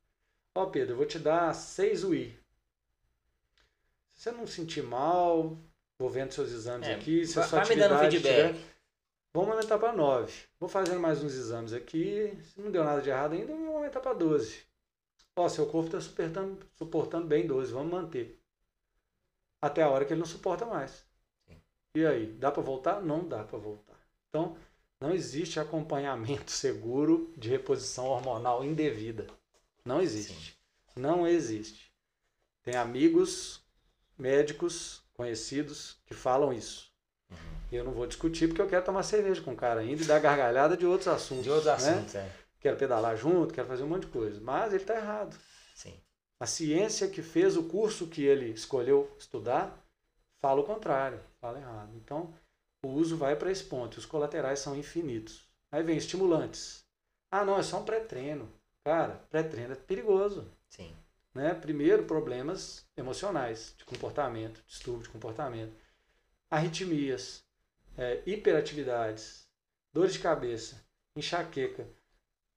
Ó, 0.54 0.64
oh, 0.64 0.70
Pedro, 0.70 0.94
eu 0.94 0.96
vou 0.96 1.06
te 1.06 1.18
dar 1.18 1.54
6 1.54 2.04
UI. 2.04 2.40
Se 4.14 4.22
você 4.22 4.32
não 4.32 4.46
sentir 4.46 4.82
mal, 4.82 5.56
vou 5.98 6.08
vendo 6.08 6.32
seus 6.32 6.52
exames 6.52 6.86
é, 6.86 6.94
aqui, 6.94 7.26
se 7.26 7.32
sua 7.32 7.46
vai 7.46 7.68
me 7.68 7.76
dando 7.76 7.98
feedback. 7.98 8.54
Tiver, 8.54 8.60
vamos 9.34 9.50
aumentar 9.50 9.78
para 9.78 9.92
9. 9.92 10.32
Vou 10.60 10.68
fazendo 10.68 11.00
mais 11.00 11.22
uns 11.22 11.34
exames 11.34 11.72
aqui. 11.72 12.38
Se 12.44 12.60
não 12.60 12.70
deu 12.70 12.84
nada 12.84 13.02
de 13.02 13.10
errado 13.10 13.32
ainda, 13.32 13.52
vamos 13.52 13.74
aumentar 13.74 14.00
para 14.00 14.14
12. 14.14 14.62
Ó, 15.36 15.48
seu 15.48 15.66
corpo 15.66 15.86
está 15.86 16.00
suportando, 16.00 16.58
suportando 16.74 17.26
bem 17.26 17.46
12, 17.46 17.72
vamos 17.72 17.92
manter. 17.92 18.40
Até 19.60 19.82
a 19.82 19.88
hora 19.88 20.04
que 20.04 20.12
ele 20.12 20.20
não 20.20 20.26
suporta 20.26 20.64
mais. 20.64 21.04
Sim. 21.46 21.60
E 21.94 22.06
aí, 22.06 22.26
dá 22.26 22.50
para 22.50 22.62
voltar? 22.62 23.00
Não 23.02 23.26
dá 23.26 23.42
para 23.44 23.58
voltar. 23.58 23.98
Então, 24.28 24.56
não 25.00 25.12
existe 25.12 25.58
acompanhamento 25.58 26.50
seguro 26.52 27.32
de 27.36 27.48
reposição 27.48 28.06
hormonal 28.06 28.64
indevida. 28.64 29.26
Não 29.84 30.00
existe. 30.00 30.58
Sim. 30.94 31.00
Não 31.00 31.26
existe. 31.26 31.92
Tem 32.62 32.74
amigos 32.76 33.64
médicos 34.18 35.07
conhecidos 35.18 36.00
que 36.06 36.14
falam 36.14 36.52
isso. 36.52 36.90
Uhum. 37.28 37.36
Eu 37.72 37.84
não 37.84 37.92
vou 37.92 38.06
discutir 38.06 38.46
porque 38.46 38.62
eu 38.62 38.68
quero 38.68 38.84
tomar 38.84 39.02
cerveja 39.02 39.42
com 39.42 39.52
o 39.52 39.56
cara 39.56 39.80
ainda 39.80 40.00
e 40.00 40.06
dar 40.06 40.20
gargalhada 40.20 40.76
de 40.76 40.86
outros 40.86 41.08
assuntos. 41.08 41.44
De 41.44 41.50
outros 41.50 41.66
né? 41.66 41.72
assuntos, 41.72 42.14
é. 42.14 42.32
Quero 42.60 42.76
pedalar 42.76 43.16
junto, 43.16 43.52
quero 43.52 43.66
fazer 43.66 43.82
um 43.82 43.88
monte 43.88 44.06
de 44.06 44.12
coisa. 44.12 44.40
Mas 44.40 44.72
ele 44.72 44.82
está 44.82 44.94
errado. 44.94 45.36
Sim. 45.74 46.00
A 46.40 46.46
ciência 46.46 47.08
que 47.08 47.20
fez 47.20 47.56
o 47.56 47.64
curso 47.64 48.06
que 48.06 48.22
ele 48.24 48.50
escolheu 48.50 49.12
estudar 49.18 49.84
fala 50.40 50.60
o 50.60 50.64
contrário, 50.64 51.20
fala 51.40 51.58
errado. 51.58 51.94
Então, 51.96 52.32
o 52.84 52.88
uso 52.88 53.16
vai 53.16 53.34
para 53.34 53.50
esse 53.50 53.64
ponto. 53.64 53.98
Os 53.98 54.06
colaterais 54.06 54.60
são 54.60 54.76
infinitos. 54.76 55.48
Aí 55.70 55.82
vem 55.82 55.96
estimulantes. 55.96 56.84
Ah, 57.30 57.44
não, 57.44 57.58
é 57.58 57.62
só 57.62 57.80
um 57.80 57.84
pré-treino. 57.84 58.48
Cara, 58.84 59.16
pré-treino 59.30 59.72
é 59.72 59.76
perigoso. 59.76 60.50
Sim. 60.68 60.96
Né? 61.38 61.54
Primeiro, 61.54 62.02
problemas 62.02 62.84
emocionais, 62.96 63.72
de 63.78 63.84
comportamento, 63.84 64.60
distúrbio 64.66 65.04
de 65.04 65.08
comportamento. 65.08 65.72
Arritmias, 66.50 67.44
é, 67.96 68.20
hiperatividades, 68.26 69.46
dores 69.92 70.14
de 70.14 70.18
cabeça, 70.18 70.84
enxaqueca, 71.14 71.86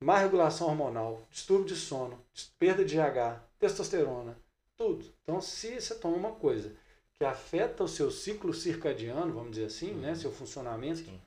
má 0.03 0.17
regulação 0.17 0.67
hormonal, 0.67 1.21
distúrbio 1.29 1.67
de 1.67 1.75
sono, 1.75 2.25
perda 2.57 2.83
de 2.83 2.95
GH, 2.95 3.39
testosterona, 3.59 4.35
tudo. 4.75 5.05
Então, 5.21 5.39
se 5.39 5.79
você 5.79 5.93
toma 5.93 6.17
uma 6.17 6.31
coisa 6.31 6.75
que 7.13 7.23
afeta 7.23 7.83
o 7.83 7.87
seu 7.87 8.09
ciclo 8.09 8.51
circadiano, 8.51 9.31
vamos 9.31 9.51
dizer 9.51 9.65
assim, 9.65 9.91
né, 9.91 9.93
uhum. 9.93 10.01
né, 10.01 10.15
seu 10.15 10.31
funcionamento, 10.31 11.01
Sim. 11.01 11.21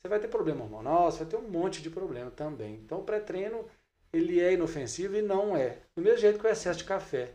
você 0.00 0.08
vai 0.08 0.20
ter 0.20 0.28
problema 0.28 0.62
hormonal, 0.62 1.10
você 1.10 1.24
vai 1.24 1.26
ter 1.26 1.36
um 1.36 1.50
monte 1.50 1.82
de 1.82 1.90
problema 1.90 2.30
também. 2.30 2.74
Então, 2.74 3.00
o 3.00 3.04
pré-treino 3.04 3.64
ele 4.16 4.40
é 4.40 4.54
inofensivo 4.54 5.16
e 5.16 5.22
não 5.22 5.56
é. 5.56 5.78
Do 5.94 6.02
mesmo 6.02 6.18
jeito 6.18 6.38
que 6.38 6.46
o 6.46 6.50
excesso 6.50 6.78
de 6.78 6.84
café. 6.84 7.32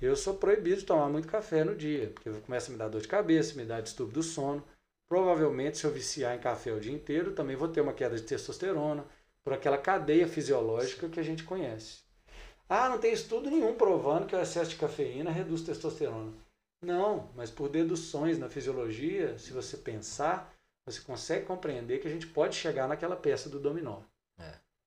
Eu 0.00 0.14
sou 0.16 0.34
proibido 0.34 0.76
de 0.76 0.84
tomar 0.86 1.08
muito 1.08 1.28
café 1.28 1.64
no 1.64 1.74
dia, 1.74 2.10
porque 2.14 2.30
começa 2.40 2.70
a 2.70 2.72
me 2.72 2.78
dar 2.78 2.88
dor 2.88 3.00
de 3.00 3.08
cabeça, 3.08 3.54
me 3.54 3.64
dá 3.64 3.80
distúrbio 3.80 4.14
do 4.14 4.22
sono. 4.22 4.62
Provavelmente, 5.08 5.78
se 5.78 5.84
eu 5.84 5.90
viciar 5.90 6.36
em 6.36 6.40
café 6.40 6.72
o 6.72 6.80
dia 6.80 6.92
inteiro, 6.92 7.32
também 7.32 7.56
vou 7.56 7.68
ter 7.68 7.80
uma 7.80 7.92
queda 7.92 8.16
de 8.16 8.22
testosterona, 8.22 9.04
por 9.44 9.52
aquela 9.52 9.78
cadeia 9.78 10.26
fisiológica 10.26 11.08
que 11.08 11.20
a 11.20 11.22
gente 11.22 11.44
conhece. 11.44 12.00
Ah, 12.68 12.88
não 12.88 12.98
tem 12.98 13.12
estudo 13.12 13.50
nenhum 13.50 13.74
provando 13.74 14.26
que 14.26 14.34
o 14.34 14.40
excesso 14.40 14.70
de 14.70 14.76
cafeína 14.76 15.30
reduz 15.30 15.62
testosterona. 15.62 16.32
Não, 16.82 17.30
mas 17.34 17.50
por 17.50 17.68
deduções 17.68 18.38
na 18.38 18.48
fisiologia, 18.48 19.38
se 19.38 19.52
você 19.52 19.76
pensar, 19.76 20.52
você 20.84 21.00
consegue 21.00 21.46
compreender 21.46 22.00
que 22.00 22.08
a 22.08 22.10
gente 22.10 22.26
pode 22.26 22.56
chegar 22.56 22.88
naquela 22.88 23.16
peça 23.16 23.48
do 23.48 23.60
dominó 23.60 24.00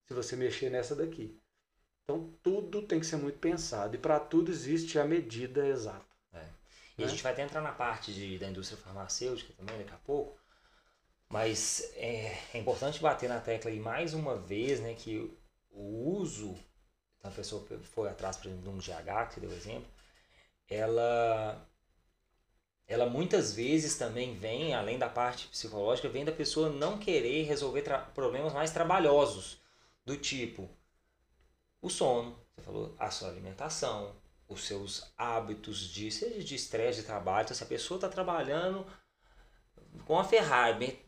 se 0.09 0.13
você 0.15 0.35
mexer 0.35 0.71
nessa 0.71 0.95
daqui. 0.95 1.39
Então 2.03 2.33
tudo 2.41 2.81
tem 2.81 2.99
que 2.99 3.05
ser 3.05 3.17
muito 3.17 3.37
pensado 3.37 3.95
e 3.95 3.99
para 3.99 4.19
tudo 4.19 4.51
existe 4.51 4.97
a 4.97 5.05
medida 5.05 5.67
exata. 5.67 6.03
É. 6.33 6.43
E 6.97 7.01
né? 7.01 7.05
a 7.05 7.07
gente 7.07 7.21
vai 7.21 7.31
até 7.31 7.43
entrar 7.43 7.61
na 7.61 7.71
parte 7.71 8.11
de, 8.11 8.39
da 8.39 8.47
indústria 8.47 8.81
farmacêutica 8.81 9.53
também 9.53 9.77
daqui 9.77 9.93
a 9.93 9.97
pouco, 9.97 10.35
mas 11.31 11.93
é, 11.95 12.35
é 12.55 12.57
importante 12.57 12.99
bater 12.99 13.29
na 13.29 13.39
tecla 13.39 13.69
aí 13.69 13.79
mais 13.79 14.15
uma 14.15 14.35
vez 14.35 14.79
né, 14.79 14.95
que 14.95 15.31
o 15.69 16.17
uso, 16.17 16.57
então 17.19 17.29
a 17.29 17.33
pessoa 17.33 17.63
foi 17.83 18.09
atrás, 18.09 18.35
por 18.35 18.47
exemplo, 18.47 18.63
de 18.63 18.69
um 18.69 18.79
GH, 18.79 19.27
que 19.27 19.35
você 19.35 19.39
deu 19.39 19.51
exemplo, 19.51 19.91
ela 20.67 21.69
ela 22.87 23.07
muitas 23.07 23.53
vezes 23.53 23.95
também 23.95 24.33
vem, 24.33 24.73
além 24.73 24.97
da 24.97 25.07
parte 25.07 25.47
psicológica, 25.49 26.09
vem 26.09 26.25
da 26.25 26.31
pessoa 26.31 26.71
não 26.71 26.97
querer 26.97 27.43
resolver 27.43 27.83
problemas 28.15 28.51
mais 28.51 28.71
trabalhosos 28.71 29.59
do 30.09 30.17
tipo 30.17 30.67
o 31.81 31.89
sono, 31.89 32.35
você 32.55 32.65
falou, 32.65 32.95
a 32.97 33.11
sua 33.11 33.29
alimentação, 33.29 34.15
os 34.47 34.65
seus 34.65 35.13
hábitos 35.15 35.79
de 35.87 36.11
seja 36.11 36.43
de 36.43 36.55
estresse 36.55 37.01
de 37.01 37.05
trabalho. 37.05 37.45
Então, 37.45 37.55
se 37.55 37.63
a 37.63 37.67
pessoa 37.67 37.97
está 37.97 38.09
trabalhando 38.09 38.85
com 40.05 40.19
a 40.19 40.23
Ferrari 40.23 40.99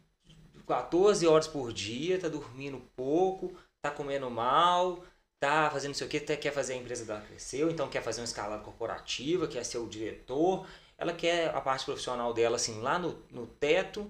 14 0.68 1.28
horas 1.28 1.48
por 1.48 1.74
dia, 1.74 2.16
está 2.16 2.30
dormindo 2.30 2.80
pouco, 2.96 3.58
está 3.78 3.90
comendo 3.94 4.30
mal, 4.30 5.04
tá 5.40 5.70
fazendo 5.72 5.90
não 5.90 5.96
sei 5.96 6.08
o 6.08 6.10
que, 6.10 6.20
quer 6.20 6.54
fazer 6.54 6.74
a 6.74 6.78
empresa 6.78 7.04
dela 7.04 7.22
crescer, 7.22 7.70
então 7.70 7.90
quer 7.90 8.04
fazer 8.04 8.22
uma 8.22 8.26
escalada 8.26 8.64
corporativa, 8.64 9.48
quer 9.48 9.66
ser 9.66 9.80
o 9.80 9.90
diretor, 9.90 10.68
ela 10.98 11.12
quer 11.12 11.54
a 11.54 11.60
parte 11.60 11.84
profissional 11.84 12.34
dela 12.34 12.56
assim 12.56 12.80
lá 12.80 13.00
no, 13.00 13.22
no 13.32 13.48
teto, 13.48 14.10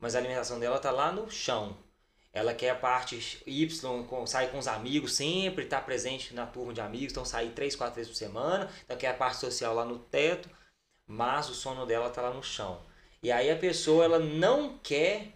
mas 0.00 0.14
a 0.14 0.18
alimentação 0.18 0.58
dela 0.58 0.80
tá 0.80 0.90
lá 0.90 1.12
no 1.12 1.30
chão. 1.30 1.78
Ela 2.32 2.54
quer 2.54 2.70
a 2.70 2.74
parte 2.74 3.42
Y, 3.46 4.26
sair 4.26 4.50
com 4.50 4.58
os 4.58 4.66
amigos 4.66 5.14
sempre, 5.14 5.64
estar 5.64 5.80
tá 5.80 5.84
presente 5.84 6.34
na 6.34 6.46
turma 6.46 6.72
de 6.72 6.80
amigos, 6.80 7.12
então 7.12 7.24
sair 7.24 7.50
três, 7.50 7.76
quatro 7.76 7.96
vezes 7.96 8.10
por 8.10 8.16
semana. 8.16 8.70
Então 8.84 8.96
quer 8.96 9.08
a 9.08 9.14
parte 9.14 9.38
social 9.38 9.74
lá 9.74 9.84
no 9.84 9.98
teto, 9.98 10.48
mas 11.06 11.50
o 11.50 11.54
sono 11.54 11.84
dela 11.84 12.08
tá 12.10 12.22
lá 12.22 12.32
no 12.32 12.42
chão. 12.42 12.82
E 13.22 13.30
aí 13.30 13.50
a 13.50 13.56
pessoa 13.56 14.04
ela 14.04 14.18
não 14.18 14.78
quer 14.78 15.34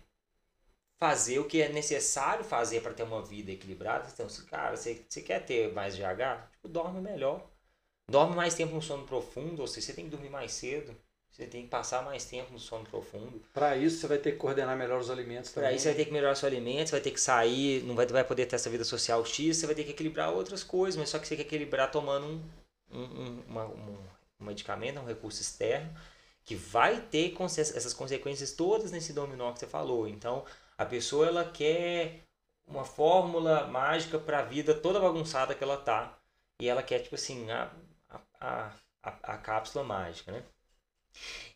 fazer 0.99 1.39
o 1.39 1.45
que 1.45 1.61
é 1.61 1.69
necessário 1.69 2.45
fazer 2.45 2.81
para 2.81 2.95
ter 2.95 3.03
uma 3.03 3.23
vida 3.23 3.53
equilibrada. 3.53 4.09
Então, 4.13 4.27
cara, 4.49 4.77
você, 4.77 5.05
você 5.09 5.21
quer 5.21 5.45
ter 5.45 5.73
mais 5.73 5.95
GH? 5.95 6.51
Tipo, 6.53 6.69
dorme 6.69 7.01
melhor. 7.01 7.47
Dorme 8.11 8.35
mais 8.35 8.55
tempo 8.55 8.75
no 8.75 8.83
sono 8.83 9.05
profundo, 9.05 9.61
ou 9.61 9.67
seja, 9.67 9.89
você 9.89 9.93
tem 9.93 10.05
que 10.05 10.11
dormir 10.11 10.31
mais 10.31 10.53
cedo. 10.53 10.97
Você 11.37 11.47
tem 11.47 11.65
que 11.65 11.69
passar 11.69 12.03
mais 12.03 12.25
tempo 12.25 12.51
no 12.51 12.59
sono 12.59 12.87
profundo. 12.87 13.43
Para 13.53 13.77
isso, 13.77 13.99
você 13.99 14.07
vai 14.07 14.17
ter 14.17 14.33
que 14.33 14.39
coordenar 14.39 14.75
melhor 14.75 14.99
os 14.99 15.11
alimentos 15.11 15.53
também. 15.53 15.69
Para 15.69 15.77
isso, 15.77 15.83
você 15.83 15.91
vai 15.91 15.97
ter 15.99 16.05
que 16.07 16.13
melhorar 16.13 16.33
os 16.33 16.39
seus 16.39 16.51
alimentos, 16.51 16.89
você 16.89 16.97
vai 16.97 17.01
ter 17.03 17.11
que 17.11 17.21
sair, 17.21 17.83
não 17.83 17.95
vai, 17.95 18.07
vai 18.07 18.25
poder 18.25 18.47
ter 18.47 18.57
essa 18.57 18.71
vida 18.71 18.85
social 18.85 19.23
X, 19.23 19.59
você 19.59 19.67
vai 19.67 19.75
ter 19.75 19.85
que 19.85 19.91
equilibrar 19.91 20.33
outras 20.33 20.65
coisas, 20.65 20.99
mas 20.99 21.11
só 21.11 21.19
que 21.19 21.29
você 21.29 21.37
quer 21.37 21.43
equilibrar 21.43 21.91
tomando 21.91 22.27
um, 22.91 22.99
um, 22.99 23.43
uma, 23.49 23.67
um, 23.67 23.99
um 24.41 24.47
medicamento, 24.47 24.99
um 24.99 25.05
recurso 25.05 25.43
externo, 25.43 25.95
que 26.43 26.55
vai 26.55 27.03
ter 27.03 27.37
essas 27.39 27.93
consequências 27.93 28.53
todas 28.53 28.91
nesse 28.91 29.13
dominó 29.13 29.53
que 29.53 29.59
você 29.59 29.67
falou. 29.67 30.09
Então, 30.09 30.43
a 30.79 30.87
pessoa 30.87 31.27
ela 31.27 31.45
quer 31.45 32.23
uma 32.67 32.87
fórmula 32.87 33.67
mágica 33.67 34.19
para 34.19 34.39
a 34.39 34.43
vida 34.43 34.73
toda 34.73 34.99
bagunçada 34.99 35.55
que 35.55 35.63
ela 35.63 35.77
tá. 35.77 36.19
E 36.59 36.67
ela 36.67 36.83
quer, 36.83 37.01
tipo 37.01 37.15
assim, 37.15 37.51
a, 37.51 37.71
a, 38.41 38.73
a, 39.03 39.35
a 39.35 39.37
cápsula 39.37 39.85
mágica, 39.85 40.33
né? 40.33 40.43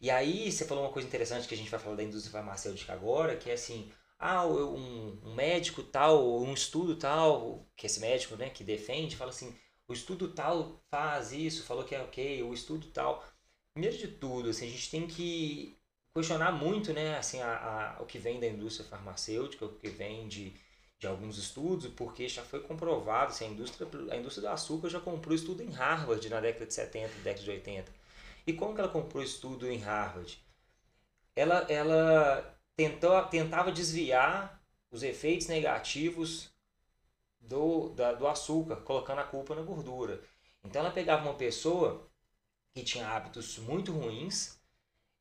E 0.00 0.10
aí 0.10 0.50
você 0.50 0.64
falou 0.64 0.84
uma 0.84 0.92
coisa 0.92 1.06
interessante 1.06 1.46
que 1.46 1.54
a 1.54 1.56
gente 1.56 1.70
vai 1.70 1.80
falar 1.80 1.96
da 1.96 2.02
indústria 2.02 2.32
farmacêutica 2.32 2.92
agora, 2.92 3.36
que 3.36 3.50
é 3.50 3.54
assim, 3.54 3.90
ah, 4.18 4.46
um, 4.46 5.18
um 5.24 5.34
médico 5.34 5.82
tal, 5.82 6.40
um 6.42 6.52
estudo 6.52 6.96
tal, 6.96 7.66
que 7.76 7.86
esse 7.86 8.00
médico 8.00 8.36
né, 8.36 8.50
que 8.50 8.62
defende, 8.62 9.16
fala 9.16 9.30
assim, 9.30 9.54
o 9.88 9.92
estudo 9.92 10.28
tal 10.28 10.80
faz 10.90 11.32
isso, 11.32 11.64
falou 11.64 11.84
que 11.84 11.94
é 11.94 12.02
ok, 12.02 12.42
o 12.42 12.54
estudo 12.54 12.86
tal. 12.88 13.24
Primeiro 13.74 13.96
de 13.96 14.08
tudo, 14.08 14.50
assim, 14.50 14.66
a 14.66 14.70
gente 14.70 14.90
tem 14.90 15.06
que 15.06 15.76
questionar 16.14 16.52
muito 16.52 16.92
né, 16.92 17.16
assim, 17.16 17.40
a, 17.40 17.96
a, 17.98 18.02
o 18.02 18.06
que 18.06 18.18
vem 18.18 18.40
da 18.40 18.46
indústria 18.46 18.88
farmacêutica, 18.88 19.64
o 19.64 19.74
que 19.76 19.88
vem 19.88 20.28
de, 20.28 20.52
de 20.98 21.06
alguns 21.06 21.38
estudos, 21.38 21.88
porque 21.88 22.28
já 22.28 22.42
foi 22.42 22.60
comprovado, 22.60 23.32
assim, 23.32 23.46
a, 23.46 23.48
indústria, 23.48 23.88
a 24.10 24.16
indústria 24.16 24.48
do 24.48 24.52
açúcar 24.52 24.88
já 24.90 25.00
comprou 25.00 25.34
estudo 25.34 25.62
em 25.62 25.70
Harvard 25.70 26.28
na 26.28 26.40
década 26.40 26.66
de 26.66 26.74
70, 26.74 27.08
década 27.22 27.42
de 27.42 27.50
80. 27.50 27.99
E 28.50 28.52
como 28.52 28.74
que 28.74 28.80
ela 28.80 28.90
comprou 28.90 29.22
estudo 29.22 29.70
em 29.70 29.78
Harvard? 29.78 30.44
Ela, 31.36 31.66
ela 31.68 32.58
tentou, 32.76 33.22
tentava 33.26 33.70
desviar 33.70 34.60
os 34.90 35.04
efeitos 35.04 35.46
negativos 35.46 36.50
do, 37.40 37.90
da, 37.90 38.12
do 38.12 38.26
açúcar, 38.26 38.76
colocando 38.78 39.20
a 39.20 39.24
culpa 39.24 39.54
na 39.54 39.62
gordura. 39.62 40.20
Então 40.64 40.82
ela 40.82 40.90
pegava 40.90 41.22
uma 41.22 41.34
pessoa 41.34 42.10
que 42.74 42.82
tinha 42.82 43.06
hábitos 43.08 43.56
muito 43.58 43.92
ruins, 43.92 44.58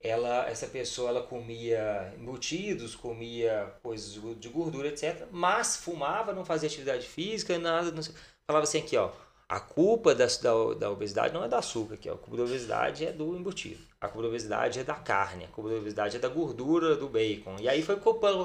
ela 0.02 0.48
essa 0.50 0.68
pessoa 0.68 1.10
ela 1.10 1.24
comia 1.24 2.12
embutidos, 2.18 2.96
comia 2.96 3.76
coisas 3.84 4.14
de 4.40 4.50
gordura, 4.50 4.88
etc. 4.88 5.28
Mas 5.32 5.76
fumava, 5.76 6.34
não 6.34 6.44
fazia 6.44 6.68
atividade 6.68 7.06
física, 7.06 7.60
nada. 7.60 7.92
Não, 7.92 8.02
falava 8.48 8.64
assim 8.64 8.80
aqui, 8.80 8.98
ó. 8.98 9.12
A 9.50 9.60
culpa 9.60 10.14
da, 10.14 10.28
da, 10.28 10.74
da, 10.78 10.92
obesidade 10.92 11.34
não 11.34 11.44
é 11.44 11.48
do 11.48 11.56
açúcar, 11.56 11.96
aqui, 11.96 12.08
ó. 12.08 12.14
a 12.14 12.18
culpa 12.18 12.38
da 12.38 12.44
obesidade 12.44 13.04
é 13.04 13.12
do 13.12 13.36
embutido. 13.36 13.84
A 14.00 14.08
culpa 14.08 14.22
da 14.22 14.28
obesidade 14.28 14.80
é 14.80 14.84
da 14.84 14.94
carne, 14.94 15.46
a 15.46 15.48
culpa 15.48 15.72
da 15.72 15.78
obesidade 15.78 16.16
é 16.16 16.20
da 16.20 16.30
gordura 16.30 16.96
do 16.96 17.10
bacon. 17.10 17.56
E 17.60 17.68
aí 17.68 17.82
foi 17.82 17.96
culpando. 17.96 18.40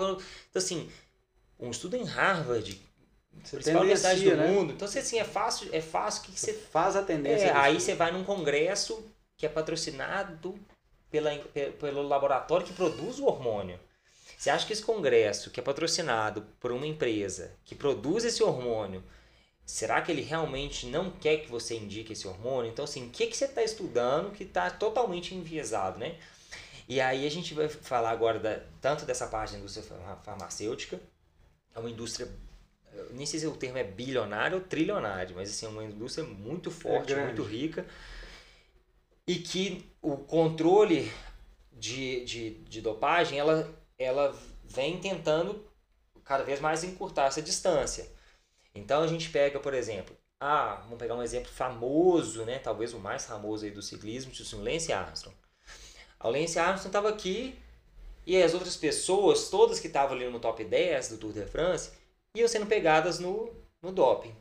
Então, 0.49 0.63
assim, 0.63 0.91
um 1.61 1.71
estudo 1.71 1.95
em 1.95 2.05
Harvard, 2.05 2.81
você 3.43 3.57
principal 3.57 3.83
universidade 3.83 4.25
do 4.25 4.37
né? 4.37 4.47
mundo. 4.47 4.73
Então, 4.73 4.89
assim, 4.89 5.19
é 5.19 5.25
fácil, 5.25 5.69
é 5.73 5.81
fácil 5.83 6.23
que 6.23 6.41
você. 6.41 6.55
Faz 6.55 6.97
a 6.97 7.03
tendência. 7.03 7.49
É, 7.49 7.53
aí 7.53 7.79
você 7.79 7.95
vai 7.95 8.11
num 8.11 8.25
congresso 8.25 9.05
que 9.37 9.45
é 9.45 9.49
patrocinado 9.49 10.55
pela, 11.11 11.37
pelo 11.79 12.03
laboratório 12.03 12.67
que 12.67 12.73
produz 12.73 13.19
o 13.19 13.27
hormônio. 13.27 13.79
Você 14.39 14.51
acha 14.51 14.67
que 14.67 14.73
esse 14.73 14.83
congresso, 14.83 15.51
que 15.51 15.61
é 15.61 15.63
patrocinado 15.63 16.47
por 16.59 16.73
uma 16.73 16.87
empresa 16.87 17.53
que 17.65 17.75
produz 17.75 18.25
esse 18.25 18.43
hormônio, 18.43 19.03
será 19.67 20.03
que 20.03 20.13
ele 20.13 20.23
realmente 20.23 20.87
não 20.87 21.11
quer 21.11 21.39
que 21.39 21.51
você 21.51 21.77
indique 21.77 22.13
esse 22.13 22.29
hormônio? 22.29 22.71
Então, 22.71 22.85
assim, 22.85 23.07
o 23.07 23.11
que, 23.11 23.27
que 23.27 23.37
você 23.37 23.47
está 23.47 23.63
estudando 23.63 24.33
que 24.33 24.45
está 24.45 24.71
totalmente 24.71 25.35
enviesado, 25.35 25.99
né? 25.99 26.19
E 26.89 27.01
aí 27.01 27.27
a 27.27 27.31
gente 27.31 27.55
vai 27.55 27.69
falar 27.69 28.11
agora 28.11 28.39
da, 28.39 28.61
tanto 28.81 29.07
dessa 29.07 29.27
parte 29.27 29.53
da 29.53 29.59
indústria 29.59 29.85
farmacêutica, 30.23 31.01
é 31.75 31.79
uma 31.79 31.89
indústria, 31.89 32.29
nem 33.13 33.25
sei 33.25 33.41
se 33.41 33.47
o 33.47 33.57
termo 33.57 33.79
é 33.79 33.85
bilionário 33.85 34.59
ou 34.59 34.65
trilionário, 34.65 35.35
mas 35.35 35.51
assim, 35.51 35.67
é 35.67 35.69
uma 35.69 35.85
indústria 35.85 36.27
muito 36.27 36.71
forte, 36.71 37.13
é 37.13 37.25
muito 37.25 37.43
rica, 37.43 37.87
e 39.27 39.37
que 39.37 39.91
o 40.03 40.19
controle 40.19 41.11
de, 41.73 42.25
de, 42.25 42.51
de 42.51 42.81
dopagem 42.83 43.39
ela, 43.39 43.75
ela 43.99 44.37
vem 44.63 45.01
tentando 45.01 45.65
cada 46.23 46.45
vez 46.45 46.61
mais 46.61 46.85
encurtar 46.85 47.27
essa 47.27 47.41
distância. 47.43 48.14
Então 48.75 49.03
a 49.03 49.07
gente 49.07 49.31
pega, 49.31 49.61
por 49.61 49.73
exemplo, 49.73 50.17
ah, 50.41 50.81
vamos 50.83 50.99
pegar 50.99 51.15
um 51.15 51.23
exemplo 51.23 51.51
famoso, 51.51 52.45
né, 52.45 52.59
talvez 52.59 52.93
o 52.93 52.99
mais 52.99 53.25
famoso 53.25 53.65
aí 53.65 53.71
do 53.71 53.81
ciclismo, 53.81 54.33
o 54.33 54.63
Lance 54.63 54.93
Armstrong. 54.93 55.37
O 56.23 56.29
Lance 56.29 56.59
Armstrong 56.59 56.89
estava 56.89 57.09
aqui 57.09 57.59
e 58.27 58.43
as 58.43 58.55
outras 58.55 58.77
pessoas, 58.77 59.49
todas 59.49 59.79
que 59.79 59.87
estavam 59.87 60.17
ali 60.17 60.29
no 60.29 60.41
top 60.41 60.65
10 60.65 61.11
do 61.11 61.19
Tour 61.19 61.33
de 61.33 61.45
France, 61.45 61.93
iam 62.35 62.49
sendo 62.49 62.67
pegadas 62.67 63.19
no, 63.19 63.53
no 63.83 63.93
doping. 63.93 64.35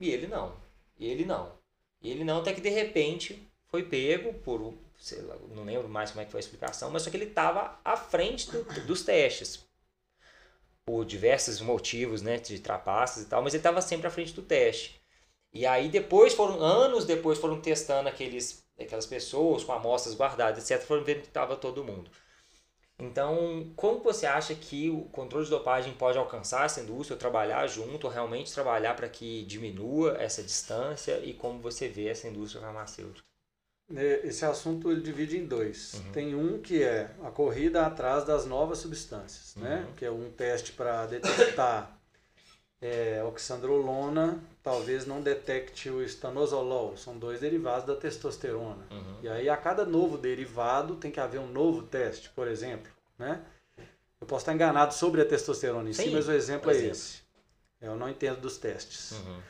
E 0.00 0.10
ele 0.10 0.26
não. 0.26 0.56
E 0.98 1.06
ele 1.06 1.24
não. 1.24 1.52
E 2.00 2.10
ele 2.10 2.24
não, 2.24 2.40
até 2.40 2.52
que 2.52 2.60
de 2.60 2.70
repente 2.70 3.46
foi 3.66 3.82
pego 3.82 4.32
por, 4.40 4.74
sei 4.98 5.20
lá, 5.22 5.36
não 5.50 5.64
lembro 5.64 5.88
mais 5.88 6.10
como 6.10 6.22
é 6.22 6.24
que 6.24 6.30
foi 6.30 6.38
a 6.38 6.40
explicação, 6.40 6.90
mas 6.90 7.02
só 7.02 7.10
que 7.10 7.16
ele 7.16 7.26
estava 7.26 7.78
à 7.84 7.96
frente 7.96 8.50
do, 8.50 8.62
dos 8.86 9.02
testes. 9.02 9.65
Por 10.86 11.04
diversos 11.04 11.60
motivos, 11.60 12.22
né, 12.22 12.38
de 12.38 12.58
trapaças 12.60 13.24
e 13.24 13.26
tal, 13.26 13.42
mas 13.42 13.52
ele 13.52 13.60
estava 13.60 13.82
sempre 13.82 14.06
à 14.06 14.10
frente 14.10 14.32
do 14.32 14.42
teste. 14.42 15.00
E 15.52 15.66
aí 15.66 15.88
depois 15.88 16.34
foram, 16.34 16.60
anos 16.60 17.04
depois 17.04 17.38
foram 17.38 17.60
testando 17.60 18.08
aqueles, 18.08 18.64
aquelas 18.78 19.06
pessoas 19.06 19.64
com 19.64 19.72
amostras 19.72 20.14
guardadas, 20.14 20.70
etc, 20.70 20.86
foram 20.86 21.04
vendo 21.04 21.22
que 21.22 21.28
estava 21.28 21.56
todo 21.56 21.84
mundo. 21.84 22.10
Então, 22.98 23.72
como 23.76 24.02
você 24.02 24.26
acha 24.26 24.54
que 24.54 24.88
o 24.90 25.02
controle 25.10 25.44
de 25.44 25.50
dopagem 25.50 25.94
pode 25.94 26.16
alcançar 26.18 26.64
essa 26.66 26.80
indústria, 26.80 27.18
trabalhar 27.18 27.66
junto, 27.66 28.08
realmente 28.08 28.52
trabalhar 28.52 28.94
para 28.94 29.08
que 29.08 29.44
diminua 29.44 30.16
essa 30.18 30.42
distância 30.42 31.18
e 31.20 31.34
como 31.34 31.60
você 31.60 31.88
vê 31.88 32.08
essa 32.08 32.28
indústria 32.28 32.62
farmacêutica? 32.62 33.26
É, 33.94 34.26
esse 34.26 34.44
assunto 34.44 34.90
ele 34.90 35.00
divide 35.00 35.38
em 35.38 35.46
dois. 35.46 35.94
Uhum. 35.94 36.12
Tem 36.12 36.34
um 36.34 36.60
que 36.60 36.82
é 36.82 37.10
a 37.22 37.30
corrida 37.30 37.86
atrás 37.86 38.24
das 38.24 38.44
novas 38.44 38.78
substâncias, 38.78 39.54
né? 39.56 39.76
uhum. 39.76 39.82
né? 39.82 39.88
que 39.96 40.04
é 40.04 40.10
um 40.10 40.30
teste 40.30 40.72
para 40.72 41.06
detectar 41.06 41.96
é, 42.80 43.22
oxandrolona, 43.24 44.42
talvez 44.62 45.06
não 45.06 45.22
detecte 45.22 45.88
o 45.88 46.02
estanozolol, 46.02 46.96
são 46.96 47.18
dois 47.18 47.40
derivados 47.40 47.86
da 47.86 47.96
testosterona. 47.96 48.86
Uhum. 48.90 49.18
E 49.22 49.28
aí 49.28 49.48
a 49.48 49.56
cada 49.56 49.84
novo 49.84 50.18
derivado 50.18 50.96
tem 50.96 51.10
que 51.10 51.20
haver 51.20 51.40
um 51.40 51.50
novo 51.50 51.82
teste, 51.82 52.28
por 52.30 52.48
exemplo. 52.48 52.90
Né? 53.18 53.40
Eu 54.20 54.26
posso 54.26 54.42
estar 54.42 54.54
enganado 54.54 54.94
sobre 54.94 55.22
a 55.22 55.24
testosterona 55.24 55.88
em 55.88 55.92
Sim, 55.92 56.04
si, 56.04 56.10
mas 56.10 56.28
o 56.28 56.32
exemplo 56.32 56.70
é 56.70 56.76
esse. 56.76 57.20
Eu 57.80 57.96
não 57.96 58.08
entendo 58.08 58.40
dos 58.40 58.58
testes. 58.58 59.12
Uhum. 59.12 59.40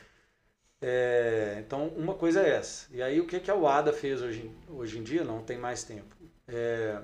É, 0.81 1.57
então, 1.65 1.87
uma 1.89 2.13
coisa 2.13 2.41
é 2.41 2.49
essa. 2.49 2.87
E 2.95 3.01
aí, 3.01 3.19
o 3.19 3.27
que, 3.27 3.39
que 3.39 3.49
a 3.49 3.55
UADA 3.55 3.91
fez 3.91 4.21
hoje, 4.21 4.51
hoje 4.67 4.99
em 4.99 5.03
dia? 5.03 5.23
Não 5.23 5.43
tem 5.43 5.57
mais 5.57 5.83
tempo. 5.83 6.15
É, 6.47 7.01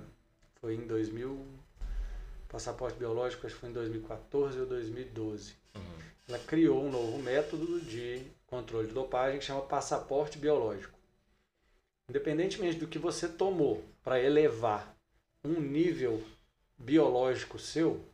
foi 0.62 0.76
em 0.76 0.86
2000, 0.86 1.46
passaporte 2.48 2.98
biológico, 2.98 3.46
acho 3.46 3.56
que 3.56 3.62
foi 3.62 3.70
em 3.70 3.74
2014 3.74 4.60
ou 4.60 4.66
2012. 4.68 5.56
Uhum. 5.76 5.82
Ela 6.30 6.40
criou 6.40 6.84
um 6.84 6.92
novo 6.92 7.18
método 7.18 7.82
de 7.82 8.24
controle 8.46 8.88
de 8.88 8.94
dopagem 8.94 9.40
que 9.40 9.46
chama 9.46 9.62
passaporte 9.62 10.38
biológico. 10.38 10.98
Independentemente 12.10 12.78
do 12.78 12.88
que 12.88 13.00
você 13.00 13.28
tomou 13.28 13.84
para 14.04 14.22
elevar 14.22 14.96
um 15.44 15.60
nível 15.60 16.24
biológico 16.78 17.58
seu, 17.58 18.06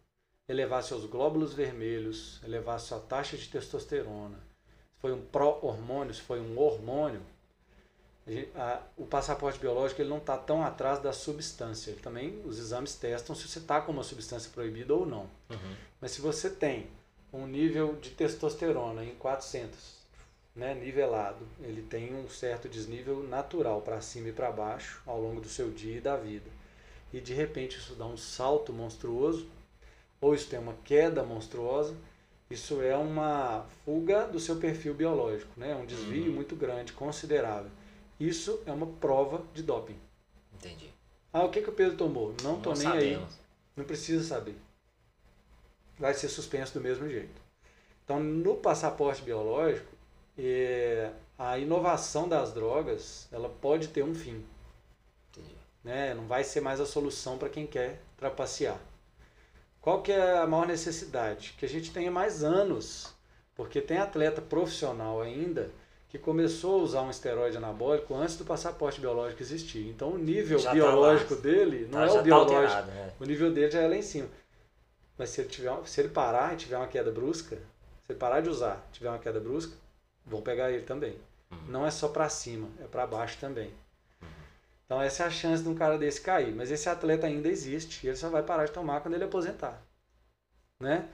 elevar 0.47 0.83
seus 0.83 1.05
glóbulos 1.05 1.53
vermelhos, 1.53 2.41
elevar 2.43 2.79
sua 2.79 2.99
taxa 2.99 3.35
de 3.35 3.49
testosterona, 3.49 4.39
foi 5.01 5.13
um 5.13 5.21
pró-hormônio, 5.21 6.13
se 6.13 6.21
foi 6.21 6.39
um 6.39 6.57
hormônio, 6.57 7.21
a, 8.55 8.81
o 8.95 9.05
passaporte 9.05 9.59
biológico 9.59 10.01
ele 10.01 10.09
não 10.09 10.19
está 10.19 10.37
tão 10.37 10.63
atrás 10.63 10.99
da 10.99 11.11
substância. 11.11 11.91
Ele 11.91 11.99
também, 11.99 12.41
os 12.45 12.59
exames 12.59 12.95
testam 12.95 13.35
se 13.35 13.47
você 13.47 13.59
está 13.59 13.81
com 13.81 13.91
uma 13.91 14.03
substância 14.03 14.51
proibida 14.53 14.93
ou 14.93 15.05
não. 15.05 15.29
Uhum. 15.49 15.75
Mas 15.99 16.11
se 16.11 16.21
você 16.21 16.49
tem 16.49 16.87
um 17.33 17.47
nível 17.47 17.95
de 17.95 18.11
testosterona 18.11 19.03
em 19.03 19.15
400, 19.15 19.99
né, 20.55 20.73
nivelado. 20.73 21.47
Ele 21.61 21.81
tem 21.81 22.13
um 22.13 22.27
certo 22.29 22.67
desnível 22.67 23.23
natural 23.23 23.81
para 23.81 24.01
cima 24.01 24.29
e 24.29 24.33
para 24.33 24.51
baixo 24.51 25.01
ao 25.05 25.19
longo 25.19 25.39
do 25.39 25.47
seu 25.47 25.71
dia 25.71 25.97
e 25.97 26.01
da 26.01 26.17
vida. 26.17 26.49
E 27.13 27.19
de 27.19 27.33
repente 27.33 27.77
isso 27.77 27.95
dá 27.95 28.05
um 28.05 28.17
salto 28.17 28.73
monstruoso, 28.73 29.47
ou 30.21 30.35
isso 30.35 30.49
tem 30.49 30.59
uma 30.59 30.75
queda 30.83 31.23
monstruosa, 31.23 31.95
isso 32.49 32.81
é 32.81 32.97
uma 32.97 33.65
fuga 33.85 34.25
do 34.25 34.39
seu 34.39 34.55
perfil 34.55 34.95
biológico, 34.95 35.51
né? 35.55 35.75
um 35.75 35.85
desvio 35.85 36.29
uhum. 36.29 36.35
muito 36.35 36.55
grande, 36.55 36.93
considerável. 36.93 37.69
Isso 38.19 38.61
é 38.65 38.71
uma 38.71 38.87
prova 38.87 39.43
de 39.53 39.61
doping. 39.61 39.97
Entendi. 40.55 40.89
Ah, 41.31 41.43
o 41.43 41.49
que, 41.49 41.61
que 41.61 41.69
o 41.69 41.73
Pedro 41.73 41.95
tomou? 41.95 42.33
Não, 42.41 42.53
Não 42.53 42.61
tô 42.61 42.73
nem 42.73 42.81
sabemos. 42.81 43.33
aí. 43.33 43.39
Não 43.75 43.85
precisa 43.85 44.23
saber. 44.23 44.55
Vai 45.97 46.13
ser 46.15 46.27
suspenso 46.27 46.73
do 46.73 46.81
mesmo 46.81 47.07
jeito. 47.07 47.39
Então, 48.03 48.19
no 48.19 48.55
passaporte 48.55 49.21
biológico, 49.21 49.93
é, 50.35 51.11
a 51.37 51.59
inovação 51.59 52.27
das 52.27 52.51
drogas 52.51 53.27
ela 53.31 53.47
pode 53.47 53.89
ter 53.89 54.03
um 54.03 54.15
fim. 54.15 54.43
Entendi. 55.31 55.55
Né? 55.83 56.15
Não 56.15 56.25
vai 56.25 56.43
ser 56.43 56.61
mais 56.61 56.79
a 56.81 56.85
solução 56.85 57.37
para 57.37 57.49
quem 57.49 57.67
quer 57.67 58.01
trapacear. 58.17 58.79
Qual 59.81 60.01
que 60.01 60.11
é 60.11 60.37
a 60.37 60.47
maior 60.47 60.67
necessidade? 60.67 61.55
Que 61.57 61.65
a 61.65 61.69
gente 61.69 61.91
tenha 61.91 62.11
mais 62.11 62.43
anos, 62.43 63.13
porque 63.55 63.81
tem 63.81 63.97
atleta 63.97 64.41
profissional 64.41 65.21
ainda 65.21 65.71
que 66.09 66.17
começou 66.17 66.79
a 66.79 66.83
usar 66.83 67.01
um 67.03 67.11
esteroide 67.11 67.55
anabólico 67.55 68.15
antes 68.15 68.35
do 68.35 68.43
passaporte 68.43 68.99
biológico 68.99 69.43
existir. 69.43 69.87
Então 69.87 70.09
o 70.09 70.17
nível 70.17 70.57
já 70.57 70.69
tá 70.69 70.73
biológico 70.73 71.35
tá 71.35 71.41
dele 71.41 71.87
não 71.91 71.99
tá, 71.99 72.05
é 72.05 72.09
o 72.09 72.13
tá 72.15 72.21
biológico, 72.23 72.55
alterado, 72.55 72.91
né? 72.91 73.13
o 73.19 73.25
nível 73.25 73.53
dele 73.53 73.71
já 73.71 73.81
é 73.81 73.87
lá 73.87 73.95
em 73.95 74.01
cima. 74.01 74.27
Mas 75.17 75.29
se 75.29 75.41
ele, 75.41 75.49
tiver, 75.49 75.71
se 75.85 76.01
ele 76.01 76.09
parar 76.09 76.53
e 76.53 76.57
tiver 76.57 76.77
uma 76.77 76.87
queda 76.87 77.11
brusca, 77.11 77.57
se 77.57 78.11
ele 78.11 78.17
parar 78.17 78.41
de 78.41 78.49
usar, 78.49 78.87
tiver 78.91 79.09
uma 79.09 79.19
queda 79.19 79.39
brusca, 79.39 79.73
vão 80.25 80.41
pegar 80.41 80.71
ele 80.71 80.83
também. 80.83 81.15
Uhum. 81.51 81.57
Não 81.67 81.85
é 81.85 81.91
só 81.91 82.07
para 82.07 82.27
cima, 82.27 82.69
é 82.79 82.85
para 82.85 83.05
baixo 83.05 83.37
também. 83.39 83.71
Então 84.89 84.99
essa 84.99 85.21
é 85.21 85.27
a 85.27 85.29
chance 85.29 85.61
de 85.61 85.69
um 85.69 85.75
cara 85.75 85.99
desse 85.99 86.19
cair. 86.19 86.51
Mas 86.51 86.71
esse 86.71 86.89
atleta 86.89 87.27
ainda 87.27 87.47
existe 87.47 88.03
e 88.03 88.09
ele 88.09 88.17
só 88.17 88.27
vai 88.27 88.41
parar 88.41 88.65
de 88.65 88.71
tomar 88.71 89.01
quando 89.01 89.13
ele 89.13 89.23
aposentar, 89.23 89.79
né? 90.81 91.07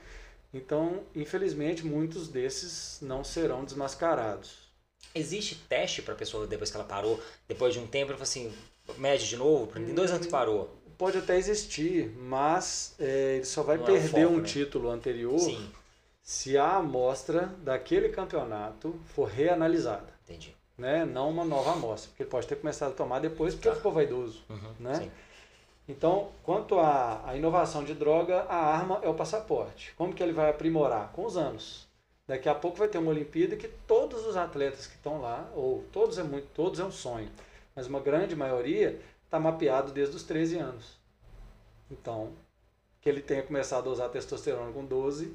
Então, 0.54 1.02
infelizmente, 1.14 1.84
muitos 1.84 2.28
desses 2.28 3.00
não 3.02 3.22
serão 3.22 3.66
desmascarados. 3.66 4.70
Existe 5.14 5.56
teste 5.68 6.00
para 6.00 6.14
a 6.14 6.16
pessoa 6.16 6.46
depois 6.46 6.70
que 6.70 6.76
ela 6.78 6.86
parou, 6.86 7.22
depois 7.46 7.74
de 7.74 7.80
um 7.80 7.86
tempo, 7.86 8.12
ela 8.12 8.18
fala 8.18 8.22
assim, 8.22 8.50
mede 8.96 9.28
de 9.28 9.36
novo? 9.36 9.70
Tem 9.70 9.94
dois 9.94 10.10
anos 10.10 10.24
que 10.24 10.32
parou. 10.32 10.74
Pode 10.96 11.18
até 11.18 11.36
existir, 11.36 12.08
mas 12.16 12.94
é, 12.98 13.34
ele 13.36 13.44
só 13.44 13.62
vai 13.62 13.76
Não 13.76 13.84
perder 13.84 14.06
é 14.06 14.24
foco, 14.24 14.34
um 14.34 14.38
né? 14.38 14.44
título 14.48 14.88
anterior 14.88 15.38
Sim. 15.38 15.70
se 16.22 16.56
a 16.56 16.76
amostra 16.76 17.54
daquele 17.62 18.08
campeonato 18.08 18.98
for 19.04 19.28
reanalisada. 19.28 20.14
Entendi. 20.24 20.55
Né? 20.76 21.04
Não 21.04 21.30
uma 21.30 21.44
nova 21.44 21.72
amostra, 21.72 22.10
porque 22.10 22.22
ele 22.22 22.30
pode 22.30 22.46
ter 22.46 22.56
começado 22.56 22.92
a 22.92 22.94
tomar 22.94 23.18
depois 23.18 23.54
porque 23.54 23.68
tá. 23.68 23.70
ele 23.70 23.78
ficou 23.78 23.92
vaidoso. 23.92 24.44
Uhum, 24.48 24.74
né? 24.78 24.94
Sim. 24.96 25.10
Então, 25.88 26.32
quanto 26.42 26.78
à, 26.78 27.22
à 27.26 27.36
inovação 27.36 27.84
de 27.84 27.94
droga, 27.94 28.42
a 28.42 28.56
arma 28.56 29.00
é 29.02 29.08
o 29.08 29.14
passaporte. 29.14 29.94
Como 29.96 30.12
que 30.12 30.22
ele 30.22 30.32
vai 30.32 30.50
aprimorar? 30.50 31.12
Com 31.12 31.24
os 31.24 31.36
anos. 31.36 31.86
Daqui 32.26 32.48
a 32.48 32.54
pouco 32.54 32.76
vai 32.76 32.88
ter 32.88 32.98
uma 32.98 33.10
Olimpíada 33.10 33.56
que 33.56 33.68
todos 33.86 34.26
os 34.26 34.36
atletas 34.36 34.86
que 34.86 34.96
estão 34.96 35.20
lá, 35.20 35.48
ou 35.54 35.84
todos 35.92 36.18
é 36.18 36.24
muito, 36.24 36.48
todos 36.52 36.80
é 36.80 36.84
um 36.84 36.90
sonho, 36.90 37.30
mas 37.74 37.86
uma 37.86 38.00
grande 38.00 38.34
maioria 38.34 39.00
está 39.24 39.38
mapeado 39.38 39.92
desde 39.92 40.16
os 40.16 40.24
13 40.24 40.58
anos. 40.58 40.96
Então, 41.88 42.32
que 43.00 43.08
ele 43.08 43.22
tenha 43.22 43.44
começado 43.44 43.88
a 43.88 43.92
usar 43.92 44.08
testosterona 44.08 44.72
com 44.72 44.84
12, 44.84 45.32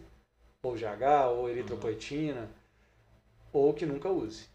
ou 0.61 0.75
GH, 0.75 1.29
ou 1.31 1.49
eritropoetina, 1.49 2.41
uhum. 2.41 2.47
ou 3.53 3.73
que 3.73 3.85
nunca 3.85 4.09
use. 4.09 4.50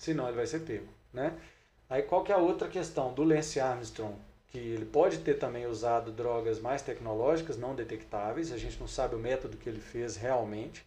Senão 0.00 0.26
ele 0.28 0.36
vai 0.36 0.46
ser 0.46 0.60
pego, 0.60 0.88
né? 1.12 1.38
Aí 1.86 2.02
qual 2.02 2.24
que 2.24 2.32
é 2.32 2.34
a 2.34 2.38
outra 2.38 2.68
questão 2.68 3.12
do 3.12 3.22
Lance 3.22 3.60
Armstrong? 3.60 4.16
Que 4.48 4.56
ele 4.56 4.86
pode 4.86 5.18
ter 5.18 5.34
também 5.34 5.66
usado 5.66 6.10
drogas 6.10 6.58
mais 6.58 6.80
tecnológicas, 6.80 7.58
não 7.58 7.74
detectáveis, 7.74 8.50
a 8.50 8.56
gente 8.56 8.80
não 8.80 8.88
sabe 8.88 9.14
o 9.14 9.18
método 9.18 9.58
que 9.58 9.68
ele 9.68 9.78
fez 9.78 10.16
realmente, 10.16 10.86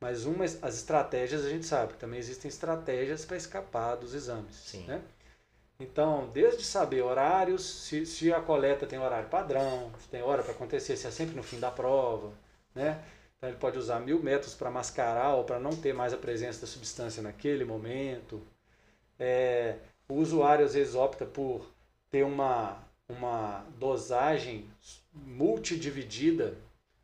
mas 0.00 0.26
uma, 0.26 0.44
as 0.44 0.76
estratégias 0.76 1.44
a 1.44 1.48
gente 1.48 1.66
sabe 1.66 1.94
que 1.94 1.98
também 1.98 2.20
existem 2.20 2.48
estratégias 2.48 3.24
para 3.24 3.36
escapar 3.36 3.96
dos 3.96 4.14
exames. 4.14 4.54
Sim. 4.54 4.84
Né? 4.86 5.02
Então, 5.80 6.30
desde 6.32 6.62
saber 6.62 7.02
horários, 7.02 7.64
se, 7.64 8.06
se 8.06 8.32
a 8.32 8.40
coleta 8.40 8.86
tem 8.86 9.00
horário 9.00 9.28
padrão, 9.28 9.90
se 9.98 10.06
tem 10.06 10.22
hora 10.22 10.44
para 10.44 10.52
acontecer, 10.52 10.96
se 10.96 11.08
é 11.08 11.10
sempre 11.10 11.34
no 11.34 11.42
fim 11.42 11.58
da 11.58 11.72
prova, 11.72 12.32
né? 12.72 13.02
Então 13.46 13.52
ele 13.52 13.60
pode 13.60 13.78
usar 13.78 14.00
mil 14.00 14.20
métodos 14.20 14.54
para 14.54 14.72
mascarar 14.72 15.34
ou 15.36 15.44
para 15.44 15.60
não 15.60 15.70
ter 15.70 15.94
mais 15.94 16.12
a 16.12 16.16
presença 16.16 16.62
da 16.62 16.66
substância 16.66 17.22
naquele 17.22 17.64
momento. 17.64 18.42
É, 19.18 19.76
o 20.08 20.14
usuário 20.14 20.64
às 20.64 20.74
vezes 20.74 20.96
opta 20.96 21.24
por 21.24 21.64
ter 22.10 22.24
uma, 22.24 22.82
uma 23.08 23.64
dosagem 23.78 24.68
multidividida 25.12 26.58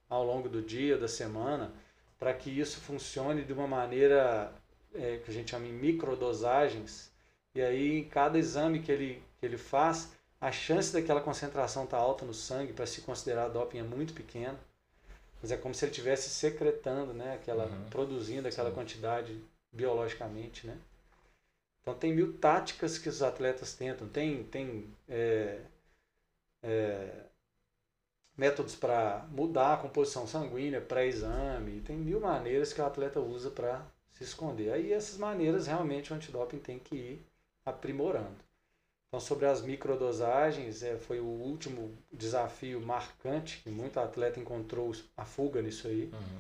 ao 0.09 0.25
longo 0.25 0.49
do 0.49 0.61
dia, 0.61 0.99
da 0.99 1.07
semana, 1.07 1.73
para 2.19 2.35
que 2.35 2.51
isso 2.51 2.81
funcione 2.81 3.45
de 3.45 3.53
uma 3.53 3.69
maneira 3.69 4.53
é, 4.93 5.19
que 5.19 5.31
a 5.31 5.35
gente 5.35 5.53
chama 5.53 5.67
de 5.67 5.73
microdosagens. 5.73 7.13
E 7.55 7.63
aí, 7.63 7.99
em 7.99 8.05
cada 8.05 8.37
exame 8.37 8.81
que 8.81 8.91
ele, 8.91 9.23
que 9.39 9.47
ele 9.47 9.59
faz, 9.59 10.11
a 10.41 10.51
chance 10.51 10.93
daquela 10.93 11.21
concentração 11.21 11.85
estar 11.85 11.99
tá 11.99 12.03
alta 12.03 12.25
no 12.25 12.35
sangue 12.35 12.73
para 12.73 12.87
se 12.87 13.01
considerar 13.03 13.49
doping 13.49 13.79
é 13.79 13.83
muito 13.85 14.13
pequena. 14.13 14.59
Mas 15.43 15.51
é 15.51 15.57
como 15.57 15.75
se 15.75 15.85
ele 15.85 15.91
estivesse 15.91 16.31
secretando, 16.31 17.13
né? 17.13 17.35
Aquela, 17.35 17.67
uhum. 17.67 17.91
produzindo 17.91 18.47
aquela 18.47 18.71
Sim. 18.71 18.75
quantidade 18.77 19.45
biologicamente, 19.73 20.67
né? 20.67 20.79
Então 21.83 21.95
tem 21.95 22.15
mil 22.15 22.39
táticas 22.39 22.97
que 22.97 23.09
os 23.09 23.23
atletas 23.23 23.75
tentam. 23.75 24.09
Tem, 24.09 24.45
tem 24.45 24.89
é, 25.09 25.59
é, 26.63 27.25
métodos 28.37 28.77
para 28.77 29.27
mudar 29.31 29.75
a 29.75 29.77
composição 29.79 30.27
sanguínea, 30.27 30.81
pré-exame, 30.81 31.81
tem 31.81 31.97
mil 31.97 32.21
maneiras 32.21 32.73
que 32.73 32.81
o 32.81 32.87
atleta 32.87 33.19
usa 33.19 33.51
para 33.51 33.85
se 34.13 34.23
esconder. 34.23 34.73
Aí 34.73 34.93
essas 34.93 35.19
maneiras 35.19 35.67
realmente 35.67 36.13
o 36.13 36.17
antidoping 36.17 36.59
tem 36.59 36.79
que 36.79 36.95
ir 36.95 37.27
aprimorando. 37.65 38.42
Então 39.13 39.21
sobre 39.21 39.45
as 39.45 39.61
microdosagens, 39.61 40.83
é, 40.83 40.97
foi 40.97 41.21
o 41.21 41.27
último 41.27 41.95
desafio 42.11 42.81
marcante 42.81 43.61
que 43.63 43.69
muito 43.69 44.01
atleta 44.01 44.41
encontrou 44.41 44.91
a 45.15 45.23
fuga 45.27 45.61
nisso 45.61 45.87
aí. 45.87 46.05
Uhum. 46.05 46.39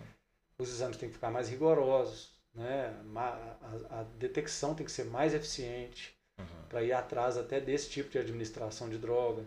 Os 0.56 0.70
exames 0.70 0.96
têm 0.96 1.10
que 1.10 1.14
ficar 1.14 1.30
mais 1.30 1.50
rigorosos, 1.50 2.30
né? 2.54 2.98
a, 3.14 4.00
a 4.00 4.02
detecção 4.18 4.74
tem 4.74 4.86
que 4.86 4.92
ser 4.92 5.04
mais 5.04 5.34
eficiente 5.34 6.16
uhum. 6.38 6.46
para 6.70 6.82
ir 6.82 6.94
atrás 6.94 7.36
até 7.36 7.60
desse 7.60 7.90
tipo 7.90 8.08
de 8.08 8.18
administração 8.18 8.88
de 8.88 8.96
droga. 8.96 9.44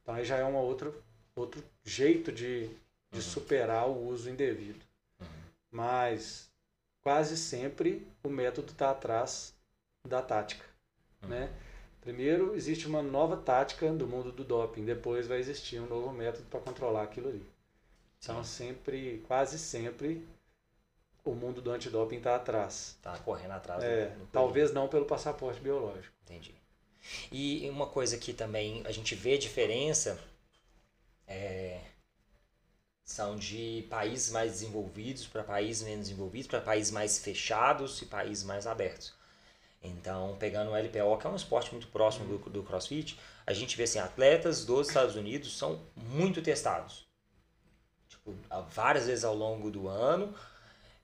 Então 0.00 0.14
aí 0.14 0.24
já 0.24 0.36
é 0.36 0.44
uma 0.44 0.60
outra 0.60 0.92
outro 1.34 1.60
jeito 1.82 2.30
de, 2.30 2.68
de 2.68 2.74
uhum. 3.14 3.20
superar 3.20 3.88
o 3.88 4.06
uso 4.06 4.30
indevido. 4.30 4.84
Uhum. 5.20 5.26
Mas 5.72 6.48
quase 7.02 7.36
sempre 7.36 8.06
o 8.22 8.28
método 8.28 8.70
está 8.70 8.92
atrás 8.92 9.52
da 10.06 10.22
tática. 10.22 10.64
Uhum. 11.20 11.30
Né? 11.30 11.50
Primeiro 12.04 12.54
existe 12.54 12.86
uma 12.86 13.02
nova 13.02 13.34
tática 13.34 13.90
do 13.90 14.06
mundo 14.06 14.30
do 14.30 14.44
doping, 14.44 14.84
depois 14.84 15.26
vai 15.26 15.38
existir 15.38 15.80
um 15.80 15.86
novo 15.86 16.12
método 16.12 16.44
para 16.50 16.60
controlar 16.60 17.02
aquilo 17.02 17.30
ali. 17.30 17.42
Então 18.18 18.44
sempre, 18.44 19.24
quase 19.26 19.58
sempre, 19.58 20.28
o 21.24 21.34
mundo 21.34 21.62
do 21.62 21.70
antidoping 21.70 22.18
está 22.18 22.36
atrás. 22.36 22.96
Está 22.98 23.16
correndo 23.18 23.52
atrás. 23.52 23.82
É, 23.82 24.08
do, 24.08 24.18
do 24.18 24.26
talvez 24.26 24.70
não 24.70 24.86
pelo 24.86 25.06
passaporte 25.06 25.60
biológico. 25.60 26.14
Entendi. 26.24 26.54
E 27.32 27.68
uma 27.70 27.86
coisa 27.86 28.18
que 28.18 28.34
também 28.34 28.82
a 28.84 28.92
gente 28.92 29.14
vê 29.14 29.38
diferença 29.38 30.18
é, 31.26 31.80
são 33.02 33.36
de 33.36 33.86
países 33.88 34.30
mais 34.30 34.52
desenvolvidos 34.52 35.26
para 35.26 35.42
países 35.42 35.82
menos 35.82 36.08
desenvolvidos, 36.08 36.48
para 36.48 36.60
países 36.60 36.92
mais 36.92 37.18
fechados 37.18 38.02
e 38.02 38.06
países 38.06 38.44
mais 38.44 38.66
abertos. 38.66 39.14
Então, 39.84 40.34
pegando 40.38 40.70
o 40.70 40.76
LPO, 40.76 41.18
que 41.18 41.26
é 41.26 41.30
um 41.30 41.36
esporte 41.36 41.70
muito 41.72 41.88
próximo 41.88 42.26
do, 42.26 42.50
do 42.50 42.62
CrossFit, 42.62 43.18
a 43.46 43.52
gente 43.52 43.76
vê 43.76 43.82
assim, 43.82 43.98
atletas 43.98 44.64
dos 44.64 44.88
Estados 44.88 45.14
Unidos 45.14 45.56
são 45.56 45.80
muito 45.94 46.40
testados. 46.40 47.06
Tipo, 48.08 48.34
várias 48.70 49.06
vezes 49.06 49.24
ao 49.24 49.34
longo 49.34 49.70
do 49.70 49.86
ano, 49.86 50.34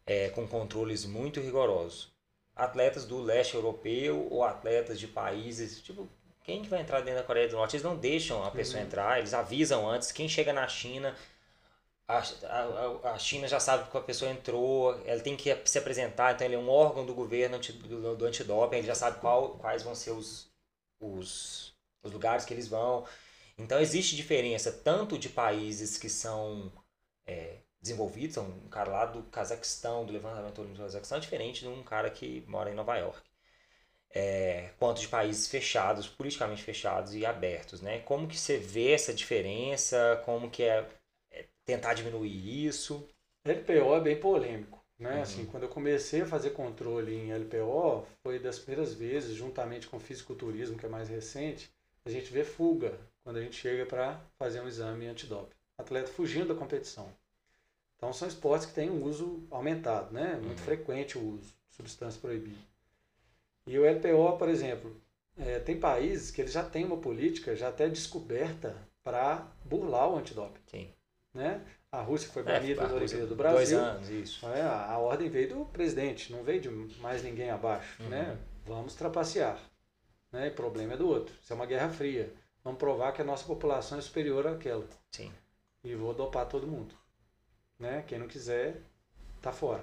é, 0.06 0.30
com 0.30 0.48
controles 0.48 1.04
muito 1.04 1.40
rigorosos. 1.40 2.10
Atletas 2.56 3.04
do 3.04 3.20
leste 3.20 3.54
europeu 3.54 4.26
ou 4.30 4.42
atletas 4.42 4.98
de 4.98 5.06
países, 5.06 5.82
tipo, 5.82 6.08
quem 6.42 6.62
que 6.62 6.68
vai 6.68 6.80
entrar 6.80 7.00
dentro 7.00 7.20
da 7.20 7.26
Coreia 7.26 7.48
do 7.48 7.56
Norte? 7.56 7.76
Eles 7.76 7.84
não 7.84 7.96
deixam 7.96 8.42
a 8.42 8.50
pessoa 8.50 8.80
uhum. 8.80 8.86
entrar, 8.86 9.18
eles 9.18 9.34
avisam 9.34 9.88
antes. 9.88 10.10
Quem 10.10 10.28
chega 10.28 10.54
na 10.54 10.66
China, 10.66 11.14
a, 12.10 12.22
a, 12.46 13.12
a, 13.12 13.18
China 13.18 13.46
já 13.46 13.60
sabe 13.60 13.88
que 13.90 13.96
a 13.96 14.00
pessoa 14.00 14.30
entrou, 14.30 15.00
ela 15.06 15.20
tem 15.20 15.36
que 15.36 15.56
se 15.64 15.78
apresentar, 15.78 16.34
então 16.34 16.46
ele 16.46 16.56
é 16.56 16.58
um 16.58 16.68
órgão 16.68 17.06
do 17.06 17.14
governo 17.14 17.58
do, 17.58 18.16
do 18.16 18.26
antidoping, 18.26 18.78
ele 18.78 18.86
já 18.86 18.94
sabe 18.94 19.20
qual, 19.20 19.50
quais 19.58 19.82
vão 19.82 19.94
ser 19.94 20.10
os, 20.10 20.50
os, 20.98 21.72
os 22.02 22.12
lugares 22.12 22.44
que 22.44 22.52
eles 22.52 22.68
vão. 22.68 23.06
Então 23.56 23.78
existe 23.80 24.16
diferença 24.16 24.72
tanto 24.72 25.18
de 25.18 25.28
países 25.28 25.96
que 25.98 26.08
são 26.08 26.72
é, 27.26 27.58
desenvolvidos, 27.80 28.36
um 28.38 28.68
cara 28.68 28.90
lá 28.90 29.06
do 29.06 29.22
Cazaquistão, 29.24 30.04
do 30.04 30.12
levantamento 30.12 30.58
olímpico 30.58 30.82
do 30.82 30.86
Cazaquistão, 30.86 31.18
é 31.18 31.20
diferente 31.20 31.60
de 31.60 31.68
um 31.68 31.82
cara 31.82 32.10
que 32.10 32.44
mora 32.48 32.70
em 32.70 32.74
Nova 32.74 32.96
York. 32.96 33.20
É, 34.12 34.70
quanto 34.78 35.00
de 35.00 35.06
países 35.08 35.46
fechados, 35.46 36.08
politicamente 36.08 36.62
fechados 36.62 37.14
e 37.14 37.24
abertos, 37.24 37.80
né? 37.80 38.00
Como 38.00 38.26
que 38.26 38.36
você 38.36 38.58
vê 38.58 38.92
essa 38.92 39.14
diferença? 39.14 40.20
Como 40.24 40.50
que 40.50 40.64
é 40.64 40.84
tentar 41.70 41.94
diminuir 41.94 42.66
isso? 42.66 43.06
LPO 43.44 43.96
é 43.96 44.00
bem 44.00 44.16
polêmico, 44.18 44.84
né? 44.98 45.16
Uhum. 45.16 45.22
Assim, 45.22 45.46
quando 45.46 45.62
eu 45.62 45.68
comecei 45.68 46.22
a 46.22 46.26
fazer 46.26 46.50
controle 46.50 47.14
em 47.14 47.32
LPO, 47.32 48.04
foi 48.22 48.38
das 48.38 48.58
primeiras 48.58 48.92
vezes, 48.92 49.36
juntamente 49.36 49.86
com 49.86 49.96
o 49.96 50.00
fisiculturismo, 50.00 50.76
que 50.76 50.86
é 50.86 50.88
mais 50.88 51.08
recente, 51.08 51.70
a 52.04 52.10
gente 52.10 52.32
vê 52.32 52.42
fuga 52.42 52.98
quando 53.22 53.36
a 53.36 53.40
gente 53.40 53.54
chega 53.54 53.86
para 53.86 54.20
fazer 54.36 54.60
um 54.60 54.66
exame 54.66 55.06
antidoping. 55.06 55.54
Atleta 55.78 56.08
fugindo 56.08 56.48
da 56.48 56.54
competição. 56.54 57.08
Então 57.96 58.12
são 58.12 58.26
esportes 58.26 58.66
que 58.66 58.74
têm 58.74 58.90
um 58.90 59.04
uso 59.04 59.46
aumentado, 59.50 60.12
né? 60.12 60.40
Muito 60.42 60.58
uhum. 60.58 60.64
frequente 60.64 61.16
o 61.16 61.34
uso 61.34 61.54
de 61.70 61.76
substância 61.76 62.20
proibida. 62.20 62.58
E 63.66 63.78
o 63.78 63.84
LPO, 63.84 64.36
por 64.38 64.48
exemplo, 64.48 65.00
é, 65.38 65.60
tem 65.60 65.78
países 65.78 66.30
que 66.30 66.40
eles 66.40 66.52
já 66.52 66.64
têm 66.64 66.84
uma 66.84 66.96
política 66.96 67.54
já 67.54 67.68
até 67.68 67.88
descoberta 67.88 68.76
para 69.02 69.46
burlar 69.64 70.10
o 70.10 70.16
antidoping. 70.18 70.60
Sim. 70.66 70.88
Né? 71.32 71.64
A 71.92 72.00
Rússia 72.02 72.28
foi 72.30 72.42
é, 72.42 72.44
banida 72.44 72.82
é, 72.82 72.86
da 72.86 72.94
Olimpíada 72.94 73.26
do 73.26 73.36
Brasil. 73.36 73.56
Dois 73.56 73.72
anos, 73.72 74.08
isso. 74.08 74.46
É, 74.48 74.62
a, 74.62 74.98
ordem 74.98 75.28
veio 75.28 75.48
do 75.48 75.64
presidente, 75.66 76.32
não 76.32 76.42
veio 76.42 76.60
de 76.60 76.68
mais 77.00 77.22
ninguém 77.22 77.50
abaixo. 77.50 78.02
Uhum. 78.02 78.08
Né? 78.08 78.38
Vamos 78.64 78.94
trapacear. 78.94 79.58
Né? 80.32 80.48
O 80.48 80.54
problema 80.54 80.94
é 80.94 80.96
do 80.96 81.08
outro. 81.08 81.34
Isso 81.42 81.52
é 81.52 81.56
uma 81.56 81.66
guerra 81.66 81.88
fria. 81.90 82.32
Vamos 82.62 82.78
provar 82.78 83.12
que 83.12 83.22
a 83.22 83.24
nossa 83.24 83.44
população 83.44 83.98
é 83.98 84.02
superior 84.02 84.46
àquela. 84.46 84.86
Sim. 85.10 85.32
E 85.82 85.94
vou 85.94 86.14
dopar 86.14 86.46
todo 86.46 86.66
mundo. 86.66 86.94
Né? 87.78 88.04
Quem 88.06 88.18
não 88.18 88.28
quiser, 88.28 88.82
tá 89.40 89.50
fora. 89.50 89.82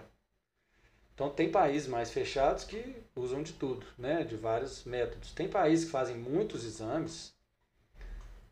Então 1.18 1.32
tem 1.32 1.50
países 1.50 1.88
mais 1.88 2.12
fechados 2.12 2.64
que 2.64 2.96
usam 3.16 3.42
de 3.42 3.54
tudo, 3.54 3.84
né? 3.98 4.24
De 4.24 4.36
vários 4.36 4.84
métodos. 4.84 5.34
Tem 5.34 5.50
países 5.50 5.86
que 5.86 5.92
fazem 5.92 6.16
muitos 6.16 6.64
exames, 6.64 7.34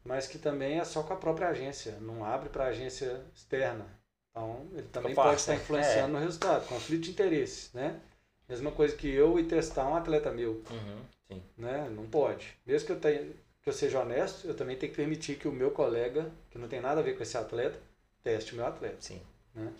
mas 0.06 0.28
que 0.28 0.38
também 0.38 0.80
é 0.80 0.86
só 0.86 1.02
com 1.04 1.14
a 1.14 1.18
própria 1.18 1.50
agência, 1.50 1.98
não 2.00 2.24
abre 2.24 2.50
para 2.50 2.66
agência 2.66 3.22
externa. 3.34 3.86
Então 4.30 4.68
ele 4.74 4.88
também 4.90 5.16
pode 5.16 5.40
estar 5.40 5.56
influenciando 5.56 6.16
é. 6.16 6.20
no 6.20 6.26
resultado, 6.26 6.68
conflito 6.68 7.04
de 7.04 7.12
interesse, 7.12 7.76
né? 7.76 8.00
Mesma 8.48 8.72
coisa 8.72 8.96
que 8.96 9.10
eu 9.10 9.40
e 9.40 9.44
testar 9.44 9.88
um 9.88 9.96
atleta 9.96 10.32
meu, 10.32 10.64
uhum, 10.70 11.42
né? 11.58 11.90
Não 11.90 12.06
pode. 12.06 12.56
Mesmo 12.66 12.86
que 12.86 12.92
eu 12.92 13.00
tenha, 13.00 13.34
que 13.64 13.70
eu 13.70 13.74
seja 13.74 14.00
honesto, 14.00 14.46
eu 14.46 14.54
também 14.54 14.78
tenho 14.78 14.92
que 14.92 14.98
permitir 14.98 15.38
que 15.38 15.48
o 15.48 15.52
meu 15.52 15.72
colega, 15.72 16.32
que 16.52 16.58
não 16.60 16.68
tem 16.68 16.80
nada 16.80 17.00
a 17.00 17.04
ver 17.04 17.18
com 17.18 17.24
esse 17.24 17.36
atleta, 17.36 17.80
teste 18.24 18.54
o 18.54 18.58
meu 18.58 18.68
atleta. 18.68 18.98
Sim. 19.00 19.20
Né? 19.56 19.74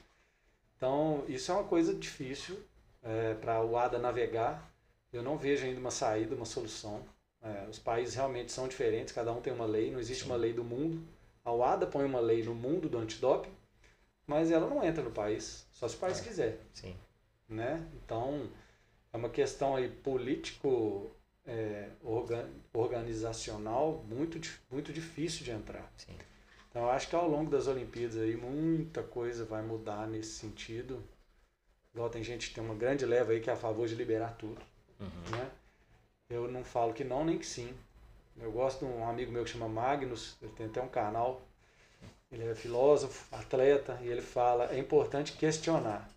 Então, 0.76 1.24
isso 1.28 1.52
é 1.52 1.54
uma 1.54 1.66
coisa 1.66 1.94
difícil 1.94 2.58
é, 3.04 3.36
para 3.36 3.64
o 3.64 3.78
ADA 3.78 4.00
navegar. 4.00 4.72
Eu 5.14 5.22
não 5.22 5.38
vejo 5.38 5.66
ainda 5.66 5.80
uma 5.80 5.92
saída, 5.92 6.36
uma 6.36 6.46
solução. 6.46 7.04
É, 7.46 7.68
os 7.70 7.78
países 7.78 8.16
realmente 8.16 8.52
são 8.52 8.68
diferentes, 8.68 9.14
cada 9.14 9.32
um 9.32 9.40
tem 9.40 9.54
uma 9.54 9.68
lei, 9.68 9.92
não 9.92 10.00
existe 10.00 10.24
Sim. 10.24 10.30
uma 10.30 10.36
lei 10.36 10.52
do 10.52 10.64
mundo. 10.64 11.06
A 11.44 11.54
UADA 11.54 11.86
põe 11.86 12.04
uma 12.04 12.20
lei 12.20 12.44
no 12.44 12.56
mundo 12.56 12.90
do 12.90 12.98
antidoping, 12.98 13.52
mas 14.26 14.50
ela 14.50 14.68
não 14.68 14.84
entra 14.84 15.04
no 15.04 15.12
país, 15.12 15.68
só 15.72 15.88
se 15.88 15.96
o 15.96 16.00
país 16.00 16.20
é. 16.20 16.24
quiser. 16.24 16.60
Sim. 16.74 16.96
Né? 17.48 17.88
Então, 18.04 18.50
é 19.14 19.18
uma 19.18 19.30
questão 19.30 19.76
aí 19.76 19.88
político 19.88 21.12
é, 21.46 21.90
organ, 22.04 22.50
organizacional 22.74 24.04
muito, 24.10 24.40
muito 24.72 24.92
difícil 24.92 25.46
de 25.46 25.52
entrar. 25.52 25.94
Sim. 25.98 26.18
Então, 26.72 26.82
eu 26.82 26.90
acho 26.90 27.08
que 27.08 27.16
ao 27.16 27.30
longo 27.30 27.52
das 27.52 27.68
Olimpíadas 27.68 28.18
aí 28.18 28.36
muita 28.36 29.04
coisa 29.04 29.46
vai 29.46 29.62
mudar 29.62 30.08
nesse 30.08 30.32
sentido. 30.32 31.04
Igual 31.94 32.10
tem 32.10 32.24
gente 32.24 32.50
que 32.50 32.56
tem 32.56 32.64
uma 32.64 32.74
grande 32.74 33.06
leva 33.06 33.32
aí 33.32 33.40
que 33.40 33.52
é 33.52 33.54
a 33.54 33.56
favor 33.56 33.88
de 33.88 33.94
liberar 33.94 34.36
tudo. 34.36 34.60
Uhum. 35.00 35.38
Né? 35.38 35.52
Eu 36.30 36.48
não 36.48 36.64
falo 36.64 36.94
que 36.94 37.04
não, 37.04 37.24
nem 37.24 37.38
que 37.38 37.46
sim. 37.46 37.74
Eu 38.38 38.52
gosto 38.52 38.80
de 38.80 38.92
um 38.92 39.08
amigo 39.08 39.32
meu 39.32 39.44
que 39.44 39.52
chama 39.52 39.68
Magnus, 39.68 40.36
ele 40.42 40.52
tem 40.54 40.66
até 40.66 40.82
um 40.82 40.88
canal. 40.88 41.42
Ele 42.32 42.44
é 42.44 42.56
filósofo, 42.56 43.34
atleta, 43.34 44.00
e 44.02 44.08
ele 44.08 44.22
fala: 44.22 44.74
é 44.74 44.80
importante 44.80 45.34
questionar. 45.34 46.10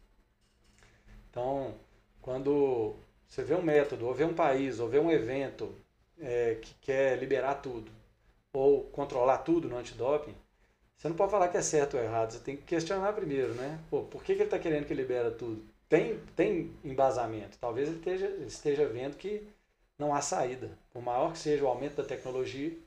Então, 1.30 1.74
quando 2.22 2.97
você 3.28 3.44
vê 3.44 3.55
um 3.55 3.62
método, 3.62 4.06
ou 4.06 4.14
vê 4.14 4.24
um 4.24 4.35
país, 4.35 4.80
ou 4.80 4.89
vê 4.89 4.98
um 4.98 5.10
evento 5.10 5.74
é, 6.18 6.56
que 6.56 6.74
quer 6.80 7.18
liberar 7.18 7.56
tudo, 7.56 7.90
ou 8.52 8.85
controlar 8.85 9.39
tudo 9.39 9.68
no 9.68 9.76
antidoping, 9.76 10.35
você 10.97 11.09
não 11.09 11.16
pode 11.16 11.30
falar 11.30 11.48
que 11.48 11.56
é 11.56 11.62
certo 11.62 11.97
ou 11.97 12.02
errado, 12.02 12.32
você 12.32 12.40
tem 12.40 12.56
que 12.56 12.62
questionar 12.62 13.12
primeiro, 13.12 13.55
né? 13.55 13.78
Pô, 13.90 14.02
por 14.02 14.22
que, 14.24 14.35
que 14.35 14.40
ele 14.40 14.44
está 14.44 14.59
querendo 14.59 14.86
que 14.86 14.94
libera 14.94 15.30
tudo? 15.30 15.62
Tem, 15.89 16.18
tem 16.35 16.72
embasamento. 16.85 17.56
Talvez 17.60 17.89
ele 17.89 17.98
esteja, 17.98 18.26
esteja 18.47 18.86
vendo 18.86 19.16
que 19.16 19.47
não 19.98 20.14
há 20.14 20.20
saída. 20.20 20.70
Por 20.90 21.02
maior 21.02 21.32
que 21.32 21.38
seja 21.38 21.64
o 21.64 21.68
aumento 21.68 21.96
da 21.96 22.04
tecnologia, 22.04 22.78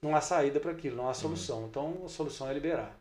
não 0.00 0.14
há 0.14 0.20
saída 0.20 0.60
para 0.60 0.70
aquilo, 0.70 0.96
não 0.96 1.08
há 1.08 1.14
solução. 1.14 1.60
Uhum. 1.60 1.66
Então 1.66 2.02
a 2.04 2.08
solução 2.08 2.48
é 2.48 2.54
liberar. 2.54 2.96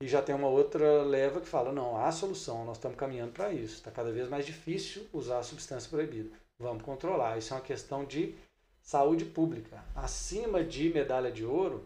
E 0.00 0.06
já 0.06 0.22
tem 0.22 0.34
uma 0.34 0.46
outra 0.46 1.02
leva 1.02 1.40
que 1.40 1.48
fala: 1.48 1.72
não, 1.72 1.96
há 1.96 2.12
solução, 2.12 2.64
nós 2.64 2.76
estamos 2.76 2.96
caminhando 2.96 3.32
para 3.32 3.52
isso. 3.52 3.74
Está 3.74 3.90
cada 3.90 4.12
vez 4.12 4.28
mais 4.28 4.46
difícil 4.46 5.06
usar 5.12 5.38
a 5.38 5.42
substância 5.42 5.90
proibida. 5.90 6.30
Vamos 6.58 6.84
controlar. 6.84 7.36
Isso 7.36 7.52
é 7.52 7.56
uma 7.56 7.62
questão 7.62 8.04
de 8.04 8.36
saúde 8.80 9.24
pública. 9.24 9.84
Acima 9.96 10.62
de 10.62 10.88
medalha 10.90 11.32
de 11.32 11.44
ouro, 11.44 11.84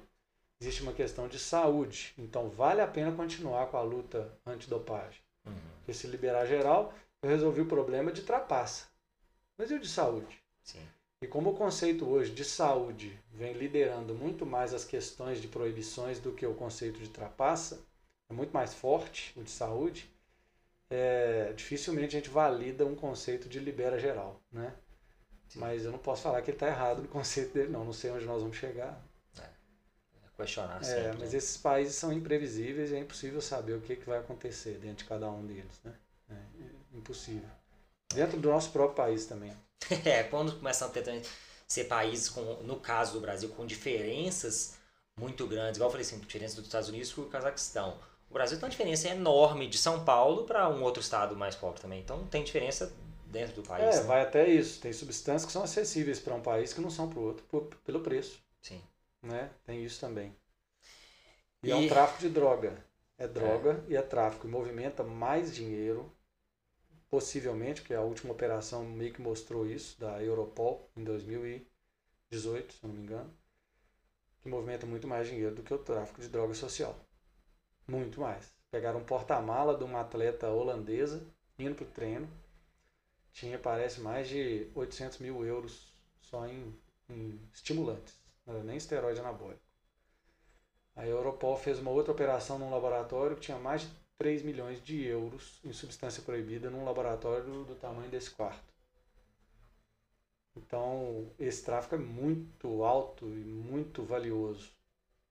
existe 0.61 0.83
uma 0.83 0.93
questão 0.93 1.27
de 1.27 1.39
saúde. 1.39 2.13
Então, 2.19 2.51
vale 2.51 2.83
a 2.83 2.87
pena 2.87 3.13
continuar 3.13 3.67
com 3.69 3.79
a 3.79 3.83
luta 3.83 4.31
antidopagem. 4.47 5.21
Uhum. 5.47 5.55
Porque 5.79 5.95
se 5.95 6.07
liberar 6.07 6.45
geral, 6.47 6.93
eu 7.23 7.31
resolvi 7.31 7.63
o 7.63 7.67
problema 7.67 8.13
de 8.13 8.23
trapaça. 8.23 8.89
Mas 9.57 9.71
e 9.71 9.75
o 9.75 9.81
de 9.81 9.89
saúde? 9.89 10.42
Sim. 10.63 10.87
E 11.21 11.27
como 11.27 11.51
o 11.51 11.57
conceito 11.57 12.09
hoje 12.09 12.33
de 12.33 12.45
saúde 12.45 13.19
vem 13.33 13.53
liderando 13.53 14.15
muito 14.15 14.45
mais 14.45 14.75
as 14.75 14.85
questões 14.85 15.41
de 15.41 15.49
proibições 15.49 16.19
do 16.19 16.33
que 16.33 16.47
o 16.47 16.55
conceito 16.55 16.99
de 16.99 17.09
trapaça, 17.09 17.81
é 18.29 18.35
muito 18.35 18.53
mais 18.53 18.75
forte 18.75 19.33
o 19.37 19.43
de 19.43 19.51
saúde, 19.51 20.11
é, 20.91 21.53
dificilmente 21.55 22.17
a 22.17 22.19
gente 22.19 22.31
valida 22.31 22.85
um 22.85 22.95
conceito 22.95 23.49
de 23.49 23.59
libera 23.59 23.99
geral, 23.99 24.41
né? 24.51 24.75
Sim. 25.49 25.61
Mas 25.61 25.85
eu 25.85 25.93
não 25.93 25.99
posso 25.99 26.23
falar 26.23 26.43
que 26.43 26.51
ele 26.51 26.57
está 26.57 26.67
errado 26.67 27.03
no 27.03 27.09
conceito 27.09 27.55
dele, 27.55 27.71
não. 27.71 27.85
Não 27.85 27.93
sei 27.93 28.11
onde 28.11 28.25
nós 28.25 28.43
vamos 28.43 28.57
chegar 28.57 29.03
questionar 30.43 30.81
é, 30.81 30.85
sempre. 30.85 31.03
É, 31.03 31.13
mas 31.13 31.33
né? 31.33 31.39
esses 31.39 31.57
países 31.57 31.95
são 31.95 32.13
imprevisíveis 32.13 32.91
e 32.91 32.97
é 32.97 32.99
impossível 32.99 33.41
saber 33.41 33.75
o 33.75 33.81
que, 33.81 33.97
que 33.97 34.07
vai 34.07 34.19
acontecer 34.19 34.79
dentro 34.79 34.99
de 34.99 35.05
cada 35.05 35.31
um 35.31 35.47
deles, 35.47 35.81
né? 35.85 35.95
É 36.31 36.97
impossível. 36.97 37.49
Dentro 38.15 38.39
do 38.39 38.49
nosso 38.49 38.71
próprio 38.71 38.97
país 38.97 39.27
também. 39.27 39.53
é, 40.05 40.23
quando 40.25 40.57
começam 40.57 40.89
a 40.89 40.91
ter 40.91 41.23
ser 41.67 41.85
países, 41.85 42.29
com, 42.29 42.41
no 42.63 42.77
caso 42.77 43.15
do 43.15 43.21
Brasil, 43.21 43.49
com 43.51 43.65
diferenças 43.65 44.75
muito 45.19 45.47
grandes, 45.47 45.77
igual 45.77 45.89
eu 45.89 45.93
falei 45.93 46.07
assim, 46.07 46.19
diferença 46.19 46.57
dos 46.57 46.67
Estados 46.67 46.89
Unidos 46.89 47.13
com 47.13 47.23
o 47.23 47.27
Cazaquistão. 47.27 47.99
O 48.29 48.33
Brasil 48.33 48.59
tem 48.59 48.65
uma 48.65 48.71
diferença 48.71 49.09
enorme 49.09 49.67
de 49.67 49.77
São 49.77 50.05
Paulo 50.05 50.45
para 50.45 50.69
um 50.69 50.83
outro 50.83 51.03
estado 51.03 51.37
mais 51.37 51.55
pobre 51.55 51.81
também. 51.81 52.01
Então 52.01 52.27
tem 52.27 52.43
diferença 52.43 52.93
dentro 53.27 53.57
do 53.57 53.63
país. 53.63 53.97
É, 53.97 54.01
né? 54.01 54.07
vai 54.07 54.23
até 54.23 54.49
isso. 54.49 54.81
Tem 54.81 54.93
substâncias 54.93 55.45
que 55.45 55.53
são 55.53 55.63
acessíveis 55.63 56.19
para 56.19 56.35
um 56.35 56.41
país 56.41 56.73
que 56.73 56.81
não 56.81 56.91
são 56.91 57.09
para 57.09 57.19
o 57.19 57.23
outro 57.23 57.45
por, 57.45 57.65
pelo 57.85 58.01
preço. 58.01 58.43
Sim. 58.61 58.81
Né? 59.23 59.51
Tem 59.65 59.85
isso 59.85 60.01
também. 60.01 60.35
E, 61.63 61.69
e... 61.69 61.71
é 61.71 61.77
um 61.77 61.89
tráfico 61.89 62.21
de 62.21 62.29
droga. 62.29 62.85
É 63.19 63.29
droga 63.29 63.85
é. 63.87 63.93
e 63.93 63.97
é 63.97 64.03
tráfico. 64.03 64.47
E 64.47 64.51
movimenta 64.51 65.03
mais 65.03 65.55
dinheiro, 65.55 66.11
possivelmente, 67.13 67.83
porque 67.83 67.93
a 67.93 68.01
última 68.01 68.33
operação 68.33 68.87
meio 68.87 69.13
que 69.13 69.21
mostrou 69.21 69.67
isso, 69.67 70.01
da 70.01 70.23
Europol, 70.23 70.91
em 70.97 71.05
2018, 71.05 72.73
se 72.73 72.87
não 72.87 72.95
me 72.95 73.03
engano, 73.03 73.31
que 74.41 74.49
movimenta 74.49 74.87
muito 74.87 75.07
mais 75.07 75.29
dinheiro 75.29 75.55
do 75.55 75.63
que 75.63 75.75
o 75.75 75.79
tráfico 75.79 76.23
de 76.23 76.29
droga 76.29 76.55
social. 76.55 76.99
Muito 77.87 78.19
mais. 78.19 78.51
Pegaram 78.71 79.01
um 79.01 79.05
porta-mala 79.05 79.77
de 79.77 79.85
uma 79.85 80.01
atleta 80.01 80.49
holandesa, 80.49 81.23
indo 81.59 81.75
para 81.75 81.85
o 81.85 81.91
treino, 81.91 82.29
tinha, 83.31 83.59
parece, 83.59 84.01
mais 84.01 84.27
de 84.27 84.71
800 84.75 85.19
mil 85.19 85.45
euros 85.45 85.93
só 86.23 86.47
em, 86.47 86.75
em 87.11 87.39
estimulantes 87.53 88.23
não 88.47 88.55
era 88.55 88.65
nem 88.65 88.77
esteroide 88.77 89.21
anabólico. 89.21 89.61
A 90.97 91.07
Europol 91.07 91.57
fez 91.59 91.79
uma 91.79 91.91
outra 91.91 92.13
operação 92.13 92.59
num 92.59 92.71
laboratório 92.71 93.37
que 93.37 93.43
tinha 93.43 93.59
mais 93.59 93.83
de 93.83 93.89
3 94.23 94.43
milhões 94.45 94.81
de 94.85 95.05
euros 95.05 95.59
em 95.65 95.73
substância 95.73 96.23
proibida 96.23 96.71
num 96.71 96.85
laboratório 96.85 97.65
do, 97.65 97.75
tamanho 97.75 98.09
desse 98.09 98.31
quarto. 98.31 98.73
Então, 100.57 101.27
esse 101.41 101.65
tráfico 101.65 101.97
é 101.97 101.99
muito 101.99 102.85
alto 102.85 103.27
e 103.27 103.45
muito 103.45 104.05
valioso. 104.05 104.71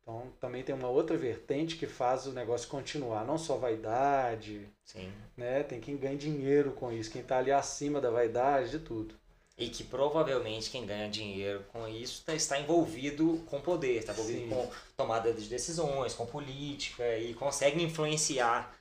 Então, 0.02 0.34
também 0.42 0.62
tem 0.62 0.76
uma 0.76 0.90
outra 0.90 1.16
vertente 1.16 1.78
que 1.78 1.88
faz 1.88 2.28
o 2.28 2.34
negócio 2.34 2.68
continuar, 2.68 3.24
não 3.24 3.38
só 3.38 3.56
vaidade, 3.56 4.68
Sim. 4.84 5.10
né? 5.38 5.64
Tem 5.64 5.80
quem 5.80 5.96
ganha 5.96 6.18
dinheiro 6.18 6.74
com 6.74 6.92
isso, 6.92 7.12
quem 7.12 7.22
está 7.22 7.38
ali 7.38 7.52
acima 7.52 8.02
da 8.02 8.10
vaidade, 8.10 8.72
de 8.72 8.80
tudo. 8.80 9.16
e 9.58 9.70
que 9.70 9.86
provavelmente 9.86 10.70
quem 10.70 10.86
ganha 10.86 11.08
dinheiro 11.10 11.64
com 11.72 11.88
isso 11.88 12.24
tá, 12.26 12.34
está 12.34 12.60
envolvido 12.60 13.42
com 13.46 13.62
poder, 13.62 14.00
está 14.00 14.12
envolvido 14.12 14.42
Sim. 14.42 14.50
com 14.50 14.70
tomada 14.98 15.32
de 15.32 15.48
decisões, 15.48 16.14
com 16.14 16.26
política 16.26 17.18
e 17.18 17.34
consegue 17.36 17.82
influenciar 17.82 18.81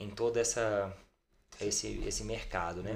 em 0.00 0.10
todo 0.10 0.36
essa, 0.38 0.92
esse, 1.60 2.02
esse 2.06 2.24
mercado, 2.24 2.82
né? 2.82 2.92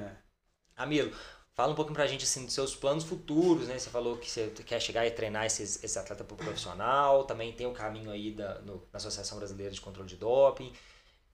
É. 0.76 0.82
Amilo, 0.82 1.14
fala 1.54 1.72
um 1.72 1.76
pouquinho 1.76 1.94
pra 1.94 2.06
gente 2.06 2.24
assim, 2.24 2.44
dos 2.44 2.54
seus 2.54 2.74
planos 2.74 3.04
futuros, 3.04 3.68
né? 3.68 3.78
Você 3.78 3.90
falou 3.90 4.16
que 4.18 4.28
você 4.28 4.48
quer 4.66 4.80
chegar 4.80 5.06
e 5.06 5.12
treinar 5.12 5.46
esses, 5.46 5.84
esse 5.84 5.98
atleta 5.98 6.24
pro 6.24 6.36
profissional, 6.36 7.24
também 7.24 7.52
tem 7.52 7.66
o 7.66 7.72
caminho 7.72 8.10
aí 8.10 8.32
da, 8.32 8.60
no, 8.62 8.78
na 8.92 8.96
Associação 8.96 9.38
Brasileira 9.38 9.72
de 9.72 9.80
Controle 9.80 10.08
de 10.08 10.16
Doping. 10.16 10.70
O 10.70 10.72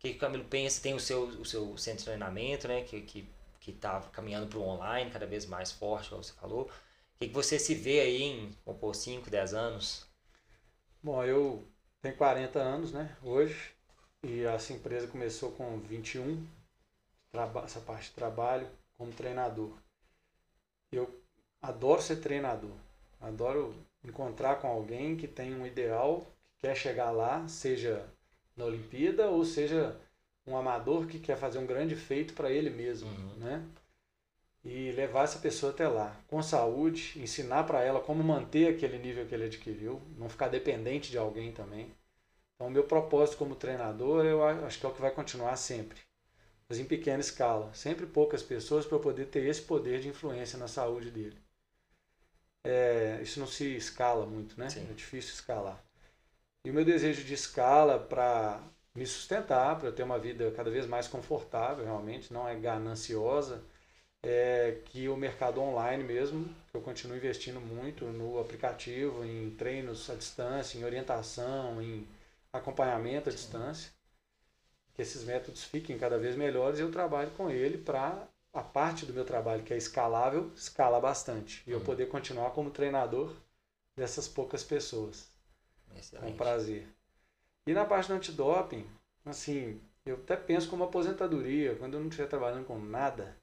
que, 0.01 0.11
que 0.11 0.17
o 0.17 0.21
Camilo 0.21 0.45
pensa? 0.45 0.83
Tem 0.83 0.95
o 0.95 1.01
seu, 1.01 1.25
o 1.25 1.45
seu 1.45 1.77
centro 1.79 2.01
de 2.01 2.05
treinamento, 2.07 2.69
né? 2.69 2.83
Que, 2.83 3.01
que 3.03 3.29
que 3.61 3.71
está 3.71 4.01
caminhando 4.13 4.49
para 4.49 4.59
o 4.59 4.63
online 4.63 5.11
cada 5.11 5.27
vez 5.27 5.47
mais 5.47 5.71
forte, 5.71 6.09
como 6.09 6.25
você 6.25 6.33
falou. 6.33 6.63
O 6.63 6.71
que, 7.21 7.29
que 7.29 7.35
você 7.35 7.59
se 7.59 7.75
vê 7.75 8.01
aí 8.01 8.23
em 8.23 8.53
por 8.65 8.95
5, 8.95 9.29
10 9.31 9.55
anos? 9.55 10.07
Bom, 11.03 11.23
eu 11.23 11.69
tenho 12.01 12.17
40 12.17 12.59
anos, 12.59 12.93
né, 12.93 13.17
hoje, 13.23 13.73
e 14.23 14.43
essa 14.43 14.73
empresa 14.73 15.07
começou 15.07 15.53
com 15.53 15.79
21, 15.79 16.47
essa 17.65 17.81
parte 17.81 18.09
de 18.09 18.15
trabalho 18.15 18.67
como 18.97 19.13
treinador. 19.13 19.73
Eu 20.93 21.09
adoro 21.63 22.03
ser 22.03 22.17
treinador, 22.17 22.77
adoro 23.21 23.75
encontrar 24.05 24.57
com 24.57 24.69
alguém 24.69 25.17
que 25.17 25.29
tem 25.29 25.55
um 25.55 25.67
ideal, 25.67 26.27
que 26.55 26.67
quer 26.67 26.75
chegar 26.75 27.11
lá, 27.11 27.47
seja 27.49 28.07
na 28.57 28.65
Olimpíada 28.65 29.31
ou 29.31 29.45
seja 29.45 29.97
um 30.47 30.57
amador 30.57 31.07
que 31.07 31.19
quer 31.19 31.37
fazer 31.37 31.59
um 31.59 31.67
grande 31.67 31.95
feito 31.95 32.35
para 32.35 32.51
ele 32.51 32.71
mesmo, 32.71 33.09
uhum. 33.09 33.37
né? 33.37 33.67
E 34.63 34.93
levar 34.93 35.25
essa 35.25 35.39
pessoa 35.39 35.73
até 35.73 35.89
lá, 35.89 36.15
com 36.29 36.43
saúde, 36.43 37.15
ensinar 37.17 37.65
para 37.65 37.83
ela 37.83 38.01
como 38.01 38.23
manter 38.23 38.69
aquele 38.69 38.99
nível 38.99 39.27
que 39.27 39.35
ele 39.35 39.45
adquiriu, 39.45 40.03
não 40.19 40.29
ficar 40.29 40.49
dependente 40.49 41.11
de 41.11 41.17
alguém 41.17 41.53
também. 41.53 41.91
Então, 42.61 42.69
o 42.69 42.71
meu 42.71 42.85
propósito 42.85 43.39
como 43.39 43.57
treinador, 43.57 44.27
eu 44.27 44.45
acho 44.45 44.79
que 44.79 44.85
é 44.85 44.89
o 44.91 44.93
que 44.93 45.01
vai 45.01 45.11
continuar 45.11 45.57
sempre, 45.57 45.99
mas 46.69 46.79
em 46.79 46.85
pequena 46.85 47.21
escala, 47.21 47.73
sempre 47.73 48.05
poucas 48.05 48.43
pessoas 48.43 48.85
para 48.85 48.99
eu 48.99 49.01
poder 49.01 49.29
ter 49.29 49.47
esse 49.47 49.63
poder 49.63 49.99
de 49.99 50.09
influência 50.09 50.59
na 50.59 50.69
saúde 50.69 51.11
dele. 51.11 51.39
É, 52.63 53.19
isso 53.23 53.41
não 53.41 53.47
se 53.47 53.75
escala 53.75 54.27
muito, 54.27 54.61
né? 54.61 54.69
Sim. 54.69 54.87
É 54.91 54.93
difícil 54.93 55.33
escalar. 55.33 55.83
E 56.63 56.71
o 56.71 56.75
meu 56.75 56.85
desejo 56.85 57.25
de 57.25 57.33
escala 57.33 57.99
para 57.99 58.63
me 58.95 59.07
sustentar, 59.07 59.79
para 59.79 59.89
eu 59.89 59.95
ter 59.95 60.03
uma 60.03 60.19
vida 60.19 60.51
cada 60.51 60.71
vez 60.71 60.85
mais 60.85 61.09
confortável, 61.09 61.87
realmente, 61.87 62.31
não 62.31 62.47
é 62.47 62.55
gananciosa, 62.57 63.63
é 64.23 64.83
que 64.85 65.09
o 65.09 65.17
mercado 65.17 65.63
online 65.63 66.05
mesmo, 66.05 66.45
que 66.71 66.77
eu 66.77 66.83
continuo 66.83 67.17
investindo 67.17 67.59
muito 67.59 68.05
no 68.05 68.39
aplicativo, 68.39 69.25
em 69.25 69.49
treinos 69.53 70.11
à 70.11 70.15
distância, 70.15 70.79
em 70.79 70.85
orientação, 70.85 71.81
em 71.81 72.07
acompanhamento 72.53 73.29
à 73.29 73.33
distância, 73.33 73.91
que 74.95 75.03
esses 75.03 75.25
métodos 75.25 75.65
fiquem 75.65 75.99
cada 75.99 76.19
vez 76.19 76.37
melhores 76.37 76.79
e 76.79 76.83
eu 76.83 76.91
trabalho 76.91 77.31
com 77.33 77.51
ele 77.51 77.79
para 77.79 78.27
a 78.53 78.63
parte 78.63 79.07
do 79.07 79.13
meu 79.13 79.25
trabalho 79.25 79.63
que 79.63 79.73
é 79.73 79.77
escalável, 79.77 80.51
escala 80.55 81.01
bastante. 81.01 81.63
E 81.67 81.71
eu 81.71 81.79
uhum. 81.79 81.85
poder 81.85 82.07
continuar 82.07 82.51
como 82.51 82.71
treinador 82.71 83.35
dessas 83.97 84.27
poucas 84.27 84.65
pessoas. 84.65 85.29
Excelente. 85.97 86.33
Com 86.33 86.37
prazer. 86.37 86.89
E 87.67 87.73
na 87.73 87.85
parte 87.85 88.09
do 88.09 88.15
antidoping, 88.15 88.87
assim, 89.25 89.81
eu 90.05 90.17
até 90.17 90.37
penso 90.37 90.69
como 90.69 90.85
aposentadoria, 90.85 91.77
quando 91.77 91.95
eu 91.95 92.01
não 92.01 92.09
estiver 92.09 92.29
trabalhando 92.29 92.67
com 92.67 92.79
nada, 92.79 93.37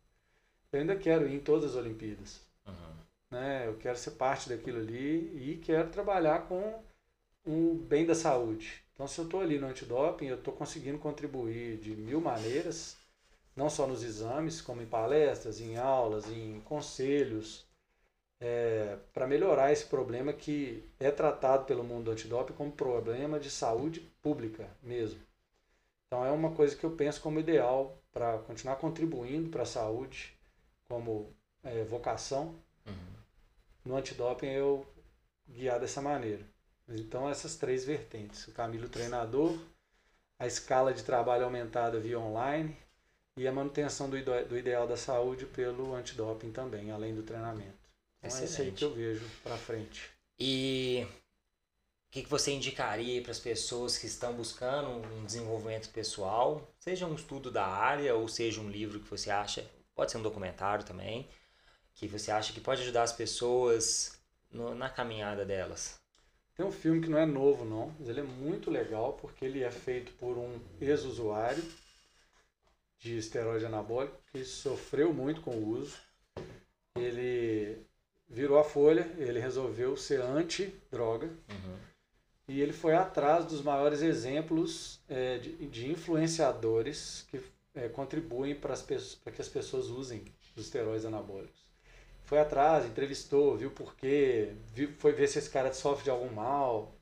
eu 0.72 0.80
ainda 0.80 0.96
quero 0.96 1.28
ir 1.28 1.36
em 1.36 1.40
todas 1.40 1.72
as 1.72 1.76
Olimpíadas. 1.76 2.42
Uhum. 2.66 2.94
Né? 3.32 3.68
Eu 3.68 3.78
quero 3.78 3.98
ser 3.98 4.12
parte 4.12 4.50
daquilo 4.50 4.80
ali 4.80 5.52
e 5.52 5.58
quero 5.64 5.90
trabalhar 5.90 6.48
com 6.48 6.84
o 7.46 7.76
bem 7.76 8.06
da 8.06 8.16
saúde. 8.16 8.84
Então, 8.98 9.08
se 9.08 9.20
eu 9.20 9.26
estou 9.26 9.42
ali 9.42 9.60
no 9.60 9.68
antidoping, 9.68 10.26
eu 10.26 10.38
estou 10.38 10.52
conseguindo 10.52 10.98
contribuir 10.98 11.78
de 11.78 11.96
mil 11.96 12.20
maneiras, 12.20 12.98
não 13.56 13.70
só 13.70 13.86
nos 13.86 14.02
exames, 14.02 14.60
como 14.60 14.82
em 14.82 14.88
palestras, 14.88 15.62
em 15.62 15.78
aulas, 15.78 16.28
em 16.28 16.60
conselhos, 16.62 17.64
é, 18.40 18.98
para 19.14 19.28
melhorar 19.28 19.72
esse 19.72 19.86
problema 19.86 20.34
que 20.34 20.84
é 21.00 21.12
tratado 21.12 21.66
pelo 21.66 21.84
mundo 21.84 22.06
do 22.06 22.12
antidoping 22.12 22.54
como 22.54 22.72
problema 22.72 23.40
de 23.40 23.52
saúde 23.52 24.00
pública 24.20 24.68
mesmo. 24.82 25.22
Então 26.08 26.26
é 26.26 26.32
uma 26.32 26.56
coisa 26.56 26.76
que 26.76 26.84
eu 26.84 26.96
penso 26.96 27.22
como 27.22 27.40
ideal 27.40 27.96
para 28.12 28.40
continuar 28.40 28.78
contribuindo 28.78 29.52
para 29.52 29.62
a 29.62 29.66
saúde 29.66 30.36
como 30.90 31.32
é, 31.64 31.84
vocação. 31.84 32.56
Uhum. 32.84 33.14
No 33.86 33.96
antidoping 33.96 34.48
eu 34.48 34.88
guiar 35.48 35.80
dessa 35.80 36.02
maneira. 36.02 36.44
Então 36.90 37.30
essas 37.30 37.56
três 37.56 37.84
vertentes, 37.84 38.48
o 38.48 38.52
Camilo 38.52 38.88
treinador, 38.88 39.58
a 40.40 40.48
escala 40.48 40.94
de 40.94 41.04
trabalho 41.04 41.44
aumentada 41.44 42.00
via 42.00 42.20
online 42.20 42.78
e 43.38 43.48
a 43.48 43.52
manutenção 43.52 44.10
do, 44.10 44.18
do 44.46 44.58
ideal 44.58 44.88
da 44.88 44.98
saúde 44.98 45.46
pelo 45.46 45.94
antidoping 45.94 46.52
também, 46.52 46.92
além 46.92 47.14
do 47.14 47.24
treinamento. 47.24 47.78
Então 48.24 48.40
é 48.40 48.44
isso 48.46 48.62
aí 48.62 48.72
que 48.72 48.84
eu 48.84 48.94
vejo 48.94 49.26
para 49.44 49.58
frente. 49.58 50.10
E 50.40 51.06
o 52.08 52.12
que, 52.12 52.24
que 52.24 52.30
você 52.30 52.52
indicaria 52.52 53.22
para 53.22 53.32
as 53.32 53.40
pessoas 53.40 53.98
que 53.98 54.08
estão 54.08 54.34
buscando 54.34 54.90
um 54.90 55.26
desenvolvimento 55.26 55.90
pessoal, 55.90 56.68
seja 56.80 57.06
um 57.06 57.16
estudo 57.16 57.52
da 57.52 57.66
área 57.66 58.16
ou 58.16 58.28
seja 58.28 58.62
um 58.62 58.70
livro 58.70 59.00
que 59.00 59.10
você 59.10 59.30
acha, 59.30 59.70
pode 59.94 60.12
ser 60.12 60.18
um 60.18 60.24
documentário 60.24 60.86
também, 60.86 61.28
que 61.94 62.08
você 62.08 62.32
acha 62.32 62.54
que 62.54 62.62
pode 62.62 62.82
ajudar 62.82 63.04
as 63.04 63.12
pessoas 63.12 64.20
no, 64.50 64.74
na 64.74 64.90
caminhada 64.90 65.46
delas? 65.46 66.00
Tem 66.58 66.66
um 66.66 66.72
filme 66.72 67.02
que 67.02 67.10
não 67.10 67.20
é 67.20 67.26
novo 67.26 67.64
não, 67.64 67.96
mas 68.00 68.10
ele 68.10 68.22
é 68.22 68.24
muito 68.24 68.72
legal 68.72 69.14
porque 69.14 69.46
ele 69.46 69.62
é 69.62 69.70
feito 69.70 70.12
por 70.14 70.40
um 70.40 70.60
ex-usuário 70.82 71.64
de 72.98 73.16
esteroide 73.16 73.64
anabólico 73.64 74.20
que 74.32 74.44
sofreu 74.44 75.14
muito 75.14 75.42
com 75.42 75.52
o 75.52 75.70
uso. 75.78 75.96
Ele 76.96 77.86
virou 78.28 78.58
a 78.58 78.64
folha, 78.64 79.08
ele 79.20 79.40
resolveu 79.40 79.96
ser 79.96 80.20
anti-droga. 80.20 81.28
Uhum. 81.28 81.78
E 82.48 82.60
ele 82.60 82.74
foi 82.74 82.96
atrás 82.96 83.46
dos 83.46 83.62
maiores 83.62 84.02
exemplos 84.02 85.00
é, 85.08 85.38
de, 85.38 85.68
de, 85.68 85.92
influenciadores 85.92 87.28
que 87.30 87.40
é, 87.76 87.88
contribuem 87.88 88.56
para 88.56 88.74
que 88.76 89.42
as 89.42 89.50
pessoas 89.50 89.90
usem 89.90 90.26
os 90.56 90.64
esteroides 90.64 91.06
anabólicos. 91.06 91.67
Foi 92.28 92.40
atrás, 92.40 92.86
entrevistou, 92.86 93.56
viu 93.56 93.72
por 93.72 93.96
quê, 93.96 94.54
viu, 94.74 94.92
foi 94.98 95.14
ver 95.14 95.30
se 95.30 95.40
esse 95.40 95.50
cara 95.50 95.72
sofre 95.72 96.04
de 96.04 96.10
algum 96.10 96.30
mal. 96.30 96.94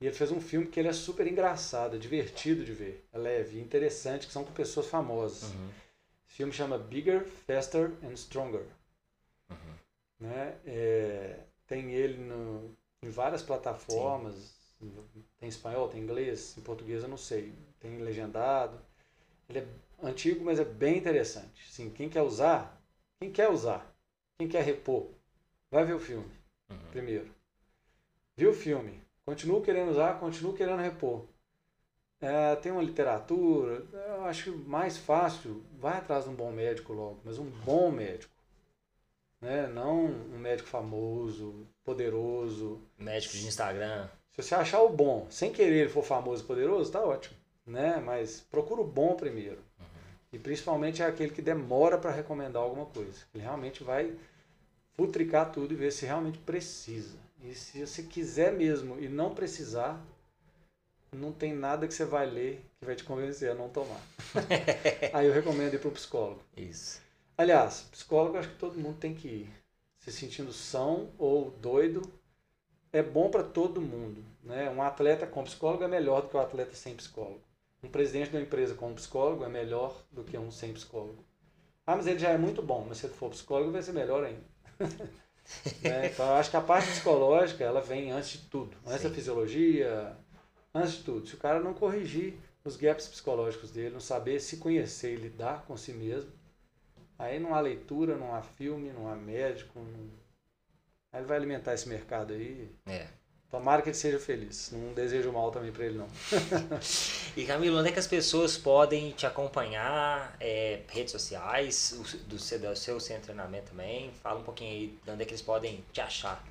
E 0.00 0.06
ele 0.06 0.14
fez 0.14 0.30
um 0.30 0.40
filme 0.40 0.68
que 0.68 0.78
ele 0.78 0.86
é 0.86 0.92
super 0.92 1.26
engraçado, 1.26 1.98
divertido 1.98 2.64
de 2.64 2.72
ver, 2.72 3.04
é 3.12 3.18
leve, 3.18 3.60
interessante, 3.60 4.28
que 4.28 4.32
são 4.32 4.44
com 4.44 4.52
pessoas 4.52 4.86
famosas. 4.86 5.50
Uhum. 5.50 5.70
Esse 6.28 6.36
filme 6.36 6.52
chama 6.52 6.78
Bigger, 6.78 7.26
Faster 7.26 7.94
and 8.04 8.12
Stronger. 8.16 8.64
Uhum. 9.50 9.74
Né? 10.20 10.56
É, 10.64 11.40
tem 11.66 11.90
ele 11.90 12.18
no, 12.18 12.76
em 13.02 13.10
várias 13.10 13.42
plataformas, 13.42 14.36
Sim. 14.78 14.92
tem 15.40 15.48
espanhol, 15.48 15.88
tem 15.88 16.00
inglês, 16.00 16.56
em 16.56 16.60
português 16.60 17.02
eu 17.02 17.08
não 17.08 17.18
sei, 17.18 17.52
tem 17.80 17.98
legendado. 17.98 18.78
Ele 19.48 19.58
é 19.58 19.66
antigo, 20.00 20.44
mas 20.44 20.60
é 20.60 20.64
bem 20.64 20.96
interessante. 20.96 21.68
Sim, 21.72 21.90
quem 21.90 22.08
quer 22.08 22.22
usar, 22.22 22.80
quem 23.18 23.32
quer 23.32 23.50
usar, 23.50 23.93
quem 24.38 24.48
quer 24.48 24.62
repor, 24.62 25.08
vai 25.70 25.84
ver 25.84 25.94
o 25.94 26.00
filme 26.00 26.30
uhum. 26.70 26.90
primeiro. 26.90 27.30
Viu 28.36 28.50
o 28.50 28.54
filme, 28.54 29.00
continua 29.24 29.62
querendo 29.62 29.90
usar, 29.90 30.18
continua 30.18 30.56
querendo 30.56 30.80
repor. 30.80 31.24
É, 32.20 32.56
tem 32.56 32.72
uma 32.72 32.82
literatura, 32.82 33.86
eu 33.92 34.24
acho 34.24 34.44
que 34.44 34.50
mais 34.50 34.96
fácil, 34.96 35.62
vai 35.78 35.98
atrás 35.98 36.24
de 36.24 36.30
um 36.30 36.34
bom 36.34 36.50
médico 36.50 36.92
logo, 36.92 37.20
mas 37.24 37.38
um 37.38 37.48
bom 37.50 37.90
médico 37.90 38.34
né? 39.44 39.66
Não 39.68 40.06
um 40.06 40.38
médico 40.38 40.68
famoso, 40.68 41.66
poderoso. 41.84 42.80
Médico 42.98 43.36
de 43.36 43.46
Instagram. 43.46 44.08
Se 44.30 44.42
você 44.42 44.54
achar 44.54 44.82
o 44.82 44.88
bom, 44.88 45.26
sem 45.30 45.52
querer 45.52 45.82
ele 45.82 45.88
for 45.88 46.02
famoso 46.02 46.42
e 46.42 46.46
poderoso, 46.46 46.90
tá 46.90 47.00
ótimo, 47.00 47.36
né? 47.64 48.02
Mas 48.04 48.40
procura 48.40 48.80
o 48.80 48.86
bom 48.86 49.14
primeiro. 49.14 49.62
E 50.34 50.38
principalmente 50.38 51.00
é 51.00 51.06
aquele 51.06 51.32
que 51.32 51.40
demora 51.40 51.96
para 51.96 52.10
recomendar 52.10 52.60
alguma 52.60 52.86
coisa. 52.86 53.20
Ele 53.32 53.44
realmente 53.44 53.84
vai 53.84 54.12
futricar 54.96 55.52
tudo 55.52 55.72
e 55.72 55.76
ver 55.76 55.92
se 55.92 56.04
realmente 56.04 56.38
precisa. 56.38 57.16
E 57.40 57.54
se 57.54 57.86
você 57.86 58.02
quiser 58.02 58.52
mesmo 58.52 58.98
e 58.98 59.08
não 59.08 59.32
precisar, 59.32 60.04
não 61.12 61.30
tem 61.30 61.54
nada 61.54 61.86
que 61.86 61.94
você 61.94 62.04
vai 62.04 62.26
ler 62.26 62.64
que 62.80 62.86
vai 62.86 62.96
te 62.96 63.04
convencer 63.04 63.52
a 63.52 63.54
não 63.54 63.68
tomar. 63.68 64.00
Aí 65.14 65.26
eu 65.26 65.32
recomendo 65.32 65.74
ir 65.74 65.78
para 65.78 65.88
o 65.88 65.92
psicólogo. 65.92 66.42
Isso. 66.56 67.00
Aliás, 67.38 67.82
psicólogo 67.92 68.36
acho 68.36 68.48
que 68.48 68.58
todo 68.58 68.78
mundo 68.78 68.98
tem 68.98 69.14
que 69.14 69.28
ir. 69.28 69.50
Se 70.00 70.10
sentindo 70.10 70.52
são 70.52 71.10
ou 71.16 71.52
doido, 71.52 72.02
é 72.92 73.02
bom 73.02 73.30
para 73.30 73.44
todo 73.44 73.80
mundo. 73.80 74.24
Né? 74.42 74.68
Um 74.68 74.82
atleta 74.82 75.28
com 75.28 75.44
psicólogo 75.44 75.84
é 75.84 75.88
melhor 75.88 76.22
do 76.22 76.28
que 76.28 76.36
um 76.36 76.40
atleta 76.40 76.74
sem 76.74 76.96
psicólogo. 76.96 77.40
Um 77.84 77.90
presidente 77.90 78.30
de 78.30 78.36
uma 78.36 78.42
empresa 78.42 78.74
com 78.74 78.90
um 78.90 78.94
psicólogo 78.94 79.44
é 79.44 79.48
melhor 79.48 79.94
do 80.10 80.24
que 80.24 80.38
um 80.38 80.50
sem 80.50 80.72
psicólogo. 80.72 81.22
Ah, 81.86 81.94
mas 81.94 82.06
ele 82.06 82.18
já 82.18 82.30
é 82.30 82.38
muito 82.38 82.62
bom, 82.62 82.86
mas 82.88 82.98
se 82.98 83.06
ele 83.06 83.14
for 83.14 83.30
psicólogo 83.30 83.70
vai 83.72 83.82
ser 83.82 83.92
melhor 83.92 84.24
ainda. 84.24 84.42
é, 85.84 86.06
então, 86.06 86.26
eu 86.26 86.34
acho 86.34 86.50
que 86.50 86.56
a 86.56 86.62
parte 86.62 86.88
psicológica, 86.88 87.62
ela 87.62 87.82
vem 87.82 88.10
antes 88.10 88.30
de 88.30 88.38
tudo. 88.48 88.74
Antes 88.86 89.02
Sim. 89.02 89.08
da 89.10 89.14
fisiologia, 89.14 90.16
antes 90.74 90.94
de 90.94 91.02
tudo. 91.04 91.26
Se 91.26 91.34
o 91.34 91.38
cara 91.38 91.60
não 91.60 91.74
corrigir 91.74 92.38
os 92.64 92.76
gaps 92.76 93.06
psicológicos 93.06 93.70
dele, 93.70 93.90
não 93.90 94.00
saber 94.00 94.40
se 94.40 94.56
conhecer 94.56 95.12
e 95.12 95.16
lidar 95.16 95.66
com 95.66 95.76
si 95.76 95.92
mesmo, 95.92 96.32
aí 97.18 97.38
não 97.38 97.54
há 97.54 97.60
leitura, 97.60 98.16
não 98.16 98.34
há 98.34 98.40
filme, 98.40 98.90
não 98.90 99.06
há 99.06 99.14
médico. 99.14 99.78
Não... 99.78 100.08
Aí 101.12 101.20
ele 101.20 101.26
vai 101.26 101.36
alimentar 101.36 101.74
esse 101.74 101.86
mercado 101.86 102.32
aí. 102.32 102.74
É. 102.86 103.08
Tomara 103.54 103.82
que 103.82 103.88
ele 103.88 103.96
seja 103.96 104.18
feliz. 104.18 104.72
Não 104.72 104.92
desejo 104.94 105.30
mal 105.30 105.48
também 105.52 105.70
para 105.70 105.84
ele, 105.84 105.96
não. 105.96 106.08
e 107.36 107.44
Camilo, 107.44 107.78
onde 107.78 107.88
é 107.88 107.92
que 107.92 108.00
as 108.00 108.06
pessoas 108.08 108.58
podem 108.58 109.12
te 109.12 109.26
acompanhar? 109.26 110.36
É, 110.40 110.80
redes 110.88 111.12
sociais, 111.12 111.96
do 112.26 112.36
seu, 112.36 112.58
do 112.58 112.74
seu 112.74 112.98
centro 112.98 113.20
de 113.20 113.26
treinamento 113.26 113.70
também? 113.70 114.10
Fala 114.24 114.40
um 114.40 114.42
pouquinho 114.42 114.72
aí 114.72 114.98
de 115.04 115.08
onde 115.08 115.22
é 115.22 115.24
que 115.24 115.30
eles 115.30 115.40
podem 115.40 115.84
te 115.92 116.00
achar. 116.00 116.44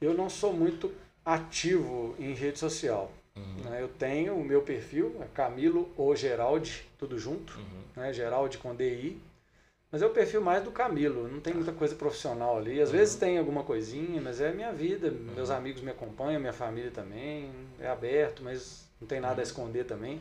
Eu 0.00 0.14
não 0.14 0.30
sou 0.30 0.52
muito 0.52 0.94
ativo 1.24 2.14
em 2.20 2.32
rede 2.34 2.60
social. 2.60 3.10
Uhum. 3.34 3.64
Né? 3.64 3.82
Eu 3.82 3.88
tenho 3.88 4.36
o 4.36 4.44
meu 4.44 4.62
perfil, 4.62 5.16
é 5.22 5.26
Camilo 5.34 5.92
ou 5.96 6.14
Geraldi, 6.14 6.86
tudo 6.96 7.18
junto. 7.18 7.58
Uhum. 7.58 7.82
Né? 7.96 8.12
Geraldi 8.12 8.58
com 8.58 8.76
DI. 8.76 9.20
Mas 9.94 10.02
é 10.02 10.06
o 10.06 10.10
perfil 10.10 10.40
mais 10.40 10.64
do 10.64 10.72
Camilo, 10.72 11.28
não 11.28 11.38
tem 11.38 11.54
muita 11.54 11.70
coisa 11.70 11.94
profissional 11.94 12.58
ali. 12.58 12.80
Às 12.80 12.90
uhum. 12.90 12.96
vezes 12.96 13.14
tem 13.14 13.38
alguma 13.38 13.62
coisinha, 13.62 14.20
mas 14.20 14.40
é 14.40 14.50
minha 14.50 14.72
vida. 14.72 15.06
Uhum. 15.06 15.34
Meus 15.36 15.50
amigos 15.50 15.82
me 15.82 15.92
acompanham, 15.92 16.40
minha 16.40 16.52
família 16.52 16.90
também. 16.90 17.48
É 17.78 17.86
aberto, 17.86 18.42
mas 18.42 18.88
não 19.00 19.06
tem 19.06 19.20
nada 19.20 19.34
a 19.34 19.36
uhum. 19.36 19.42
esconder 19.42 19.84
também. 19.84 20.20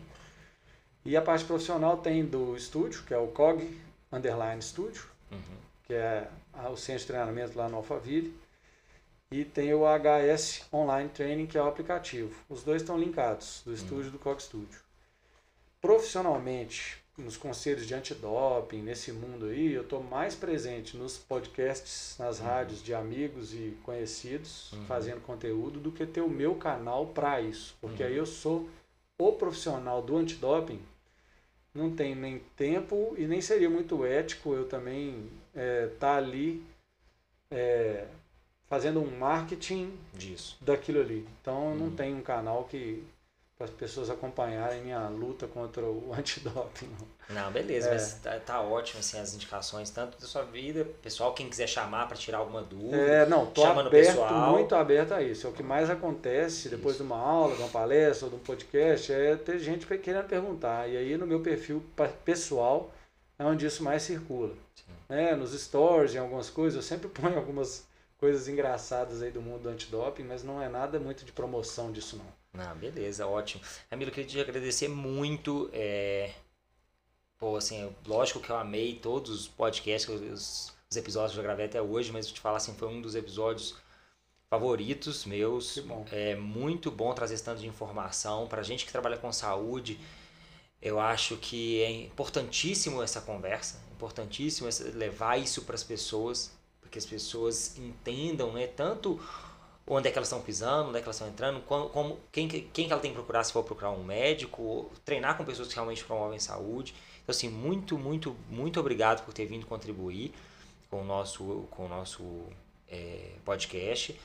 E 1.04 1.18
a 1.18 1.24
parte 1.24 1.44
profissional 1.46 1.98
tem 1.98 2.24
do 2.24 2.56
estúdio, 2.56 3.02
que 3.02 3.16
é 3.16 3.18
o 3.18 3.30
COG 3.30 3.82
Underline 4.12 4.62
Studio, 4.62 5.08
uhum. 5.32 5.58
que 5.88 5.96
é 5.96 6.28
o 6.72 6.78
centro 6.78 7.02
de 7.02 7.08
treinamento 7.08 7.58
lá 7.58 7.68
no 7.68 7.78
Alphaville. 7.78 8.32
E 9.32 9.44
tem 9.44 9.74
o 9.74 9.86
HS 9.88 10.68
Online 10.72 11.10
Training, 11.10 11.48
que 11.48 11.58
é 11.58 11.64
o 11.64 11.68
aplicativo. 11.68 12.40
Os 12.48 12.62
dois 12.62 12.84
estão 12.84 12.96
linkados, 12.96 13.64
do 13.66 13.72
uhum. 13.72 13.76
estúdio 13.76 14.10
e 14.10 14.12
do 14.12 14.20
COG 14.20 14.44
Studio. 14.44 14.80
Profissionalmente, 15.82 17.03
nos 17.18 17.38
conselhos 17.38 17.86
de 17.86 17.94
antidoping, 17.94 18.82
nesse 18.82 19.12
mundo 19.12 19.46
aí, 19.46 19.74
eu 19.74 19.84
estou 19.84 20.02
mais 20.02 20.34
presente 20.36 20.98
nos 20.98 21.18
podcasts, 21.18 22.16
nas 22.18 22.40
uhum. 22.40 22.46
rádios 22.46 22.84
de 22.84 22.94
amigos 22.94 23.54
e 23.54 23.78
conhecidos, 23.84 24.72
uhum. 24.74 24.86
fazendo 24.86 25.22
conteúdo, 25.22 25.80
do 25.80 25.92
que 25.92 26.06
ter 26.06 26.22
o 26.22 26.30
meu 26.30 26.56
canal 26.56 27.08
para 27.08 27.40
isso. 27.40 27.76
Porque 27.80 28.02
uhum. 28.02 28.10
aí 28.10 28.16
eu 28.18 28.26
sou 28.26 28.68
o 29.20 29.32
profissional 29.34 30.02
do 30.02 30.18
antidoping, 30.18 30.82
não 31.74 31.96
tenho 31.96 32.16
nem 32.16 32.40
tempo 32.56 33.14
e 33.18 33.26
nem 33.26 33.42
seria 33.42 33.70
muito 33.70 34.06
ético 34.06 34.54
eu 34.54 34.68
também 34.68 35.30
estar 35.54 35.60
é, 35.60 35.88
tá 36.00 36.18
ali 36.18 36.64
é, 37.50 38.08
fazendo 38.68 39.00
um 39.00 39.18
marketing 39.18 39.94
disso 40.14 40.58
daquilo 40.62 41.00
ali. 41.00 41.28
Então 41.42 41.72
eu 41.72 41.76
não 41.76 41.86
uhum. 41.88 41.96
tenho 41.96 42.18
um 42.18 42.22
canal 42.22 42.66
que 42.66 43.04
para 43.64 43.66
as 43.66 43.72
pessoas 43.72 44.10
acompanharem 44.10 44.82
minha 44.82 45.08
luta 45.08 45.48
contra 45.48 45.82
o 45.84 46.14
antidoping. 46.18 46.90
Não, 47.30 47.52
beleza, 47.52 47.88
é. 47.88 47.94
mas 47.94 48.14
tá, 48.16 48.40
tá, 48.40 48.62
ótimo 48.62 49.00
assim, 49.00 49.18
as 49.18 49.34
indicações, 49.34 49.90
tanto 49.90 50.20
da 50.20 50.28
sua 50.28 50.44
vida, 50.44 50.86
pessoal, 51.02 51.34
quem 51.34 51.50
quiser 51.50 51.68
chamar 51.68 52.08
para 52.08 52.18
tirar 52.18 52.40
alguma 52.40 52.62
dúvida. 52.62 52.98
É, 52.98 53.26
não, 53.26 53.46
tô 53.46 53.64
aberto, 53.64 53.90
pessoal. 53.90 54.52
muito 54.52 54.76
aberto 54.76 55.14
a 55.14 55.22
isso. 55.22 55.48
É 55.48 55.50
o 55.50 55.54
que 55.54 55.64
mais 55.64 55.90
acontece 55.90 56.68
depois 56.70 56.96
isso. 56.96 57.04
de 57.04 57.10
uma 57.10 57.18
aula, 57.18 57.56
de 57.56 57.62
uma 57.62 57.70
palestra 57.70 58.26
ou 58.26 58.30
de 58.32 58.36
um 58.36 58.40
podcast, 58.40 59.12
é 59.12 59.36
ter 59.38 59.60
gente 59.60 59.86
querendo 59.86 60.28
perguntar. 60.28 60.90
E 60.90 60.98
aí 60.98 61.18
no 61.18 61.26
meu 61.26 61.40
perfil 61.40 61.82
pessoal 62.26 62.92
é 63.40 63.46
onde 63.46 63.66
isso 63.66 63.84
mais 63.84 64.04
circula. 64.04 64.54
É, 65.08 65.36
nos 65.36 65.52
stories, 65.54 66.16
em 66.16 66.18
algumas 66.18 66.50
coisas, 66.50 66.76
eu 66.76 66.82
sempre 66.82 67.08
ponho 67.10 67.38
algumas 67.38 67.86
coisas 68.18 68.48
engraçadas 68.48 69.22
aí 69.22 69.32
do 69.32 69.42
mundo 69.42 69.64
do 69.64 69.70
antidoping, 69.70 70.24
mas 70.24 70.44
não 70.44 70.62
é 70.62 70.68
nada 70.68 71.00
muito 71.00 71.24
de 71.24 71.32
promoção 71.32 71.92
disso 71.92 72.18
não. 72.18 72.43
Ah, 72.58 72.74
beleza, 72.76 73.26
ótimo. 73.28 73.64
Camilo, 73.90 74.10
eu 74.12 74.14
queria 74.16 74.30
te 74.30 74.40
agradecer 74.40 74.88
muito. 74.88 75.70
É... 75.74 76.34
Pô, 77.38 77.56
assim, 77.58 77.94
lógico 78.06 78.40
que 78.40 78.50
eu 78.50 78.58
amei 78.58 78.96
todos 78.96 79.30
os 79.42 79.48
podcasts, 79.48 80.10
os, 80.10 80.74
os 80.90 80.98
episódios 80.98 81.34
que 81.34 81.40
eu 81.40 81.44
gravei 81.44 81.66
até 81.66 81.82
hoje, 81.82 82.12
mas 82.12 82.28
te 82.32 82.40
falar 82.40 82.58
assim, 82.58 82.74
foi 82.76 82.88
um 82.88 83.02
dos 83.02 83.16
episódios 83.16 83.76
favoritos 84.50 85.26
meus. 85.26 85.84
É 86.12 86.36
muito 86.36 86.92
bom 86.92 87.14
trazer 87.14 87.36
esse 87.36 87.44
tanto 87.44 87.62
de 87.62 87.68
informação. 87.68 88.48
Pra 88.48 88.64
gente 88.64 88.86
que 88.86 88.92
trabalha 88.92 89.18
com 89.18 89.32
saúde, 89.32 90.00
eu 90.82 91.00
acho 91.00 91.38
que 91.38 91.82
é 91.82 91.92
importantíssimo 91.92 93.02
essa 93.02 93.22
conversa, 93.22 93.82
importantíssimo 93.94 94.70
levar 94.96 95.40
isso 95.40 95.64
para 95.64 95.76
as 95.76 95.84
pessoas, 95.84 96.52
para 96.82 96.90
que 96.90 97.00
as 97.00 97.06
pessoas 97.06 97.78
entendam, 97.78 98.54
né, 98.54 98.68
tanto 98.68 99.20
onde 99.86 100.08
é 100.08 100.12
que 100.12 100.18
elas 100.18 100.28
estão 100.28 100.42
pisando, 100.42 100.90
onde 100.90 100.98
é 100.98 101.02
que 101.02 101.06
elas 101.06 101.16
estão 101.16 101.28
entrando, 101.28 101.62
como, 101.62 101.90
como 101.90 102.20
quem, 102.32 102.48
quem 102.48 102.88
que 102.88 102.92
ela 102.92 103.02
tem 103.02 103.12
que 103.12 103.18
procurar 103.18 103.44
se 103.44 103.52
for 103.52 103.64
procurar 103.64 103.92
um 103.92 104.04
médico, 104.04 104.92
treinar 105.04 105.38
com 105.38 105.44
pessoas 105.44 105.68
que 105.68 105.76
realmente 105.76 106.04
promovem 106.04 106.40
saúde. 106.40 106.94
Então, 107.22 107.34
assim, 107.34 107.50
muito, 107.50 107.98
muito, 107.98 108.36
muito 108.50 108.80
obrigado 108.80 109.26
por 109.26 109.34
ter 109.34 109.46
vindo 109.46 109.66
contribuir 109.66 110.34
com 110.90 111.02
o 111.02 111.06
nosso, 111.06 111.68
com 111.72 111.86
o 111.86 111.90
nosso 111.90 112.24
é, 112.88 113.32
podcast. 113.44 114.20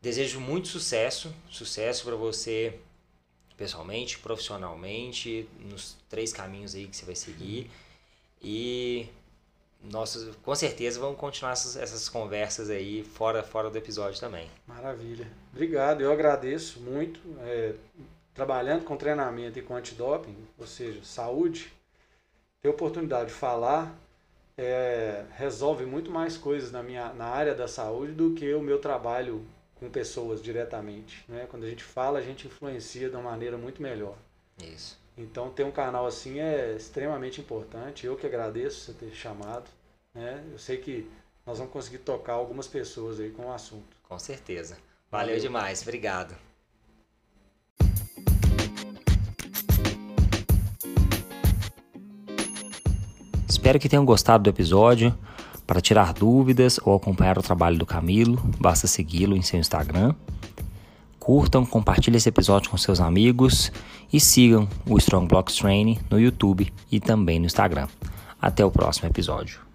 Desejo 0.00 0.40
muito 0.40 0.68
sucesso, 0.68 1.34
sucesso 1.50 2.04
para 2.04 2.16
você 2.16 2.78
pessoalmente, 3.56 4.18
profissionalmente, 4.18 5.48
nos 5.58 5.96
três 6.08 6.32
caminhos 6.32 6.74
aí 6.74 6.86
que 6.86 6.96
você 6.96 7.04
vai 7.04 7.16
seguir. 7.16 7.70
E 8.42 9.08
nossa, 9.90 10.32
com 10.42 10.54
certeza 10.54 11.00
vamos 11.00 11.18
continuar 11.18 11.52
essas, 11.52 11.76
essas, 11.76 12.08
conversas 12.08 12.70
aí 12.70 13.02
fora, 13.02 13.42
fora 13.42 13.70
do 13.70 13.78
episódio 13.78 14.20
também. 14.20 14.50
Maravilha. 14.66 15.26
Obrigado, 15.52 16.00
eu 16.00 16.12
agradeço 16.12 16.80
muito. 16.80 17.20
É, 17.40 17.74
trabalhando 18.34 18.84
com 18.84 18.96
treinamento 18.96 19.58
e 19.58 19.62
com 19.62 19.74
antidoping, 19.74 20.36
ou 20.58 20.66
seja, 20.66 21.00
saúde, 21.02 21.72
ter 22.62 22.68
oportunidade 22.68 23.28
de 23.28 23.34
falar 23.34 23.96
é, 24.58 25.24
resolve 25.34 25.84
muito 25.84 26.10
mais 26.10 26.36
coisas 26.36 26.72
na, 26.72 26.82
minha, 26.82 27.12
na 27.12 27.26
área 27.26 27.54
da 27.54 27.68
saúde 27.68 28.12
do 28.12 28.34
que 28.34 28.54
o 28.54 28.62
meu 28.62 28.78
trabalho 28.78 29.44
com 29.74 29.90
pessoas 29.90 30.42
diretamente. 30.42 31.24
Né? 31.28 31.46
Quando 31.50 31.64
a 31.64 31.68
gente 31.68 31.84
fala, 31.84 32.18
a 32.18 32.22
gente 32.22 32.46
influencia 32.46 33.10
de 33.10 33.16
uma 33.16 33.30
maneira 33.30 33.58
muito 33.58 33.82
melhor. 33.82 34.16
Isso. 34.62 34.98
Então 35.18 35.50
ter 35.50 35.64
um 35.64 35.70
canal 35.70 36.06
assim 36.06 36.40
é 36.40 36.74
extremamente 36.74 37.40
importante. 37.40 38.06
Eu 38.06 38.16
que 38.16 38.26
agradeço 38.26 38.80
você 38.80 38.92
ter 38.92 39.14
chamado. 39.14 39.64
Né? 40.16 40.42
Eu 40.50 40.58
sei 40.58 40.78
que 40.78 41.08
nós 41.46 41.58
vamos 41.58 41.72
conseguir 41.72 41.98
tocar 41.98 42.32
algumas 42.32 42.66
pessoas 42.66 43.20
aí 43.20 43.30
com 43.30 43.46
o 43.46 43.52
assunto. 43.52 43.96
Com 44.08 44.18
certeza. 44.18 44.76
Valeu, 45.10 45.28
Valeu. 45.28 45.40
demais. 45.40 45.82
Obrigado. 45.82 46.34
Espero 53.48 53.78
que 53.78 53.88
tenham 53.88 54.04
gostado 54.04 54.44
do 54.44 54.50
episódio. 54.50 55.16
Para 55.66 55.80
tirar 55.80 56.12
dúvidas 56.12 56.78
ou 56.84 56.94
acompanhar 56.94 57.38
o 57.38 57.42
trabalho 57.42 57.76
do 57.76 57.84
Camilo, 57.84 58.40
basta 58.58 58.86
segui-lo 58.86 59.36
em 59.36 59.42
seu 59.42 59.58
Instagram 59.58 60.14
Curtam, 61.26 61.66
compartilhem 61.66 62.18
esse 62.18 62.28
episódio 62.28 62.70
com 62.70 62.76
seus 62.76 63.00
amigos 63.00 63.72
e 64.12 64.20
sigam 64.20 64.68
o 64.88 64.96
Strong 64.96 65.26
Blocks 65.26 65.56
Training 65.56 65.98
no 66.08 66.20
YouTube 66.20 66.72
e 66.88 67.00
também 67.00 67.40
no 67.40 67.46
Instagram. 67.46 67.88
Até 68.40 68.64
o 68.64 68.70
próximo 68.70 69.08
episódio. 69.08 69.65